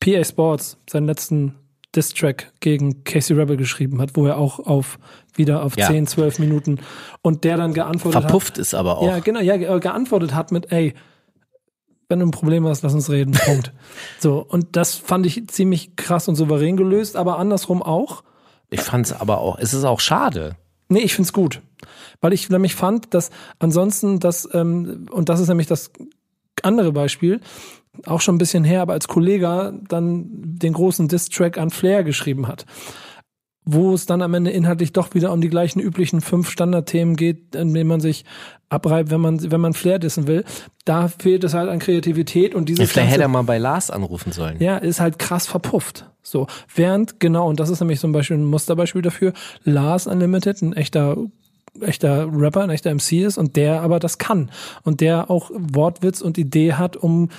PA 0.02 0.26
Sports 0.26 0.78
seinen 0.90 1.06
letzten 1.06 1.56
Diss-Track 1.96 2.52
gegen 2.60 3.04
Casey 3.04 3.36
Rebel 3.36 3.58
geschrieben 3.58 4.00
hat, 4.02 4.16
wo 4.16 4.26
er 4.28 4.38
auch 4.38 4.60
auf 4.60 5.00
wieder 5.36 5.64
auf 5.64 5.76
Ja. 5.78 5.88
10, 5.88 6.06
12 6.08 6.40
Minuten 6.40 6.80
und 7.22 7.44
der 7.44 7.58
dann 7.58 7.74
geantwortet 7.74 8.22
Verpufft 8.22 8.58
ist 8.58 8.74
aber 8.76 8.92
hat. 8.92 8.98
auch. 8.98 9.08
Ja, 9.08 9.20
genau, 9.20 9.40
ja, 9.40 9.58
ge- 9.58 9.80
geantwortet 9.80 10.34
hat 10.36 10.52
mit, 10.52 10.72
ey, 10.72 10.94
wenn 12.08 12.20
du 12.20 12.26
ein 12.28 12.32
Problem 12.32 12.66
hast, 12.68 12.82
lass 12.84 12.94
uns 12.94 13.10
reden. 13.10 13.32
Punkt. 13.46 13.72
so, 14.20 14.40
und 14.48 14.76
das 14.76 14.96
fand 14.96 15.26
ich 15.26 15.48
ziemlich 15.48 15.96
krass 15.96 16.28
und 16.28 16.36
souverän 16.36 16.78
gelöst, 16.78 17.16
aber 17.16 17.38
andersrum 17.40 17.82
auch. 17.82 18.24
Ich 18.70 18.82
fand 18.82 19.08
es 19.08 19.14
aber 19.14 19.40
auch, 19.40 19.58
es 19.60 19.74
ist 19.74 19.84
auch 19.84 20.00
schade. 20.00 20.56
Nee, 20.90 21.00
ich 21.02 21.14
find's 21.16 21.34
gut. 21.34 21.62
Weil 22.22 22.34
ich 22.34 22.50
nämlich 22.50 22.76
fand, 22.76 23.14
dass 23.14 23.30
ansonsten 23.60 24.20
das, 24.20 24.48
ähm, 24.54 25.06
und 25.12 25.30
das 25.30 25.40
ist 25.40 25.48
nämlich 25.48 25.68
das 25.68 25.92
andere 26.66 26.92
Beispiel, 26.92 27.40
auch 28.06 28.22
schon 28.22 28.36
ein 28.36 28.40
bisschen 28.40 28.64
her, 28.64 28.82
aber 28.82 28.94
als 28.94 29.08
Kollege 29.08 29.74
dann 29.88 30.28
den 30.32 30.74
großen 30.74 31.08
Diss-Track 31.08 31.58
an 31.58 31.70
Flair 31.70 32.04
geschrieben 32.04 32.48
hat. 32.48 32.66
Wo 33.66 33.94
es 33.94 34.06
dann 34.08 34.22
am 34.24 34.34
Ende 34.34 34.50
inhaltlich 34.52 34.94
doch 34.94 35.14
wieder 35.14 35.32
um 35.32 35.42
die 35.42 35.50
gleichen 35.50 35.80
üblichen 35.80 36.22
fünf 36.22 36.50
Standardthemen 36.50 37.16
geht, 37.16 37.54
in 37.56 37.74
denen 37.74 37.88
man 37.88 38.00
sich 38.00 38.26
abreibt, 38.70 39.12
wenn 39.12 39.22
man, 39.22 39.52
wenn 39.52 39.62
man 39.62 39.74
Flair 39.74 40.00
dissen 40.00 40.28
will. 40.28 40.44
Da 40.86 41.08
fehlt 41.08 41.44
es 41.44 41.54
halt 41.54 41.70
an 41.70 41.78
Kreativität 41.80 42.56
und 42.56 42.70
dieses 42.70 42.80
Vielleicht 42.90 42.96
ganze- 42.96 43.12
hätte 43.14 43.22
er 43.24 43.28
mal 43.28 43.44
bei 43.44 43.58
Lars 43.60 43.92
anrufen 43.92 44.32
sollen. 44.32 44.58
ja, 44.60 44.78
ist 44.78 45.00
halt 45.00 45.20
krass 45.20 45.46
verpufft. 45.46 46.10
So, 46.24 46.48
während, 46.74 47.20
genau, 47.20 47.48
und 47.48 47.60
das 47.60 47.70
ist 47.70 47.80
nämlich 47.80 48.00
zum 48.00 48.12
Beispiel 48.12 48.38
ein 48.38 48.46
Musterbeispiel 48.46 49.02
dafür, 49.02 49.34
Lars 49.64 50.08
Unlimited, 50.08 50.62
ein 50.62 50.74
echter, 50.74 51.18
echter 51.82 52.28
Rapper, 52.32 52.62
ein 52.62 52.70
echter 52.70 52.94
MC 52.94 53.24
ist 53.24 53.38
und 53.38 53.56
der 53.56 53.82
aber 53.82 54.00
das 54.00 54.18
kann. 54.18 54.52
Und 54.84 55.02
der 55.02 55.30
auch 55.30 55.52
Wortwitz 55.54 56.22
und 56.22 56.38
Idee 56.38 56.74
hat, 56.74 56.98
um 56.98 57.30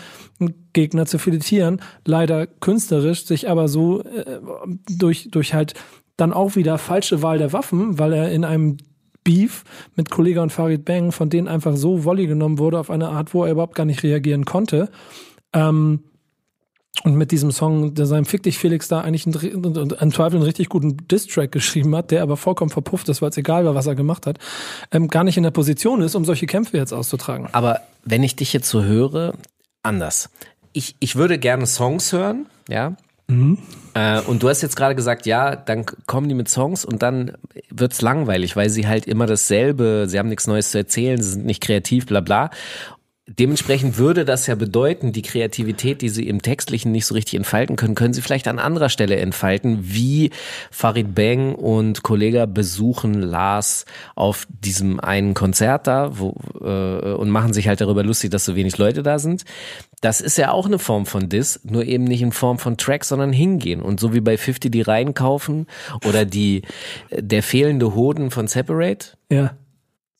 Gegner 0.72 1.06
zu 1.06 1.18
filetieren. 1.18 1.80
Leider 2.04 2.46
künstlerisch, 2.46 3.24
sich 3.24 3.48
aber 3.48 3.68
so 3.68 4.02
äh, 4.02 4.40
durch, 4.88 5.28
durch 5.30 5.54
halt 5.54 5.74
dann 6.16 6.32
auch 6.32 6.56
wieder 6.56 6.78
falsche 6.78 7.22
Wahl 7.22 7.38
der 7.38 7.52
Waffen, 7.52 7.98
weil 7.98 8.12
er 8.12 8.30
in 8.30 8.44
einem 8.44 8.76
Beef 9.24 9.64
mit 9.96 10.10
Kollega 10.10 10.42
und 10.42 10.50
Farid 10.52 10.84
Bang, 10.84 11.12
von 11.12 11.30
denen 11.30 11.48
einfach 11.48 11.76
so 11.76 12.04
Volley 12.04 12.26
genommen 12.26 12.58
wurde 12.58 12.78
auf 12.78 12.90
eine 12.90 13.08
Art, 13.08 13.34
wo 13.34 13.44
er 13.44 13.52
überhaupt 13.52 13.74
gar 13.74 13.84
nicht 13.84 14.02
reagieren 14.02 14.44
konnte. 14.44 14.90
Ähm, 15.52 16.04
und 17.02 17.14
mit 17.14 17.30
diesem 17.30 17.50
Song, 17.50 17.94
der 17.94 18.06
seinem 18.06 18.26
Fick 18.26 18.42
dich 18.42 18.58
Felix 18.58 18.88
da 18.88 19.00
eigentlich 19.00 19.26
einen, 19.26 19.74
im 19.74 20.12
Zweifel 20.12 20.36
einen 20.36 20.44
richtig 20.44 20.68
guten 20.68 20.96
Diss-Track 21.08 21.50
geschrieben 21.50 21.94
hat, 21.96 22.10
der 22.10 22.22
aber 22.22 22.36
vollkommen 22.36 22.70
verpufft 22.70 23.08
ist, 23.08 23.22
weil 23.22 23.30
es 23.30 23.36
egal 23.36 23.64
war, 23.64 23.74
was 23.74 23.86
er 23.86 23.94
gemacht 23.94 24.26
hat, 24.26 24.38
ähm, 24.90 25.08
gar 25.08 25.24
nicht 25.24 25.36
in 25.36 25.42
der 25.42 25.50
Position 25.50 26.02
ist, 26.02 26.14
um 26.14 26.24
solche 26.24 26.46
Kämpfe 26.46 26.76
jetzt 26.76 26.92
auszutragen. 26.92 27.48
Aber 27.52 27.80
wenn 28.04 28.22
ich 28.22 28.36
dich 28.36 28.52
jetzt 28.52 28.68
so 28.68 28.82
höre, 28.82 29.34
anders. 29.82 30.28
Ich, 30.72 30.94
ich 31.00 31.16
würde 31.16 31.38
gerne 31.38 31.66
Songs 31.66 32.12
hören, 32.12 32.46
ja. 32.68 32.96
Äh, 33.94 34.20
und 34.22 34.42
du 34.42 34.48
hast 34.48 34.60
jetzt 34.60 34.76
gerade 34.76 34.94
gesagt, 34.94 35.24
ja, 35.24 35.54
dann 35.56 35.86
kommen 36.06 36.28
die 36.28 36.34
mit 36.34 36.48
Songs 36.48 36.84
und 36.84 37.02
dann 37.02 37.36
wird's 37.70 38.02
langweilig, 38.02 38.56
weil 38.56 38.68
sie 38.68 38.86
halt 38.86 39.06
immer 39.06 39.26
dasselbe, 39.26 40.06
sie 40.08 40.18
haben 40.18 40.28
nichts 40.28 40.46
Neues 40.46 40.72
zu 40.72 40.78
erzählen, 40.78 41.20
sie 41.22 41.30
sind 41.30 41.46
nicht 41.46 41.62
kreativ, 41.62 42.06
bla 42.06 42.20
bla. 42.20 42.50
Dementsprechend 43.38 43.98
würde 43.98 44.24
das 44.24 44.46
ja 44.46 44.54
bedeuten, 44.54 45.12
die 45.12 45.22
Kreativität, 45.22 46.02
die 46.02 46.08
sie 46.08 46.26
im 46.28 46.42
Textlichen 46.42 46.90
nicht 46.90 47.06
so 47.06 47.14
richtig 47.14 47.34
entfalten 47.34 47.76
können, 47.76 47.94
können 47.94 48.12
sie 48.12 48.22
vielleicht 48.22 48.48
an 48.48 48.58
anderer 48.58 48.88
Stelle 48.88 49.16
entfalten, 49.16 49.78
wie 49.82 50.30
Farid 50.70 51.14
Bang 51.14 51.54
und 51.54 52.02
Kollega 52.02 52.46
besuchen 52.46 53.22
Lars 53.22 53.84
auf 54.14 54.46
diesem 54.48 55.00
einen 55.00 55.34
Konzert 55.34 55.86
da 55.86 56.18
wo, 56.18 56.34
äh, 56.60 57.12
und 57.12 57.30
machen 57.30 57.52
sich 57.52 57.68
halt 57.68 57.80
darüber 57.80 58.02
lustig, 58.02 58.30
dass 58.30 58.44
so 58.44 58.56
wenig 58.56 58.78
Leute 58.78 59.02
da 59.02 59.18
sind. 59.18 59.44
Das 60.00 60.20
ist 60.20 60.38
ja 60.38 60.50
auch 60.50 60.66
eine 60.66 60.78
Form 60.78 61.06
von 61.06 61.28
Diss, 61.28 61.60
nur 61.62 61.84
eben 61.84 62.04
nicht 62.04 62.22
in 62.22 62.32
Form 62.32 62.58
von 62.58 62.76
Track, 62.76 63.04
sondern 63.04 63.32
hingehen. 63.32 63.82
Und 63.82 64.00
so 64.00 64.14
wie 64.14 64.20
bei 64.20 64.36
50 64.36 64.72
die 64.72 64.82
reinkaufen 64.82 65.66
oder 66.06 66.24
die 66.24 66.62
der 67.10 67.42
fehlende 67.42 67.94
Hoden 67.94 68.30
von 68.30 68.48
Separate, 68.48 69.16
Ja. 69.30 69.52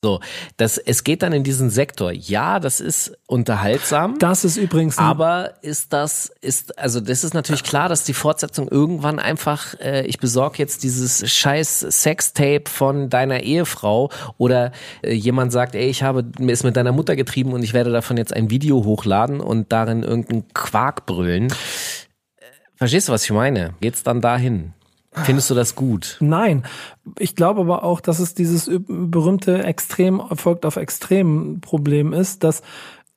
So, 0.03 0.20
das, 0.57 0.78
es 0.78 1.05
geht 1.05 1.22
dann 1.22 1.34
in 1.34 1.44
diesen 1.44 1.68
Sektor. 1.68 2.11
Ja, 2.11 2.59
das 2.59 2.80
ist 2.80 3.12
unterhaltsam. 3.26 4.18
Das 4.18 4.44
ist 4.44 4.57
übrigens 4.57 4.96
aber 4.96 5.53
ist 5.61 5.92
das, 5.92 6.32
ist, 6.40 6.78
also 6.78 7.01
das 7.01 7.22
ist 7.22 7.34
natürlich 7.34 7.64
klar, 7.64 7.90
dass 7.90 8.05
die 8.05 8.14
Fortsetzung 8.14 8.68
irgendwann 8.68 9.18
einfach, 9.18 9.78
äh, 9.78 10.07
ich 10.07 10.18
besorge 10.18 10.57
jetzt 10.57 10.84
dieses 10.84 11.30
scheiß 11.30 11.80
Sextape 11.80 12.64
von 12.66 13.11
deiner 13.11 13.42
Ehefrau 13.42 14.09
oder 14.38 14.72
äh, 15.03 15.12
jemand 15.12 15.53
sagt, 15.53 15.74
ey, 15.74 15.90
ich 15.90 16.03
habe, 16.03 16.24
mir 16.38 16.53
ist 16.53 16.64
mit 16.64 16.76
deiner 16.76 16.92
Mutter 16.92 17.14
getrieben 17.14 17.53
und 17.53 17.62
ich 17.62 17.74
werde 17.74 17.92
davon 17.92 18.16
jetzt 18.16 18.32
ein 18.32 18.48
Video 18.48 18.84
hochladen 18.84 19.40
und 19.40 19.70
darin 19.70 20.03
irgendeinen 20.03 20.48
Quark 20.55 21.05
brüllen. 21.05 21.48
Äh, 21.48 22.46
Verstehst 22.74 23.09
du, 23.09 23.12
was 23.12 23.24
ich 23.24 23.32
meine? 23.32 23.74
Geht's 23.82 24.03
dann 24.03 24.22
dahin? 24.22 24.72
Findest 25.12 25.50
du 25.50 25.54
das 25.54 25.74
gut? 25.74 26.16
Nein, 26.20 26.64
ich 27.18 27.34
glaube 27.34 27.61
aber 27.61 27.82
auch, 27.82 28.00
dass 28.00 28.20
es 28.20 28.34
dieses 28.34 28.70
berühmte 28.86 29.64
Extrem 29.64 30.22
folgt 30.34 30.64
auf 30.64 30.76
Extrem 30.76 31.61
Problem 31.61 32.12
ist, 32.12 32.44
dass 32.44 32.62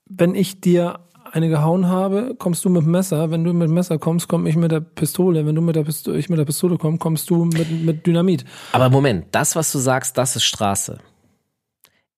wenn 0.09 0.33
ich 0.33 0.59
dir 0.59 0.99
eine 1.31 1.49
gehauen 1.49 1.87
habe, 1.87 2.35
kommst 2.37 2.63
du 2.63 2.69
mit 2.69 2.83
dem 2.83 2.91
Messer. 2.91 3.31
Wenn 3.31 3.43
du 3.43 3.53
mit 3.53 3.67
dem 3.67 3.73
Messer 3.73 3.97
kommst, 3.97 4.27
komme 4.27 4.47
ich 4.49 4.55
mit 4.55 4.71
der 4.71 4.81
Pistole. 4.81 5.45
Wenn 5.45 5.55
du 5.55 5.61
mit 5.61 5.75
der 5.75 5.83
Pistole, 5.83 6.17
ich 6.17 6.29
mit 6.29 6.37
der 6.37 6.45
Pistole 6.45 6.77
komme, 6.77 6.99
kommst 6.99 7.29
du 7.29 7.45
mit, 7.45 7.83
mit 7.83 8.05
Dynamit. 8.05 8.45
Aber 8.71 8.89
Moment, 8.89 9.25
das, 9.31 9.55
was 9.55 9.71
du 9.71 9.79
sagst, 9.79 10.17
das 10.17 10.35
ist 10.35 10.43
Straße. 10.43 10.99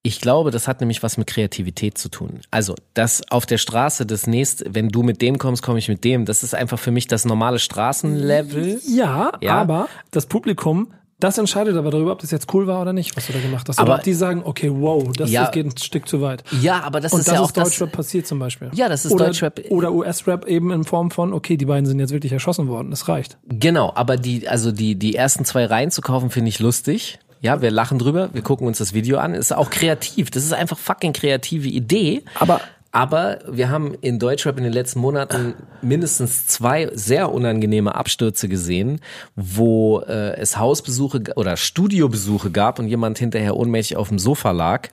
Ich 0.08 0.22
glaube, 0.22 0.52
das 0.52 0.68
hat 0.68 0.82
nämlich 0.82 1.02
was 1.02 1.18
mit 1.18 1.26
Kreativität 1.26 1.98
zu 1.98 2.10
tun. 2.10 2.42
Also, 2.52 2.76
das 2.94 3.24
auf 3.32 3.48
der 3.48 3.58
Straße 3.58 4.06
das 4.06 4.28
nächste, 4.28 4.66
wenn 4.74 4.90
du 4.90 5.02
mit 5.02 5.20
dem 5.20 5.40
kommst, 5.40 5.64
komme 5.64 5.80
ich 5.80 5.90
mit 5.90 6.04
dem. 6.04 6.26
Das 6.26 6.44
ist 6.44 6.54
einfach 6.54 6.78
für 6.78 6.92
mich 6.92 7.08
das 7.08 7.26
normale 7.26 7.58
Straßenlevel. 7.58 8.80
Ja, 8.88 9.32
Ja. 9.42 9.56
aber 9.62 9.88
das 10.12 10.28
Publikum, 10.28 10.90
das 11.20 11.38
entscheidet 11.38 11.76
aber 11.78 11.90
darüber, 11.92 12.12
ob 12.12 12.20
das 12.20 12.30
jetzt 12.30 12.54
cool 12.54 12.68
war 12.68 12.82
oder 12.82 12.94
nicht, 12.94 13.16
was 13.18 13.26
du 13.26 13.34
da 13.34 13.40
gemacht 13.40 13.68
hast. 13.68 13.80
Aber- 13.80 13.90
oder 13.94 13.98
ob 14.00 14.04
die 14.04 14.14
sagen, 14.14 14.42
okay, 14.46 14.70
wow, 14.72 15.12
das, 15.18 15.32
Ja. 15.32 15.46
das 15.46 15.52
geht 15.54 15.66
ein 15.66 15.78
Stück 15.78 16.08
zu 16.08 16.22
weit. 16.22 16.44
Ja, 16.62 16.82
aber 16.84 17.00
das 17.00 17.14
Und 17.14 17.22
ist 17.22 17.28
das 17.30 17.36
ja 17.36 17.40
auch 17.42 17.48
ist 17.48 17.58
das. 17.58 17.70
Deutschrap 17.70 17.92
passiert 17.94 18.28
zum 18.28 18.38
Beispiel. 18.38 18.70
Ja, 18.76 18.90
das 18.90 19.06
ist 19.06 19.12
oder, 19.14 19.26
Deutschrap. 19.28 19.62
Oder 19.70 19.92
US-Rap 19.94 20.46
eben 20.46 20.72
in 20.72 20.84
Form 20.84 21.10
von, 21.12 21.34
okay, 21.34 21.58
die 21.58 21.66
beiden 21.66 21.86
sind 21.88 22.00
jetzt 22.00 22.12
wirklich 22.12 22.32
erschossen 22.34 22.68
worden. 22.68 22.92
Das 22.92 23.08
reicht. 23.08 23.38
Genau, 23.48 23.92
aber 23.96 24.18
die, 24.18 24.48
also 24.48 24.72
die, 24.72 24.96
die 24.96 25.16
ersten 25.16 25.46
zwei 25.46 25.66
Reihen 25.66 25.90
zu 25.90 26.02
kaufen, 26.02 26.30
finde 26.30 26.50
ich 26.50 26.60
lustig. 26.60 27.18
Ja, 27.42 27.62
wir 27.62 27.72
lachen 27.72 28.00
drüber, 28.00 28.30
wir 28.34 28.42
gucken 28.42 28.66
uns 28.68 28.78
das 28.80 28.94
Video 28.94 29.18
an. 29.18 29.34
Ist 29.34 29.54
auch 29.54 29.70
kreativ. 29.70 30.32
Das 30.32 30.44
ist 30.44 30.54
einfach 30.54 30.78
fucking 30.78 31.14
kreative 31.14 31.68
Idee. 31.68 32.24
Aber 32.40 32.62
Aber 32.92 33.40
wir 33.46 33.70
haben 33.70 33.94
in 34.00 34.20
Deutschrap 34.20 34.58
in 34.58 34.64
den 34.64 34.72
letzten 34.72 35.00
Monaten 35.02 35.54
mindestens 35.82 36.48
zwei 36.48 36.90
sehr 36.94 37.30
unangenehme 37.34 37.94
Abstürze 37.94 38.48
gesehen, 38.48 39.02
wo 39.36 40.00
äh, 40.00 40.38
es 40.38 40.58
Hausbesuche 40.58 41.22
oder 41.36 41.58
Studiobesuche 41.58 42.52
gab 42.52 42.80
und 42.80 42.88
jemand 42.88 43.20
hinterher 43.20 43.58
ohnmächtig 43.58 43.98
auf 43.98 44.08
dem 44.08 44.18
Sofa 44.18 44.52
lag. 44.52 44.88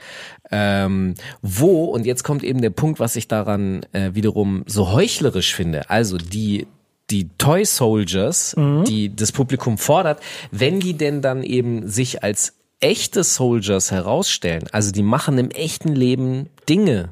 Ähm, 0.51 1.14
wo, 1.43 1.84
und 1.84 2.05
jetzt 2.05 2.24
kommt 2.24 2.43
eben 2.43 2.61
der 2.61 2.70
Punkt, 2.70 2.99
was 2.99 3.14
ich 3.14 3.28
daran 3.28 3.86
äh, 3.93 4.11
wiederum 4.14 4.64
so 4.66 4.90
heuchlerisch 4.90 5.55
finde. 5.55 5.88
Also 5.88 6.18
die 6.18 6.66
die 7.11 7.29
Toy 7.39 7.65
Soldiers, 7.65 8.55
die 8.87 9.15
das 9.15 9.33
Publikum 9.33 9.79
fordert, 9.79 10.21
wenn 10.51 10.81
die 10.81 10.95
denn 10.95 11.21
dann 11.21 11.43
eben 11.43 11.89
sich 11.89 12.23
als 12.23 12.55
echte 12.81 13.23
Soldiers 13.23 13.91
herausstellen, 13.91 14.65
also 14.73 14.93
die 14.93 15.03
machen 15.03 15.39
im 15.39 15.51
echten 15.51 15.95
Leben 15.95 16.49
Dinge, 16.69 17.11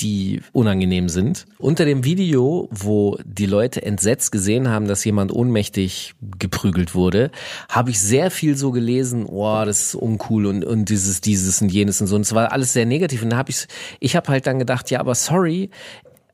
die 0.00 0.40
unangenehm 0.52 1.08
sind. 1.08 1.46
Unter 1.58 1.84
dem 1.84 2.04
Video, 2.04 2.68
wo 2.70 3.16
die 3.24 3.46
Leute 3.46 3.82
entsetzt 3.82 4.32
gesehen 4.32 4.68
haben, 4.68 4.88
dass 4.88 5.04
jemand 5.04 5.32
ohnmächtig 5.32 6.14
geprügelt 6.38 6.94
wurde, 6.94 7.30
habe 7.68 7.90
ich 7.90 8.00
sehr 8.00 8.30
viel 8.30 8.56
so 8.56 8.72
gelesen, 8.72 9.24
oh, 9.26 9.64
das 9.64 9.86
ist 9.86 9.94
uncool 9.94 10.46
und, 10.46 10.64
und 10.64 10.88
dieses, 10.88 11.20
dieses 11.20 11.62
und 11.62 11.70
jenes 11.70 12.00
und 12.00 12.08
so. 12.08 12.16
Und 12.16 12.22
es 12.22 12.34
war 12.34 12.50
alles 12.50 12.72
sehr 12.72 12.86
negativ. 12.86 13.22
Und 13.22 13.30
da 13.30 13.36
habe 13.36 13.50
ich, 13.50 13.66
ich 14.00 14.16
habe 14.16 14.28
halt 14.28 14.46
dann 14.46 14.58
gedacht, 14.58 14.90
ja, 14.90 14.98
aber 14.98 15.14
sorry, 15.14 15.70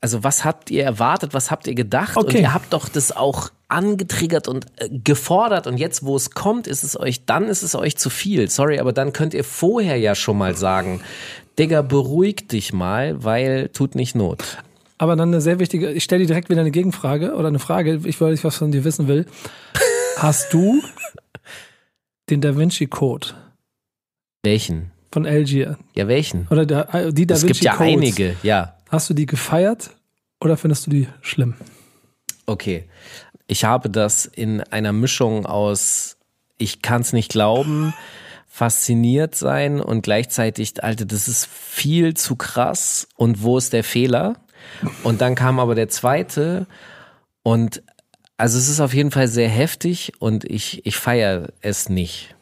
also 0.01 0.25
was 0.25 0.45
habt 0.45 0.71
ihr 0.71 0.85
erwartet, 0.85 1.35
was 1.35 1.51
habt 1.51 1.67
ihr 1.67 1.75
gedacht? 1.75 2.17
Und 2.17 2.25
Okay. 2.27 2.41
ihr 2.41 2.55
habt 2.55 2.73
doch 2.73 2.89
das 2.89 3.15
auch 3.15 3.51
angetriggert 3.69 4.49
und 4.49 4.67
äh, 4.79 4.89
gefordert 4.91 5.67
und 5.67 5.77
jetzt, 5.79 6.05
wo 6.05 6.17
es 6.17 6.31
kommt, 6.33 6.67
ist 6.67 6.83
es 6.83 6.99
euch, 6.99 7.25
dann 7.27 7.45
ist 7.45 7.63
es 7.63 7.75
euch 7.75 7.97
zu 7.97 8.11
viel. 8.11 8.51
Sorry, 8.51 8.79
aber 8.81 8.93
dann 8.93 9.13
könnt 9.13 9.35
ihr 9.35 9.45
vorher 9.45 9.97
ja 9.97 10.15
schon 10.15 10.39
mal 10.39 10.57
sagen, 10.57 11.01
Digga, 11.59 11.83
beruhig 11.83 12.49
dich 12.49 12.73
mal, 12.73 13.23
weil 13.23 13.69
tut 13.69 13.95
nicht 13.95 14.15
Not. 14.17 14.59
Aber 14.99 15.17
dann 15.17 15.29
eine 15.29 15.41
sehr 15.41 15.59
wichtige, 15.61 15.91
ich 15.93 16.05
stelle 16.05 16.23
dir 16.23 16.27
direkt 16.29 16.51
wieder 16.51 16.61
eine 16.63 16.71
Gegenfrage 16.71 17.35
oder 17.35 17.49
eine 17.49 17.59
Frage, 17.59 18.01
ich 18.05 18.21
weil 18.21 18.35
ich 18.35 18.43
was 18.45 18.57
von 18.57 18.73
dir 18.73 18.85
wissen 18.85 19.07
will. 19.09 19.27
Hast 20.17 20.53
du 20.53 20.83
den 22.29 22.41
Da 22.41 22.57
Vinci 22.57 22.87
Code 22.87 23.29
Welchen? 24.43 24.91
von 25.13 25.27
Algier 25.27 25.77
Ja, 25.97 26.07
welchen? 26.09 26.47
oder 26.51 26.67
der, 26.67 27.13
die 27.13 27.27
Da 27.27 27.35
Es 27.35 27.43
Vinci 27.43 27.53
gibt 27.55 27.65
ja 27.65 27.77
Codes, 27.77 27.93
einige, 27.93 28.37
ja. 28.43 28.75
Hast 28.91 29.09
du 29.09 29.15
die 29.15 29.27
gefeiert 29.27 29.91
oder 30.41 30.57
findest 30.57 30.87
du 30.87 30.91
die 30.91 31.09
schlimm? 31.21 31.55
Okay. 32.47 32.89
Ich 33.47 33.65
habe 33.65 33.89
das 33.89 34.27
in 34.27 34.61
einer 34.63 34.93
Mischung 34.93 35.47
aus, 35.47 36.17
ich 36.59 36.83
kann 36.83 37.01
es 37.01 37.13
nicht 37.13 37.31
glauben, 37.31 37.95
fasziniert 38.49 39.37
sein 39.37 39.81
und 39.81 40.03
gleichzeitig, 40.03 40.83
Alter, 40.83 41.05
das 41.05 41.29
ist 41.29 41.47
viel 41.47 42.15
zu 42.15 42.35
krass 42.35 43.07
und 43.15 43.45
wo 43.45 43.59
ist 43.59 43.73
der 43.73 43.85
Fehler? 43.85 44.35
Und 45.05 45.21
dann 45.21 45.37
kam 45.37 45.61
aber 45.61 45.77
der 45.77 45.89
zweite 45.89 46.67
und 47.45 47.83
also 48.37 48.59
es 48.59 48.69
ist 48.69 48.81
auf 48.81 48.93
jeden 48.93 49.13
Fall 49.13 49.29
sehr 49.29 49.49
heftig 49.49 50.15
und 50.19 50.45
ich, 50.45 50.85
ich 50.85 50.97
feiere 50.97 51.53
es 51.61 51.89
nicht. 51.89 52.35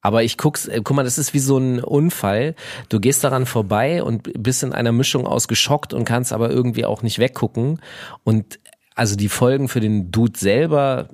Aber 0.00 0.22
ich 0.22 0.38
guck's, 0.38 0.66
äh, 0.66 0.80
guck 0.82 0.96
mal, 0.96 1.02
das 1.02 1.18
ist 1.18 1.34
wie 1.34 1.40
so 1.40 1.58
ein 1.58 1.82
Unfall. 1.82 2.54
Du 2.88 3.00
gehst 3.00 3.24
daran 3.24 3.46
vorbei 3.46 4.02
und 4.02 4.30
bist 4.40 4.62
in 4.62 4.72
einer 4.72 4.92
Mischung 4.92 5.26
aus 5.26 5.48
geschockt 5.48 5.92
und 5.92 6.04
kannst 6.04 6.32
aber 6.32 6.50
irgendwie 6.50 6.84
auch 6.84 7.02
nicht 7.02 7.18
weggucken. 7.18 7.80
Und 8.24 8.60
also 8.94 9.16
die 9.16 9.28
Folgen 9.28 9.68
für 9.68 9.80
den 9.80 10.10
Dude 10.10 10.38
selber, 10.38 11.08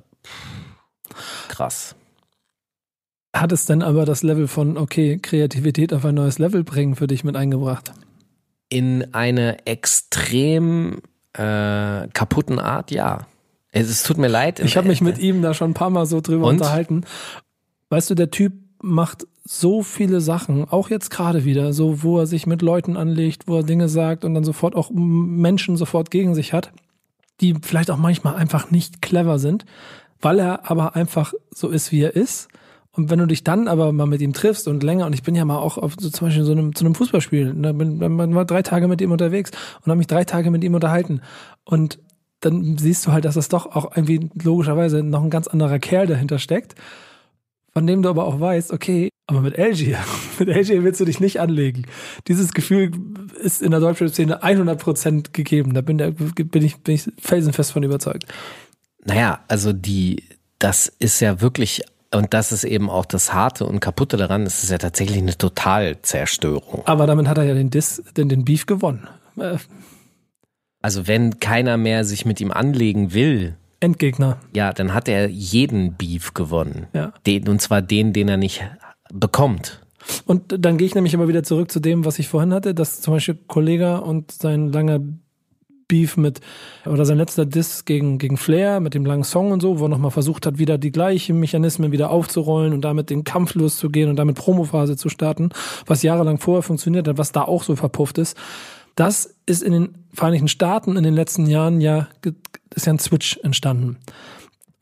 krass. 1.47 1.95
Hat 3.35 3.51
es 3.51 3.65
denn 3.65 3.81
aber 3.81 4.05
das 4.05 4.23
Level 4.23 4.47
von, 4.47 4.77
okay, 4.77 5.19
Kreativität 5.21 5.93
auf 5.93 6.05
ein 6.05 6.15
neues 6.15 6.39
Level 6.39 6.63
bringen 6.63 6.95
für 6.95 7.07
dich 7.07 7.23
mit 7.23 7.35
eingebracht? 7.35 7.91
In 8.69 9.13
eine 9.13 9.65
extrem 9.65 11.01
äh, 11.33 12.07
kaputten 12.13 12.59
Art, 12.59 12.91
ja. 12.91 13.27
Es, 13.71 13.89
es 13.89 14.03
tut 14.03 14.17
mir 14.17 14.29
leid. 14.29 14.61
Ich 14.61 14.77
habe 14.77 14.87
mich 14.87 15.01
mit 15.01 15.17
ihm 15.17 15.41
da 15.41 15.53
schon 15.53 15.71
ein 15.71 15.73
paar 15.73 15.89
Mal 15.89 16.05
so 16.05 16.21
drüber 16.21 16.47
Und? 16.47 16.55
unterhalten. 16.55 17.03
Weißt 17.89 18.09
du, 18.09 18.15
der 18.15 18.31
Typ 18.31 18.53
macht 18.85 19.27
so 19.43 19.81
viele 19.81 20.21
Sachen, 20.21 20.69
auch 20.69 20.89
jetzt 20.89 21.09
gerade 21.09 21.43
wieder, 21.43 21.73
so 21.73 22.03
wo 22.03 22.19
er 22.19 22.27
sich 22.27 22.47
mit 22.47 22.61
Leuten 22.61 22.97
anlegt, 22.97 23.47
wo 23.47 23.57
er 23.57 23.63
Dinge 23.63 23.89
sagt 23.89 24.23
und 24.23 24.33
dann 24.33 24.43
sofort 24.43 24.75
auch 24.75 24.91
Menschen 24.91 25.75
sofort 25.75 26.11
gegen 26.11 26.35
sich 26.35 26.53
hat, 26.53 26.71
die 27.41 27.55
vielleicht 27.61 27.91
auch 27.91 27.97
manchmal 27.97 28.35
einfach 28.35 28.71
nicht 28.71 29.01
clever 29.01 29.39
sind, 29.39 29.65
weil 30.21 30.39
er 30.39 30.69
aber 30.69 30.95
einfach 30.95 31.33
so 31.51 31.69
ist, 31.69 31.91
wie 31.91 32.01
er 32.01 32.15
ist. 32.15 32.47
Und 32.91 33.09
wenn 33.09 33.19
du 33.19 33.25
dich 33.25 33.43
dann 33.43 33.67
aber 33.67 33.91
mal 33.91 34.05
mit 34.05 34.21
ihm 34.21 34.33
triffst 34.33 34.67
und 34.67 34.81
länger, 34.81 35.05
und 35.05 35.13
ich 35.13 35.23
bin 35.23 35.35
ja 35.35 35.43
mal 35.45 35.57
auch 35.57 35.77
auf 35.77 35.95
so 35.99 36.09
zum 36.09 36.27
Beispiel 36.27 36.45
so 36.45 36.53
einem, 36.53 36.73
zu 36.73 36.85
einem 36.85 36.95
Fußballspiel, 36.95 37.53
da 37.57 37.73
bin, 37.73 37.97
man 37.97 38.35
war 38.35 38.45
drei 38.45 38.61
Tage 38.61 38.87
mit 38.87 39.01
ihm 39.01 39.11
unterwegs 39.11 39.51
und 39.81 39.87
habe 39.87 39.97
mich 39.97 40.07
drei 40.07 40.23
Tage 40.23 40.49
mit 40.49 40.63
ihm 40.63 40.75
unterhalten. 40.75 41.21
Und 41.65 41.99
dann 42.39 42.77
siehst 42.77 43.05
du 43.05 43.11
halt, 43.11 43.25
dass 43.25 43.35
das 43.35 43.49
doch 43.49 43.75
auch 43.75 43.95
irgendwie 43.95 44.29
logischerweise 44.41 45.03
noch 45.03 45.23
ein 45.23 45.29
ganz 45.29 45.47
anderer 45.47 45.79
Kerl 45.79 46.07
dahinter 46.07 46.39
steckt, 46.39 46.75
von 47.75 47.85
dem 47.85 48.01
du 48.01 48.09
aber 48.09 48.25
auch 48.25 48.39
weißt, 48.39 48.71
okay, 48.71 49.09
aber 49.27 49.41
mit 49.41 49.57
LG, 49.57 49.95
mit 50.39 50.47
LG 50.47 50.83
willst 50.83 51.01
du 51.01 51.05
dich 51.05 51.19
nicht 51.19 51.41
anlegen. 51.41 51.85
Dieses 52.27 52.53
Gefühl 52.53 52.91
ist 53.41 53.61
in 53.61 53.71
der 53.71 53.81
deutschen 53.81 54.07
Szene 54.07 54.43
100% 54.43 55.33
gegeben. 55.33 55.73
Da 55.73 55.81
bin, 55.81 55.97
der, 55.97 56.11
bin, 56.11 56.63
ich, 56.63 56.77
bin 56.77 56.95
ich 56.95 57.11
felsenfest 57.19 57.73
von 57.73 57.83
überzeugt. 57.83 58.25
Naja, 59.03 59.41
also 59.49 59.73
die, 59.73 60.23
das 60.57 60.87
ist 60.87 61.19
ja 61.19 61.41
wirklich, 61.41 61.83
und 62.13 62.33
das 62.33 62.53
ist 62.53 62.63
eben 62.63 62.89
auch 62.89 63.05
das 63.05 63.33
Harte 63.33 63.65
und 63.65 63.81
Kaputte 63.81 64.15
daran, 64.15 64.43
es 64.43 64.63
ist 64.63 64.69
ja 64.69 64.77
tatsächlich 64.77 65.17
eine 65.17 65.37
Totalzerstörung. 65.37 66.83
Aber 66.85 67.07
damit 67.07 67.27
hat 67.27 67.37
er 67.37 67.43
ja 67.43 67.55
den, 67.55 67.71
Dis, 67.71 68.01
den, 68.15 68.29
den 68.29 68.45
Beef 68.45 68.65
gewonnen. 68.65 69.07
Äh, 69.37 69.57
Also 70.81 71.07
wenn 71.07 71.41
keiner 71.41 71.75
mehr 71.75 72.05
sich 72.05 72.25
mit 72.25 72.39
ihm 72.39 72.51
anlegen 72.51 73.13
will, 73.13 73.57
Endgegner. 73.79 74.37
ja, 74.53 74.73
dann 74.73 74.93
hat 74.93 75.07
er 75.07 75.27
jeden 75.27 75.93
Beef 75.95 76.33
gewonnen. 76.33 76.87
Ja. 76.93 77.13
Den, 77.25 77.47
und 77.47 77.61
zwar 77.61 77.81
den, 77.81 78.13
den 78.13 78.29
er 78.29 78.37
nicht 78.37 78.63
bekommt. 79.13 79.81
Und 80.25 80.55
dann 80.57 80.77
gehe 80.77 80.87
ich 80.87 80.95
nämlich 80.95 81.15
aber 81.15 81.27
wieder 81.27 81.43
zurück 81.43 81.71
zu 81.71 81.79
dem, 81.79 82.05
was 82.05 82.19
ich 82.19 82.27
vorhin 82.27 82.53
hatte, 82.53 82.73
dass 82.73 83.01
zum 83.01 83.13
Beispiel 83.13 83.37
Kollega 83.47 83.97
und 83.97 84.31
sein 84.31 84.71
langer 84.71 84.99
Beef 85.87 86.17
mit, 86.17 86.41
oder 86.85 87.05
sein 87.05 87.17
letzter 87.17 87.45
Diss 87.45 87.85
gegen, 87.85 88.17
gegen 88.17 88.37
Flair 88.37 88.79
mit 88.79 88.95
dem 88.95 89.05
langen 89.05 89.23
Song 89.23 89.51
und 89.51 89.61
so, 89.61 89.79
wo 89.79 89.85
er 89.85 89.89
nochmal 89.89 90.11
versucht 90.11 90.45
hat, 90.45 90.57
wieder 90.57 90.77
die 90.77 90.91
gleichen 90.91 91.39
Mechanismen 91.39 91.91
wieder 91.91 92.09
aufzurollen 92.09 92.73
und 92.73 92.81
damit 92.81 93.09
den 93.09 93.23
Kampf 93.23 93.53
loszugehen 93.53 94.09
und 94.09 94.15
damit 94.15 94.35
Promophase 94.35 94.97
zu 94.97 95.09
starten, 95.09 95.49
was 95.85 96.01
jahrelang 96.01 96.39
vorher 96.39 96.63
funktioniert 96.63 97.07
hat, 97.07 97.17
was 97.17 97.31
da 97.31 97.43
auch 97.43 97.63
so 97.63 97.75
verpufft 97.75 98.17
ist. 98.17 98.35
Das 98.95 99.35
ist 99.45 99.61
in 99.61 99.73
den 99.73 99.95
Vereinigten 100.13 100.47
Staaten 100.47 100.95
in 100.95 101.03
den 101.03 101.13
letzten 101.13 101.45
Jahren 101.45 101.81
ja, 101.81 102.07
ist 102.73 102.85
ja 102.85 102.93
ein 102.93 102.99
Switch 102.99 103.37
entstanden. 103.43 103.97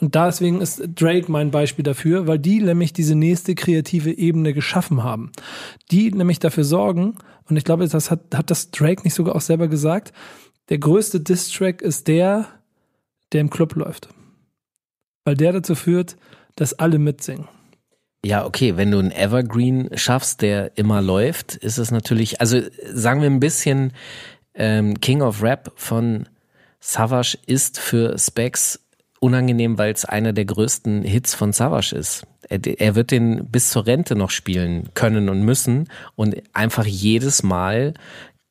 Und 0.01 0.15
deswegen 0.15 0.59
ist 0.59 0.81
Drake 0.95 1.31
mein 1.31 1.51
Beispiel 1.51 1.83
dafür, 1.83 2.27
weil 2.27 2.39
die 2.39 2.59
nämlich 2.59 2.93
diese 2.93 3.15
nächste 3.15 3.55
kreative 3.55 4.11
Ebene 4.11 4.53
geschaffen 4.53 5.03
haben. 5.03 5.31
Die 5.91 6.11
nämlich 6.11 6.39
dafür 6.39 6.63
sorgen, 6.63 7.17
und 7.49 7.57
ich 7.57 7.63
glaube, 7.63 7.87
das 7.87 8.11
hat, 8.11 8.35
hat 8.35 8.49
das 8.49 8.71
Drake 8.71 9.03
nicht 9.03 9.13
sogar 9.13 9.35
auch 9.35 9.41
selber 9.41 9.67
gesagt, 9.67 10.13
der 10.69 10.77
größte 10.77 11.19
Diss-Track 11.19 11.81
ist 11.81 12.07
der, 12.07 12.47
der 13.31 13.41
im 13.41 13.49
Club 13.49 13.75
läuft. 13.75 14.09
Weil 15.25 15.35
der 15.35 15.53
dazu 15.53 15.75
führt, 15.75 16.17
dass 16.55 16.73
alle 16.73 16.99
mitsingen. 16.99 17.47
Ja, 18.25 18.45
okay, 18.45 18.77
wenn 18.77 18.91
du 18.91 18.99
einen 18.99 19.11
Evergreen 19.11 19.89
schaffst, 19.95 20.41
der 20.41 20.77
immer 20.77 21.01
läuft, 21.01 21.55
ist 21.55 21.77
es 21.77 21.91
natürlich, 21.91 22.39
also 22.39 22.61
sagen 22.85 23.21
wir 23.21 23.29
ein 23.29 23.41
bisschen, 23.41 23.91
ähm, 24.53 24.99
King 25.01 25.21
of 25.21 25.43
Rap 25.43 25.73
von 25.75 26.29
Savage 26.85 27.37
ist 27.45 27.79
für 27.79 28.19
Specs 28.19 28.81
unangenehm, 29.21 29.77
weil 29.77 29.93
es 29.93 30.03
einer 30.03 30.33
der 30.33 30.43
größten 30.43 31.03
Hits 31.03 31.33
von 31.33 31.53
Savage 31.53 31.95
ist. 31.95 32.27
Er, 32.49 32.59
er, 32.65 32.95
wird 32.95 33.11
den 33.11 33.45
bis 33.49 33.69
zur 33.69 33.87
Rente 33.87 34.17
noch 34.17 34.29
spielen 34.29 34.89
können 34.93 35.29
und 35.29 35.43
müssen 35.43 35.87
und 36.15 36.35
einfach 36.51 36.85
jedes 36.85 37.41
Mal 37.41 37.93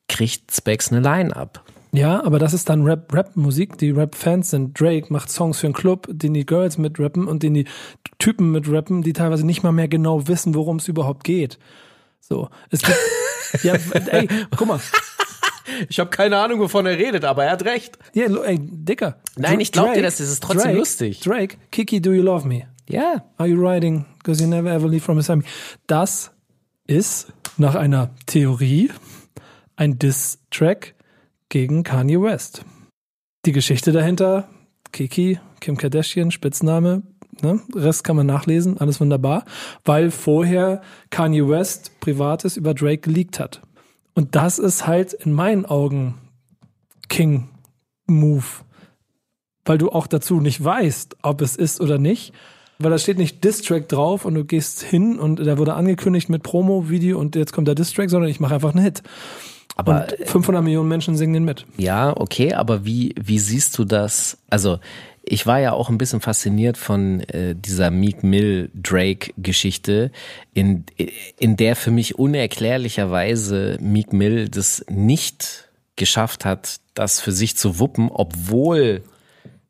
kriegt 0.09 0.51
Specs 0.51 0.91
eine 0.91 1.01
Line 1.01 1.35
ab. 1.35 1.63
Ja, 1.91 2.23
aber 2.23 2.39
das 2.39 2.55
ist 2.55 2.69
dann 2.69 2.81
Rap-Rap-Musik. 2.81 3.77
Die 3.77 3.91
Rap-Fans 3.91 4.49
sind. 4.49 4.79
Drake 4.79 5.13
macht 5.13 5.29
Songs 5.29 5.59
für 5.59 5.67
einen 5.67 5.75
Club, 5.75 6.07
den 6.09 6.33
die 6.33 6.47
Girls 6.47 6.79
mitrappen 6.79 7.27
und 7.27 7.43
den 7.43 7.53
die 7.53 7.67
Typen 8.17 8.51
mitrappen, 8.51 9.03
die 9.03 9.13
teilweise 9.13 9.45
nicht 9.45 9.61
mal 9.61 9.71
mehr 9.71 9.87
genau 9.87 10.27
wissen, 10.27 10.55
worum 10.55 10.77
es 10.77 10.87
überhaupt 10.87 11.23
geht. 11.23 11.59
So, 12.19 12.49
es 12.71 12.81
gibt, 12.81 12.97
ja, 13.63 13.75
ey, 14.07 14.27
guck 14.57 14.67
mal. 14.67 14.79
Ich 15.89 15.99
habe 15.99 16.09
keine 16.09 16.37
Ahnung, 16.37 16.59
wovon 16.59 16.85
er 16.85 16.97
redet, 16.97 17.25
aber 17.25 17.45
er 17.45 17.51
hat 17.51 17.65
recht. 17.65 17.97
Ja, 18.13 18.27
yeah, 18.27 18.43
ey, 18.43 18.59
Dicker. 18.59 19.17
Nein, 19.37 19.59
ich 19.59 19.71
glaub 19.71 19.87
Drake, 19.87 19.99
dir 19.99 20.03
das, 20.03 20.17
das 20.17 20.29
ist 20.29 20.43
trotzdem 20.43 20.63
Drake, 20.63 20.77
lustig. 20.77 21.19
Drake, 21.21 21.57
Kiki, 21.71 22.01
do 22.01 22.11
you 22.11 22.21
love 22.21 22.47
me? 22.47 22.67
Ja. 22.89 23.01
Yeah. 23.01 23.23
Are 23.37 23.47
you 23.47 23.59
riding? 23.59 24.05
Because 24.17 24.41
you 24.41 24.49
never 24.49 24.69
ever 24.69 24.87
leave 24.87 25.03
from 25.03 25.17
his 25.17 25.27
side. 25.27 25.43
Das 25.87 26.31
ist 26.85 27.31
nach 27.57 27.75
einer 27.75 28.11
Theorie 28.25 28.91
ein 29.75 29.99
Diss-Track 29.99 30.95
gegen 31.49 31.83
Kanye 31.83 32.21
West. 32.21 32.65
Die 33.45 33.51
Geschichte 33.51 33.91
dahinter, 33.91 34.49
Kiki, 34.91 35.39
Kim 35.59 35.77
Kardashian, 35.77 36.31
Spitzname, 36.31 37.03
ne? 37.41 37.61
Rest 37.75 38.03
kann 38.03 38.15
man 38.15 38.25
nachlesen, 38.25 38.77
alles 38.77 38.99
wunderbar, 38.99 39.45
weil 39.85 40.11
vorher 40.11 40.81
Kanye 41.09 41.47
West 41.47 41.99
Privates 41.99 42.57
über 42.57 42.73
Drake 42.73 42.99
geleakt 42.99 43.39
hat. 43.39 43.61
Und 44.15 44.35
das 44.35 44.59
ist 44.59 44.85
halt 44.87 45.13
in 45.13 45.33
meinen 45.33 45.65
Augen 45.65 46.15
King 47.09 47.49
Move, 48.05 48.45
weil 49.65 49.77
du 49.77 49.89
auch 49.89 50.07
dazu 50.07 50.39
nicht 50.39 50.63
weißt, 50.63 51.17
ob 51.21 51.41
es 51.41 51.55
ist 51.55 51.81
oder 51.81 51.97
nicht. 51.97 52.33
Weil 52.79 52.91
da 52.91 52.97
steht 52.97 53.17
nicht 53.17 53.43
Distrack 53.43 53.87
drauf 53.87 54.25
und 54.25 54.33
du 54.33 54.45
gehst 54.45 54.81
hin 54.81 55.19
und 55.19 55.39
da 55.39 55.57
wurde 55.57 55.75
angekündigt 55.75 56.29
mit 56.29 56.43
Promo-Video 56.43 57.19
und 57.19 57.35
jetzt 57.35 57.53
kommt 57.53 57.67
der 57.67 57.75
Distrack, 57.75 58.09
sondern 58.09 58.29
ich 58.29 58.39
mache 58.39 58.55
einfach 58.55 58.73
einen 58.73 58.83
Hit. 58.83 59.03
Aber 59.75 60.07
und 60.19 60.27
500 60.27 60.63
Millionen 60.63 60.89
Menschen 60.89 61.15
singen 61.15 61.33
den 61.33 61.45
mit. 61.45 61.65
Ja, 61.77 62.15
okay, 62.15 62.53
aber 62.53 62.85
wie, 62.85 63.15
wie 63.19 63.39
siehst 63.39 63.77
du 63.77 63.85
das? 63.85 64.37
Also, 64.49 64.79
ich 65.33 65.47
war 65.47 65.59
ja 65.59 65.73
auch 65.73 65.89
ein 65.89 65.97
bisschen 65.97 66.21
fasziniert 66.21 66.77
von 66.77 67.21
äh, 67.21 67.55
dieser 67.55 67.89
Meek 67.89 68.21
Mill 68.21 68.69
Drake 68.75 69.33
Geschichte, 69.35 70.11
in, 70.53 70.85
in 71.39 71.57
der 71.57 71.75
für 71.75 71.89
mich 71.89 72.19
unerklärlicherweise 72.19 73.79
Meek 73.81 74.13
Mill 74.13 74.47
das 74.47 74.85
nicht 74.91 75.69
geschafft 75.95 76.45
hat, 76.45 76.79
das 76.93 77.19
für 77.19 77.31
sich 77.31 77.57
zu 77.57 77.79
wuppen, 77.79 78.09
obwohl 78.11 79.01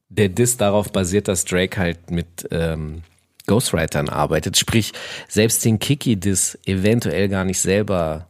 der 0.10 0.28
Diss 0.28 0.58
darauf 0.58 0.92
basiert, 0.92 1.30
dass 1.30 1.46
Drake 1.46 1.80
halt 1.80 2.12
mit 2.12 2.46
ähm, 2.52 3.04
Ghostwritern 3.48 4.10
arbeitet. 4.10 4.58
Sprich, 4.58 4.92
selbst 5.30 5.64
den 5.64 5.80
Kiki-Diss 5.80 6.60
eventuell 6.66 7.30
gar 7.30 7.46
nicht 7.46 7.62
selber, 7.62 8.28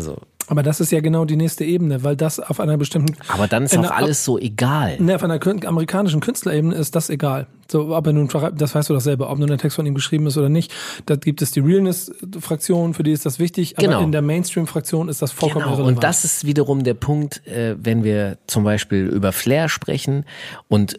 also 0.00 0.18
aber 0.50 0.64
das 0.64 0.80
ist 0.80 0.90
ja 0.90 0.98
genau 0.98 1.24
die 1.26 1.36
nächste 1.36 1.64
Ebene, 1.64 2.02
weil 2.02 2.16
das 2.16 2.40
auf 2.40 2.58
einer 2.58 2.76
bestimmten. 2.76 3.14
Aber 3.28 3.46
dann 3.46 3.62
ist 3.62 3.78
auch 3.78 3.92
alles 3.92 4.24
so 4.24 4.36
egal. 4.36 4.96
Ne, 5.00 5.14
auf 5.14 5.22
einer 5.22 5.38
amerikanischen 5.64 6.20
Künstlerebene 6.20 6.74
ist 6.74 6.96
das 6.96 7.08
egal. 7.08 7.46
So, 7.70 7.94
ob 7.94 8.04
er 8.08 8.12
nun, 8.12 8.28
das 8.56 8.74
weißt 8.74 8.90
du 8.90 8.94
doch 8.94 9.00
selber, 9.00 9.30
ob 9.30 9.38
nun 9.38 9.46
der 9.46 9.58
Text 9.58 9.76
von 9.76 9.86
ihm 9.86 9.94
geschrieben 9.94 10.26
ist 10.26 10.36
oder 10.36 10.48
nicht. 10.48 10.72
Da 11.06 11.14
gibt 11.14 11.40
es 11.40 11.52
die 11.52 11.60
Realness-Fraktion, 11.60 12.94
für 12.94 13.04
die 13.04 13.12
ist 13.12 13.24
das 13.24 13.38
wichtig, 13.38 13.78
aber 13.78 13.86
genau. 13.86 14.02
in 14.02 14.10
der 14.10 14.22
Mainstream-Fraktion 14.22 15.08
ist 15.08 15.22
das 15.22 15.30
vollkommen 15.30 15.66
genau. 15.66 15.74
irrelevant. 15.74 15.98
Und 15.98 16.02
das 16.02 16.24
ist 16.24 16.44
wiederum 16.44 16.82
der 16.82 16.94
Punkt, 16.94 17.46
äh, 17.46 17.76
wenn 17.78 18.02
wir 18.02 18.38
zum 18.48 18.64
Beispiel 18.64 19.06
über 19.06 19.30
Flair 19.30 19.68
sprechen 19.68 20.24
und 20.66 20.98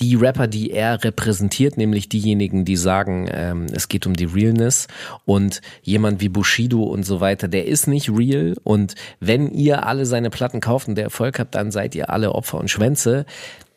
die 0.00 0.16
Rapper, 0.16 0.46
die 0.46 0.70
er 0.70 1.04
repräsentiert, 1.04 1.76
nämlich 1.76 2.08
diejenigen, 2.08 2.64
die 2.64 2.76
sagen, 2.76 3.28
ähm, 3.30 3.66
es 3.72 3.88
geht 3.88 4.06
um 4.06 4.14
die 4.14 4.24
Realness 4.24 4.88
und 5.24 5.60
jemand 5.82 6.20
wie 6.20 6.28
Bushido 6.28 6.82
und 6.82 7.04
so 7.04 7.20
weiter, 7.20 7.48
der 7.48 7.66
ist 7.66 7.86
nicht 7.86 8.10
real 8.10 8.56
und 8.64 8.94
wenn 9.20 9.50
ihr 9.50 9.86
alle 9.86 10.06
seine 10.06 10.30
Platten 10.30 10.60
kauft 10.60 10.88
und 10.88 10.96
der 10.96 11.04
Erfolg 11.04 11.38
habt, 11.38 11.54
dann 11.54 11.70
seid 11.70 11.94
ihr 11.94 12.10
alle 12.10 12.32
Opfer 12.32 12.58
und 12.58 12.70
Schwänze. 12.70 13.24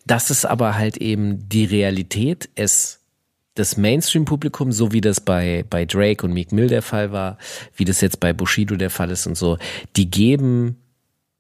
Das 0.06 0.32
ist 0.32 0.46
aber 0.46 0.76
halt 0.76 0.98
eben 0.98 1.48
die 1.50 1.66
Realität. 1.66 2.50
Es 2.56 3.02
das 3.58 3.76
Mainstream-Publikum, 3.76 4.72
so 4.72 4.92
wie 4.92 5.02
das 5.02 5.20
bei, 5.20 5.66
bei 5.68 5.86
Drake 5.86 6.24
und 6.24 6.32
Meek 6.32 6.52
Mill 6.52 6.68
der 6.68 6.84
Fall 6.84 7.12
war, 7.12 7.38
wie 7.76 7.86
das 7.86 8.02
jetzt 8.02 8.20
bei 8.20 8.32
Bushido 8.32 8.76
der 8.76 8.92
Fall 8.92 9.10
ist 9.10 9.26
und 9.26 9.36
so, 9.36 9.58
die 9.96 10.12
geben 10.12 10.78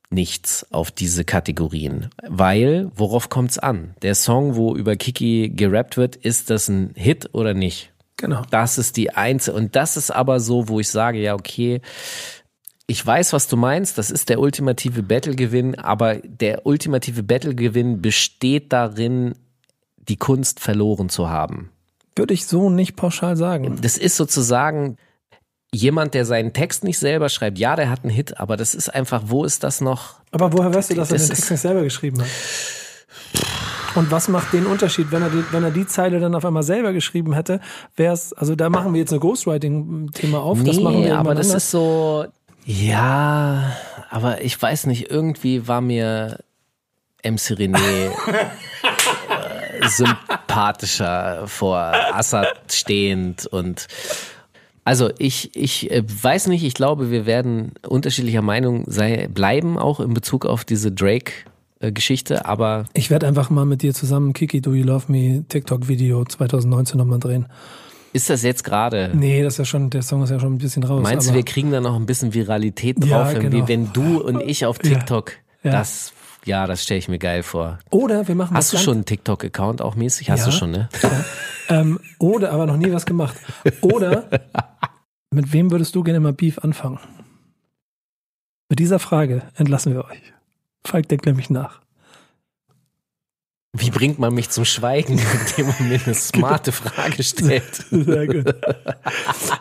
nichts 0.10 0.66
auf 0.72 0.91
diese 0.91 1.26
Kategorien. 1.26 2.10
Weil, 2.28 2.91
worauf 2.95 3.30
kommt's 3.30 3.58
an? 3.58 3.95
Der 4.01 4.16
Song, 4.16 4.55
wo 4.55 4.76
über 4.76 4.95
Kiki 4.95 5.49
gerappt 5.49 5.97
wird, 5.97 6.16
ist 6.16 6.49
das 6.49 6.70
ein 6.70 6.91
Hit 6.95 7.30
oder 7.34 7.53
nicht? 7.53 7.91
Genau. 8.18 8.41
Das 8.49 8.78
ist 8.78 8.97
die 8.97 9.14
einzige. 9.14 9.55
Und 9.55 9.76
das 9.76 9.97
ist 9.97 10.12
aber 10.12 10.39
so, 10.39 10.70
wo 10.70 10.80
ich 10.80 10.89
sage, 10.89 11.20
ja, 11.20 11.36
okay, 11.36 11.82
ich 12.88 13.05
weiß, 13.05 13.34
was 13.34 13.47
du 13.47 13.58
meinst, 13.58 13.97
das 13.97 14.10
ist 14.10 14.30
der 14.30 14.39
ultimative 14.39 15.03
Battlegewinn, 15.03 15.76
aber 15.76 16.16
der 16.16 16.66
ultimative 16.66 17.22
Battlegewinn 17.22 18.01
besteht 18.01 18.72
darin, 18.72 19.36
die 19.97 20.16
Kunst 20.16 20.62
verloren 20.62 21.10
zu 21.10 21.30
haben. 21.30 21.70
Würde 22.16 22.34
ich 22.34 22.47
so 22.47 22.70
nicht 22.70 22.95
pauschal 22.95 23.36
sagen. 23.36 23.78
Das 23.82 23.97
ist 23.97 24.16
sozusagen 24.16 24.97
jemand, 25.78 26.14
der 26.14 26.26
seinen 26.26 26.54
Text 26.54 26.84
nicht 26.84 27.00
selber 27.00 27.30
schreibt, 27.30 27.58
ja, 27.58 27.76
der 27.76 27.90
hat 27.90 28.04
einen 28.04 28.14
Hit, 28.14 28.40
aber 28.40 28.58
das 28.58 28.76
ist 28.76 28.90
einfach, 28.94 29.24
wo 29.26 29.46
ist 29.46 29.64
das 29.64 29.82
noch? 29.82 30.16
Aber 30.32 30.52
woher 30.54 30.74
weißt 30.74 30.92
du, 30.92 30.96
dass 30.96 31.12
er 31.12 31.18
den 31.18 31.28
Text 31.28 31.52
nicht 31.52 31.62
selber 31.62 31.84
geschrieben 31.84 32.22
hat? 32.22 32.28
Und 33.96 34.12
was 34.12 34.28
macht 34.28 34.54
den 34.54 34.66
Unterschied, 34.66 35.12
wenn 35.12 35.24
er 35.24 35.30
die, 35.30 35.44
wenn 35.52 35.64
er 35.64 35.72
die 35.72 35.88
Zeile 35.88 36.20
dann 36.20 36.36
auf 36.36 36.46
einmal 36.46 36.64
selber 36.64 36.94
geschrieben 36.94 37.34
hätte, 37.34 37.60
wäre 37.96 38.14
es, 38.14 38.34
also 38.34 38.56
da 38.56 38.70
machen 38.70 38.94
wir 38.94 39.00
jetzt 39.00 39.12
ein 39.12 39.20
Ghostwriting-Thema 39.20 40.40
auf. 40.40 40.60
Nee, 40.60 40.68
das 40.68 40.80
machen 40.80 41.04
wir 41.04 41.18
aber 41.18 41.34
das 41.34 41.54
ist 41.54 41.72
so, 41.72 42.26
ja, 42.66 43.72
aber 44.10 44.42
ich 44.42 44.62
weiß 44.62 44.88
nicht, 44.88 45.10
irgendwie 45.10 45.68
war 45.68 45.82
mir 45.82 46.40
MC 47.24 47.58
René 47.58 48.12
äh, 49.80 49.88
sympathischer 49.88 51.48
vor 51.48 51.78
Assad 52.12 52.54
stehend 52.70 53.46
und 53.48 53.88
also 54.88 55.10
ich, 55.18 55.54
ich 55.54 55.92
äh, 55.92 56.02
weiß 56.02 56.48
nicht, 56.48 56.64
ich 56.64 56.74
glaube, 56.74 57.12
wir 57.12 57.26
werden 57.26 57.74
unterschiedlicher 57.86 58.42
Meinung 58.42 58.86
sei, 58.88 59.28
bleiben, 59.28 59.78
auch 59.78 60.00
in 60.00 60.14
Bezug 60.14 60.46
auf 60.46 60.64
diese 60.64 60.94
Drake-Geschichte, 60.94 62.46
aber. 62.46 62.86
Ich 62.94 63.10
werde 63.10 63.28
einfach 63.28 63.50
mal 63.50 63.66
mit 63.66 63.82
dir 63.82 63.94
zusammen 63.94 64.32
Kiki 64.32 64.62
Do 64.62 64.74
You 64.74 64.86
Love 64.86 65.12
Me 65.12 65.44
TikTok-Video 65.50 66.24
2019 66.24 66.98
nochmal 66.98 67.20
drehen. 67.20 67.48
Ist 68.14 68.30
das 68.30 68.44
jetzt 68.44 68.64
gerade? 68.64 69.12
Nee, 69.14 69.44
das 69.44 69.56
ist 69.56 69.58
ja 69.60 69.66
schon, 69.66 69.90
der 69.90 70.04
Song 70.04 70.24
ist 70.24 70.30
ja 70.30 70.40
schon 70.40 70.54
ein 70.54 70.58
bisschen 70.58 70.84
raus. 70.84 71.04
Meinst 71.04 71.30
du, 71.30 71.34
wir 71.34 71.44
kriegen 71.44 71.70
da 71.70 71.82
noch 71.82 71.98
ein 71.98 72.06
bisschen 72.06 72.34
Viralität 72.34 72.96
drauf, 72.98 73.34
ja, 73.34 73.40
genau. 73.40 73.68
wenn 73.68 73.92
du 73.92 74.22
und 74.22 74.40
ich 74.40 74.66
auf 74.66 74.80
TikTok 74.80 75.34
ja, 75.64 75.72
ja. 75.72 75.78
das 75.80 76.14
ja, 76.46 76.66
das 76.66 76.84
stelle 76.84 77.00
ich 77.00 77.10
mir 77.10 77.20
geil 77.20 77.44
vor. 77.44 77.80
Oder 77.90 78.26
wir 78.30 78.36
machen 78.36 78.56
Hast 78.56 78.72
du 78.72 78.78
schon 78.78 78.94
einen 78.94 79.06
TikTok-Account 79.06 79.82
auch 79.82 79.96
mäßig? 79.96 80.30
Hast 80.30 80.40
ja, 80.40 80.46
du 80.46 80.52
schon, 80.54 80.72
ne? 80.72 80.88
Ja. 81.04 81.12
Ähm, 81.70 82.00
oder, 82.18 82.54
aber 82.54 82.66
noch 82.66 82.78
nie 82.78 82.94
was 82.94 83.06
gemacht. 83.06 83.36
Oder 83.82 84.30
mit 85.32 85.52
wem 85.54 85.72
würdest 85.72 85.96
du 85.96 86.04
gerne 86.04 86.20
mal 86.20 86.34
Beef 86.34 86.60
anfangen? 86.60 87.00
Mit 88.70 88.80
dieser 88.80 89.00
Frage 89.00 89.44
entlassen 89.56 89.94
wir 89.94 90.06
euch. 90.06 90.22
Falk 90.86 91.08
denkt 91.10 91.26
nämlich 91.26 91.49
nach. 91.49 91.82
Wie 93.74 93.91
bringt 93.91 94.18
man 94.18 94.34
mich 94.34 94.49
zum 94.49 94.66
Schweigen, 94.66 95.20
indem 95.49 95.68
man 95.68 95.90
mir 95.90 95.99
eine 96.04 96.16
smarte 96.16 96.72
Frage 96.72 97.22
stellt? 97.24 97.76
Sehr 97.91 98.26
gut. 98.28 98.56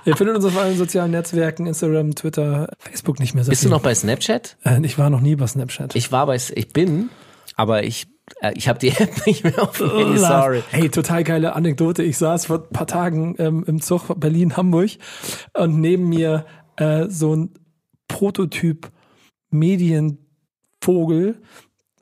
Ihr 0.04 0.16
findet 0.16 0.36
uns 0.36 0.44
auf 0.44 0.56
allen 0.56 0.76
sozialen 0.76 1.10
Netzwerken, 1.10 1.66
Instagram, 1.66 2.14
Twitter, 2.14 2.68
Facebook 2.78 3.20
nicht 3.20 3.34
mehr 3.34 3.44
so 3.44 3.50
Bist 3.50 3.62
viel. 3.62 3.68
du 3.70 3.74
noch 3.76 3.82
bei 3.82 3.94
Snapchat? 3.94 4.56
Äh, 4.64 4.80
Ich 4.84 4.96
war 4.96 5.10
noch 5.10 5.20
nie 5.20 5.36
bei 5.36 5.46
Snapchat. 5.46 5.94
Ich 5.96 6.12
war 6.12 6.26
bei, 6.26 6.36
ich 6.36 6.68
bin, 6.72 7.10
aber 7.56 7.82
ich, 7.84 8.06
ich 8.54 8.68
habe 8.68 8.78
die 8.78 8.88
App 8.98 9.26
nicht 9.26 9.44
mehr 9.44 9.62
auf 9.62 9.78
dem 9.78 10.16
sorry. 10.18 10.62
Hey, 10.70 10.88
total 10.88 11.24
geile 11.24 11.54
Anekdote. 11.54 12.02
Ich 12.02 12.18
saß 12.18 12.46
vor 12.46 12.58
ein 12.58 12.72
paar 12.72 12.86
Tagen 12.86 13.36
ähm, 13.38 13.64
im 13.66 13.80
Zug 13.80 14.18
Berlin-Hamburg 14.18 14.90
und 15.54 15.80
neben 15.80 16.08
mir 16.08 16.44
äh, 16.76 17.06
so 17.08 17.34
ein 17.34 17.50
Prototyp 18.08 18.90
Medienvogel, 19.50 21.40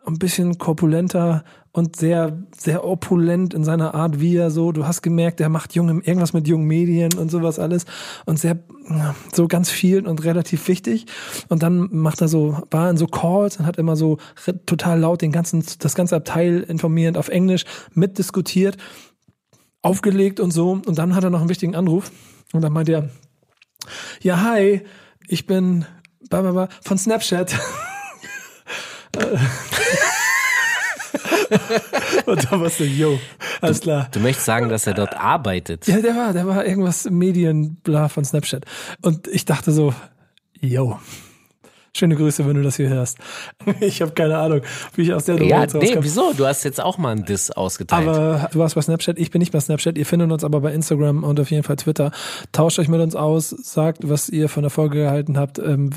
ein 0.07 0.19
bisschen 0.19 0.59
korpulenter 0.59 1.45
und 1.75 1.97
sehr, 1.97 2.39
sehr 2.57 2.85
opulent 2.85 3.53
in 3.53 3.65
seiner 3.65 3.95
Art, 3.97 4.21
wie 4.21 4.37
er 4.37 4.53
so, 4.53 4.71
du 4.71 4.87
hast 4.87 5.03
gemerkt, 5.03 5.41
er 5.41 5.49
macht 5.49 5.75
junge, 5.75 6.01
irgendwas 6.05 6.33
mit 6.33 6.47
jungen 6.47 6.69
Medien 6.69 7.15
und 7.15 7.33
sowas 7.33 7.59
alles 7.59 7.85
und 8.27 8.39
sehr, 8.39 8.61
so 9.33 9.49
ganz 9.49 9.71
viel 9.71 10.07
und 10.07 10.23
relativ 10.23 10.69
wichtig. 10.69 11.07
Und 11.49 11.65
dann 11.65 11.89
macht 11.91 12.21
er 12.21 12.29
so, 12.29 12.63
war 12.71 12.89
in 12.91 12.97
so 12.97 13.09
Calls 13.09 13.57
und 13.57 13.67
hat 13.67 13.77
immer 13.77 13.97
so 13.97 14.19
total 14.67 15.01
laut 15.01 15.21
den 15.21 15.33
ganzen, 15.33 15.65
das 15.81 15.97
ganze 15.97 16.15
Abteil 16.15 16.61
informierend 16.61 17.19
auf 17.19 17.29
Englisch 17.29 17.65
mitdiskutiert, 17.93 18.77
aufgelegt 19.83 20.39
und 20.39 20.53
so. 20.53 20.81
Und 20.87 20.97
dann 20.97 21.17
hat 21.17 21.25
er 21.25 21.31
noch 21.31 21.41
einen 21.41 21.49
wichtigen 21.49 21.75
Anruf 21.75 22.13
und 22.53 22.63
dann 22.63 22.73
meint 22.73 22.89
er, 22.89 23.11
ja, 24.23 24.41
hi, 24.43 24.83
ich 25.27 25.49
bin 25.49 25.87
von 26.31 26.99
Snapchat. 26.99 27.59
Und 32.27 32.45
da 32.45 32.61
warst 32.61 32.81
du, 32.81 32.85
yo, 32.85 33.19
alles 33.61 33.81
klar. 33.81 34.09
Du 34.13 34.21
möchtest 34.21 34.47
sagen, 34.47 34.69
dass 34.69 34.87
er 34.87 34.95
dort 34.95 35.17
arbeitet. 35.17 35.87
Ja, 35.87 36.01
der 36.01 36.17
war, 36.17 36.33
der 36.33 36.47
war 36.47 36.65
irgendwas 36.65 37.09
Medienbla 37.09 38.09
von 38.09 38.25
Snapchat. 38.25 38.65
Und 39.03 39.29
ich 39.29 39.45
dachte 39.45 39.73
so, 39.73 39.95
yo, 40.61 40.99
schöne 41.97 42.17
Grüße, 42.17 42.47
wenn 42.47 42.57
du 42.57 42.63
das 42.63 42.77
hier 42.77 42.89
hörst. 42.89 43.19
Ich 43.81 44.03
habe 44.03 44.13
keine 44.13 44.39
Ahnung, 44.39 44.61
wie 44.95 45.03
ich 45.03 45.13
aus 45.13 45.25
der 45.25 45.37
Nummer 45.37 45.49
Ja, 45.49 45.67
nee, 45.67 45.97
wieso? 46.01 46.33
Du 46.33 46.47
hast 46.47 46.65
jetzt 46.65 46.81
auch 46.81 46.99
mal 46.99 47.11
einen 47.11 47.25
Diss 47.25 47.51
ausgeteilt. 47.51 48.09
Aber 48.09 48.49
du 48.53 48.59
warst 48.59 48.75
bei 48.75 48.83
Snapchat, 48.83 49.19
ich 49.19 49.31
bin 49.31 49.41
nicht 49.41 49.53
bei 49.53 49.61
Snapchat. 49.61 49.97
Ihr 49.97 50.07
findet 50.07 50.31
uns 50.33 50.45
aber 50.45 50.61
bei 50.61 50.73
Instagram 50.73 51.25
und 51.25 51.39
auf 51.41 51.51
jeden 51.51 51.63
Fall 51.63 51.77
Twitter. 51.77 52.11
Tauscht 52.53 52.79
euch 52.79 52.89
mit 52.89 53.01
uns 53.01 53.15
aus, 53.15 53.51
sagt, 53.51 54.09
was 54.09 54.29
ihr 54.29 54.49
von 54.49 54.63
der 54.63 54.71
Folge 54.71 54.99
gehalten 54.99 55.39
habt, 55.39 55.59
ähm, 55.59 55.95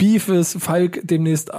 welche 0.00 0.12
Beefes 0.12 0.56
Falk 0.58 1.00
demnächst 1.04 1.50
äh, 1.50 1.52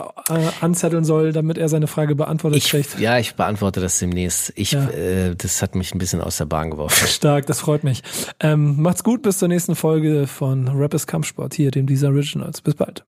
anzetteln 0.62 1.04
soll, 1.04 1.32
damit 1.32 1.58
er 1.58 1.70
seine 1.70 1.88
Frage 1.88 2.16
beantwortet 2.16 2.58
ich, 2.60 2.70
kriegt. 2.70 3.00
ja, 3.00 3.18
ich 3.20 3.36
beantworte 3.36 3.80
das 3.82 4.00
demnächst. 4.00 4.52
Ich, 4.56 4.72
Ja. 4.72 4.90
äh, 4.90 5.36
das 5.36 5.62
hat 5.62 5.76
mich 5.76 5.94
ein 5.94 6.00
bisschen 6.00 6.22
aus 6.22 6.38
der 6.38 6.46
Bahn 6.46 6.72
geworfen. 6.72 7.08
Stark, 7.08 7.46
das 7.46 7.60
freut 7.60 7.84
mich. 7.84 8.02
Ähm, 8.40 8.82
macht's 8.82 9.04
gut, 9.04 9.22
bis 9.22 9.38
zur 9.40 9.48
nächsten 9.48 9.76
Folge 9.76 10.28
von 10.28 10.68
Rappers 10.68 11.08
Kampfsport 11.08 11.54
hier, 11.54 11.72
dem 11.72 11.88
dieser 11.88 12.08
Originals. 12.10 12.62
Bis 12.62 12.76
bald. 12.76 13.04